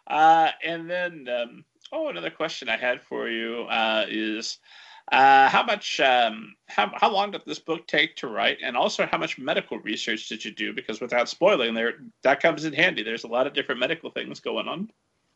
uh, 0.07 0.51
and 0.63 0.89
then, 0.89 1.27
um, 1.27 1.65
oh, 1.91 2.07
another 2.07 2.29
question 2.29 2.69
I 2.69 2.77
had 2.77 3.01
for 3.01 3.27
you 3.27 3.63
uh, 3.63 4.05
is 4.07 4.59
uh, 5.11 5.47
how 5.49 5.63
much, 5.63 5.99
um, 5.99 6.55
how, 6.67 6.91
how 6.95 7.09
long 7.09 7.31
did 7.31 7.41
this 7.45 7.59
book 7.59 7.87
take 7.87 8.15
to 8.17 8.27
write? 8.27 8.57
And 8.61 8.75
also, 8.75 9.05
how 9.05 9.17
much 9.17 9.37
medical 9.37 9.79
research 9.79 10.27
did 10.27 10.43
you 10.43 10.51
do? 10.51 10.73
Because 10.73 10.99
without 10.99 11.29
spoiling, 11.29 11.73
there 11.73 11.93
that 12.23 12.41
comes 12.41 12.65
in 12.65 12.73
handy. 12.73 13.03
There's 13.03 13.23
a 13.23 13.27
lot 13.27 13.47
of 13.47 13.53
different 13.53 13.79
medical 13.79 14.11
things 14.11 14.39
going 14.39 14.67
on. 14.67 14.91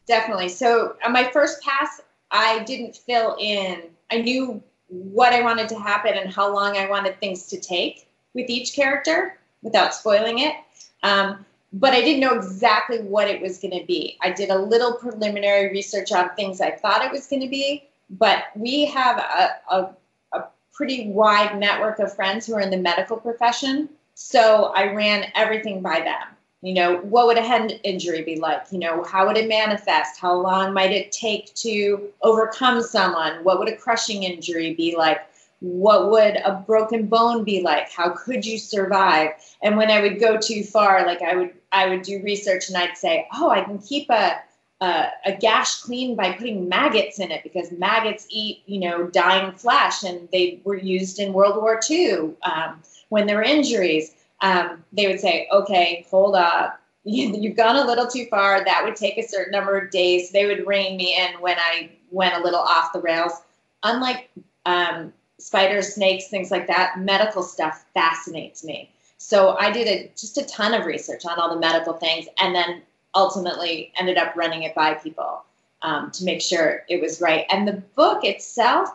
Definitely. 0.07 0.49
So, 0.49 0.97
on 1.05 1.13
my 1.13 1.31
first 1.31 1.61
pass, 1.61 2.01
I 2.31 2.63
didn't 2.63 2.97
fill 2.97 3.37
in. 3.39 3.83
I 4.11 4.17
knew 4.21 4.61
what 4.87 5.31
I 5.31 5.41
wanted 5.41 5.69
to 5.69 5.79
happen 5.79 6.15
and 6.15 6.33
how 6.33 6.53
long 6.53 6.75
I 6.75 6.89
wanted 6.89 7.19
things 7.19 7.47
to 7.47 7.59
take 7.59 8.09
with 8.33 8.49
each 8.49 8.75
character 8.75 9.37
without 9.61 9.93
spoiling 9.93 10.39
it. 10.39 10.55
Um, 11.03 11.45
but 11.73 11.93
I 11.93 12.01
didn't 12.01 12.19
know 12.19 12.35
exactly 12.35 12.99
what 12.99 13.29
it 13.29 13.41
was 13.41 13.59
going 13.59 13.79
to 13.79 13.85
be. 13.85 14.17
I 14.21 14.31
did 14.31 14.49
a 14.49 14.57
little 14.57 14.95
preliminary 14.95 15.69
research 15.69 16.11
on 16.11 16.35
things 16.35 16.59
I 16.59 16.71
thought 16.71 17.05
it 17.05 17.11
was 17.11 17.27
going 17.27 17.41
to 17.41 17.47
be, 17.47 17.87
but 18.11 18.45
we 18.55 18.85
have 18.85 19.17
a, 19.17 19.73
a, 19.73 19.95
a 20.33 20.43
pretty 20.73 21.09
wide 21.09 21.57
network 21.57 21.99
of 21.99 22.13
friends 22.13 22.45
who 22.45 22.55
are 22.55 22.61
in 22.61 22.69
the 22.69 22.77
medical 22.77 23.17
profession. 23.17 23.89
So 24.15 24.65
I 24.75 24.93
ran 24.93 25.31
everything 25.35 25.81
by 25.81 26.01
them. 26.01 26.35
You 26.61 26.75
know, 26.75 26.97
what 26.97 27.25
would 27.25 27.37
a 27.37 27.43
head 27.43 27.79
injury 27.83 28.21
be 28.21 28.39
like? 28.39 28.63
You 28.69 28.79
know, 28.79 29.03
how 29.03 29.25
would 29.25 29.37
it 29.37 29.47
manifest? 29.47 30.19
How 30.19 30.35
long 30.35 30.73
might 30.73 30.91
it 30.91 31.11
take 31.11 31.53
to 31.55 32.09
overcome 32.21 32.83
someone? 32.83 33.43
What 33.43 33.57
would 33.57 33.69
a 33.69 33.75
crushing 33.75 34.23
injury 34.23 34.75
be 34.75 34.95
like? 34.95 35.21
What 35.61 36.11
would 36.11 36.37
a 36.37 36.63
broken 36.67 37.07
bone 37.07 37.43
be 37.43 37.61
like? 37.61 37.91
How 37.91 38.09
could 38.09 38.45
you 38.45 38.59
survive? 38.59 39.31
And 39.63 39.75
when 39.75 39.89
I 39.89 40.01
would 40.01 40.19
go 40.19 40.37
too 40.37 40.63
far, 40.63 41.05
like 41.05 41.21
I 41.23 41.35
would, 41.35 41.51
I 41.71 41.87
would 41.87 42.03
do 42.03 42.21
research 42.23 42.67
and 42.67 42.77
I'd 42.77 42.97
say, 42.97 43.27
oh, 43.33 43.49
I 43.49 43.63
can 43.63 43.79
keep 43.79 44.09
a 44.09 44.39
uh, 44.81 45.11
a 45.25 45.33
gash 45.33 45.81
clean 45.81 46.15
by 46.15 46.33
putting 46.33 46.67
maggots 46.67 47.19
in 47.19 47.29
it 47.29 47.43
because 47.43 47.71
maggots 47.71 48.25
eat, 48.29 48.63
you 48.65 48.79
know, 48.79 49.05
dying 49.07 49.51
flesh, 49.51 50.03
and 50.03 50.27
they 50.31 50.59
were 50.63 50.75
used 50.75 51.19
in 51.19 51.33
World 51.33 51.55
War 51.55 51.79
II 51.89 52.31
um, 52.41 52.81
when 53.09 53.27
there 53.27 53.37
were 53.37 53.43
injuries. 53.43 54.15
Um, 54.41 54.83
they 54.91 55.05
would 55.05 55.19
say, 55.19 55.47
"Okay, 55.51 56.05
hold 56.09 56.35
up, 56.35 56.81
you've 57.03 57.55
gone 57.55 57.75
a 57.75 57.85
little 57.85 58.07
too 58.07 58.25
far. 58.25 58.65
That 58.65 58.83
would 58.83 58.95
take 58.95 59.19
a 59.19 59.27
certain 59.27 59.51
number 59.51 59.77
of 59.77 59.91
days." 59.91 60.31
They 60.31 60.47
would 60.47 60.65
rein 60.65 60.97
me 60.97 61.15
in 61.15 61.39
when 61.39 61.57
I 61.59 61.91
went 62.09 62.35
a 62.35 62.43
little 62.43 62.59
off 62.59 62.91
the 62.91 63.01
rails. 63.01 63.33
Unlike 63.83 64.31
um, 64.65 65.13
spiders, 65.37 65.93
snakes, 65.93 66.27
things 66.27 66.49
like 66.49 66.65
that, 66.67 66.99
medical 66.99 67.43
stuff 67.43 67.85
fascinates 67.93 68.63
me. 68.63 68.89
So 69.19 69.55
I 69.57 69.71
did 69.71 69.87
a, 69.87 70.11
just 70.17 70.39
a 70.39 70.45
ton 70.45 70.73
of 70.73 70.87
research 70.87 71.25
on 71.27 71.39
all 71.39 71.53
the 71.53 71.59
medical 71.59 71.93
things, 71.93 72.25
and 72.39 72.55
then 72.55 72.81
ultimately 73.15 73.91
ended 73.97 74.17
up 74.17 74.35
running 74.35 74.63
it 74.63 74.75
by 74.75 74.93
people 74.93 75.43
um, 75.81 76.11
to 76.11 76.23
make 76.23 76.41
sure 76.41 76.83
it 76.89 77.01
was 77.01 77.21
right. 77.21 77.45
And 77.49 77.67
the 77.67 77.81
book 77.95 78.23
itself, 78.23 78.89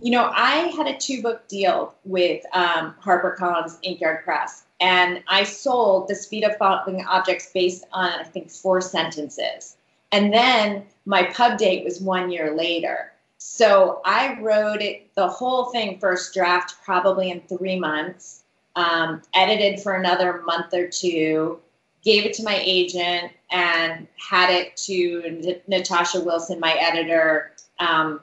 you 0.00 0.10
know, 0.10 0.30
I 0.32 0.72
had 0.76 0.86
a 0.86 0.96
two 0.96 1.22
book 1.22 1.48
deal 1.48 1.94
with 2.04 2.44
um, 2.52 2.94
HarperCollins 3.02 3.78
Inkyard 3.82 4.24
Press, 4.24 4.64
and 4.80 5.22
I 5.28 5.42
sold 5.44 6.08
The 6.08 6.14
Speed 6.14 6.44
of 6.44 6.56
Falling 6.56 7.04
Objects 7.04 7.50
based 7.52 7.84
on, 7.92 8.12
I 8.12 8.24
think, 8.24 8.50
four 8.50 8.80
sentences. 8.80 9.76
And 10.12 10.32
then 10.32 10.84
my 11.04 11.24
pub 11.24 11.58
date 11.58 11.84
was 11.84 12.00
one 12.00 12.30
year 12.30 12.54
later. 12.54 13.12
So 13.38 14.00
I 14.04 14.38
wrote 14.40 14.82
it, 14.82 15.14
the 15.14 15.28
whole 15.28 15.66
thing, 15.66 15.98
first 15.98 16.34
draft, 16.34 16.76
probably 16.84 17.30
in 17.30 17.40
three 17.42 17.78
months, 17.78 18.42
um, 18.76 19.22
edited 19.34 19.80
for 19.80 19.94
another 19.94 20.42
month 20.42 20.72
or 20.74 20.88
two, 20.88 21.60
gave 22.08 22.24
it 22.24 22.32
to 22.32 22.42
my 22.42 22.58
agent 22.64 23.30
and 23.50 24.08
had 24.16 24.48
it 24.48 24.74
to 24.78 25.60
Natasha 25.66 26.20
Wilson, 26.20 26.58
my 26.58 26.72
editor, 26.72 27.52
um, 27.80 28.22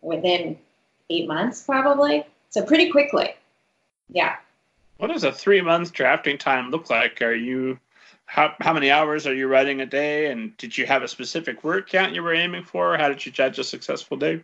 within 0.00 0.56
eight 1.10 1.28
months, 1.28 1.62
probably. 1.62 2.24
So 2.48 2.64
pretty 2.64 2.90
quickly. 2.90 3.34
Yeah. 4.08 4.36
What 4.96 5.08
does 5.08 5.24
a 5.24 5.32
three 5.32 5.60
month 5.60 5.92
drafting 5.92 6.38
time 6.38 6.70
look 6.70 6.88
like? 6.88 7.20
Are 7.20 7.34
you 7.34 7.78
how 8.24 8.54
how 8.60 8.72
many 8.72 8.90
hours 8.90 9.26
are 9.26 9.34
you 9.34 9.48
writing 9.48 9.82
a 9.82 9.86
day? 9.86 10.30
And 10.30 10.56
did 10.56 10.78
you 10.78 10.86
have 10.86 11.02
a 11.02 11.08
specific 11.08 11.62
word 11.62 11.86
count 11.86 12.14
you 12.14 12.22
were 12.22 12.32
aiming 12.32 12.64
for? 12.64 12.96
How 12.96 13.08
did 13.08 13.26
you 13.26 13.32
judge 13.32 13.58
a 13.58 13.64
successful 13.64 14.16
day? 14.16 14.42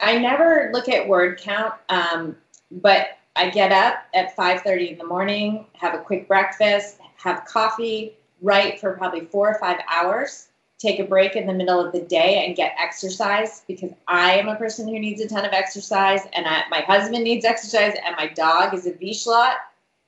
I 0.00 0.18
never 0.18 0.68
look 0.74 0.90
at 0.90 1.08
word 1.08 1.40
count, 1.40 1.72
um, 1.88 2.36
but 2.70 3.16
I 3.34 3.48
get 3.48 3.72
up 3.72 4.04
at 4.12 4.36
5:30 4.36 4.92
in 4.92 4.98
the 4.98 5.06
morning, 5.06 5.64
have 5.80 5.94
a 5.94 5.98
quick 5.98 6.28
breakfast, 6.28 6.98
have 7.16 7.46
coffee, 7.46 8.14
write 8.42 8.80
for 8.80 8.96
probably 8.96 9.26
four 9.26 9.50
or 9.50 9.58
five 9.58 9.78
hours, 9.90 10.48
take 10.78 10.98
a 10.98 11.04
break 11.04 11.36
in 11.36 11.46
the 11.46 11.52
middle 11.52 11.84
of 11.84 11.92
the 11.92 12.02
day 12.02 12.44
and 12.46 12.56
get 12.56 12.74
exercise 12.78 13.62
because 13.66 13.92
I 14.08 14.32
am 14.38 14.48
a 14.48 14.56
person 14.56 14.86
who 14.86 14.98
needs 14.98 15.20
a 15.20 15.28
ton 15.28 15.44
of 15.44 15.52
exercise 15.52 16.20
and 16.34 16.46
I, 16.46 16.62
my 16.70 16.80
husband 16.80 17.24
needs 17.24 17.44
exercise 17.44 17.94
and 18.04 18.14
my 18.16 18.28
dog 18.28 18.74
is 18.74 18.86
a 18.86 18.92
Vizsla 18.92 19.54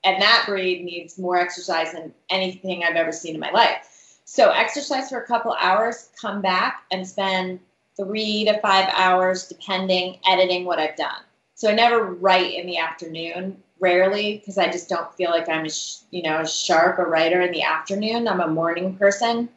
and 0.03 0.21
that 0.21 0.45
breed 0.47 0.83
needs 0.83 1.17
more 1.17 1.37
exercise 1.37 1.91
than 1.91 2.13
anything 2.29 2.83
I've 2.83 2.95
ever 2.95 3.11
seen 3.11 3.35
in 3.35 3.41
my 3.41 3.51
life. 3.51 4.19
So 4.25 4.51
exercise 4.51 5.09
for 5.09 5.19
a 5.19 5.27
couple 5.27 5.53
hours, 5.59 6.09
come 6.19 6.41
back 6.41 6.83
and 6.91 7.05
spend 7.05 7.59
three 7.97 8.45
to 8.45 8.59
five 8.61 8.89
hours 8.95 9.47
depending 9.47 10.19
editing 10.27 10.65
what 10.65 10.79
I've 10.79 10.95
done. 10.95 11.21
So 11.55 11.69
I 11.69 11.73
never 11.73 12.05
write 12.05 12.53
in 12.53 12.65
the 12.65 12.77
afternoon 12.77 13.61
rarely 13.79 14.37
because 14.37 14.57
I 14.57 14.71
just 14.71 14.89
don't 14.89 15.13
feel 15.15 15.31
like 15.31 15.49
I'm 15.49 15.65
a 15.65 15.69
you 16.11 16.23
know 16.23 16.43
sharp 16.43 16.99
a 16.99 17.03
writer 17.03 17.41
in 17.41 17.51
the 17.51 17.63
afternoon. 17.63 18.27
I'm 18.27 18.41
a 18.41 18.47
morning 18.47 18.95
person. 18.95 19.49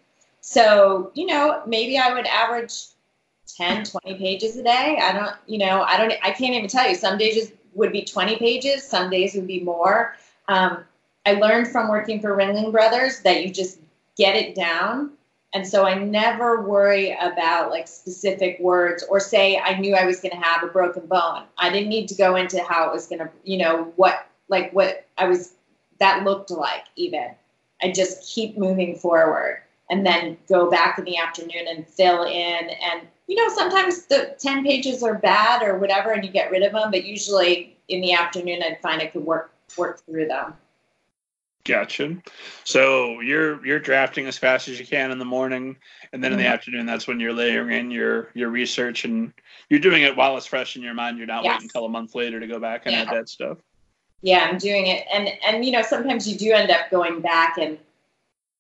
So, 0.43 1.13
you 1.15 1.27
know, 1.27 1.63
maybe 1.67 1.97
I 1.97 2.13
would 2.13 2.27
average 2.27 2.75
10, 3.57 3.85
20 3.85 4.19
pages 4.19 4.57
a 4.57 4.63
day. 4.63 4.99
I 5.01 5.13
don't, 5.13 5.37
you 5.47 5.59
know, 5.59 5.83
I 5.83 5.97
don't, 5.97 6.13
I 6.23 6.33
can't 6.33 6.55
even 6.55 6.69
tell 6.69 6.89
you. 6.89 6.97
Some 6.97 7.17
days 7.17 7.53
would 7.75 7.93
be 7.93 8.03
20 8.05 8.37
pages, 8.37 8.83
some 8.83 9.09
days 9.09 9.35
would 9.35 9.47
be 9.47 9.61
more. 9.61 10.17
Um, 10.49 10.85
I 11.25 11.35
learned 11.35 11.69
from 11.69 11.89
working 11.89 12.21
for 12.21 12.37
Ringling 12.37 12.73
Brothers 12.73 13.21
that 13.21 13.45
you 13.45 13.53
just 13.53 13.79
get 14.17 14.35
it 14.35 14.57
down 14.57 15.13
and 15.55 15.67
so 15.67 15.85
I 15.85 15.95
never 15.95 16.63
worry 16.63 17.17
about 17.21 17.71
like 17.71 17.87
specific 17.87 18.59
words 18.59 19.05
or 19.09 19.21
say 19.21 19.59
I 19.59 19.79
knew 19.79 19.95
I 19.95 20.07
was 20.07 20.21
going 20.21 20.33
to 20.33 20.43
have 20.43 20.63
a 20.63 20.69
broken 20.69 21.07
bone. 21.07 21.45
I 21.59 21.71
didn't 21.71 21.91
need 21.91 22.09
to 22.09 22.15
go 22.15 22.37
into 22.37 22.63
how 22.63 22.89
it 22.89 22.93
was 22.93 23.07
going 23.07 23.19
to, 23.19 23.31
you 23.45 23.59
know, 23.59 23.93
what 23.97 24.27
like 24.49 24.73
what 24.73 25.07
I 25.19 25.27
was 25.27 25.55
that 25.99 26.25
looked 26.25 26.51
like 26.51 26.85
even. 26.97 27.31
I 27.83 27.93
just 27.93 28.33
keep 28.33 28.57
moving 28.57 28.97
forward 28.97 29.63
and 29.91 30.07
then 30.07 30.39
go 30.49 30.71
back 30.71 30.99
in 30.99 31.05
the 31.05 31.19
afternoon 31.19 31.67
and 31.69 31.87
fill 31.87 32.23
in 32.23 32.71
and 32.71 33.07
you 33.27 33.37
know 33.37 33.55
sometimes 33.55 34.07
the 34.07 34.35
10 34.39 34.65
pages 34.65 35.03
are 35.03 35.15
bad 35.15 35.63
or 35.63 35.79
whatever 35.79 36.13
and 36.13 36.25
you 36.25 36.31
get 36.31 36.51
rid 36.51 36.63
of 36.63 36.73
them 36.73 36.91
but 36.91 37.05
usually 37.05 37.77
in 37.89 38.01
the 38.01 38.13
afternoon 38.13 38.63
I'd 38.63 38.81
find 38.81 39.03
I 39.03 39.07
could 39.07 39.25
work 39.25 39.53
work 39.77 40.01
through 40.07 40.29
them. 40.29 40.55
Gotcha. 41.65 42.17
So 42.65 43.21
you're 43.21 43.65
you're 43.65 43.79
drafting 43.79 44.27
as 44.27 44.37
fast 44.37 44.67
as 44.67 44.81
you 44.81 44.87
can 44.87 45.13
in 45.13 45.19
the 45.19 45.25
morning, 45.25 45.77
and 46.13 46.23
then 46.23 46.33
in 46.33 46.39
the 46.39 46.45
mm-hmm. 46.45 46.53
afternoon, 46.55 46.87
that's 46.87 47.07
when 47.07 47.21
you're 47.21 47.33
layering 47.33 47.79
in 47.79 47.91
your 47.93 48.31
your 48.35 48.49
research, 48.49 49.05
and 49.05 49.33
you're 49.71 49.79
doing 49.79 50.03
it 50.03 50.17
while 50.17 50.37
it's 50.37 50.47
fresh 50.47 50.75
in 50.75 50.83
your 50.83 50.95
mind. 50.95 51.19
You're 51.19 51.29
not 51.29 51.45
yes. 51.45 51.53
waiting 51.53 51.67
until 51.67 51.85
a 51.85 51.89
month 51.89 52.17
later 52.17 52.41
to 52.41 52.49
go 52.49 52.59
back 52.59 52.83
and 52.87 52.93
yeah. 52.93 53.03
add 53.03 53.11
that 53.11 53.29
stuff. 53.29 53.59
Yeah, 54.23 54.49
I'm 54.51 54.59
doing 54.59 54.89
it, 54.89 55.07
and 55.13 55.29
and 55.47 55.65
you 55.65 55.71
know 55.71 55.83
sometimes 55.83 56.29
you 56.29 56.37
do 56.37 56.53
end 56.53 56.73
up 56.73 56.91
going 56.91 57.21
back, 57.21 57.59
and 57.59 57.79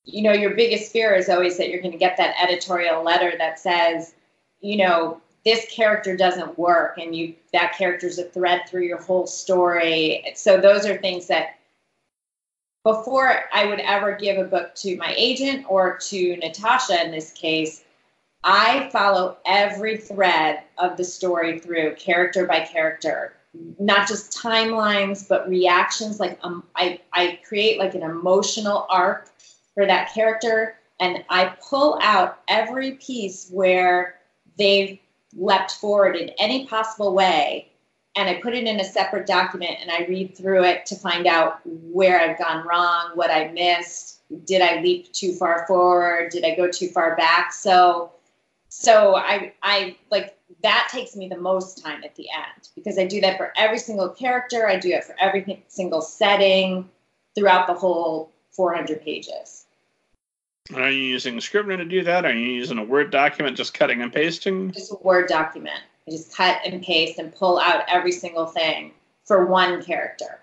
you 0.04 0.22
know 0.22 0.32
your 0.32 0.54
biggest 0.54 0.92
fear 0.92 1.12
is 1.16 1.28
always 1.28 1.58
that 1.58 1.70
you're 1.70 1.82
going 1.82 1.92
to 1.92 1.98
get 1.98 2.16
that 2.18 2.36
editorial 2.40 3.02
letter 3.02 3.32
that 3.36 3.58
says, 3.58 4.14
you 4.60 4.76
know, 4.76 5.20
this 5.44 5.66
character 5.72 6.16
doesn't 6.16 6.56
work, 6.56 6.98
and 6.98 7.16
you 7.16 7.34
that 7.52 7.76
character's 7.76 8.18
a 8.18 8.24
thread 8.24 8.62
through 8.68 8.84
your 8.84 9.02
whole 9.02 9.26
story. 9.26 10.24
So 10.36 10.60
those 10.60 10.86
are 10.86 10.98
things 10.98 11.26
that 11.26 11.56
before 12.84 13.44
I 13.52 13.66
would 13.66 13.80
ever 13.80 14.16
give 14.16 14.38
a 14.38 14.44
book 14.44 14.74
to 14.76 14.96
my 14.96 15.14
agent 15.16 15.66
or 15.68 15.98
to 15.98 16.36
Natasha 16.36 17.04
in 17.04 17.10
this 17.10 17.32
case, 17.32 17.84
I 18.44 18.88
follow 18.90 19.38
every 19.46 19.96
thread 19.96 20.64
of 20.78 20.96
the 20.96 21.04
story 21.04 21.60
through 21.60 21.94
character 21.94 22.44
by 22.44 22.60
character, 22.60 23.34
not 23.78 24.08
just 24.08 24.36
timelines, 24.36 25.28
but 25.28 25.48
reactions. 25.48 26.18
Like 26.18 26.38
um, 26.42 26.64
I, 26.74 27.00
I 27.12 27.38
create 27.46 27.78
like 27.78 27.94
an 27.94 28.02
emotional 28.02 28.86
arc 28.90 29.30
for 29.74 29.86
that 29.86 30.12
character, 30.12 30.74
and 30.98 31.24
I 31.28 31.54
pull 31.68 32.00
out 32.02 32.40
every 32.48 32.92
piece 32.92 33.48
where 33.50 34.16
they've 34.58 34.98
leapt 35.34 35.76
forward 35.76 36.16
in 36.16 36.30
any 36.30 36.66
possible 36.66 37.14
way 37.14 37.71
and 38.14 38.28
I 38.28 38.40
put 38.40 38.54
it 38.54 38.64
in 38.64 38.80
a 38.80 38.84
separate 38.84 39.26
document 39.26 39.78
and 39.80 39.90
I 39.90 40.04
read 40.06 40.36
through 40.36 40.64
it 40.64 40.86
to 40.86 40.96
find 40.96 41.26
out 41.26 41.60
where 41.64 42.20
I've 42.20 42.38
gone 42.38 42.66
wrong, 42.66 43.12
what 43.14 43.30
I 43.30 43.48
missed, 43.48 44.20
did 44.44 44.60
I 44.60 44.80
leap 44.80 45.12
too 45.12 45.32
far 45.32 45.66
forward, 45.66 46.30
did 46.30 46.44
I 46.44 46.54
go 46.54 46.70
too 46.70 46.88
far 46.88 47.16
back? 47.16 47.52
So 47.52 48.12
so 48.68 49.16
I 49.16 49.52
I 49.62 49.96
like 50.10 50.36
that 50.62 50.88
takes 50.90 51.16
me 51.16 51.28
the 51.28 51.36
most 51.36 51.82
time 51.82 52.04
at 52.04 52.14
the 52.14 52.26
end 52.34 52.68
because 52.74 52.98
I 52.98 53.06
do 53.06 53.20
that 53.22 53.36
for 53.36 53.52
every 53.56 53.78
single 53.78 54.08
character, 54.08 54.66
I 54.66 54.78
do 54.78 54.90
it 54.90 55.04
for 55.04 55.16
every 55.20 55.64
single 55.68 56.02
setting 56.02 56.88
throughout 57.34 57.66
the 57.66 57.74
whole 57.74 58.30
400 58.50 59.02
pages. 59.02 59.66
Are 60.74 60.90
you 60.90 61.02
using 61.02 61.40
Scrivener 61.40 61.76
to 61.78 61.84
do 61.84 62.04
that? 62.04 62.24
Are 62.24 62.32
you 62.32 62.46
using 62.46 62.78
a 62.78 62.84
Word 62.84 63.10
document, 63.10 63.56
just 63.56 63.74
cutting 63.74 64.00
and 64.00 64.12
pasting? 64.12 64.70
Just 64.70 64.92
a 64.92 64.96
Word 65.02 65.28
document. 65.28 65.80
I 66.06 66.10
just 66.10 66.36
cut 66.36 66.58
and 66.64 66.82
paste 66.82 67.18
and 67.18 67.34
pull 67.34 67.58
out 67.58 67.84
every 67.88 68.12
single 68.12 68.46
thing 68.46 68.92
for 69.24 69.46
one 69.46 69.82
character. 69.82 70.40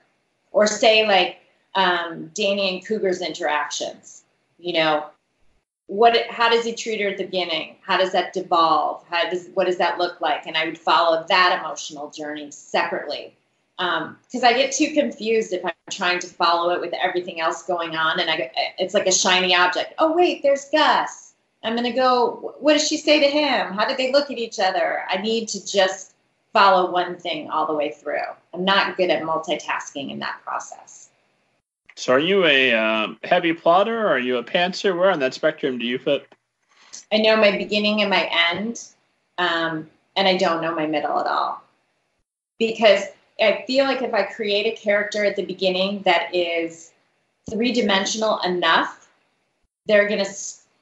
Or 0.52 0.68
say 0.68 1.06
like 1.08 1.40
um, 1.76 2.32
Danny 2.34 2.70
and 2.70 2.86
Cougar's 2.86 3.22
interactions. 3.22 4.24
You 4.58 4.74
know, 4.74 5.06
what 5.88 6.16
how 6.30 6.50
does 6.50 6.66
he 6.66 6.74
treat 6.74 7.02
her 7.02 7.10
at 7.10 7.18
the 7.18 7.26
beginning? 7.26 7.76
How 7.82 7.98
does 7.98 8.12
that 8.12 8.34
devolve? 8.34 9.04
How 9.10 9.30
does 9.30 9.50
what 9.54 9.66
does 9.66 9.78
that 9.78 9.98
look 9.98 10.22
like? 10.22 10.46
And 10.46 10.58
I 10.58 10.66
would 10.66 10.78
follow 10.78 11.26
that 11.28 11.60
emotional 11.60 12.10
journey 12.10 12.52
separately 12.52 13.36
because 13.78 14.44
um, 14.44 14.44
I 14.44 14.54
get 14.54 14.74
too 14.74 14.94
confused 14.94 15.54
if 15.54 15.64
I'm 15.64 15.72
trying 15.90 16.20
to 16.20 16.28
follow 16.28 16.72
it 16.72 16.82
with 16.82 16.94
everything 17.02 17.40
else 17.40 17.64
going 17.64 17.96
on, 17.96 18.20
and 18.20 18.30
I 18.30 18.52
it's 18.78 18.94
like 18.94 19.08
a 19.08 19.12
shiny 19.12 19.56
object. 19.56 19.94
Oh 19.98 20.14
wait, 20.14 20.44
there's 20.44 20.66
Gus 20.70 21.29
I'm 21.64 21.76
going 21.76 21.92
to 21.92 21.98
go, 21.98 22.56
what 22.60 22.74
does 22.74 22.88
she 22.88 22.98
say 22.98 23.20
to 23.20 23.28
him? 23.28 23.74
How 23.74 23.86
did 23.86 23.98
they 23.98 24.12
look 24.12 24.32
at 24.32 24.38
each 24.38 24.60
other? 24.60 25.04
I 25.10 25.18
need 25.18 25.50
to 25.50 25.66
just 25.66 26.14
follow 26.54 26.92
one 26.92 27.18
thing 27.18 27.50
all 27.50 27.68
the 27.68 27.74
way 27.74 27.92
through. 27.92 28.22
I'm 28.54 28.64
not 28.64 28.98
good 28.98 29.10
at 29.10 29.24
multitasking 29.24 30.10
in 30.10 30.20
that 30.20 30.42
process. 30.44 31.10
So, 31.96 32.14
are 32.14 32.20
you 32.20 32.46
a 32.46 32.74
um, 32.74 33.18
heavy 33.26 33.52
plotter 33.52 34.08
or 34.08 34.08
are 34.08 34.20
you 34.20 34.38
a 34.38 34.44
pantser? 34.44 34.98
Where 34.98 35.12
on 35.12 35.20
that 35.20 35.34
spectrum 35.34 35.78
do 35.78 35.86
you 35.86 36.00
fit? 36.00 36.34
I 37.12 37.18
know 37.18 37.36
my 37.36 37.58
beginning 37.58 38.02
and 38.02 38.10
my 38.10 38.30
end, 38.52 38.88
um, 39.38 39.90
and 40.16 40.28
I 40.28 40.38
don't 40.38 40.62
know 40.62 40.74
my 40.74 40.88
middle 40.88 41.20
at 41.20 41.28
all. 41.28 41.62
Because 42.58 43.04
I 43.42 43.64
feel 43.68 43.84
like 43.86 44.02
if 44.02 44.14
I 44.14 44.24
create 44.24 44.66
a 44.66 44.82
character 44.82 45.26
at 45.26 45.36
the 45.36 45.46
beginning 45.46 46.02
that 46.04 46.34
is 46.34 46.92
three 47.50 47.74
dimensional 47.74 48.40
enough, 48.42 49.10
they're 49.86 50.08
going 50.08 50.24
to 50.24 50.32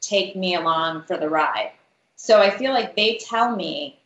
take 0.08 0.36
me 0.36 0.56
along 0.56 1.04
for 1.04 1.18
the 1.18 1.30
ride. 1.30 1.72
So 2.16 2.42
I 2.42 2.50
feel 2.50 2.74
like 2.74 2.96
they 2.96 3.18
tell 3.18 3.56
me, 3.56 4.00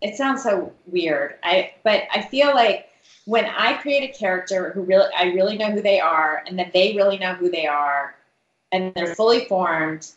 it 0.00 0.16
sounds 0.16 0.42
so 0.42 0.72
weird. 0.86 1.34
I 1.42 1.72
but 1.84 2.04
I 2.12 2.22
feel 2.22 2.54
like 2.54 2.88
when 3.24 3.44
I 3.44 3.74
create 3.74 4.08
a 4.08 4.18
character 4.18 4.70
who 4.70 4.82
really 4.82 5.10
I 5.16 5.24
really 5.24 5.56
know 5.56 5.70
who 5.70 5.82
they 5.82 6.00
are 6.00 6.42
and 6.46 6.58
that 6.58 6.72
they 6.72 6.94
really 6.96 7.18
know 7.18 7.34
who 7.34 7.50
they 7.50 7.66
are 7.66 8.14
and 8.72 8.92
they're 8.94 9.14
fully 9.14 9.44
formed, 9.46 10.10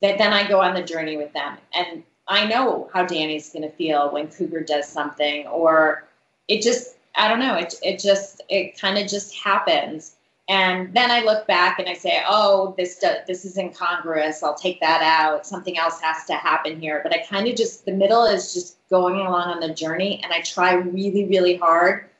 that 0.00 0.18
then 0.18 0.32
I 0.32 0.48
go 0.48 0.60
on 0.60 0.74
the 0.74 0.82
journey 0.82 1.16
with 1.16 1.32
them. 1.32 1.58
And 1.74 2.02
I 2.28 2.46
know 2.46 2.88
how 2.92 3.04
Danny's 3.04 3.50
gonna 3.50 3.70
feel 3.70 4.10
when 4.10 4.28
Cougar 4.28 4.60
does 4.60 4.86
something 4.86 5.46
or 5.48 6.04
it 6.48 6.62
just 6.62 6.96
I 7.16 7.28
don't 7.28 7.40
know, 7.40 7.56
it 7.56 7.74
it 7.82 7.98
just 7.98 8.42
it 8.48 8.78
kind 8.78 8.96
of 8.96 9.08
just 9.08 9.34
happens. 9.34 10.16
And 10.50 10.92
then 10.92 11.12
I 11.12 11.20
look 11.20 11.46
back 11.46 11.78
and 11.78 11.88
I 11.88 11.94
say, 11.94 12.24
oh, 12.28 12.74
this 12.76 12.96
this 13.28 13.44
is 13.44 13.56
incongruous. 13.56 14.42
I'll 14.42 14.56
take 14.56 14.80
that 14.80 15.00
out. 15.00 15.46
Something 15.46 15.78
else 15.78 16.00
has 16.00 16.24
to 16.24 16.34
happen 16.34 16.80
here. 16.80 16.98
But 17.04 17.14
I 17.14 17.18
kind 17.18 17.46
of 17.46 17.54
just 17.54 17.84
the 17.84 17.92
middle 17.92 18.24
is 18.24 18.52
just 18.52 18.76
going 18.90 19.14
along 19.14 19.48
on 19.48 19.60
the 19.60 19.72
journey, 19.72 20.20
and 20.24 20.32
I 20.32 20.40
try 20.40 20.72
really, 20.72 21.26
really 21.26 21.54
hard 21.54 22.10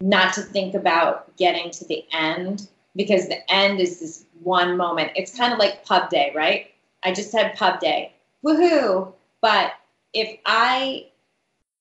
not 0.00 0.34
to 0.34 0.42
think 0.42 0.74
about 0.74 1.36
getting 1.36 1.70
to 1.70 1.84
the 1.84 2.04
end 2.12 2.66
because 2.96 3.28
the 3.28 3.48
end 3.52 3.78
is 3.78 4.00
this 4.00 4.24
one 4.42 4.76
moment. 4.76 5.12
It's 5.14 5.36
kind 5.36 5.52
of 5.52 5.60
like 5.60 5.84
pub 5.84 6.10
day, 6.10 6.32
right? 6.34 6.72
I 7.04 7.12
just 7.12 7.30
had 7.30 7.54
pub 7.54 7.78
day, 7.78 8.14
woohoo! 8.44 9.12
But 9.42 9.74
if 10.12 10.40
I 10.44 11.06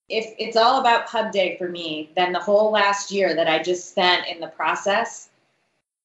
if 0.07 0.36
it's 0.38 0.56
all 0.56 0.82
about 0.82 1.07
pub 1.07 1.32
day 1.32 1.57
for 1.57 1.68
me, 1.68 2.11
then 2.16 2.32
the 2.32 2.40
whole 2.40 2.70
last 2.70 3.11
year 3.11 3.34
that 3.34 3.48
I 3.48 3.64
just 3.64 3.90
spent 3.90 4.28
in 4.28 4.40
the 4.40 4.49
process 4.49 5.29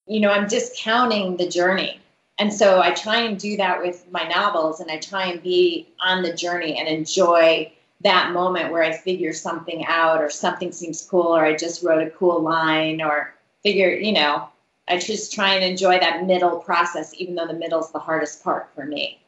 you 0.07 0.21
know, 0.21 0.31
I'm 0.31 0.49
discounting 0.49 1.37
the 1.37 1.49
journey. 1.49 2.01
And 2.39 2.53
so 2.53 2.81
I 2.81 2.91
try 2.93 3.21
and 3.21 3.39
do 3.39 3.57
that 3.57 3.81
with 3.81 4.11
my 4.11 4.27
novels 4.27 4.81
and 4.81 4.91
I 4.91 4.99
try 4.99 5.27
and 5.27 5.43
be 5.43 5.89
on 6.01 6.23
the 6.23 6.35
journey 6.35 6.79
and 6.79 6.89
enjoy 6.89 7.73
that 8.01 8.33
moment 8.33 8.73
where 8.73 8.83
I 8.83 8.93
figure 8.93 9.33
something 9.33 9.87
out 9.87 10.21
or 10.21 10.29
something 10.29 10.73
seems 10.73 11.07
cool 11.09 11.37
or 11.37 11.45
I 11.45 11.57
just 11.57 11.83
wrote 11.83 12.07
a 12.07 12.11
cool 12.11 12.41
line 12.43 13.01
or 13.01 13.35
figure, 13.63 13.91
you 13.91 14.13
know, 14.13 14.49
I 14.89 14.99
just 14.99 15.33
try 15.33 15.55
and 15.55 15.65
enjoy 15.65 15.99
that 16.01 16.27
middle 16.27 16.59
process, 16.59 17.15
even 17.17 17.35
though 17.35 17.47
the 17.47 17.55
middle's 17.55 17.93
the 17.93 17.99
hardest 17.99 18.43
part 18.43 18.69
for 18.75 18.85
me. 18.85 19.21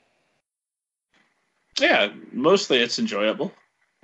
Yeah, 1.81 2.11
mostly 2.33 2.79
it's 2.79 2.99
enjoyable. 2.99 3.53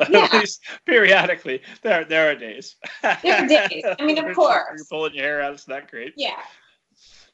Yeah. 0.08 0.24
At 0.24 0.32
least 0.32 0.62
periodically, 0.84 1.62
there 1.82 2.04
there 2.04 2.28
are 2.28 2.34
days. 2.34 2.74
There 3.02 3.44
are 3.44 3.46
days. 3.46 3.84
I 4.00 4.04
mean, 4.04 4.18
of 4.18 4.34
course. 4.34 4.64
You're 4.74 4.86
pulling 4.90 5.14
your 5.14 5.22
hair 5.22 5.42
out. 5.42 5.52
It's 5.52 5.68
not 5.68 5.88
great. 5.88 6.14
Yeah 6.16 6.40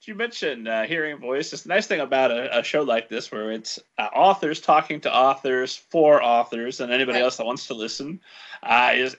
you 0.08 0.14
mentioned 0.14 0.66
uh, 0.66 0.82
hearing 0.84 1.18
voices. 1.18 1.62
The 1.62 1.68
nice 1.68 1.86
thing 1.86 2.00
about 2.00 2.30
a, 2.30 2.58
a 2.58 2.64
show 2.64 2.82
like 2.82 3.08
this, 3.08 3.30
where 3.30 3.52
it's 3.52 3.78
uh, 3.98 4.08
authors 4.14 4.60
talking 4.60 5.00
to 5.02 5.14
authors 5.14 5.76
for 5.76 6.22
authors, 6.22 6.80
and 6.80 6.90
anybody 6.90 7.20
else 7.20 7.36
that 7.36 7.46
wants 7.46 7.66
to 7.66 7.74
listen, 7.74 8.20
uh, 8.62 8.92
is 8.94 9.16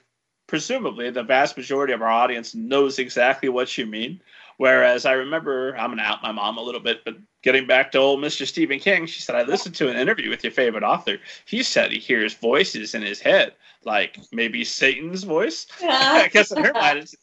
presumably 0.48 1.12
the 1.12 1.24
vast 1.24 1.56
majority 1.56 1.94
of 1.94 2.02
our 2.02 2.10
audience 2.10 2.56
knows 2.56 2.98
exactly 2.98 3.50
what 3.50 3.78
you 3.78 3.86
mean. 3.86 4.20
Whereas 4.58 5.06
I 5.06 5.14
remember, 5.14 5.78
I'm 5.78 5.92
going 5.92 6.00
to 6.00 6.04
out 6.04 6.22
my 6.22 6.34
mom 6.34 6.58
a 6.58 6.62
little 6.62 6.82
bit, 6.82 7.06
but 7.06 7.16
getting 7.44 7.66
back 7.66 7.94
to 7.94 8.00
old 8.00 8.20
Mr. 8.20 8.46
Stephen 8.46 8.80
King, 8.80 9.06
she 9.06 9.22
said, 9.22 9.36
I 9.36 9.44
listened 9.44 9.76
to 9.76 9.90
an 9.90 9.96
interview 9.96 10.30
with 10.30 10.44
your 10.44 10.52
favorite 10.52 10.84
author. 10.84 11.18
He 11.46 11.64
said 11.64 11.92
he 11.92 12.00
hears 12.00 12.34
voices 12.34 12.94
in 12.94 13.02
his 13.02 13.22
head, 13.22 13.54
like 13.86 14.18
maybe 14.34 14.66
Satan's 14.66 15.24
voice. 15.24 15.68
I 15.82 16.28
guess 16.28 16.52
in 16.52 16.62
her 16.62 16.74
mind, 16.74 17.00
it's, 17.00 17.16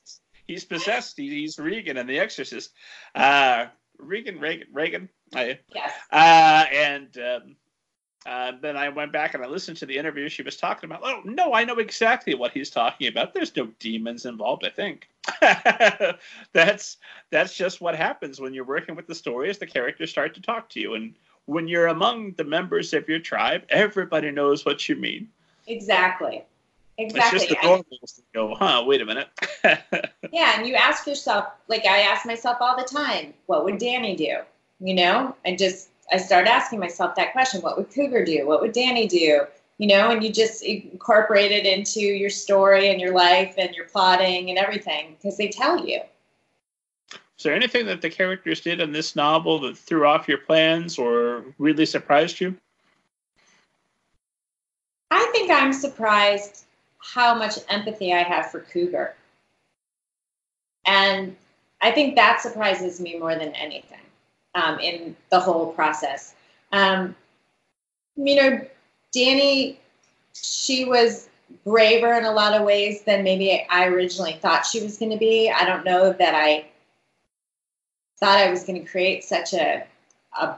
he's 0.47 0.65
possessed. 0.65 1.17
He, 1.17 1.29
he's 1.29 1.59
Regan 1.59 1.97
in 1.97 2.07
The 2.07 2.19
Exorcist. 2.19 2.73
Uh, 3.15 3.67
Regan, 3.99 4.39
Regan, 4.39 4.69
Regan. 4.73 5.09
I, 5.35 5.59
yes. 5.75 5.93
Uh, 6.13 6.65
and 6.73 7.19
um, 7.19 7.57
uh, 8.27 8.53
then 8.61 8.77
I 8.77 8.89
went 8.89 9.13
back 9.13 9.35
and 9.35 9.45
I 9.45 9.47
listened 9.47 9.77
to 9.79 9.87
the 9.87 9.97
interview 9.97 10.29
she 10.29 10.43
was 10.43 10.57
talking 10.57 10.91
about. 10.91 11.01
Oh 11.05 11.23
no, 11.25 11.53
I 11.55 11.65
know 11.65 11.77
exactly 11.77 12.35
what 12.35 12.53
he's 12.53 12.71
talking 12.71 13.09
about. 13.09 13.33
There's 13.33 13.55
no 13.57 13.67
demons 13.79 14.27
involved. 14.27 14.67
I 14.67 14.71
think 14.71 15.09
that's 16.53 16.97
that's 17.31 17.57
just 17.57 17.81
what 17.81 17.95
happens 17.95 18.41
when 18.41 18.53
you're 18.53 18.65
working 18.65 18.97
with 18.97 19.07
the 19.07 19.15
stories. 19.15 19.59
The 19.59 19.67
characters 19.67 20.11
start 20.11 20.35
to 20.35 20.41
talk 20.41 20.69
to 20.71 20.81
you, 20.81 20.95
and 20.95 21.15
when 21.45 21.69
you're 21.69 21.87
among 21.87 22.33
the 22.33 22.45
members 22.45 22.93
of 22.95 23.09
your 23.09 23.21
tribe, 23.21 23.65
everybody 23.69 24.33
knows 24.33 24.65
what 24.65 24.89
you 24.89 24.97
mean. 24.97 25.29
Exactly. 25.69 26.45
Exactly. 26.99 27.41
It's 27.41 27.49
just 27.49 27.61
the 27.61 27.67
normals 27.67 28.23
go, 28.33 28.55
huh, 28.55 28.85
wait 28.87 29.03
a 29.03 29.05
minute. 29.05 29.29
yeah, 30.33 30.59
and 30.59 30.67
you 30.67 30.75
ask 30.75 31.07
yourself, 31.07 31.47
like 31.69 31.85
I 31.85 32.01
ask 32.01 32.25
myself 32.25 32.59
all 32.61 32.77
the 32.77 32.85
time, 32.85 33.35
what 33.47 33.65
would 33.65 33.79
Danny 33.79 34.17
do? 34.17 34.39
You 34.81 34.95
know, 34.95 35.37
I 35.45 35.57
just, 35.57 35.91
I 36.11 36.17
start 36.17 36.47
asking 36.47 36.79
myself 36.79 37.15
that 37.17 37.33
question 37.33 37.61
what 37.61 37.77
would 37.77 37.91
Cougar 37.91 38.25
do? 38.25 38.47
What 38.47 38.63
would 38.63 38.73
Danny 38.73 39.07
do? 39.07 39.47
You 39.79 39.89
know, 39.89 40.11
and 40.11 40.25
you 40.25 40.33
just 40.33 40.63
incorporate 40.63 41.53
it 41.53 41.67
into 41.67 42.01
your 42.01 42.31
story 42.31 42.89
and 42.91 42.99
your 42.99 43.13
life 43.13 43.55
and 43.59 43.75
your 43.75 43.87
plotting 43.87 44.49
and 44.49 44.59
everything 44.59 45.17
because 45.17 45.37
they 45.37 45.49
tell 45.49 45.87
you. 45.87 46.01
Is 47.13 47.43
there 47.43 47.55
anything 47.55 47.85
that 47.87 48.01
the 48.01 48.09
characters 48.09 48.63
did 48.63 48.81
in 48.81 48.93
this 48.93 49.15
novel 49.15 49.59
that 49.61 49.77
threw 49.77 50.07
off 50.07 50.29
your 50.29 50.39
plans 50.39 50.97
or 50.97 51.45
really 51.59 51.85
surprised 51.85 52.41
you? 52.41 52.57
I 55.11 55.29
think 55.33 55.51
I'm 55.51 55.75
surprised 55.75 56.66
how 56.99 57.35
much 57.35 57.59
empathy 57.69 58.13
I 58.13 58.23
have 58.23 58.51
for 58.51 58.61
Cougar. 58.61 59.15
And 60.87 61.37
I 61.81 61.91
think 61.91 62.17
that 62.17 62.41
surprises 62.41 63.01
me 63.01 63.19
more 63.19 63.35
than 63.35 63.55
anything 63.55 64.01
um, 64.55 64.79
in 64.79 65.17
the 65.31 65.41
whole 65.41 65.73
process. 65.73 66.35
Um, 66.73 67.15
you 68.17 68.37
know, 68.37 68.61
Danny, 69.13 69.79
she 70.33 70.85
was 70.85 71.29
braver 71.65 72.15
in 72.15 72.25
a 72.25 72.33
lot 72.33 72.55
of 72.55 72.65
ways 72.65 73.03
than 73.03 73.23
maybe 73.23 73.67
I 73.71 73.87
originally 73.87 74.35
thought 74.35 74.67
she 74.67 74.83
was 74.83 74.99
going 74.99 75.13
to 75.13 75.19
be. 75.19 75.51
I 75.51 75.65
don't 75.65 75.85
know 75.85 76.13
that 76.13 76.35
I 76.35 76.67
thought 78.19 78.39
I 78.39 78.51
was 78.51 78.65
going 78.65 78.83
to 78.83 78.91
create 78.91 79.25
such 79.25 79.53
a, 79.53 79.85
a, 80.41 80.57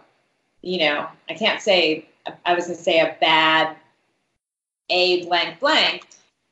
you 0.63 0.79
know, 0.79 1.09
I 1.29 1.35
can't 1.35 1.61
say, 1.61 2.07
I 2.45 2.55
was 2.55 2.67
going 2.67 2.77
to 2.77 2.83
say 2.83 3.01
a 3.01 3.17
bad 3.21 3.77
a 4.91 5.25
blank 5.27 5.61
blank, 5.61 6.07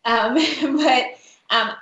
um, 0.07 0.35
but 0.77 1.05
um, 1.51 1.73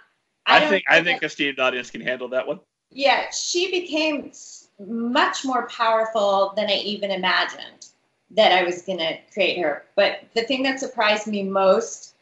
I, 0.46 0.56
I 0.56 0.68
think 0.68 0.84
I 0.88 1.02
think 1.02 1.20
that, 1.20 1.26
a 1.26 1.26
esteemed 1.26 1.60
audience 1.60 1.90
can 1.90 2.00
handle 2.00 2.28
that 2.28 2.46
one. 2.46 2.60
Yeah, 2.90 3.30
she 3.30 3.70
became 3.70 4.32
much 4.78 5.44
more 5.44 5.68
powerful 5.68 6.52
than 6.56 6.68
I 6.68 6.74
even 6.74 7.10
imagined 7.10 7.88
that 8.30 8.52
I 8.52 8.64
was 8.64 8.82
going 8.82 8.98
to 8.98 9.16
create 9.32 9.60
her. 9.60 9.84
But 9.94 10.24
the 10.34 10.42
thing 10.42 10.62
that 10.64 10.80
surprised 10.80 11.26
me 11.26 11.42
most 11.42 12.14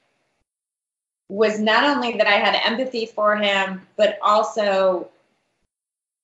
was 1.29 1.59
not 1.59 1.85
only 1.85 2.17
that 2.19 2.27
I 2.27 2.33
had 2.33 2.55
empathy 2.65 3.07
for 3.07 3.37
him, 3.37 3.83
but 3.97 4.19
also 4.21 5.09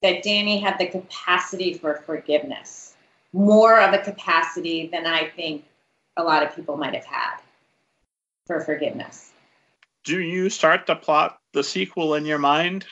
that 0.03 0.23
Danny 0.23 0.59
had 0.59 0.79
the 0.79 0.87
capacity 0.87 1.75
for 1.75 2.03
forgiveness, 2.07 2.95
more 3.33 3.81
of 3.81 3.95
a 3.95 3.99
capacity 3.99 4.87
than 4.87 5.07
I 5.07 5.29
think 5.29 5.65
a 6.17 6.23
lot 6.23 6.43
of 6.43 6.55
people 6.55 6.77
might 6.77 6.95
have 6.95 7.05
had 7.05 7.39
for 8.47 8.61
forgiveness. 8.61 9.33
Do 10.09 10.21
you 10.21 10.49
start 10.49 10.87
to 10.87 10.97
plot 10.97 11.39
the 11.53 11.63
sequel 11.63 12.15
in 12.15 12.25
your 12.25 12.39
mind? 12.39 12.87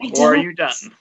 or 0.00 0.34
are 0.34 0.36
you 0.36 0.54
done? 0.54 0.94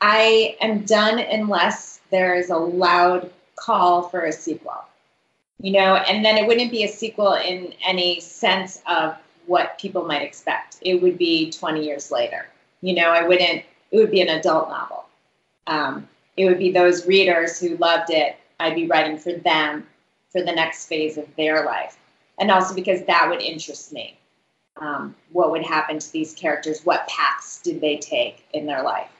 I 0.00 0.56
am 0.62 0.86
done 0.86 1.18
unless 1.18 2.00
there 2.10 2.34
is 2.36 2.48
a 2.48 2.56
loud 2.56 3.30
call 3.54 4.08
for 4.08 4.20
a 4.20 4.32
sequel. 4.32 4.82
You 5.60 5.72
know, 5.72 5.96
and 5.96 6.24
then 6.24 6.38
it 6.38 6.46
wouldn't 6.46 6.70
be 6.70 6.84
a 6.84 6.88
sequel 6.88 7.34
in 7.34 7.74
any 7.84 8.18
sense 8.18 8.80
of 8.86 9.14
what 9.44 9.78
people 9.78 10.06
might 10.06 10.22
expect. 10.22 10.78
It 10.80 11.02
would 11.02 11.18
be 11.18 11.50
20 11.50 11.84
years 11.84 12.10
later. 12.10 12.46
You 12.80 12.94
know, 12.94 13.10
I 13.10 13.28
wouldn't, 13.28 13.62
it 13.90 13.98
would 13.98 14.10
be 14.10 14.22
an 14.22 14.30
adult 14.30 14.70
novel. 14.70 15.04
Um, 15.66 16.08
it 16.38 16.46
would 16.46 16.58
be 16.58 16.72
those 16.72 17.06
readers 17.06 17.60
who 17.60 17.76
loved 17.76 18.08
it. 18.08 18.38
I'd 18.58 18.74
be 18.74 18.86
writing 18.86 19.18
for 19.18 19.34
them 19.34 19.86
for 20.30 20.40
the 20.42 20.52
next 20.52 20.86
phase 20.86 21.18
of 21.18 21.26
their 21.36 21.66
life. 21.66 21.98
And 22.40 22.50
also 22.50 22.74
because 22.74 23.04
that 23.04 23.28
would 23.28 23.42
interest 23.42 23.92
me. 23.92 24.18
Um, 24.76 25.14
what 25.30 25.50
would 25.50 25.64
happen 25.64 25.98
to 25.98 26.12
these 26.12 26.34
characters? 26.34 26.84
What 26.84 27.06
paths 27.06 27.60
did 27.60 27.80
they 27.80 27.98
take 27.98 28.44
in 28.52 28.66
their 28.66 28.82
life? 28.82 29.10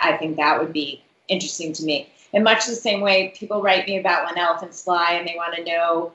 I 0.00 0.16
think 0.16 0.36
that 0.36 0.60
would 0.60 0.72
be 0.72 1.02
interesting 1.28 1.72
to 1.74 1.84
me. 1.84 2.10
In 2.32 2.42
much 2.42 2.66
the 2.66 2.74
same 2.74 3.00
way, 3.00 3.32
people 3.36 3.62
write 3.62 3.86
me 3.86 3.98
about 3.98 4.26
when 4.26 4.36
elephants 4.36 4.82
fly 4.82 5.12
and 5.12 5.26
they 5.26 5.36
want 5.36 5.54
to 5.54 5.64
know 5.64 6.12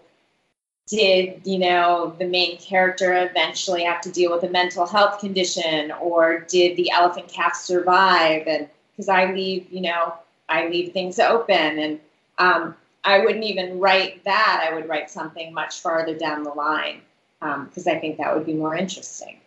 did 0.89 1.41
you 1.45 1.59
know 1.59 2.15
the 2.17 2.25
main 2.25 2.57
character 2.57 3.13
eventually 3.29 3.83
have 3.83 4.01
to 4.01 4.11
deal 4.11 4.31
with 4.31 4.43
a 4.43 4.49
mental 4.49 4.87
health 4.87 5.19
condition 5.19 5.91
or 6.01 6.39
did 6.39 6.75
the 6.75 6.89
elephant 6.89 7.27
calf 7.27 7.55
survive 7.55 8.47
and 8.47 8.67
because 8.91 9.07
i 9.07 9.31
leave 9.31 9.71
you 9.71 9.81
know 9.81 10.13
i 10.49 10.67
leave 10.67 10.91
things 10.91 11.19
open 11.19 11.79
and 11.79 11.99
um, 12.39 12.75
i 13.03 13.19
wouldn't 13.19 13.43
even 13.43 13.79
write 13.79 14.23
that 14.23 14.65
i 14.67 14.73
would 14.73 14.87
write 14.87 15.09
something 15.09 15.53
much 15.53 15.81
farther 15.81 16.17
down 16.17 16.43
the 16.43 16.49
line 16.49 17.01
because 17.39 17.87
um, 17.87 17.95
i 17.95 17.99
think 17.99 18.17
that 18.17 18.35
would 18.35 18.45
be 18.45 18.53
more 18.53 18.75
interesting 18.75 19.39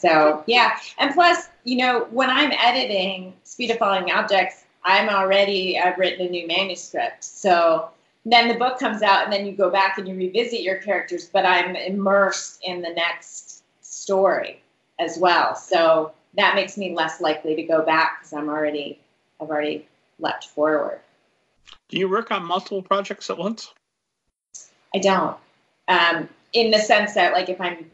so 0.00 0.42
yeah, 0.46 0.78
and 0.98 1.12
plus, 1.12 1.48
you 1.64 1.76
know, 1.76 2.06
when 2.10 2.30
I'm 2.30 2.52
editing 2.52 3.34
Speed 3.44 3.70
of 3.70 3.76
Falling 3.76 4.10
Objects, 4.10 4.64
I'm 4.82 5.10
already 5.10 5.78
I've 5.78 5.98
written 5.98 6.26
a 6.26 6.30
new 6.30 6.46
manuscript. 6.46 7.22
So 7.22 7.90
then 8.24 8.48
the 8.48 8.54
book 8.54 8.78
comes 8.78 9.02
out, 9.02 9.24
and 9.24 9.32
then 9.32 9.44
you 9.44 9.52
go 9.52 9.68
back 9.68 9.98
and 9.98 10.08
you 10.08 10.14
revisit 10.14 10.62
your 10.62 10.76
characters, 10.76 11.26
but 11.26 11.44
I'm 11.44 11.76
immersed 11.76 12.60
in 12.64 12.80
the 12.80 12.94
next 12.94 13.62
story 13.82 14.62
as 14.98 15.18
well. 15.18 15.54
So 15.54 16.12
that 16.34 16.54
makes 16.54 16.78
me 16.78 16.94
less 16.94 17.20
likely 17.20 17.54
to 17.56 17.62
go 17.62 17.82
back 17.82 18.20
because 18.20 18.32
I'm 18.32 18.48
already 18.48 18.98
I've 19.38 19.50
already 19.50 19.86
leapt 20.18 20.46
forward. 20.46 21.00
Do 21.88 21.98
you 21.98 22.08
work 22.08 22.30
on 22.30 22.44
multiple 22.44 22.82
projects 22.82 23.30
at 23.30 23.38
once? 23.38 23.74
I 24.94 24.98
don't. 24.98 25.36
Um, 25.88 26.28
in 26.52 26.70
the 26.70 26.78
sense 26.78 27.14
that, 27.14 27.32
like, 27.32 27.48
if 27.48 27.60
I'm 27.60 27.90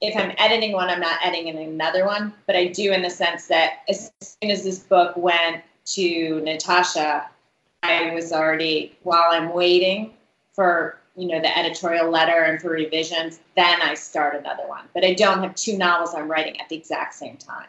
if 0.00 0.16
I'm 0.16 0.32
editing 0.38 0.72
one, 0.72 0.88
I'm 0.88 1.00
not 1.00 1.18
editing 1.24 1.56
another 1.56 2.04
one, 2.04 2.32
but 2.46 2.56
I 2.56 2.66
do 2.66 2.92
in 2.92 3.02
the 3.02 3.10
sense 3.10 3.46
that 3.46 3.80
as 3.88 4.12
soon 4.20 4.50
as 4.50 4.62
this 4.62 4.80
book 4.80 5.16
went 5.16 5.62
to 5.86 6.40
Natasha, 6.40 7.28
I 7.82 8.12
was 8.12 8.32
already 8.32 8.96
while 9.02 9.30
I'm 9.30 9.52
waiting 9.52 10.14
for 10.52 10.98
you 11.16 11.28
know 11.28 11.40
the 11.40 11.56
editorial 11.56 12.10
letter 12.10 12.42
and 12.42 12.60
for 12.60 12.70
revisions, 12.70 13.40
then 13.56 13.80
I 13.82 13.94
start 13.94 14.36
another 14.36 14.66
one. 14.66 14.84
But 14.94 15.04
I 15.04 15.14
don't 15.14 15.42
have 15.42 15.54
two 15.54 15.78
novels 15.78 16.14
I'm 16.14 16.30
writing 16.30 16.60
at 16.60 16.68
the 16.68 16.76
exact 16.76 17.14
same 17.14 17.36
time. 17.36 17.68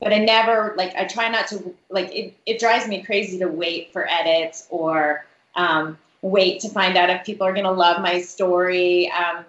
But 0.00 0.12
I 0.12 0.18
never 0.18 0.74
like 0.76 0.94
I 0.96 1.04
try 1.04 1.28
not 1.28 1.46
to 1.48 1.74
like 1.90 2.14
it. 2.14 2.34
It 2.46 2.58
drives 2.58 2.88
me 2.88 3.02
crazy 3.02 3.38
to 3.38 3.48
wait 3.48 3.92
for 3.92 4.08
edits 4.08 4.66
or 4.70 5.26
um, 5.54 5.98
wait 6.22 6.60
to 6.60 6.68
find 6.68 6.96
out 6.96 7.10
if 7.10 7.24
people 7.24 7.46
are 7.46 7.52
going 7.52 7.64
to 7.64 7.70
love 7.70 8.00
my 8.00 8.20
story. 8.20 9.10
Um, 9.10 9.44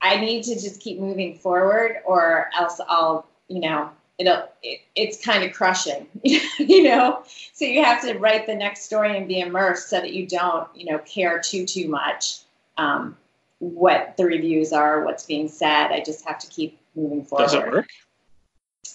I 0.00 0.18
need 0.20 0.44
to 0.44 0.54
just 0.54 0.80
keep 0.80 0.98
moving 0.98 1.36
forward, 1.36 1.98
or 2.04 2.50
else 2.56 2.80
I'll, 2.88 3.26
you 3.48 3.60
know, 3.60 3.90
it'll 4.18 4.48
it, 4.62 4.80
it's 4.94 5.24
kind 5.24 5.44
of 5.44 5.52
crushing, 5.52 6.06
you 6.22 6.82
know. 6.82 7.22
So 7.52 7.64
you 7.64 7.82
have 7.82 8.02
to 8.02 8.14
write 8.18 8.46
the 8.46 8.54
next 8.54 8.84
story 8.84 9.16
and 9.16 9.28
be 9.28 9.40
immersed 9.40 9.88
so 9.88 10.00
that 10.00 10.12
you 10.12 10.26
don't, 10.26 10.68
you 10.76 10.90
know, 10.90 10.98
care 10.98 11.40
too 11.40 11.66
too 11.66 11.88
much 11.88 12.40
um, 12.78 13.16
what 13.58 14.16
the 14.16 14.24
reviews 14.24 14.72
are, 14.72 15.04
what's 15.04 15.24
being 15.24 15.48
said. 15.48 15.88
I 15.92 16.02
just 16.04 16.26
have 16.26 16.38
to 16.40 16.46
keep 16.48 16.78
moving 16.96 17.24
forward. 17.24 17.44
Does 17.44 17.54
it 17.54 17.66
work? 17.70 17.88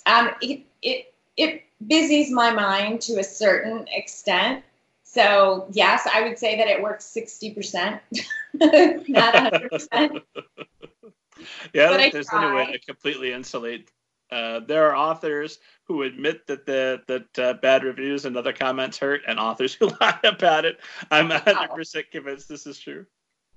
Um, 0.06 0.32
it 0.42 0.62
it 0.88 1.14
it 1.36 1.64
busies 1.86 2.32
my 2.32 2.52
mind 2.52 3.02
to 3.02 3.20
a 3.20 3.24
certain 3.24 3.86
extent. 3.92 4.64
So 5.04 5.68
yes, 5.72 6.08
I 6.12 6.22
would 6.28 6.38
say 6.38 6.58
that 6.58 6.68
it 6.68 6.82
works 6.82 7.06
sixty 7.06 7.54
percent, 7.54 8.02
not 8.54 9.36
hundred 9.36 9.72
percent. 9.72 10.18
yeah, 11.74 11.90
but 11.90 12.12
there's 12.12 12.34
any 12.34 12.52
way 12.52 12.72
to 12.72 12.80
completely 12.80 13.34
insulate. 13.34 13.92
Uh, 14.30 14.60
there 14.60 14.90
are 14.90 14.96
authors 14.96 15.60
who 15.86 16.04
admit 16.04 16.46
that 16.48 16.66
the 16.66 17.02
that 17.08 17.40
uh, 17.40 17.54
bad 17.54 17.84
reviews 17.84 18.26
and 18.26 18.36
other 18.36 18.54
comments 18.54 18.98
hurt, 18.98 19.22
and 19.28 19.40
authors 19.40 19.74
who 19.80 19.90
lie 20.02 20.20
about 20.24 20.66
it. 20.66 20.80
I'm 21.12 21.30
100 21.30 21.70
percent 21.70 22.12
convinced 22.12 22.50
this 22.50 22.68
is 22.68 22.80
true. 22.80 23.06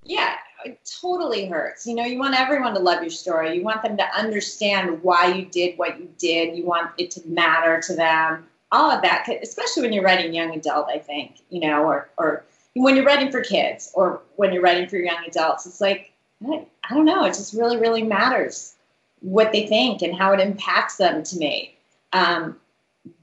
Yeah, 0.03 0.35
it 0.65 0.79
totally 1.01 1.45
hurts. 1.45 1.85
You 1.85 1.95
know, 1.95 2.03
you 2.05 2.17
want 2.17 2.39
everyone 2.39 2.73
to 2.73 2.79
love 2.79 3.01
your 3.01 3.11
story. 3.11 3.55
You 3.55 3.63
want 3.63 3.83
them 3.83 3.97
to 3.97 4.15
understand 4.17 5.01
why 5.03 5.33
you 5.33 5.45
did 5.45 5.77
what 5.77 5.99
you 5.99 6.09
did. 6.17 6.57
You 6.57 6.65
want 6.65 6.91
it 6.97 7.11
to 7.11 7.27
matter 7.27 7.81
to 7.81 7.95
them. 7.95 8.47
All 8.71 8.89
of 8.89 9.01
that, 9.01 9.27
especially 9.43 9.83
when 9.83 9.93
you're 9.93 10.03
writing 10.03 10.33
young 10.33 10.55
adult. 10.55 10.87
I 10.87 10.97
think 10.97 11.41
you 11.49 11.59
know, 11.59 11.83
or 11.83 12.09
or 12.17 12.45
when 12.73 12.95
you're 12.95 13.05
writing 13.05 13.31
for 13.31 13.41
kids, 13.41 13.91
or 13.93 14.21
when 14.37 14.53
you're 14.53 14.63
writing 14.63 14.87
for 14.87 14.97
young 14.97 15.23
adults. 15.27 15.65
It's 15.65 15.81
like 15.81 16.11
I, 16.49 16.65
don't 16.89 17.05
know. 17.05 17.25
It 17.25 17.33
just 17.33 17.53
really, 17.53 17.77
really 17.77 18.03
matters 18.03 18.75
what 19.21 19.51
they 19.51 19.67
think 19.67 20.01
and 20.01 20.15
how 20.15 20.33
it 20.33 20.39
impacts 20.39 20.97
them 20.97 21.23
to 21.23 21.37
me. 21.37 21.75
Um, 22.13 22.57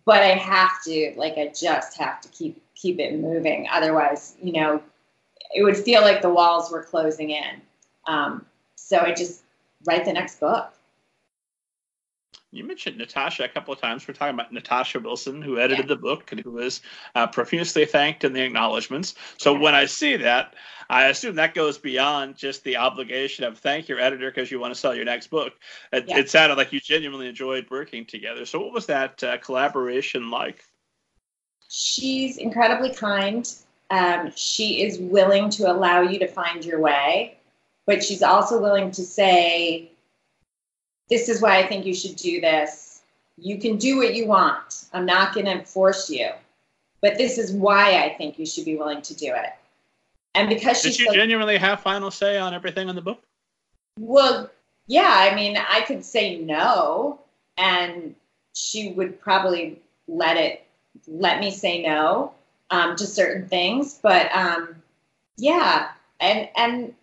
but 0.05 0.23
I 0.23 0.35
have 0.35 0.83
to, 0.85 1.13
like, 1.17 1.37
I 1.37 1.53
just 1.59 1.99
have 1.99 2.21
to 2.23 2.29
keep 2.29 2.63
keep 2.75 3.01
it 3.01 3.19
moving. 3.19 3.67
Otherwise, 3.73 4.37
you 4.41 4.53
know, 4.53 4.81
it 5.55 5.63
would 5.63 5.77
feel 5.77 6.03
like 6.03 6.23
the 6.23 6.31
walls 6.31 6.71
were 6.71 6.83
closing 6.83 7.31
in. 7.31 7.61
Um, 8.07 8.47
so 8.77 8.99
I 8.99 9.13
just 9.13 9.43
write 9.85 10.05
the 10.05 10.13
next 10.13 10.41
book. 10.41 10.73
You 12.51 12.65
mentioned 12.65 12.97
Natasha 12.97 13.45
a 13.45 13.49
couple 13.49 13.75
of 13.75 13.81
times. 13.81 14.09
We're 14.09 14.15
talking 14.15 14.35
about 14.35 14.53
Natasha 14.53 15.01
Wilson, 15.01 15.43
who 15.43 15.59
edited 15.59 15.85
yeah. 15.85 15.95
the 15.95 16.01
book 16.01 16.33
and 16.33 16.41
who 16.41 16.53
was 16.53 16.81
uh, 17.15 17.27
profusely 17.27 17.85
thanked 17.85 18.25
in 18.25 18.33
the 18.33 18.43
acknowledgments. 18.43 19.15
So 19.37 19.59
when 19.59 19.75
I 19.75 19.85
see 19.85 20.17
that, 20.17 20.55
I 20.89 21.09
assume 21.09 21.35
that 21.35 21.53
goes 21.53 21.77
beyond 21.77 22.37
just 22.37 22.65
the 22.65 22.79
obligation 22.79 23.45
of 23.45 23.59
thank 23.59 23.89
your 23.89 24.01
editor 24.01 24.31
because 24.31 24.51
you 24.51 24.59
want 24.59 24.73
to 24.73 24.81
sell 24.81 24.95
your 24.95 25.05
next 25.05 25.27
book. 25.27 25.53
It, 25.93 26.07
yeah. 26.09 26.19
it, 26.19 26.31
sounded 26.31 26.57
like 26.57 26.73
you 26.73 26.81
genuinely 26.81 27.29
enjoyed 27.29 27.69
working 27.71 28.07
together. 28.07 28.47
So 28.47 28.61
what 28.61 28.73
was 28.73 28.87
that 28.87 29.23
uh, 29.23 29.37
collaboration 29.39 30.31
like? 30.31 30.65
She's 31.69 32.39
incredibly 32.39 32.95
kind. 32.95 33.47
Um, 33.91 34.33
she 34.37 34.83
is 34.83 34.99
willing 34.99 35.49
to 35.51 35.71
allow 35.71 36.03
you 36.03 36.19
to 36.19 36.27
find 36.27 36.65
your 36.65 36.81
way, 36.81 37.37
but 37.87 38.05
she's 38.05 38.23
also 38.23 38.61
willing 38.61 38.91
to 38.93 39.03
say, 39.03 39.91
this 41.09 41.29
is 41.29 41.41
why 41.41 41.59
I 41.59 41.67
think 41.67 41.87
you 41.87 41.95
should 41.95 42.17
do 42.17 42.41
this. 42.41 43.01
You 43.39 43.59
can 43.59 43.77
do 43.77 43.97
what 43.97 44.15
you 44.15 44.27
want. 44.27 44.85
I'm 44.93 45.07
not 45.07 45.33
going 45.33 45.47
to 45.47 45.65
force 45.65 46.11
you, 46.11 46.31
but 47.01 47.17
this 47.17 47.39
is 47.39 47.53
why 47.53 48.03
I 48.05 48.15
think 48.15 48.39
you 48.39 48.45
should 48.45 48.67
be 48.67 48.77
willing 48.77 49.01
to 49.03 49.15
do 49.15 49.33
it. 49.35 49.53
And 50.35 50.49
because 50.49 50.83
did 50.83 50.99
you 50.99 51.13
genuinely 51.13 51.57
have 51.57 51.81
final 51.81 52.11
say 52.11 52.39
on 52.39 52.53
everything 52.53 52.89
in 52.89 52.95
the 52.95 53.03
book? 53.03 53.23
Well, 53.99 54.51
yeah. 54.87 55.29
I 55.31 55.35
mean, 55.35 55.57
I 55.57 55.81
could 55.81 56.05
say 56.05 56.39
no, 56.39 57.19
and 57.57 58.15
she 58.53 58.93
would 58.93 59.21
probably 59.21 59.81
let 60.07 60.37
it 60.37 60.65
let 61.07 61.41
me 61.41 61.51
say 61.51 61.83
no 61.83 62.33
um, 62.71 62.97
to 62.97 63.07
certain 63.07 63.49
things. 63.49 63.99
But 64.03 64.31
um, 64.35 64.77
yeah, 65.37 65.91
and 66.21 66.49
and 66.57 66.95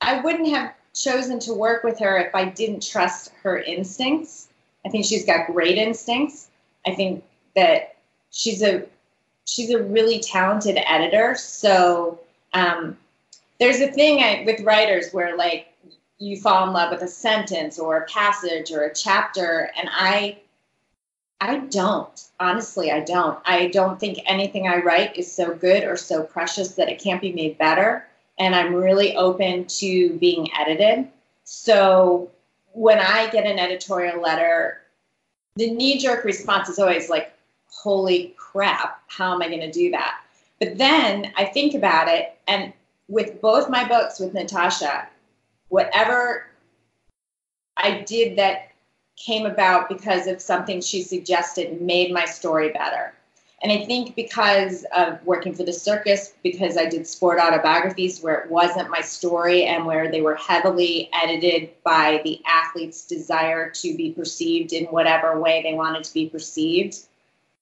I 0.00 0.20
wouldn't 0.20 0.48
have 0.48 0.74
chosen 0.94 1.38
to 1.40 1.52
work 1.52 1.82
with 1.82 1.98
her 1.98 2.18
if 2.18 2.34
I 2.34 2.44
didn't 2.44 2.86
trust 2.86 3.32
her 3.42 3.58
instincts. 3.58 4.48
I 4.86 4.90
think 4.90 5.04
she's 5.04 5.24
got 5.24 5.46
great 5.46 5.78
instincts. 5.78 6.48
I 6.86 6.94
think 6.94 7.24
that 7.56 7.96
she's 8.30 8.62
a 8.62 8.84
she's 9.44 9.70
a 9.70 9.82
really 9.82 10.20
talented 10.20 10.78
editor. 10.86 11.34
So 11.34 12.20
um, 12.52 12.96
there's 13.58 13.80
a 13.80 13.90
thing 13.90 14.20
I, 14.20 14.44
with 14.46 14.60
writers 14.60 15.12
where 15.12 15.36
like 15.36 15.68
you 16.18 16.40
fall 16.40 16.66
in 16.66 16.72
love 16.72 16.90
with 16.90 17.02
a 17.02 17.08
sentence 17.08 17.78
or 17.78 17.98
a 17.98 18.06
passage 18.06 18.70
or 18.72 18.84
a 18.84 18.94
chapter, 18.94 19.70
and 19.76 19.88
I 19.90 20.38
I 21.40 21.58
don't. 21.58 22.28
Honestly, 22.40 22.90
I 22.90 23.00
don't. 23.00 23.38
I 23.44 23.68
don't 23.68 24.00
think 24.00 24.18
anything 24.26 24.66
I 24.66 24.78
write 24.78 25.16
is 25.16 25.30
so 25.30 25.54
good 25.54 25.84
or 25.84 25.96
so 25.96 26.22
precious 26.22 26.72
that 26.72 26.88
it 26.88 27.02
can't 27.02 27.20
be 27.20 27.32
made 27.32 27.58
better. 27.58 28.06
And 28.38 28.54
I'm 28.54 28.74
really 28.74 29.16
open 29.16 29.66
to 29.66 30.14
being 30.18 30.48
edited. 30.58 31.08
So 31.44 32.30
when 32.72 32.98
I 32.98 33.28
get 33.30 33.46
an 33.46 33.58
editorial 33.58 34.20
letter, 34.20 34.80
the 35.56 35.70
knee 35.70 35.98
jerk 35.98 36.24
response 36.24 36.68
is 36.68 36.78
always 36.78 37.08
like, 37.08 37.32
holy 37.68 38.34
crap, 38.36 39.02
how 39.08 39.34
am 39.34 39.42
I 39.42 39.48
going 39.48 39.60
to 39.60 39.70
do 39.70 39.90
that? 39.90 40.20
But 40.58 40.78
then 40.78 41.32
I 41.36 41.44
think 41.44 41.74
about 41.74 42.08
it, 42.08 42.36
and 42.48 42.72
with 43.08 43.40
both 43.40 43.68
my 43.68 43.86
books 43.86 44.18
with 44.18 44.32
Natasha, 44.34 45.08
whatever 45.68 46.46
I 47.76 48.00
did 48.02 48.38
that 48.38 48.70
came 49.16 49.46
about 49.46 49.88
because 49.88 50.26
of 50.26 50.40
something 50.40 50.80
she 50.80 51.02
suggested 51.02 51.80
made 51.80 52.12
my 52.12 52.24
story 52.24 52.70
better. 52.70 53.14
And 53.62 53.72
I 53.72 53.86
think 53.86 54.14
because 54.14 54.84
of 54.94 55.24
working 55.24 55.54
for 55.54 55.62
the 55.62 55.72
circus, 55.72 56.34
because 56.42 56.76
I 56.76 56.84
did 56.84 57.06
sport 57.06 57.38
autobiographies 57.40 58.20
where 58.20 58.40
it 58.40 58.50
wasn't 58.50 58.90
my 58.90 59.00
story 59.00 59.64
and 59.64 59.86
where 59.86 60.10
they 60.10 60.20
were 60.20 60.34
heavily 60.34 61.08
edited 61.14 61.70
by 61.82 62.20
the 62.24 62.42
athlete's 62.46 63.06
desire 63.06 63.70
to 63.70 63.96
be 63.96 64.12
perceived 64.12 64.74
in 64.74 64.84
whatever 64.86 65.40
way 65.40 65.62
they 65.62 65.72
wanted 65.72 66.04
to 66.04 66.12
be 66.12 66.28
perceived, 66.28 66.98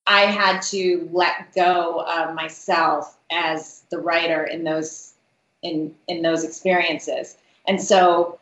I 0.07 0.23
had 0.23 0.61
to 0.63 1.09
let 1.13 1.55
go 1.55 2.01
of 2.01 2.35
myself 2.35 3.17
as 3.31 3.85
the 3.91 3.99
writer 3.99 4.45
in 4.45 4.65
those 4.65 5.15
in 5.63 5.95
in 6.09 6.23
those 6.23 6.43
experiences. 6.43 7.37
And 7.69 7.81
so 7.81 8.41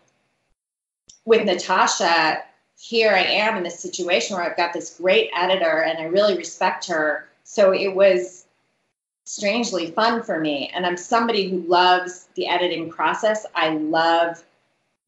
with 1.27 1.45
Natasha, 1.45 2.43
here 2.81 3.13
I 3.13 3.23
am 3.25 3.59
in 3.59 3.63
this 3.63 3.79
situation 3.79 4.35
where 4.35 4.45
I've 4.45 4.57
got 4.57 4.73
this 4.73 4.97
great 4.97 5.31
editor 5.37 5.83
and 5.83 5.99
I 5.99 6.05
really 6.05 6.35
respect 6.35 6.87
her. 6.87 7.29
So 7.45 7.75
it 7.75 7.95
was 7.95 8.47
strangely 9.25 9.91
fun 9.91 10.23
for 10.23 10.41
me. 10.41 10.71
And 10.75 10.87
I'm 10.87 10.97
somebody 10.97 11.51
who 11.51 11.59
loves 11.59 12.29
the 12.37 12.49
editing 12.49 12.89
process. 12.89 13.45
I 13.55 13.69
love, 13.75 14.43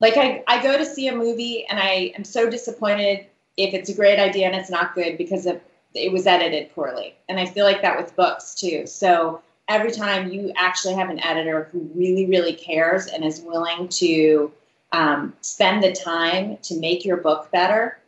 like, 0.00 0.18
I, 0.18 0.44
I 0.46 0.62
go 0.62 0.76
to 0.76 0.84
see 0.84 1.08
a 1.08 1.16
movie 1.16 1.64
and 1.66 1.80
I 1.80 2.12
am 2.14 2.24
so 2.24 2.50
disappointed 2.50 3.24
if 3.56 3.72
it's 3.72 3.88
a 3.88 3.94
great 3.94 4.18
idea 4.18 4.48
and 4.48 4.54
it's 4.54 4.70
not 4.70 4.94
good 4.94 5.16
because 5.16 5.46
of, 5.46 5.58
it 5.94 6.12
was 6.12 6.26
edited 6.26 6.74
poorly. 6.74 7.14
And 7.30 7.40
I 7.40 7.46
feel 7.46 7.64
like 7.64 7.80
that 7.80 7.96
with 7.96 8.14
books 8.16 8.54
too. 8.54 8.86
So 8.86 9.40
every 9.68 9.92
time 9.92 10.30
you 10.30 10.52
actually 10.56 10.94
have 10.94 11.08
an 11.08 11.20
editor 11.20 11.70
who 11.72 11.90
really, 11.94 12.26
really 12.26 12.52
cares 12.52 13.06
and 13.06 13.24
is 13.24 13.40
willing 13.40 13.88
to 13.88 14.52
um, 14.93 15.35
spend 15.40 15.82
the 15.82 15.93
time 15.93 16.59
to 16.62 16.78
make 16.78 17.05
your 17.05 17.16
book 17.16 17.51
better. 17.51 17.98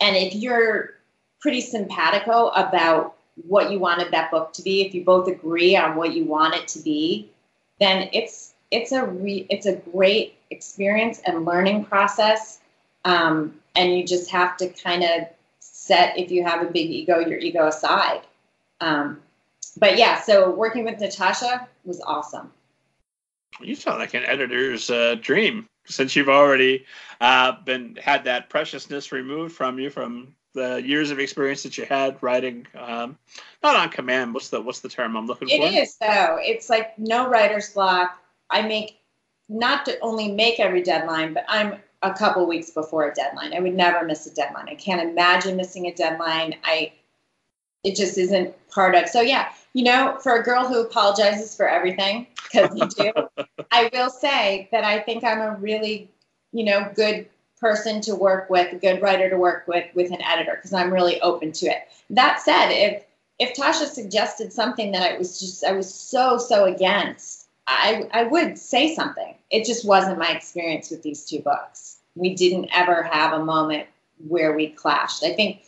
And 0.00 0.16
if 0.16 0.34
you're 0.34 0.94
pretty 1.40 1.62
simpatico 1.62 2.48
about 2.48 3.16
what 3.46 3.70
you 3.70 3.78
wanted 3.78 4.12
that 4.12 4.30
book 4.30 4.52
to 4.54 4.62
be, 4.62 4.82
if 4.82 4.94
you 4.94 5.04
both 5.04 5.28
agree 5.28 5.76
on 5.76 5.96
what 5.96 6.14
you 6.14 6.24
want 6.24 6.54
it 6.54 6.68
to 6.68 6.78
be, 6.80 7.30
then 7.80 8.08
it's 8.12 8.54
it's 8.70 8.92
a 8.92 9.04
re, 9.04 9.46
it's 9.48 9.66
a 9.66 9.76
great 9.76 10.36
experience 10.50 11.20
and 11.24 11.44
learning 11.44 11.84
process. 11.84 12.58
Um, 13.04 13.54
and 13.76 13.96
you 13.96 14.04
just 14.04 14.30
have 14.30 14.56
to 14.56 14.68
kind 14.68 15.04
of 15.04 15.28
set 15.60 16.18
if 16.18 16.30
you 16.30 16.44
have 16.44 16.62
a 16.62 16.70
big 16.70 16.90
ego, 16.90 17.20
your 17.20 17.38
ego 17.38 17.68
aside. 17.68 18.22
Um, 18.80 19.20
but 19.76 19.96
yeah, 19.98 20.20
so 20.20 20.50
working 20.50 20.84
with 20.84 20.98
Natasha 20.98 21.68
was 21.84 22.00
awesome. 22.00 22.50
You 23.60 23.74
sound 23.74 23.98
like 23.98 24.14
an 24.14 24.24
editor's 24.24 24.90
uh, 24.90 25.16
dream 25.20 25.68
since 25.86 26.16
you've 26.16 26.28
already 26.28 26.84
uh, 27.20 27.52
been 27.64 27.96
had 27.96 28.24
that 28.24 28.48
preciousness 28.48 29.12
removed 29.12 29.54
from 29.54 29.78
you 29.78 29.90
from 29.90 30.34
the 30.54 30.82
years 30.82 31.10
of 31.10 31.18
experience 31.18 31.62
that 31.62 31.76
you 31.76 31.84
had 31.84 32.16
writing 32.22 32.66
um, 32.78 33.18
not 33.62 33.76
on 33.76 33.88
command 33.90 34.32
what's 34.32 34.48
the 34.48 34.60
what's 34.60 34.80
the 34.80 34.88
term 34.88 35.16
i'm 35.16 35.26
looking 35.26 35.48
it 35.48 35.58
for? 35.58 35.66
it 35.66 35.74
is 35.74 35.96
though. 35.96 36.38
It's 36.40 36.70
like 36.70 36.98
no 36.98 37.28
writer's 37.28 37.70
block. 37.70 38.18
I 38.50 38.62
make 38.62 39.00
not 39.48 39.84
to 39.84 39.98
only 40.00 40.32
make 40.32 40.58
every 40.58 40.82
deadline 40.82 41.32
but 41.34 41.44
i'm 41.48 41.76
a 42.02 42.14
couple 42.14 42.46
weeks 42.46 42.70
before 42.70 43.08
a 43.08 43.14
deadline. 43.14 43.54
I 43.54 43.60
would 43.60 43.74
never 43.74 44.04
miss 44.04 44.26
a 44.26 44.34
deadline. 44.34 44.68
I 44.68 44.74
can't 44.74 45.00
imagine 45.00 45.56
missing 45.56 45.86
a 45.86 45.94
deadline. 45.94 46.54
I 46.64 46.92
it 47.86 47.96
just 47.96 48.18
isn't 48.18 48.52
part 48.68 48.94
of 48.94 49.08
so 49.08 49.20
yeah 49.20 49.48
you 49.72 49.84
know 49.84 50.18
for 50.22 50.36
a 50.36 50.42
girl 50.42 50.66
who 50.66 50.80
apologizes 50.80 51.56
for 51.56 51.68
everything 51.68 52.26
because 52.42 52.74
you 52.74 52.86
do 52.88 53.44
i 53.70 53.88
will 53.92 54.10
say 54.10 54.68
that 54.72 54.84
i 54.84 54.98
think 54.98 55.24
i'm 55.24 55.40
a 55.40 55.56
really 55.56 56.10
you 56.52 56.64
know 56.64 56.90
good 56.94 57.28
person 57.60 58.00
to 58.02 58.14
work 58.14 58.50
with 58.50 58.72
a 58.72 58.76
good 58.76 59.00
writer 59.00 59.30
to 59.30 59.36
work 59.36 59.66
with 59.66 59.86
with 59.94 60.10
an 60.10 60.22
editor 60.22 60.56
because 60.56 60.72
i'm 60.72 60.92
really 60.92 61.20
open 61.22 61.52
to 61.52 61.66
it. 61.66 61.88
That 62.10 62.40
said 62.40 62.70
if 62.70 63.04
if 63.38 63.54
tasha 63.56 63.86
suggested 63.86 64.52
something 64.52 64.92
that 64.92 65.02
i 65.02 65.16
was 65.16 65.40
just 65.40 65.64
i 65.64 65.72
was 65.72 65.92
so 65.92 66.38
so 66.38 66.64
against 66.64 67.46
i 67.66 68.08
i 68.12 68.24
would 68.24 68.58
say 68.58 68.94
something. 68.94 69.34
It 69.50 69.64
just 69.64 69.86
wasn't 69.86 70.18
my 70.18 70.30
experience 70.30 70.90
with 70.90 71.02
these 71.02 71.24
two 71.24 71.40
books. 71.40 71.98
We 72.16 72.34
didn't 72.34 72.68
ever 72.74 73.04
have 73.04 73.32
a 73.32 73.44
moment 73.44 73.86
where 74.26 74.54
we 74.54 74.70
clashed. 74.70 75.22
I 75.22 75.34
think 75.34 75.62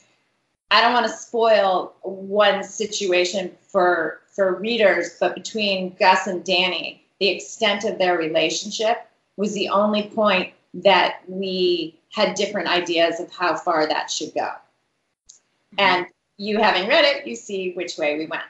I 0.71 0.83
don't 0.83 0.93
want 0.93 1.07
to 1.07 1.13
spoil 1.13 1.95
one 2.03 2.63
situation 2.63 3.53
for 3.69 4.21
for 4.35 4.55
readers, 4.55 5.17
but 5.19 5.35
between 5.35 5.97
Gus 5.99 6.27
and 6.27 6.45
Danny, 6.45 7.05
the 7.19 7.29
extent 7.29 7.85
of 7.85 7.99
their 7.99 8.17
relationship 8.17 9.09
was 9.37 9.53
the 9.55 9.69
only 9.69 10.05
point 10.09 10.53
that 10.75 11.21
we 11.27 11.99
had 12.13 12.35
different 12.35 12.69
ideas 12.69 13.21
of 13.21 13.31
how 13.33 13.57
far 13.57 13.87
that 13.87 14.11
should 14.11 14.35
go. 14.35 14.41
Mm-hmm. 14.43 15.81
And 15.81 16.07
you 16.37 16.59
having 16.59 16.89
read 16.89 17.05
it, 17.05 17.27
you 17.27 17.35
see 17.35 17.73
which 17.73 17.99
way 17.99 18.17
we 18.17 18.27
went. 18.27 18.45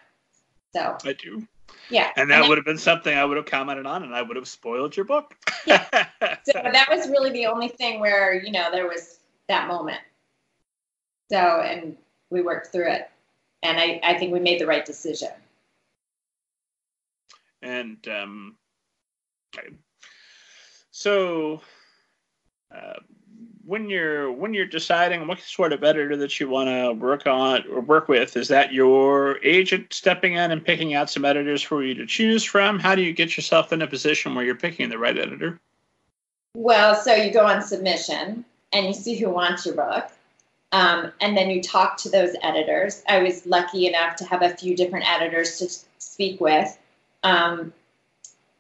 So 0.75 0.99
I 1.05 1.15
do. 1.15 1.47
Yeah. 1.91 2.11
And 2.17 2.31
that 2.31 2.41
and 2.41 2.49
would 2.49 2.59
have 2.59 2.65
been 2.65 2.79
something 2.79 3.17
I 3.17 3.25
would 3.25 3.37
have 3.37 3.47
commented 3.47 3.87
on 3.87 4.03
and 4.03 4.15
I 4.15 4.21
would 4.21 4.37
have 4.37 4.49
spoiled 4.49 4.97
your 4.97 5.07
book. 5.07 5.35
yeah. 5.67 5.85
So 6.45 6.53
that 6.55 6.89
was 6.91 7.09
really 7.09 7.31
the 7.31 7.47
only 7.47 7.69
thing 7.69 8.01
where, 8.01 8.35
you 8.35 8.51
know, 8.51 8.71
there 8.71 8.87
was 8.87 9.19
that 9.49 9.69
moment. 9.69 10.01
So, 11.31 11.37
and 11.37 11.97
we 12.31 12.43
worked 12.43 12.69
through 12.69 12.91
it. 12.91 13.11
And 13.63 13.79
I, 13.79 14.01
I 14.03 14.15
think 14.15 14.33
we 14.33 14.41
made 14.41 14.61
the 14.61 14.67
right 14.67 14.85
decision. 14.85 15.31
And 17.61 17.97
um, 18.09 18.57
so 20.91 21.61
uh, 22.75 22.95
when 23.65 23.89
you're 23.91 24.33
when 24.33 24.55
you're 24.55 24.67
deciding 24.67 25.27
what 25.27 25.41
sort 25.41 25.73
of 25.73 25.85
editor 25.85 26.17
that 26.17 26.39
you 26.39 26.49
want 26.49 26.69
to 26.69 26.93
work 26.93 27.27
on 27.27 27.65
or 27.71 27.81
work 27.81 28.09
with, 28.09 28.37
is 28.37 28.49
that 28.49 28.73
your 28.73 29.39
agent 29.45 29.93
stepping 29.93 30.35
in 30.35 30.51
and 30.53 30.65
picking 30.65 30.95
out 30.95 31.11
some 31.11 31.25
editors 31.25 31.63
for 31.63 31.83
you 31.83 31.95
to 31.95 32.07
choose 32.07 32.45
from? 32.45 32.79
How 32.79 32.95
do 32.95 33.03
you 33.03 33.13
get 33.13 33.37
yourself 33.37 33.73
in 33.73 33.83
a 33.83 33.87
position 33.87 34.35
where 34.35 34.45
you're 34.45 34.55
picking 34.55 34.89
the 34.89 34.99
right 34.99 35.19
editor? 35.19 35.61
Well, 36.55 36.95
so 36.95 37.15
you 37.15 37.33
go 37.33 37.45
on 37.45 37.63
submission 37.63 38.45
and 38.73 38.87
you 38.87 38.95
see 38.95 39.17
who 39.17 39.31
wants 39.31 39.67
your 39.67 39.75
book. 39.75 40.11
Um, 40.73 41.13
and 41.21 41.37
then 41.37 41.51
you 41.51 41.63
talk 41.63 41.97
to 41.99 42.11
those 42.11 42.35
editors. 42.43 43.03
I 43.09 43.23
was 43.23 43.47
lucky 43.47 43.87
enough 43.87 44.17
to 44.17 44.25
have 44.27 44.43
a 44.43 44.57
few 44.57 44.77
different 44.77 45.11
editors 45.11 45.59
to 45.59 45.69
speak 45.99 46.41
with. 46.41 46.79
Um, 47.23 47.73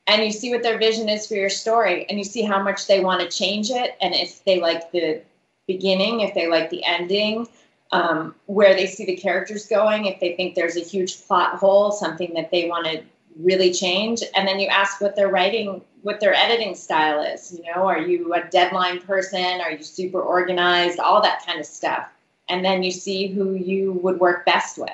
and 0.07 0.25
you 0.25 0.33
see 0.33 0.51
what 0.51 0.63
their 0.63 0.79
vision 0.79 1.09
is 1.09 1.27
for 1.27 1.35
your 1.35 1.51
story, 1.51 2.07
and 2.09 2.17
you 2.17 2.25
see 2.25 2.43
how 2.43 2.63
much 2.63 2.87
they 2.87 3.01
want 3.01 3.21
to 3.21 3.29
change 3.29 3.71
it, 3.71 3.95
and 4.01 4.15
if 4.15 4.43
they 4.45 4.59
like 4.59 4.91
the 4.91 5.21
beginning, 5.67 6.21
if 6.21 6.35
they 6.35 6.49
like 6.49 6.71
the 6.71 6.83
ending, 6.83 7.47
um, 7.93 8.35
where 8.47 8.75
they 8.75 8.87
see 8.87 9.05
the 9.05 9.17
characters 9.17 9.67
going, 9.67 10.07
if 10.07 10.19
they 10.19 10.35
think 10.35 10.55
there's 10.55 10.77
a 10.77 10.81
huge 10.81 11.27
plot 11.27 11.57
hole, 11.57 11.93
something 11.93 12.33
that 12.35 12.51
they 12.51 12.69
want 12.69 12.87
to 12.87 13.03
really 13.39 13.73
change. 13.73 14.23
And 14.35 14.49
then 14.49 14.59
you 14.59 14.69
ask 14.69 15.01
what 15.01 15.15
their 15.15 15.29
writing, 15.29 15.83
what 16.03 16.21
their 16.21 16.35
editing 16.35 16.75
style 16.75 17.23
is. 17.23 17.53
You 17.53 17.65
know, 17.73 17.87
are 17.87 18.01
you 18.01 18.35
a 18.35 18.43
deadline 18.49 19.01
person? 19.01 19.61
Are 19.61 19.73
you 19.73 19.83
super 19.83 20.21
organized? 20.21 20.99
All 20.99 21.23
that 21.23 21.45
kind 21.45 21.59
of 21.59 21.67
stuff. 21.67 22.09
And 22.49 22.65
then 22.65 22.83
you 22.83 22.91
see 22.91 23.27
who 23.27 23.55
you 23.55 23.93
would 23.93 24.21
work 24.21 24.47
best 24.47 24.79
with. 24.79 24.91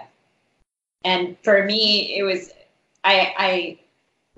And 1.04 1.36
for 1.42 1.64
me, 1.64 2.16
it 2.16 2.22
was, 2.22 2.50
I, 3.04 3.34
I 3.36 3.78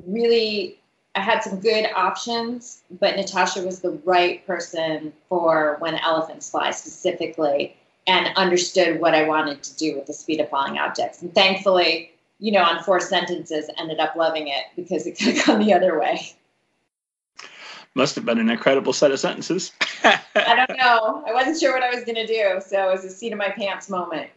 really, 0.07 0.79
I 1.15 1.21
had 1.21 1.43
some 1.43 1.61
good 1.61 1.87
options, 1.95 2.83
but 3.01 3.17
Natasha 3.17 3.63
was 3.63 3.81
the 3.81 3.99
right 4.05 4.47
person 4.47 5.13
for 5.29 5.77
when 5.79 5.95
elephants 5.95 6.51
fly 6.51 6.73
specifically 6.73 7.77
and 8.07 8.29
understood 8.37 9.01
what 9.01 9.15
I 9.15 9.27
wanted 9.27 9.63
to 9.63 9.77
do 9.77 9.97
with 9.97 10.07
the 10.07 10.13
speed 10.13 10.41
of 10.41 10.51
falling 10.51 10.79
objects. 10.79 11.23
And 11.23 11.35
thankfully, 11.35 12.13
you 12.39 12.53
know, 12.53 12.63
on 12.63 12.83
four 12.83 13.01
sentences, 13.01 13.71
ended 13.79 13.99
up 13.99 14.15
loving 14.17 14.49
it 14.49 14.65
because 14.75 15.07
it 15.07 15.13
could 15.19 15.37
have 15.37 15.47
gone 15.47 15.61
the 15.61 15.73
other 15.73 15.99
way. 15.99 16.35
Must 17.97 18.15
have 18.17 18.27
been 18.27 18.39
an 18.39 18.51
incredible 18.51 18.93
set 18.93 19.11
of 19.11 19.19
sentences. 19.19 19.73
I 20.05 20.67
don't 20.67 20.79
know. 20.79 21.25
I 21.27 21.33
wasn't 21.33 21.59
sure 21.59 21.73
what 21.73 21.83
I 21.83 21.89
was 21.89 22.05
going 22.05 22.17
to 22.17 22.27
do, 22.27 22.61
so 22.61 22.91
it 22.91 22.93
was 22.93 23.07
a 23.07 23.09
seat 23.09 23.33
of 23.33 23.39
my 23.39 23.49
pants 23.49 23.89
moment. 23.89 24.29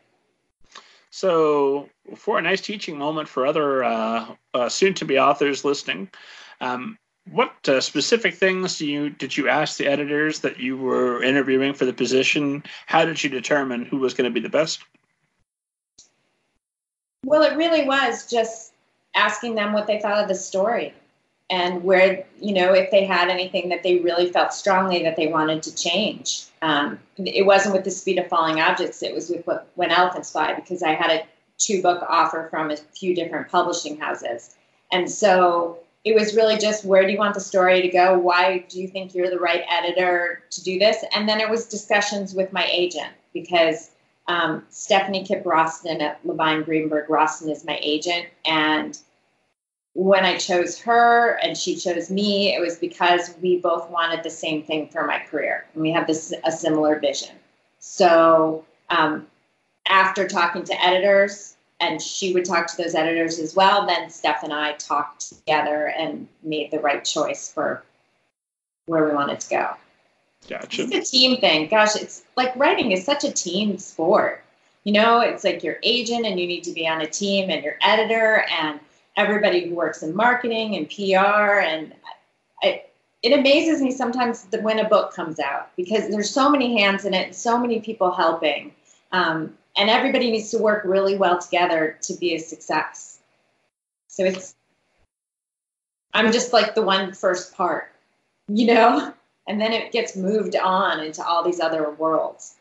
So, 1.10 1.90
for 2.16 2.40
a 2.40 2.42
nice 2.42 2.62
teaching 2.62 2.98
moment 2.98 3.28
for 3.28 3.46
other 3.46 3.84
uh, 3.84 4.28
uh, 4.54 4.70
soon-to-be 4.70 5.20
authors 5.20 5.66
listening, 5.66 6.10
um, 6.62 6.98
what 7.30 7.54
uh, 7.68 7.82
specific 7.82 8.36
things 8.36 8.78
do 8.78 8.88
you 8.88 9.10
did 9.10 9.36
you 9.36 9.50
ask 9.50 9.78
the 9.78 9.88
editors 9.88 10.40
that 10.40 10.58
you 10.58 10.78
were 10.78 11.22
interviewing 11.22 11.74
for 11.74 11.84
the 11.84 11.92
position? 11.92 12.64
How 12.86 13.04
did 13.04 13.22
you 13.22 13.30
determine 13.30 13.84
who 13.84 13.98
was 13.98 14.14
going 14.14 14.32
to 14.32 14.34
be 14.34 14.40
the 14.40 14.48
best? 14.48 14.86
Well, 17.26 17.44
it 17.44 17.58
really 17.58 17.86
was 17.86 18.26
just 18.26 18.72
asking 19.16 19.56
them 19.56 19.74
what 19.74 19.86
they 19.86 20.00
thought 20.00 20.24
of 20.24 20.30
the 20.30 20.36
story 20.36 20.94
and 21.50 21.84
where 21.84 22.26
you 22.40 22.54
know 22.54 22.74
if 22.74 22.92
they 22.92 23.06
had 23.06 23.30
anything 23.30 23.70
that 23.70 23.84
they 23.84 24.00
really 24.00 24.32
felt 24.32 24.54
strongly 24.54 25.04
that 25.04 25.16
they 25.16 25.28
wanted 25.28 25.64
to 25.64 25.76
change. 25.76 26.46
Um, 26.62 27.00
it 27.18 27.46
wasn't 27.46 27.74
with 27.74 27.86
the 27.86 27.92
speed 27.92 28.20
of 28.20 28.28
falling 28.28 28.60
objects 28.60 29.02
it 29.02 29.16
was 29.16 29.30
with 29.30 29.48
what, 29.48 29.70
when 29.76 29.92
elephants 29.92 30.32
fly 30.32 30.54
because 30.54 30.84
i 30.84 30.92
had 30.92 31.10
a 31.10 31.24
two 31.60 31.82
book 31.82 32.04
offer 32.10 32.48
from 32.50 32.72
a 32.72 32.78
few 32.78 33.14
different 33.14 33.50
publishing 33.50 34.00
houses. 34.00 34.56
And 34.92 35.12
so 35.12 35.80
it 36.06 36.16
was 36.16 36.36
really 36.36 36.58
just 36.58 36.86
where 36.86 37.06
do 37.06 37.12
you 37.12 37.20
want 37.20 37.36
the 37.36 37.40
story 37.40 37.82
to 37.82 37.90
go? 37.90 38.18
Why 38.18 38.66
do 38.70 38.82
you 38.82 38.88
think 38.88 39.14
you're 39.14 39.30
the 39.30 39.40
right 39.40 39.64
editor 39.70 40.44
to 40.50 40.64
do 40.64 40.80
this? 40.80 41.04
And 41.14 41.28
then 41.30 41.40
it 41.40 41.50
was 41.50 41.66
discussions 41.66 42.34
with 42.34 42.52
my 42.52 42.68
agent 42.72 43.10
because 43.34 43.92
um, 44.28 44.64
Stephanie 44.70 45.26
Kip 45.26 45.44
Rostan 45.44 46.02
at 46.02 46.26
Levine 46.26 46.64
Greenberg 46.64 47.10
Rostan 47.10 47.52
is 47.52 47.66
my 47.66 47.78
agent 47.82 48.28
and 48.46 48.98
when 50.00 50.24
I 50.24 50.38
chose 50.38 50.80
her 50.80 51.38
and 51.44 51.58
she 51.58 51.76
chose 51.76 52.10
me, 52.10 52.56
it 52.56 52.62
was 52.62 52.78
because 52.78 53.36
we 53.42 53.58
both 53.58 53.90
wanted 53.90 54.24
the 54.24 54.30
same 54.30 54.64
thing 54.64 54.88
for 54.88 55.06
my 55.06 55.20
career, 55.20 55.66
and 55.74 55.82
we 55.82 55.92
have 55.92 56.08
this 56.08 56.34
a 56.46 56.52
similar 56.54 57.00
vision. 57.00 57.36
So 57.80 58.64
um, 58.90 59.28
after 59.90 60.26
talking 60.26 60.64
to 60.64 60.82
editors, 60.86 61.58
and 61.82 62.02
she 62.02 62.34
would 62.34 62.46
talk 62.46 62.68
to 62.68 62.78
those 62.82 62.96
editors 62.96 63.40
as 63.40 63.58
well, 63.58 63.86
then 63.86 64.10
Steph 64.10 64.44
and 64.44 64.54
I 64.54 64.74
talked 64.74 65.38
together 65.38 65.88
and 65.88 66.30
made 66.44 66.72
the 66.72 66.80
right 66.80 67.04
choice 67.04 67.52
for 67.52 67.84
where 68.86 69.04
we 69.04 69.12
wanted 69.12 69.42
to 69.42 69.50
go. 69.50 69.74
Gotcha. 70.48 70.84
It's 70.84 70.96
a 70.96 71.12
team 71.12 71.42
thing. 71.42 71.68
Gosh, 71.68 71.98
it's 71.98 72.24
like 72.38 72.56
writing 72.56 72.94
is 72.94 73.04
such 73.04 73.26
a 73.26 73.32
team 73.34 73.78
sport. 73.78 74.46
You 74.86 74.94
know, 74.94 75.20
it's 75.20 75.44
like 75.44 75.62
your 75.62 75.78
agent 75.84 76.26
and 76.26 76.40
you 76.40 76.48
need 76.48 76.64
to 76.64 76.72
be 76.72 76.88
on 76.88 77.02
a 77.02 77.08
team 77.08 77.50
and 77.50 77.66
your 77.66 77.76
editor 77.82 78.46
and 78.50 78.80
everybody 79.20 79.68
who 79.68 79.76
works 79.76 80.02
in 80.02 80.16
marketing 80.16 80.76
and 80.78 80.90
PR. 80.90 81.60
And 81.60 81.94
I, 82.64 82.84
it 83.22 83.38
amazes 83.38 83.82
me 83.82 83.92
sometimes 83.92 84.44
that 84.46 84.64
when 84.64 84.80
a 84.80 84.88
book 84.88 85.14
comes 85.14 85.40
out 85.40 85.76
because 85.76 86.10
there's 86.10 86.32
so 86.32 86.50
many 86.50 86.80
hands 86.80 87.04
in 87.04 87.14
it, 87.14 87.36
so 87.36 87.60
many 87.60 87.82
people 87.82 88.12
helping, 88.12 88.74
um, 89.12 89.58
and 89.78 89.90
everybody 89.90 90.32
needs 90.32 90.52
to 90.52 90.58
work 90.58 90.84
really 90.86 91.18
well 91.18 91.38
together 91.38 91.98
to 92.04 92.14
be 92.16 92.34
a 92.34 92.40
success. 92.40 93.20
So 94.08 94.24
it's, 94.24 94.56
I'm 96.14 96.32
just 96.32 96.54
like 96.54 96.74
the 96.74 96.82
one 96.82 97.14
first 97.14 97.54
part, 97.56 97.92
you 98.48 98.68
know, 98.68 99.14
and 99.48 99.60
then 99.60 99.74
it 99.74 99.92
gets 99.92 100.16
moved 100.16 100.56
on 100.56 101.02
into 101.02 101.26
all 101.26 101.44
these 101.44 101.60
other 101.60 101.92
worlds. 101.92 102.56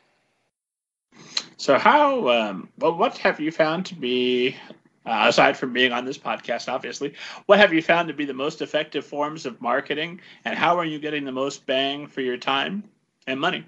So, 1.56 1.76
how, 1.76 2.28
um, 2.28 2.68
well, 2.78 2.96
what 2.96 3.18
have 3.18 3.40
you 3.40 3.50
found 3.50 3.86
to 3.86 3.96
be 3.96 4.56
uh, 5.08 5.28
aside 5.28 5.56
from 5.56 5.72
being 5.72 5.92
on 5.92 6.04
this 6.04 6.18
podcast, 6.18 6.70
obviously, 6.70 7.14
what 7.46 7.58
have 7.58 7.72
you 7.72 7.82
found 7.82 8.08
to 8.08 8.14
be 8.14 8.24
the 8.24 8.34
most 8.34 8.60
effective 8.60 9.04
forms 9.04 9.46
of 9.46 9.60
marketing, 9.60 10.20
and 10.44 10.56
how 10.56 10.78
are 10.78 10.84
you 10.84 10.98
getting 10.98 11.24
the 11.24 11.32
most 11.32 11.66
bang 11.66 12.06
for 12.06 12.20
your 12.20 12.36
time 12.36 12.84
and 13.26 13.40
money? 13.40 13.64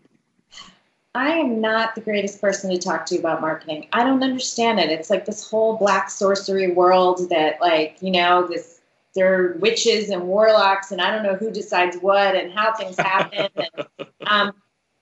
I 1.15 1.31
am 1.31 1.61
not 1.61 1.95
the 1.95 2.01
greatest 2.01 2.41
person 2.41 2.71
to 2.71 2.79
talk 2.79 3.05
to 3.07 3.19
about 3.19 3.41
marketing. 3.41 3.89
I 3.93 4.05
don't 4.05 4.23
understand 4.23 4.79
it. 4.79 4.91
It's 4.91 5.11
like 5.11 5.25
this 5.25 5.49
whole 5.49 5.77
black 5.77 6.09
sorcery 6.09 6.71
world 6.71 7.31
that, 7.31 7.61
like, 7.61 7.97
you 8.01 8.13
know, 8.13 8.47
this 8.47 8.81
they're 9.15 9.57
witches 9.59 10.11
and 10.11 10.23
warlocks, 10.29 10.93
and 10.93 11.01
I 11.01 11.11
don't 11.11 11.25
know 11.25 11.35
who 11.35 11.51
decides 11.51 11.97
what 11.97 12.37
and 12.37 12.53
how 12.53 12.75
things 12.75 12.97
happen. 12.97 13.49
and, 13.57 13.87
um, 14.25 14.53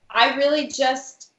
I 0.09 0.35
really 0.35 0.67
just, 0.67 1.31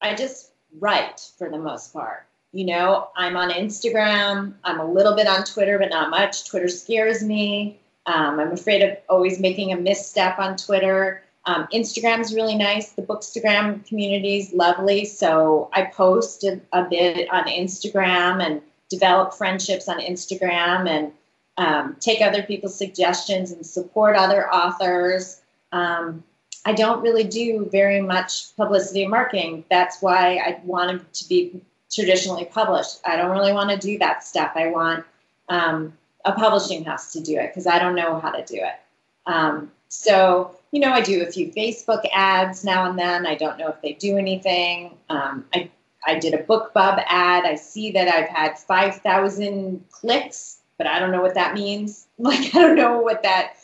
I 0.00 0.14
just 0.14 0.52
write 0.78 1.20
for 1.36 1.50
the 1.50 1.58
most 1.58 1.92
part. 1.92 2.26
You 2.54 2.66
know, 2.66 3.08
I'm 3.16 3.36
on 3.36 3.50
Instagram. 3.50 4.54
I'm 4.62 4.78
a 4.78 4.88
little 4.88 5.16
bit 5.16 5.26
on 5.26 5.42
Twitter, 5.42 5.76
but 5.76 5.90
not 5.90 6.08
much. 6.08 6.48
Twitter 6.48 6.68
scares 6.68 7.20
me. 7.20 7.80
Um, 8.06 8.38
I'm 8.38 8.52
afraid 8.52 8.80
of 8.82 8.96
always 9.08 9.40
making 9.40 9.72
a 9.72 9.76
misstep 9.76 10.38
on 10.38 10.56
Twitter. 10.56 11.24
Um, 11.46 11.66
Instagram's 11.74 12.32
really 12.32 12.54
nice. 12.54 12.92
The 12.92 13.02
Bookstagram 13.02 13.84
community 13.88 14.38
is 14.38 14.52
lovely. 14.52 15.04
So 15.04 15.68
I 15.72 15.86
post 15.86 16.44
a, 16.44 16.60
a, 16.72 16.84
bit 16.88 17.28
on 17.32 17.46
Instagram 17.48 18.40
and 18.40 18.62
develop 18.88 19.34
friendships 19.34 19.88
on 19.88 19.98
Instagram 19.98 20.88
and 20.88 21.12
um, 21.56 21.96
take 21.98 22.20
other 22.20 22.44
people's 22.44 22.78
suggestions 22.78 23.50
and 23.50 23.66
support 23.66 24.14
other 24.14 24.48
authors. 24.48 25.42
Um, 25.72 26.22
I 26.64 26.72
don't 26.72 27.02
really 27.02 27.24
do 27.24 27.68
very 27.72 28.00
much 28.00 28.56
publicity 28.56 29.02
and 29.02 29.10
marketing. 29.10 29.64
That's 29.68 30.00
why 30.00 30.36
I 30.36 30.60
wanted 30.64 31.12
to 31.14 31.28
be 31.28 31.60
traditionally 31.94 32.44
published. 32.46 33.00
I 33.04 33.16
don't 33.16 33.30
really 33.30 33.52
want 33.52 33.70
to 33.70 33.76
do 33.76 33.98
that 33.98 34.24
stuff. 34.24 34.52
I 34.54 34.68
want 34.68 35.04
um, 35.48 35.92
a 36.24 36.32
publishing 36.32 36.84
house 36.84 37.12
to 37.12 37.20
do 37.20 37.38
it 37.38 37.48
because 37.48 37.66
I 37.66 37.78
don't 37.78 37.94
know 37.94 38.18
how 38.18 38.30
to 38.30 38.44
do 38.44 38.56
it. 38.56 38.80
Um, 39.26 39.70
so, 39.88 40.56
you 40.72 40.80
know, 40.80 40.90
I 40.90 41.00
do 41.00 41.22
a 41.22 41.30
few 41.30 41.52
Facebook 41.52 42.04
ads 42.12 42.64
now 42.64 42.88
and 42.88 42.98
then. 42.98 43.26
I 43.26 43.34
don't 43.34 43.58
know 43.58 43.68
if 43.68 43.80
they 43.80 43.92
do 43.92 44.18
anything. 44.18 44.96
Um, 45.08 45.44
I, 45.54 45.70
I 46.06 46.18
did 46.18 46.34
a 46.34 46.42
BookBub 46.42 47.04
ad. 47.06 47.44
I 47.44 47.54
see 47.54 47.92
that 47.92 48.08
I've 48.08 48.28
had 48.28 48.58
5,000 48.58 49.84
clicks, 49.90 50.58
but 50.76 50.86
I 50.86 50.98
don't 50.98 51.12
know 51.12 51.22
what 51.22 51.34
that 51.34 51.54
means. 51.54 52.06
Like, 52.16 52.54
I 52.54 52.60
don't 52.60 52.76
know 52.76 53.00
what 53.00 53.24
that, 53.24 53.54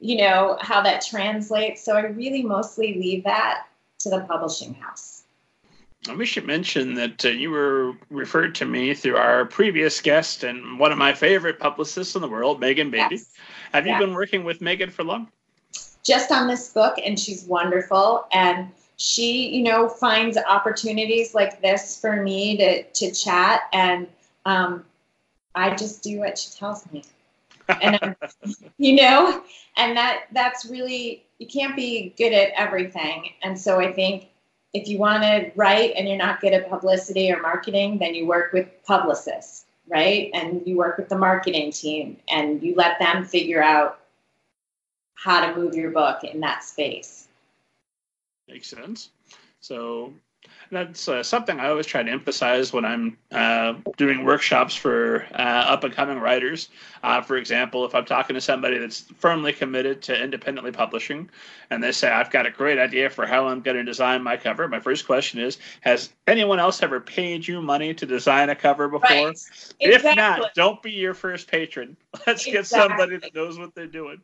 you 0.00 0.16
know, 0.16 0.56
how 0.62 0.80
that 0.80 1.02
translates. 1.02 1.84
So 1.84 1.94
I 1.94 2.06
really 2.06 2.42
mostly 2.42 2.94
leave 2.94 3.24
that 3.24 3.66
to 3.98 4.08
the 4.08 4.20
publishing 4.20 4.72
house. 4.72 5.17
We 6.16 6.26
should 6.26 6.46
mention 6.46 6.94
that 6.94 7.24
uh, 7.24 7.28
you 7.28 7.50
were 7.50 7.94
referred 8.10 8.54
to 8.56 8.64
me 8.64 8.94
through 8.94 9.16
our 9.16 9.44
previous 9.44 10.00
guest 10.00 10.44
and 10.44 10.78
one 10.78 10.92
of 10.92 10.98
my 10.98 11.12
favorite 11.12 11.58
publicists 11.58 12.14
in 12.14 12.22
the 12.22 12.28
world, 12.28 12.60
Megan 12.60 12.90
Beatty. 12.90 13.16
Yes. 13.16 13.32
Have 13.72 13.86
you 13.86 13.98
been 13.98 14.14
working 14.14 14.44
with 14.44 14.60
Megan 14.60 14.90
for 14.90 15.04
long? 15.04 15.28
Just 16.04 16.32
on 16.32 16.46
this 16.46 16.70
book, 16.70 16.96
and 17.04 17.18
she's 17.18 17.44
wonderful. 17.44 18.26
And 18.32 18.70
she, 18.96 19.48
you 19.48 19.62
know, 19.62 19.88
finds 19.88 20.36
opportunities 20.36 21.34
like 21.34 21.60
this 21.60 22.00
for 22.00 22.22
me 22.22 22.56
to 22.56 22.82
to 22.84 23.12
chat, 23.12 23.62
and 23.72 24.06
um, 24.44 24.84
I 25.54 25.74
just 25.74 26.02
do 26.02 26.18
what 26.18 26.38
she 26.38 26.50
tells 26.50 26.90
me. 26.90 27.04
and 27.68 27.98
um, 28.02 28.16
you 28.78 28.96
know, 28.96 29.42
and 29.76 29.96
that 29.96 30.24
that's 30.32 30.66
really 30.66 31.24
you 31.38 31.46
can't 31.46 31.76
be 31.76 32.14
good 32.16 32.32
at 32.32 32.50
everything. 32.56 33.30
And 33.42 33.58
so 33.58 33.78
I 33.78 33.92
think 33.92 34.28
if 34.72 34.88
you 34.88 34.98
want 34.98 35.22
to 35.22 35.50
write 35.56 35.94
and 35.96 36.08
you're 36.08 36.18
not 36.18 36.40
good 36.40 36.52
at 36.52 36.68
publicity 36.68 37.32
or 37.32 37.40
marketing, 37.40 37.98
then 37.98 38.14
you 38.14 38.26
work 38.26 38.52
with 38.52 38.68
publicists, 38.84 39.64
right? 39.88 40.30
And 40.34 40.62
you 40.66 40.76
work 40.76 40.98
with 40.98 41.08
the 41.08 41.18
marketing 41.18 41.72
team 41.72 42.18
and 42.30 42.62
you 42.62 42.74
let 42.74 42.98
them 42.98 43.24
figure 43.24 43.62
out 43.62 44.00
how 45.14 45.44
to 45.44 45.56
move 45.56 45.74
your 45.74 45.90
book 45.90 46.22
in 46.22 46.40
that 46.40 46.62
space. 46.62 47.28
Makes 48.46 48.68
sense. 48.68 49.10
So 49.60 50.12
that's 50.70 51.08
uh, 51.08 51.22
something 51.22 51.58
I 51.58 51.68
always 51.68 51.86
try 51.86 52.02
to 52.02 52.10
emphasize 52.10 52.72
when 52.72 52.84
I'm 52.84 53.16
uh, 53.30 53.74
doing 53.96 54.24
workshops 54.24 54.74
for 54.74 55.26
uh, 55.32 55.64
up 55.66 55.84
and 55.84 55.94
coming 55.94 56.18
writers. 56.18 56.68
Uh, 57.02 57.20
for 57.22 57.36
example, 57.36 57.84
if 57.84 57.94
I'm 57.94 58.04
talking 58.04 58.34
to 58.34 58.40
somebody 58.40 58.78
that's 58.78 59.02
firmly 59.18 59.52
committed 59.52 60.02
to 60.02 60.22
independently 60.22 60.72
publishing 60.72 61.30
and 61.70 61.82
they 61.82 61.92
say, 61.92 62.10
I've 62.10 62.30
got 62.30 62.46
a 62.46 62.50
great 62.50 62.78
idea 62.78 63.08
for 63.08 63.26
how 63.26 63.46
I'm 63.46 63.60
going 63.60 63.76
to 63.76 63.84
design 63.84 64.22
my 64.22 64.36
cover, 64.36 64.68
my 64.68 64.80
first 64.80 65.06
question 65.06 65.40
is 65.40 65.58
Has 65.80 66.10
anyone 66.26 66.58
else 66.58 66.82
ever 66.82 67.00
paid 67.00 67.46
you 67.46 67.62
money 67.62 67.94
to 67.94 68.06
design 68.06 68.50
a 68.50 68.56
cover 68.56 68.88
before? 68.88 69.08
Right. 69.08 69.28
Exactly. 69.28 70.10
If 70.10 70.16
not, 70.16 70.54
don't 70.54 70.82
be 70.82 70.92
your 70.92 71.14
first 71.14 71.48
patron. 71.48 71.96
Let's 72.26 72.46
exactly. 72.46 72.52
get 72.52 72.66
somebody 72.66 73.16
that 73.18 73.34
knows 73.34 73.58
what 73.58 73.74
they're 73.74 73.86
doing. 73.86 74.20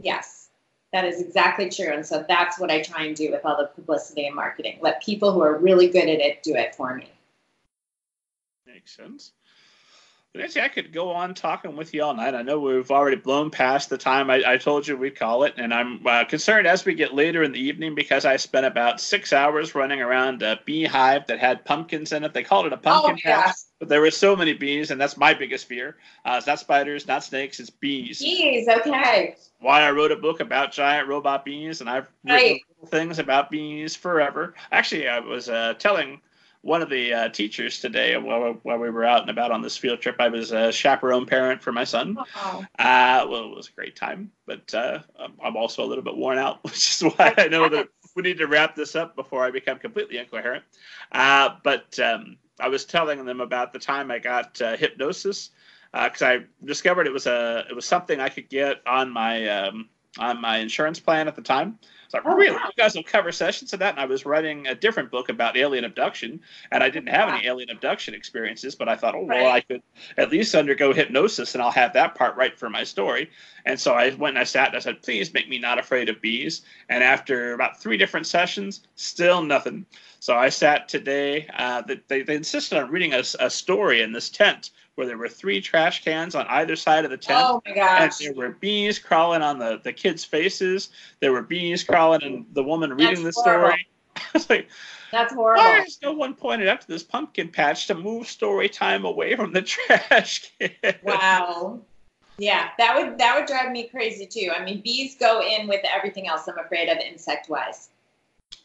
Yes. 0.00 0.49
That 0.92 1.04
is 1.04 1.20
exactly 1.20 1.70
true. 1.70 1.92
And 1.92 2.04
so 2.04 2.24
that's 2.26 2.58
what 2.58 2.70
I 2.70 2.82
try 2.82 3.04
and 3.04 3.14
do 3.14 3.30
with 3.30 3.44
all 3.44 3.56
the 3.56 3.66
publicity 3.66 4.26
and 4.26 4.34
marketing. 4.34 4.78
Let 4.80 5.02
people 5.02 5.32
who 5.32 5.40
are 5.40 5.56
really 5.56 5.88
good 5.88 6.08
at 6.08 6.20
it 6.20 6.42
do 6.42 6.54
it 6.56 6.74
for 6.74 6.94
me. 6.94 7.10
Makes 8.66 8.96
sense. 8.96 9.32
Nancy, 10.32 10.60
I 10.60 10.68
could 10.68 10.92
go 10.92 11.10
on 11.10 11.34
talking 11.34 11.74
with 11.74 11.92
you 11.92 12.04
all 12.04 12.14
night. 12.14 12.36
I 12.36 12.42
know 12.42 12.60
we've 12.60 12.92
already 12.92 13.16
blown 13.16 13.50
past 13.50 13.90
the 13.90 13.98
time 13.98 14.30
I, 14.30 14.40
I 14.46 14.58
told 14.58 14.86
you 14.86 14.96
we'd 14.96 15.18
call 15.18 15.42
it, 15.42 15.54
and 15.56 15.74
I'm 15.74 16.06
uh, 16.06 16.24
concerned 16.24 16.68
as 16.68 16.84
we 16.84 16.94
get 16.94 17.12
later 17.12 17.42
in 17.42 17.50
the 17.50 17.58
evening 17.58 17.96
because 17.96 18.24
I 18.24 18.36
spent 18.36 18.64
about 18.64 19.00
six 19.00 19.32
hours 19.32 19.74
running 19.74 20.00
around 20.00 20.42
a 20.42 20.60
beehive 20.64 21.26
that 21.26 21.40
had 21.40 21.64
pumpkins 21.64 22.12
in 22.12 22.22
it. 22.22 22.32
They 22.32 22.44
called 22.44 22.66
it 22.66 22.72
a 22.72 22.76
pumpkin 22.76 23.16
oh, 23.16 23.28
yeah. 23.28 23.42
house, 23.42 23.66
but 23.80 23.88
there 23.88 24.00
were 24.00 24.12
so 24.12 24.36
many 24.36 24.52
bees, 24.52 24.92
and 24.92 25.00
that's 25.00 25.16
my 25.16 25.34
biggest 25.34 25.66
fear. 25.66 25.96
Uh, 26.24 26.36
it's 26.38 26.46
not 26.46 26.60
spiders, 26.60 27.08
not 27.08 27.24
snakes, 27.24 27.58
it's 27.58 27.70
bees. 27.70 28.20
Bees, 28.20 28.68
okay. 28.68 29.34
Why 29.58 29.82
I 29.82 29.90
wrote 29.90 30.12
a 30.12 30.16
book 30.16 30.38
about 30.38 30.70
giant 30.70 31.08
robot 31.08 31.44
bees, 31.44 31.80
and 31.80 31.90
I've 31.90 32.06
written 32.22 32.40
right. 32.40 32.60
things 32.86 33.18
about 33.18 33.50
bees 33.50 33.96
forever. 33.96 34.54
Actually, 34.70 35.08
I 35.08 35.18
was 35.18 35.48
uh, 35.48 35.74
telling 35.80 36.20
one 36.62 36.82
of 36.82 36.90
the 36.90 37.12
uh, 37.12 37.28
teachers 37.30 37.80
today 37.80 38.16
while, 38.16 38.58
while 38.62 38.78
we 38.78 38.90
were 38.90 39.04
out 39.04 39.22
and 39.22 39.30
about 39.30 39.50
on 39.50 39.62
this 39.62 39.76
field 39.76 40.00
trip. 40.00 40.16
I 40.18 40.28
was 40.28 40.52
a 40.52 40.70
chaperone 40.70 41.26
parent 41.26 41.62
for 41.62 41.72
my 41.72 41.84
son. 41.84 42.18
Uh, 42.78 43.26
well, 43.28 43.44
it 43.44 43.56
was 43.56 43.68
a 43.68 43.72
great 43.72 43.96
time, 43.96 44.30
but 44.46 44.72
uh, 44.74 44.98
I'm 45.42 45.56
also 45.56 45.84
a 45.84 45.86
little 45.86 46.04
bit 46.04 46.16
worn 46.16 46.38
out, 46.38 46.62
which 46.64 46.90
is 46.90 47.02
why 47.02 47.34
I 47.36 47.48
know 47.48 47.68
that 47.68 47.88
we 48.16 48.22
need 48.22 48.38
to 48.38 48.46
wrap 48.46 48.74
this 48.74 48.94
up 48.94 49.16
before 49.16 49.44
I 49.44 49.50
become 49.50 49.78
completely 49.78 50.18
incoherent. 50.18 50.64
Uh, 51.12 51.50
but 51.62 51.98
um, 51.98 52.36
I 52.58 52.68
was 52.68 52.84
telling 52.84 53.24
them 53.24 53.40
about 53.40 53.72
the 53.72 53.78
time 53.78 54.10
I 54.10 54.18
got 54.18 54.60
uh, 54.60 54.76
hypnosis 54.76 55.50
because 55.92 56.22
uh, 56.22 56.26
I 56.26 56.38
discovered 56.64 57.06
it 57.06 57.12
was 57.12 57.26
a 57.26 57.64
it 57.68 57.74
was 57.74 57.84
something 57.84 58.20
I 58.20 58.28
could 58.28 58.48
get 58.48 58.80
on 58.86 59.10
my 59.10 59.48
um, 59.48 59.88
on 60.18 60.40
my 60.40 60.58
insurance 60.58 61.00
plan 61.00 61.26
at 61.26 61.36
the 61.36 61.42
time. 61.42 61.78
So 62.10 62.18
I 62.18 62.22
oh, 62.24 62.34
really, 62.34 62.56
wow. 62.56 62.64
you 62.66 62.72
guys 62.76 62.96
will 62.96 63.04
cover 63.04 63.30
sessions 63.30 63.72
of 63.72 63.78
that. 63.78 63.94
And 63.94 64.00
I 64.00 64.04
was 64.04 64.26
writing 64.26 64.66
a 64.66 64.74
different 64.74 65.12
book 65.12 65.28
about 65.28 65.56
alien 65.56 65.84
abduction, 65.84 66.40
and 66.72 66.82
I 66.82 66.90
didn't 66.90 67.08
have 67.08 67.28
wow. 67.28 67.36
any 67.36 67.46
alien 67.46 67.70
abduction 67.70 68.14
experiences, 68.14 68.74
but 68.74 68.88
I 68.88 68.96
thought, 68.96 69.14
oh, 69.14 69.26
right. 69.26 69.42
well, 69.42 69.52
I 69.52 69.60
could 69.60 69.80
at 70.16 70.30
least 70.30 70.56
undergo 70.56 70.92
hypnosis, 70.92 71.54
and 71.54 71.62
I'll 71.62 71.70
have 71.70 71.92
that 71.92 72.16
part 72.16 72.36
right 72.36 72.58
for 72.58 72.68
my 72.68 72.82
story. 72.82 73.30
And 73.64 73.78
so 73.78 73.92
I 73.92 74.10
went 74.16 74.36
and 74.36 74.40
I 74.40 74.44
sat 74.44 74.68
and 74.68 74.76
I 74.76 74.80
said, 74.80 75.02
please 75.02 75.32
make 75.32 75.48
me 75.48 75.60
not 75.60 75.78
afraid 75.78 76.08
of 76.08 76.20
bees. 76.20 76.62
And 76.88 77.04
after 77.04 77.54
about 77.54 77.80
three 77.80 77.96
different 77.96 78.26
sessions, 78.26 78.82
still 78.96 79.40
nothing. 79.42 79.86
So 80.20 80.36
I 80.36 80.50
sat 80.50 80.86
today. 80.86 81.48
Uh, 81.56 81.82
they, 82.08 82.22
they 82.22 82.36
insisted 82.36 82.78
on 82.78 82.90
reading 82.90 83.14
a, 83.14 83.22
a 83.40 83.48
story 83.48 84.02
in 84.02 84.12
this 84.12 84.28
tent 84.28 84.70
where 84.94 85.06
there 85.06 85.16
were 85.16 85.30
three 85.30 85.62
trash 85.62 86.04
cans 86.04 86.34
on 86.34 86.46
either 86.48 86.76
side 86.76 87.06
of 87.06 87.10
the 87.10 87.16
tent. 87.16 87.42
Oh 87.42 87.62
my 87.66 87.74
gosh. 87.74 88.20
And 88.20 88.28
there 88.28 88.34
were 88.34 88.54
bees 88.54 88.98
crawling 88.98 89.40
on 89.40 89.58
the, 89.58 89.80
the 89.82 89.94
kids' 89.94 90.22
faces. 90.22 90.90
There 91.20 91.32
were 91.32 91.42
bees 91.42 91.82
crawling 91.82 92.20
in 92.20 92.46
the 92.52 92.62
woman 92.62 92.92
reading 92.92 93.24
That's 93.24 93.36
the 93.36 93.42
horrible. 93.42 93.68
story. 94.16 94.30
was 94.34 94.50
like, 94.50 94.68
That's 95.10 95.32
horrible. 95.32 95.62
Why 95.62 95.86
no 96.02 96.12
one 96.12 96.34
pointed 96.34 96.68
out 96.68 96.82
to 96.82 96.86
this 96.86 97.02
pumpkin 97.02 97.48
patch 97.48 97.86
to 97.86 97.94
move 97.94 98.26
story 98.26 98.68
time 98.68 99.06
away 99.06 99.36
from 99.36 99.54
the 99.54 99.62
trash 99.62 100.52
can? 100.60 100.96
Wow. 101.02 101.80
Yeah, 102.36 102.68
that 102.76 102.94
would 102.94 103.18
that 103.18 103.38
would 103.38 103.46
drive 103.46 103.70
me 103.70 103.88
crazy 103.88 104.26
too. 104.26 104.50
I 104.54 104.62
mean, 104.64 104.82
bees 104.82 105.16
go 105.18 105.42
in 105.42 105.66
with 105.66 105.80
everything 105.94 106.26
else 106.28 106.46
I'm 106.46 106.58
afraid 106.58 106.88
of 106.90 106.98
insect 106.98 107.48
wise 107.48 107.88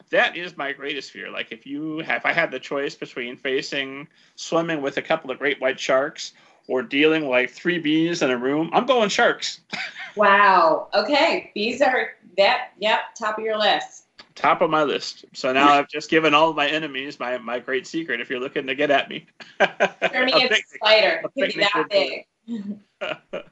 that 0.09 0.37
is 0.37 0.57
my 0.57 0.71
greatest 0.71 1.11
fear. 1.11 1.29
Like 1.29 1.51
if 1.51 1.65
you 1.65 1.99
have, 1.99 2.17
if 2.17 2.25
I 2.25 2.33
had 2.33 2.51
the 2.51 2.59
choice 2.59 2.95
between 2.95 3.37
facing 3.37 4.07
swimming 4.35 4.81
with 4.81 4.97
a 4.97 5.01
couple 5.01 5.31
of 5.31 5.39
great 5.39 5.59
white 5.59 5.79
sharks 5.79 6.33
or 6.67 6.81
dealing 6.81 7.27
like 7.27 7.51
three 7.51 7.79
bees 7.79 8.21
in 8.21 8.31
a 8.31 8.37
room, 8.37 8.69
I'm 8.73 8.85
going 8.85 9.09
sharks. 9.09 9.61
wow. 10.15 10.87
Okay, 10.93 11.51
bees 11.53 11.81
are 11.81 12.11
that. 12.37 12.69
Yep, 12.79 12.99
top 13.17 13.37
of 13.37 13.43
your 13.43 13.57
list. 13.57 14.03
Top 14.35 14.61
of 14.61 14.69
my 14.69 14.83
list. 14.83 15.25
So 15.33 15.53
now 15.53 15.69
I've 15.73 15.87
just 15.87 16.09
given 16.09 16.33
all 16.33 16.49
of 16.49 16.55
my 16.55 16.67
enemies 16.67 17.19
my 17.19 17.37
my 17.37 17.59
great 17.59 17.87
secret. 17.87 18.21
If 18.21 18.29
you're 18.29 18.39
looking 18.39 18.67
to 18.67 18.75
get 18.75 18.91
at 18.91 19.09
me, 19.09 19.25
for 19.57 19.67
me 19.67 19.67
it's 20.35 20.73
a 20.73 20.77
spider. 20.77 21.21
It 21.23 21.39
could 21.39 21.53
be 21.53 21.61
that 21.61 21.87
big. 21.89 23.51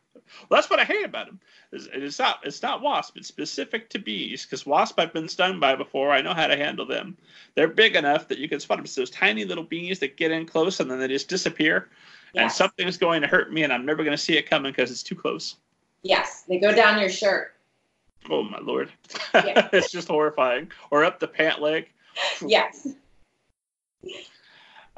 Well, 0.49 0.60
that's 0.60 0.69
what 0.69 0.80
I 0.80 0.84
hate 0.84 1.05
about 1.05 1.27
them. 1.27 1.39
It's 1.72 2.19
not 2.19 2.39
it's 2.43 2.61
not 2.61 2.81
wasp. 2.81 3.18
It's 3.18 3.27
specific 3.27 3.89
to 3.89 3.99
bees 3.99 4.45
because 4.45 4.65
wasp 4.65 4.99
I've 4.99 5.14
been 5.14 5.27
stung 5.27 5.60
by 5.60 5.76
before. 5.76 6.11
I 6.11 6.22
know 6.22 6.34
how 6.34 6.47
to 6.47 6.57
handle 6.57 6.85
them. 6.85 7.18
They're 7.55 7.68
big 7.68 7.95
enough 7.95 8.27
that 8.27 8.38
you 8.38 8.49
can 8.49 8.60
spot 8.60 8.77
them. 8.77 8.85
It's 8.85 8.95
those 8.95 9.10
tiny 9.10 9.45
little 9.45 9.64
bees 9.64 9.99
that 9.99 10.18
get 10.18 10.31
in 10.31 10.45
close 10.45 10.80
and 10.80 10.89
then 10.89 10.99
they 10.99 11.07
just 11.07 11.30
disappear. 11.30 11.89
Yes. 12.34 12.41
And 12.41 12.51
something's 12.51 12.97
going 12.97 13.22
to 13.22 13.27
hurt 13.27 13.53
me, 13.53 13.61
and 13.61 13.72
I'm 13.72 13.85
never 13.85 14.03
going 14.03 14.18
to 14.18 14.22
see 14.23 14.38
it 14.38 14.49
coming 14.49 14.72
because 14.72 14.89
it's 14.89 15.03
too 15.03 15.15
close. 15.15 15.55
Yes, 16.01 16.43
they 16.47 16.57
go 16.57 16.73
down 16.73 16.99
your 16.99 17.10
shirt. 17.10 17.53
Oh 18.30 18.41
my 18.41 18.60
lord, 18.60 18.91
yes. 19.34 19.69
it's 19.73 19.91
just 19.91 20.07
horrifying. 20.07 20.72
Or 20.89 21.03
up 21.03 21.19
the 21.19 21.27
pant 21.27 21.61
leg. 21.61 21.89
Yes. 22.45 22.88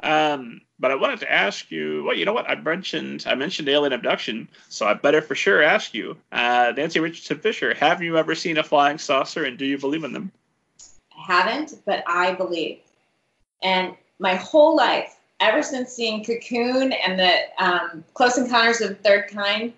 Um, 0.00 0.60
but 0.78 0.90
I 0.90 0.94
wanted 0.94 1.20
to 1.20 1.32
ask 1.32 1.70
you. 1.70 2.04
Well, 2.04 2.14
you 2.14 2.24
know 2.24 2.34
what? 2.34 2.48
I 2.48 2.54
mentioned 2.54 3.24
I 3.26 3.34
mentioned 3.34 3.68
alien 3.68 3.92
abduction, 3.92 4.48
so 4.68 4.86
I 4.86 4.94
better 4.94 5.22
for 5.22 5.34
sure 5.34 5.62
ask 5.62 5.94
you, 5.94 6.16
uh, 6.32 6.72
Nancy 6.76 7.00
Richardson 7.00 7.38
Fischer. 7.38 7.74
Have 7.74 8.02
you 8.02 8.18
ever 8.18 8.34
seen 8.34 8.58
a 8.58 8.62
flying 8.62 8.98
saucer, 8.98 9.44
and 9.44 9.56
do 9.56 9.64
you 9.64 9.78
believe 9.78 10.04
in 10.04 10.12
them? 10.12 10.30
I 11.16 11.32
haven't, 11.32 11.74
but 11.86 12.04
I 12.06 12.34
believe. 12.34 12.80
And 13.62 13.94
my 14.18 14.34
whole 14.34 14.76
life, 14.76 15.16
ever 15.40 15.62
since 15.62 15.92
seeing 15.92 16.22
Cocoon 16.22 16.92
and 16.92 17.18
the 17.18 17.38
um, 17.58 18.04
Close 18.12 18.36
Encounters 18.36 18.82
of 18.82 18.90
the 18.90 18.94
Third 18.96 19.28
Kind, 19.28 19.72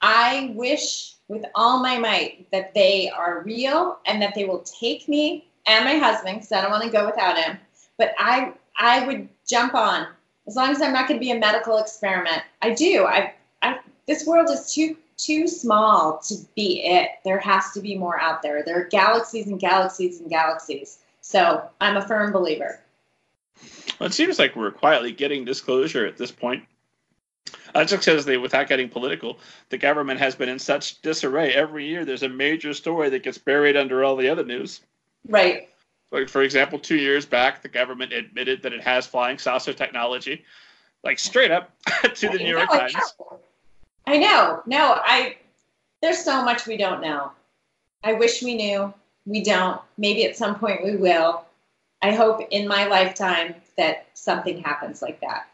I 0.00 0.52
wish 0.54 1.14
with 1.28 1.44
all 1.54 1.80
my 1.80 1.98
might 1.98 2.50
that 2.50 2.72
they 2.74 3.10
are 3.10 3.42
real 3.42 3.98
and 4.06 4.20
that 4.22 4.34
they 4.34 4.46
will 4.46 4.60
take 4.60 5.06
me 5.06 5.46
and 5.66 5.84
my 5.84 5.96
husband, 5.96 6.38
because 6.38 6.52
I 6.52 6.62
don't 6.62 6.70
want 6.70 6.84
to 6.84 6.90
go 6.90 7.04
without 7.04 7.36
him. 7.38 7.58
But 7.98 8.14
I 8.18 8.54
I 8.76 9.06
would 9.06 9.28
jump 9.50 9.74
on 9.74 10.06
as 10.46 10.56
long 10.56 10.70
as 10.70 10.80
I'm 10.80 10.92
not 10.92 11.08
going 11.08 11.18
to 11.18 11.24
be 11.24 11.32
a 11.32 11.38
medical 11.38 11.78
experiment. 11.78 12.42
I 12.62 12.70
do. 12.70 13.04
I, 13.04 13.34
I 13.62 13.80
this 14.06 14.26
world 14.26 14.48
is 14.50 14.72
too 14.72 14.96
too 15.16 15.46
small 15.46 16.18
to 16.18 16.34
be 16.56 16.82
it. 16.84 17.10
There 17.24 17.38
has 17.38 17.72
to 17.72 17.80
be 17.80 17.96
more 17.98 18.18
out 18.18 18.42
there. 18.42 18.62
There 18.62 18.80
are 18.80 18.84
galaxies 18.84 19.48
and 19.48 19.60
galaxies 19.60 20.20
and 20.20 20.30
galaxies. 20.30 20.98
So 21.20 21.68
I'm 21.80 21.96
a 21.96 22.06
firm 22.06 22.32
believer. 22.32 22.80
Well, 23.98 24.06
it 24.08 24.14
seems 24.14 24.38
like 24.38 24.56
we're 24.56 24.70
quietly 24.70 25.12
getting 25.12 25.44
disclosure 25.44 26.06
at 26.06 26.16
this 26.16 26.30
point. 26.30 26.64
Uh, 27.74 27.84
just 27.84 28.04
because 28.04 28.24
they, 28.24 28.36
without 28.36 28.68
getting 28.68 28.88
political, 28.88 29.38
the 29.68 29.78
government 29.78 30.18
has 30.18 30.34
been 30.34 30.48
in 30.48 30.58
such 30.58 31.00
disarray. 31.02 31.52
Every 31.52 31.86
year, 31.86 32.04
there's 32.04 32.22
a 32.22 32.28
major 32.28 32.72
story 32.72 33.10
that 33.10 33.22
gets 33.22 33.38
buried 33.38 33.76
under 33.76 34.02
all 34.02 34.16
the 34.16 34.28
other 34.28 34.44
news. 34.44 34.80
Right. 35.28 35.68
Like 36.10 36.28
for 36.28 36.42
example, 36.42 36.78
two 36.78 36.96
years 36.96 37.24
back, 37.24 37.62
the 37.62 37.68
government 37.68 38.12
admitted 38.12 38.62
that 38.62 38.72
it 38.72 38.82
has 38.82 39.06
flying 39.06 39.38
saucer 39.38 39.72
technology, 39.72 40.44
like 41.04 41.18
straight 41.18 41.50
up 41.50 41.70
to 42.14 42.28
the 42.28 42.38
New 42.38 42.56
York 42.56 42.68
Times. 42.68 42.94
I 44.06 44.18
know. 44.18 44.62
No, 44.66 45.00
I. 45.04 45.36
There's 46.02 46.18
so 46.18 46.42
much 46.42 46.66
we 46.66 46.76
don't 46.76 47.00
know. 47.00 47.30
I 48.02 48.14
wish 48.14 48.42
we 48.42 48.54
knew. 48.54 48.92
We 49.26 49.42
don't. 49.42 49.80
Maybe 49.98 50.24
at 50.24 50.36
some 50.36 50.58
point 50.58 50.82
we 50.82 50.96
will. 50.96 51.44
I 52.02 52.12
hope 52.12 52.40
in 52.50 52.66
my 52.66 52.86
lifetime 52.86 53.54
that 53.76 54.06
something 54.14 54.62
happens 54.62 55.02
like 55.02 55.20
that. 55.20 55.46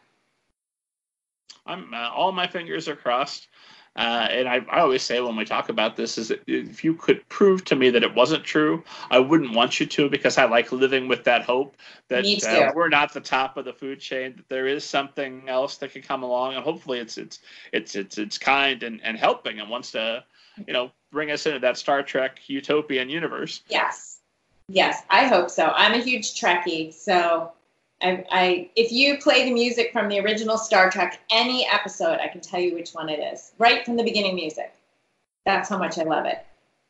I'm 1.66 1.92
uh, 1.92 2.10
all 2.10 2.32
my 2.32 2.46
fingers 2.46 2.88
are 2.88 2.96
crossed. 2.96 3.48
Uh, 3.96 4.28
and 4.30 4.46
I, 4.48 4.60
I, 4.70 4.80
always 4.80 5.02
say 5.02 5.20
when 5.20 5.36
we 5.36 5.46
talk 5.46 5.70
about 5.70 5.96
this 5.96 6.18
is 6.18 6.30
if 6.46 6.84
you 6.84 6.94
could 6.94 7.26
prove 7.30 7.64
to 7.64 7.76
me 7.76 7.88
that 7.90 8.02
it 8.02 8.14
wasn't 8.14 8.44
true, 8.44 8.84
I 9.10 9.18
wouldn't 9.18 9.54
want 9.54 9.80
you 9.80 9.86
to 9.86 10.10
because 10.10 10.36
I 10.36 10.44
like 10.44 10.70
living 10.70 11.08
with 11.08 11.24
that 11.24 11.44
hope 11.44 11.76
that 12.08 12.26
uh, 12.46 12.72
we're 12.74 12.90
not 12.90 13.14
the 13.14 13.22
top 13.22 13.56
of 13.56 13.64
the 13.64 13.72
food 13.72 13.98
chain, 13.98 14.34
that 14.36 14.48
there 14.50 14.66
is 14.66 14.84
something 14.84 15.48
else 15.48 15.78
that 15.78 15.92
can 15.92 16.02
come 16.02 16.22
along, 16.22 16.54
and 16.54 16.62
hopefully 16.62 16.98
it's 16.98 17.16
it's 17.16 17.40
it's 17.72 17.96
it's 17.96 18.18
it's 18.18 18.36
kind 18.36 18.82
and, 18.82 19.00
and 19.02 19.16
helping 19.16 19.60
and 19.60 19.70
wants 19.70 19.92
to, 19.92 20.22
you 20.66 20.74
know, 20.74 20.90
bring 21.10 21.30
us 21.30 21.46
into 21.46 21.60
that 21.60 21.78
Star 21.78 22.02
Trek 22.02 22.40
utopian 22.48 23.08
universe. 23.08 23.62
Yes, 23.68 24.20
yes, 24.68 25.02
I 25.08 25.26
hope 25.26 25.48
so. 25.48 25.72
I'm 25.74 25.94
a 25.94 26.02
huge 26.02 26.38
Trekkie, 26.38 26.92
so 26.92 27.52
I, 28.02 28.24
I, 28.30 28.70
if 28.76 28.92
you 28.92 29.18
play 29.18 29.44
the 29.44 29.52
music 29.52 29.90
from 29.92 30.08
the 30.08 30.20
original 30.20 30.58
Star 30.58 30.90
Trek, 30.90 31.20
any 31.30 31.66
episode, 31.66 32.18
I 32.20 32.28
can 32.28 32.40
tell 32.40 32.60
you 32.60 32.74
which 32.74 32.90
one 32.90 33.08
it 33.08 33.20
is, 33.20 33.52
right 33.58 33.84
from 33.84 33.96
the 33.96 34.02
beginning 34.02 34.34
music. 34.34 34.74
That's 35.46 35.68
how 35.68 35.78
much 35.78 35.98
I 35.98 36.02
love 36.02 36.26
it. 36.26 36.44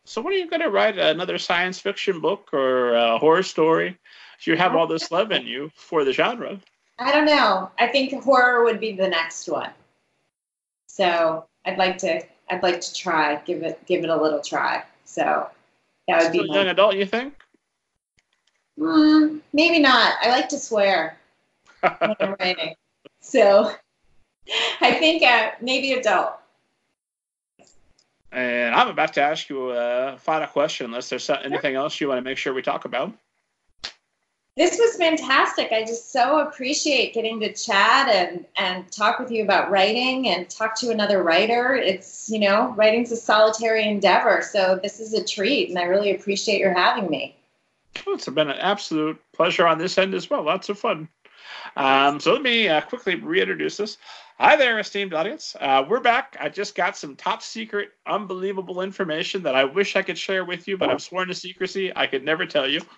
So, 0.05 0.21
when 0.21 0.35
are 0.35 0.37
you 0.37 0.49
going 0.49 0.63
to 0.63 0.71
write 0.71 0.99
another 0.99 1.39
science 1.39 1.79
fiction 1.79 2.21
book 2.21 2.51
or 2.53 2.95
a 2.95 3.19
horror 3.19 3.43
story? 3.43 3.99
You 4.43 4.57
have 4.57 4.75
all 4.75 4.87
this 4.87 5.11
love 5.11 5.33
in 5.33 5.47
you 5.47 5.71
for 5.75 6.05
the 6.05 6.13
genre. 6.13 6.61
I 6.99 7.13
don't 7.13 7.25
know. 7.25 7.71
I 7.79 7.87
think 7.89 8.13
horror 8.23 8.65
would 8.65 8.81
be 8.81 8.93
the 8.93 9.09
next 9.09 9.49
one. 9.49 9.71
So, 10.89 11.47
I'd 11.65 11.79
like 11.79 11.99
to, 11.99 12.23
I'd 12.49 12.63
like 12.63 12.81
to 12.81 12.95
try, 12.95 13.37
give 13.45 13.63
it, 13.63 13.85
give 13.87 14.05
it 14.05 14.11
a 14.11 14.17
little 14.21 14.41
try. 14.41 14.85
So, 15.05 15.49
that 16.09 16.23
would 16.23 16.29
Still 16.31 16.45
be 16.45 16.53
young 16.53 16.69
adult. 16.69 16.95
You 16.97 17.07
think? 17.07 17.35
Mm, 18.79 19.41
maybe 19.53 19.79
not. 19.79 20.15
I 20.21 20.29
like 20.31 20.49
to 20.51 20.59
swear 20.59 21.19
when 21.81 22.17
I'm 22.21 22.37
writing. 22.41 22.75
So 23.21 23.73
I 24.81 24.93
think 24.93 25.23
uh, 25.23 25.53
maybe 25.61 25.93
adult. 25.93 26.35
And 28.33 28.75
I'm 28.75 28.89
about 28.89 29.15
to 29.15 29.23
ask 29.23 29.49
you 29.49 29.71
a 29.71 30.19
final 30.19 30.47
question, 30.47 30.87
unless 30.87 31.09
there's 31.09 31.31
anything 31.31 31.75
else 31.75 32.01
you 32.01 32.09
want 32.09 32.19
to 32.19 32.23
make 32.23 32.37
sure 32.37 32.53
we 32.53 32.61
talk 32.61 32.85
about. 32.85 33.13
This 34.57 34.79
was 34.79 34.97
fantastic. 34.97 35.71
I 35.71 35.83
just 35.83 36.13
so 36.13 36.41
appreciate 36.41 37.13
getting 37.13 37.41
to 37.41 37.53
chat 37.53 38.09
and, 38.09 38.47
and 38.57 38.91
talk 38.91 39.19
with 39.19 39.31
you 39.31 39.43
about 39.43 39.71
writing 39.71 40.29
and 40.29 40.49
talk 40.49 40.79
to 40.81 40.91
another 40.91 41.23
writer. 41.23 41.75
It's, 41.75 42.31
you 42.31 42.39
know, 42.39 42.73
writing's 42.75 43.13
a 43.13 43.17
solitary 43.17 43.87
endeavor. 43.87 44.43
So 44.43 44.81
this 44.83 44.99
is 44.99 45.13
a 45.13 45.23
treat, 45.23 45.69
and 45.69 45.79
I 45.79 45.83
really 45.83 46.15
appreciate 46.15 46.59
your 46.59 46.73
having 46.73 47.11
me. 47.11 47.37
Well, 48.05 48.17
it's 48.17 48.29
been 48.29 48.51
an 48.51 48.59
absolute 48.59 49.21
pleasure 49.33 49.67
on 49.67 49.79
this 49.79 49.99
end 49.99 50.15
as 50.15 50.29
well. 50.29 50.43
Lots 50.43 50.69
of 50.69 50.79
fun. 50.79 51.09
Um, 51.77 52.21
so 52.21 52.33
let 52.33 52.43
me 52.43 52.69
uh, 52.69 52.81
quickly 52.81 53.15
reintroduce 53.15 53.77
this. 53.77 53.99
Hi 54.39 54.57
there, 54.57 54.79
esteemed 54.79 55.15
audience. 55.15 55.57
Uh, 55.59 55.85
we're 55.89 56.01
back. 56.01 56.37
I 56.41 56.49
just 56.49 56.75
got 56.75 56.97
some 56.97 57.17
top 57.17 57.43
secret, 57.43 57.91
unbelievable 58.07 58.83
information 58.83 59.43
that 59.45 59.55
I 59.55 59.65
wish 59.65 59.97
I 59.97 60.03
could 60.03 60.19
share 60.19 60.45
with 60.45 60.69
you, 60.69 60.77
but 60.77 60.91
I'm 60.91 60.99
sworn 60.99 61.29
to 61.29 61.35
secrecy. 61.35 61.93
I 61.97 62.07
could 62.07 62.25
never 62.25 62.45
tell 62.45 62.69
you. 62.69 62.83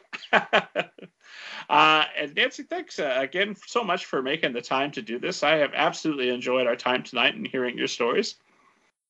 Uh, 1.68 2.04
and 2.16 2.34
Nancy, 2.34 2.62
thanks 2.62 2.98
uh, 2.98 3.16
again 3.18 3.54
so 3.66 3.84
much 3.84 4.06
for 4.06 4.22
making 4.22 4.52
the 4.54 4.62
time 4.62 4.90
to 4.92 5.02
do 5.02 5.18
this. 5.18 5.42
I 5.42 5.56
have 5.56 5.72
absolutely 5.74 6.30
enjoyed 6.30 6.66
our 6.66 6.76
time 6.76 7.02
tonight 7.02 7.34
and 7.34 7.46
hearing 7.46 7.76
your 7.76 7.88
stories. 7.88 8.36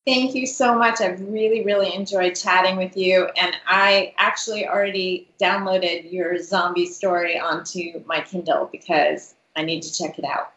Thank 0.08 0.34
you 0.34 0.46
so 0.46 0.74
much. 0.74 1.02
I've 1.02 1.20
really, 1.20 1.62
really 1.66 1.94
enjoyed 1.94 2.34
chatting 2.34 2.78
with 2.78 2.96
you. 2.96 3.28
And 3.36 3.54
I 3.66 4.14
actually 4.16 4.66
already 4.66 5.28
downloaded 5.38 6.10
your 6.10 6.38
zombie 6.42 6.86
story 6.86 7.38
onto 7.38 8.02
my 8.06 8.22
Kindle 8.22 8.70
because 8.72 9.34
I 9.54 9.64
need 9.64 9.82
to 9.82 9.92
check 9.92 10.18
it 10.18 10.24
out. 10.24 10.52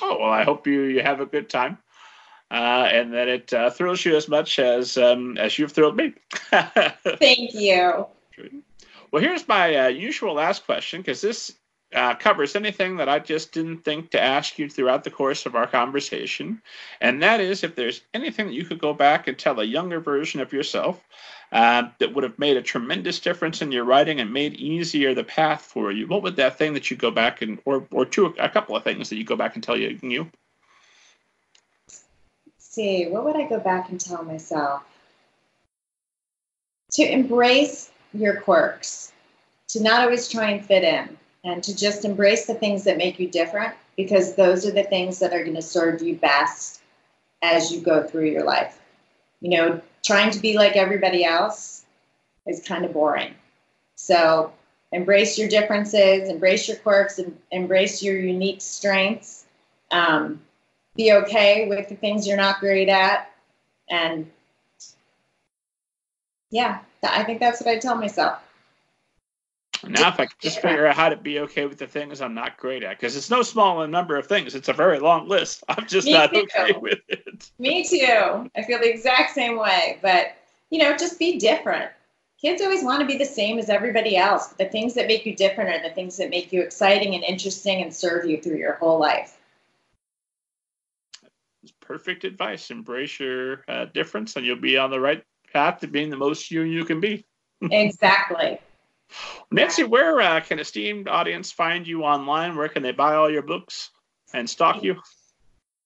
Oh, 0.00 0.16
well, 0.18 0.30
I 0.30 0.44
hope 0.44 0.66
you, 0.66 0.84
you 0.84 1.02
have 1.02 1.20
a 1.20 1.26
good 1.26 1.50
time. 1.50 1.76
Uh, 2.50 2.88
and 2.90 3.12
that 3.12 3.28
it 3.28 3.52
uh, 3.52 3.68
thrills 3.68 4.06
you 4.06 4.16
as 4.16 4.26
much 4.26 4.58
as 4.58 4.96
um, 4.96 5.36
as 5.36 5.58
you've 5.58 5.72
thrilled 5.72 5.96
me. 5.96 6.14
Thank 6.50 7.52
you. 7.52 8.06
Well, 9.10 9.22
here's 9.22 9.46
my 9.46 9.76
uh, 9.76 9.88
usual 9.88 10.32
last 10.32 10.64
question 10.64 11.02
because 11.02 11.20
this 11.20 11.54
uh, 11.94 12.14
covers 12.14 12.56
anything 12.56 12.96
that 12.96 13.08
I 13.08 13.18
just 13.18 13.52
didn't 13.52 13.84
think 13.84 14.10
to 14.10 14.20
ask 14.20 14.58
you 14.58 14.68
throughout 14.68 15.04
the 15.04 15.10
course 15.10 15.46
of 15.46 15.54
our 15.54 15.66
conversation. 15.66 16.62
And 17.00 17.22
that 17.22 17.40
is 17.40 17.64
if 17.64 17.74
there's 17.74 18.02
anything 18.14 18.46
that 18.46 18.54
you 18.54 18.64
could 18.64 18.78
go 18.78 18.94
back 18.94 19.28
and 19.28 19.38
tell 19.38 19.60
a 19.60 19.64
younger 19.64 20.00
version 20.00 20.40
of 20.40 20.52
yourself 20.52 21.00
uh, 21.52 21.88
that 21.98 22.14
would 22.14 22.24
have 22.24 22.38
made 22.38 22.56
a 22.56 22.62
tremendous 22.62 23.20
difference 23.20 23.60
in 23.60 23.72
your 23.72 23.84
writing 23.84 24.20
and 24.20 24.32
made 24.32 24.54
easier 24.54 25.14
the 25.14 25.24
path 25.24 25.62
for 25.62 25.92
you, 25.92 26.06
what 26.06 26.22
would 26.22 26.36
that 26.36 26.56
thing 26.56 26.72
that 26.74 26.90
you 26.90 26.96
go 26.96 27.10
back 27.10 27.42
and, 27.42 27.58
or, 27.64 27.86
or 27.90 28.06
two, 28.06 28.26
a 28.38 28.48
couple 28.48 28.74
of 28.74 28.82
things 28.82 29.10
that 29.10 29.16
you 29.16 29.24
go 29.24 29.36
back 29.36 29.54
and 29.54 29.62
tell 29.62 29.76
you? 29.76 29.98
you? 30.02 30.30
see, 32.72 33.06
what 33.06 33.24
would 33.24 33.36
I 33.36 33.46
go 33.46 33.60
back 33.60 33.90
and 33.90 34.00
tell 34.00 34.22
myself? 34.22 34.82
To 36.92 37.02
embrace 37.02 37.90
your 38.14 38.40
quirks, 38.40 39.12
to 39.68 39.82
not 39.82 40.02
always 40.02 40.28
try 40.28 40.50
and 40.50 40.64
fit 40.64 40.84
in, 40.84 41.16
and 41.44 41.62
to 41.64 41.76
just 41.76 42.04
embrace 42.04 42.46
the 42.46 42.54
things 42.54 42.84
that 42.84 42.96
make 42.96 43.18
you 43.18 43.28
different 43.28 43.74
because 43.96 44.34
those 44.34 44.66
are 44.66 44.70
the 44.70 44.84
things 44.84 45.18
that 45.18 45.32
are 45.32 45.42
going 45.42 45.56
to 45.56 45.62
serve 45.62 46.02
you 46.02 46.16
best 46.16 46.80
as 47.42 47.72
you 47.72 47.80
go 47.80 48.02
through 48.02 48.26
your 48.26 48.44
life. 48.44 48.80
You 49.40 49.50
know, 49.50 49.80
trying 50.04 50.30
to 50.30 50.38
be 50.38 50.56
like 50.56 50.76
everybody 50.76 51.24
else 51.24 51.84
is 52.46 52.66
kind 52.66 52.84
of 52.84 52.92
boring. 52.92 53.34
So 53.96 54.52
embrace 54.92 55.38
your 55.38 55.48
differences, 55.48 56.28
embrace 56.28 56.68
your 56.68 56.76
quirks, 56.78 57.18
and 57.18 57.36
embrace 57.50 58.02
your 58.02 58.18
unique 58.18 58.60
strengths. 58.60 59.44
Um, 59.90 60.42
be 60.94 61.12
okay 61.12 61.68
with 61.68 61.88
the 61.88 61.96
things 61.96 62.26
you're 62.26 62.36
not 62.36 62.60
great 62.60 62.88
at, 62.88 63.30
and 63.88 64.30
yeah, 66.50 66.80
I 67.02 67.24
think 67.24 67.40
that's 67.40 67.60
what 67.60 67.74
I 67.74 67.78
tell 67.78 67.96
myself. 67.96 68.40
Now, 69.88 70.08
if 70.08 70.20
I 70.20 70.26
could 70.26 70.38
just 70.40 70.60
figure 70.60 70.86
out 70.86 70.94
how 70.94 71.08
to 71.08 71.16
be 71.16 71.40
okay 71.40 71.66
with 71.66 71.78
the 71.78 71.86
things 71.86 72.20
I'm 72.20 72.34
not 72.34 72.56
great 72.56 72.84
at, 72.84 72.98
because 72.98 73.16
it's 73.16 73.30
no 73.30 73.42
small 73.42 73.86
number 73.86 74.16
of 74.16 74.26
things. 74.26 74.54
It's 74.54 74.68
a 74.68 74.72
very 74.72 74.98
long 75.00 75.28
list. 75.28 75.64
I'm 75.68 75.86
just 75.86 76.06
Me 76.06 76.12
not 76.12 76.32
too. 76.32 76.46
okay 76.58 76.72
with 76.78 77.00
it. 77.08 77.50
Me 77.58 77.84
too. 77.84 78.48
I 78.56 78.62
feel 78.62 78.78
the 78.78 78.88
exact 78.88 79.34
same 79.34 79.58
way. 79.58 79.98
But, 80.00 80.36
you 80.70 80.78
know, 80.78 80.96
just 80.96 81.18
be 81.18 81.38
different. 81.38 81.90
Kids 82.40 82.62
always 82.62 82.84
want 82.84 83.00
to 83.00 83.06
be 83.06 83.16
the 83.16 83.24
same 83.24 83.58
as 83.58 83.68
everybody 83.68 84.16
else. 84.16 84.48
but 84.48 84.58
The 84.58 84.64
things 84.66 84.94
that 84.94 85.06
make 85.06 85.26
you 85.26 85.34
different 85.34 85.70
are 85.70 85.88
the 85.88 85.94
things 85.94 86.16
that 86.16 86.30
make 86.30 86.52
you 86.52 86.60
exciting 86.62 87.14
and 87.14 87.24
interesting 87.24 87.82
and 87.82 87.94
serve 87.94 88.24
you 88.24 88.40
through 88.40 88.56
your 88.56 88.74
whole 88.74 88.98
life. 88.98 89.38
It's 91.62 91.72
perfect 91.80 92.24
advice. 92.24 92.70
Embrace 92.70 93.20
your 93.20 93.64
uh, 93.68 93.86
difference, 93.86 94.34
and 94.36 94.44
you'll 94.44 94.56
be 94.56 94.76
on 94.76 94.90
the 94.90 94.98
right 94.98 95.24
path 95.52 95.80
to 95.80 95.86
being 95.86 96.10
the 96.10 96.16
most 96.16 96.50
you 96.50 96.62
you 96.62 96.84
can 96.84 97.00
be. 97.00 97.24
exactly. 97.70 98.58
Nancy, 99.50 99.84
where 99.84 100.20
uh, 100.20 100.40
can 100.40 100.58
esteemed 100.58 101.08
audience 101.08 101.52
find 101.52 101.86
you 101.86 102.04
online? 102.04 102.56
Where 102.56 102.68
can 102.68 102.82
they 102.82 102.92
buy 102.92 103.14
all 103.14 103.30
your 103.30 103.42
books 103.42 103.90
and 104.32 104.48
stalk 104.48 104.82
you? 104.82 105.02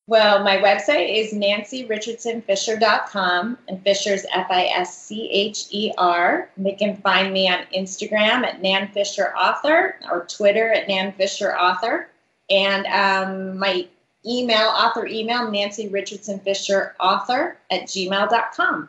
Well, 0.08 0.44
my 0.44 0.58
website 0.58 1.12
is 1.12 1.32
nancyrichardsonfischer.com, 1.32 3.58
and 3.66 3.82
Fischer's 3.82 4.24
F 4.32 4.46
I 4.50 4.66
S 4.66 4.96
C 4.96 5.28
H 5.32 5.66
E 5.70 5.92
R. 5.98 6.48
They 6.56 6.74
can 6.74 6.96
find 6.98 7.32
me 7.32 7.48
on 7.48 7.64
Instagram 7.74 8.44
at 8.44 8.62
nanfischerauthor 8.62 9.94
or 10.08 10.24
Twitter 10.28 10.72
at 10.72 10.86
nanfischerauthor. 10.86 12.06
And 12.48 12.86
um, 12.86 13.58
my 13.58 13.88
email, 14.24 14.68
author 14.68 15.06
email, 15.06 15.50
Nancy 15.50 15.88
Richardson 15.88 16.38
Fischer 16.38 16.94
Author 17.00 17.58
at 17.70 17.82
gmail.com. 17.82 18.88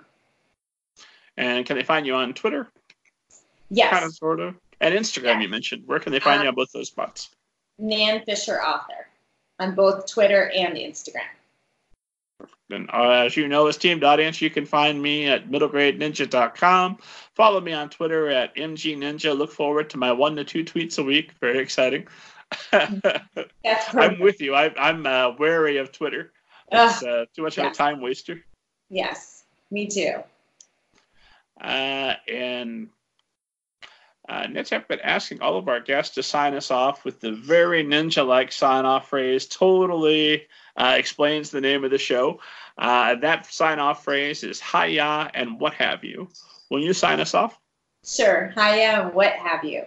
And 1.38 1.66
can 1.66 1.78
they 1.78 1.84
find 1.84 2.06
you 2.06 2.14
on 2.14 2.34
Twitter? 2.34 2.68
Yes. 3.70 3.92
Kind 3.92 4.06
of, 4.06 4.14
sort 4.14 4.40
of. 4.40 4.56
And 4.80 4.94
Instagram, 4.96 5.36
yes. 5.36 5.44
you 5.44 5.50
mentioned. 5.50 5.84
Where 5.86 6.00
can 6.00 6.12
they 6.12 6.20
find 6.20 6.40
um, 6.40 6.44
you 6.44 6.50
on 6.50 6.56
both 6.56 6.72
those 6.72 6.88
spots? 6.88 7.30
Nan 7.78 8.24
Fischer 8.26 8.62
Author 8.62 9.08
on 9.60 9.76
both 9.76 10.10
Twitter 10.12 10.52
and 10.56 10.76
Instagram. 10.76 11.22
And 12.70 12.90
uh, 12.92 13.24
as 13.26 13.38
you 13.38 13.48
know, 13.48 13.68
esteemed 13.68 14.04
audience, 14.04 14.42
you 14.42 14.50
can 14.50 14.66
find 14.66 15.02
me 15.02 15.28
at 15.28 15.50
middlegradeninja.com. 15.50 16.98
Follow 17.34 17.62
me 17.62 17.74
on 17.74 17.90
Twitter 17.90 18.30
at 18.30 18.56
mgninja. 18.56 19.38
Look 19.38 19.52
forward 19.52 19.90
to 19.92 19.98
my 19.98 20.12
one 20.12 20.36
to 20.36 20.44
two 20.44 20.64
tweets 20.64 21.00
a 21.00 21.04
week. 21.04 21.32
Very 21.40 21.60
exciting. 21.60 22.08
I'm 22.72 24.20
with 24.20 24.42
you. 24.42 24.54
I, 24.54 24.90
am 24.90 25.06
uh, 25.06 25.32
wary 25.38 25.78
of 25.78 25.92
Twitter. 25.92 26.32
It's 26.72 27.02
uh, 27.02 27.26
too 27.34 27.44
much 27.44 27.58
of 27.58 27.66
a 27.66 27.72
time 27.72 28.02
waster. 28.02 28.44
Yes, 28.90 29.44
me 29.72 29.88
too. 29.88 30.16
Uh, 31.60 32.14
and 32.28 32.90
uh, 34.28 34.48
I've 34.72 34.88
been 34.88 35.00
asking 35.02 35.42
all 35.42 35.58
of 35.58 35.68
our 35.70 35.80
guests 35.80 36.16
to 36.16 36.24
sign 36.24 36.54
us 36.54 36.72
off 36.72 37.06
with 37.06 37.20
the 37.20 37.32
very 37.32 37.84
ninja-like 37.84 38.52
sign-off 38.52 39.10
phrase. 39.10 39.46
Totally 39.46 40.48
uh, 40.76 40.96
explains 40.98 41.50
the 41.50 41.62
name 41.62 41.84
of 41.84 41.92
the 41.92 41.98
show. 41.98 42.40
Uh, 42.78 43.16
that 43.16 43.46
sign-off 43.46 44.04
phrase 44.04 44.44
is 44.44 44.62
"Hiya" 44.62 45.32
and 45.34 45.60
"What 45.60 45.74
have 45.76 46.04
you." 46.04 46.30
Will 46.70 46.84
you 46.84 46.94
sign 46.94 47.20
us 47.20 47.34
off? 47.34 47.58
Sure. 48.06 48.54
Hiya 48.56 49.02
and 49.02 49.14
what 49.14 49.34
have 49.34 49.64
you. 49.64 49.86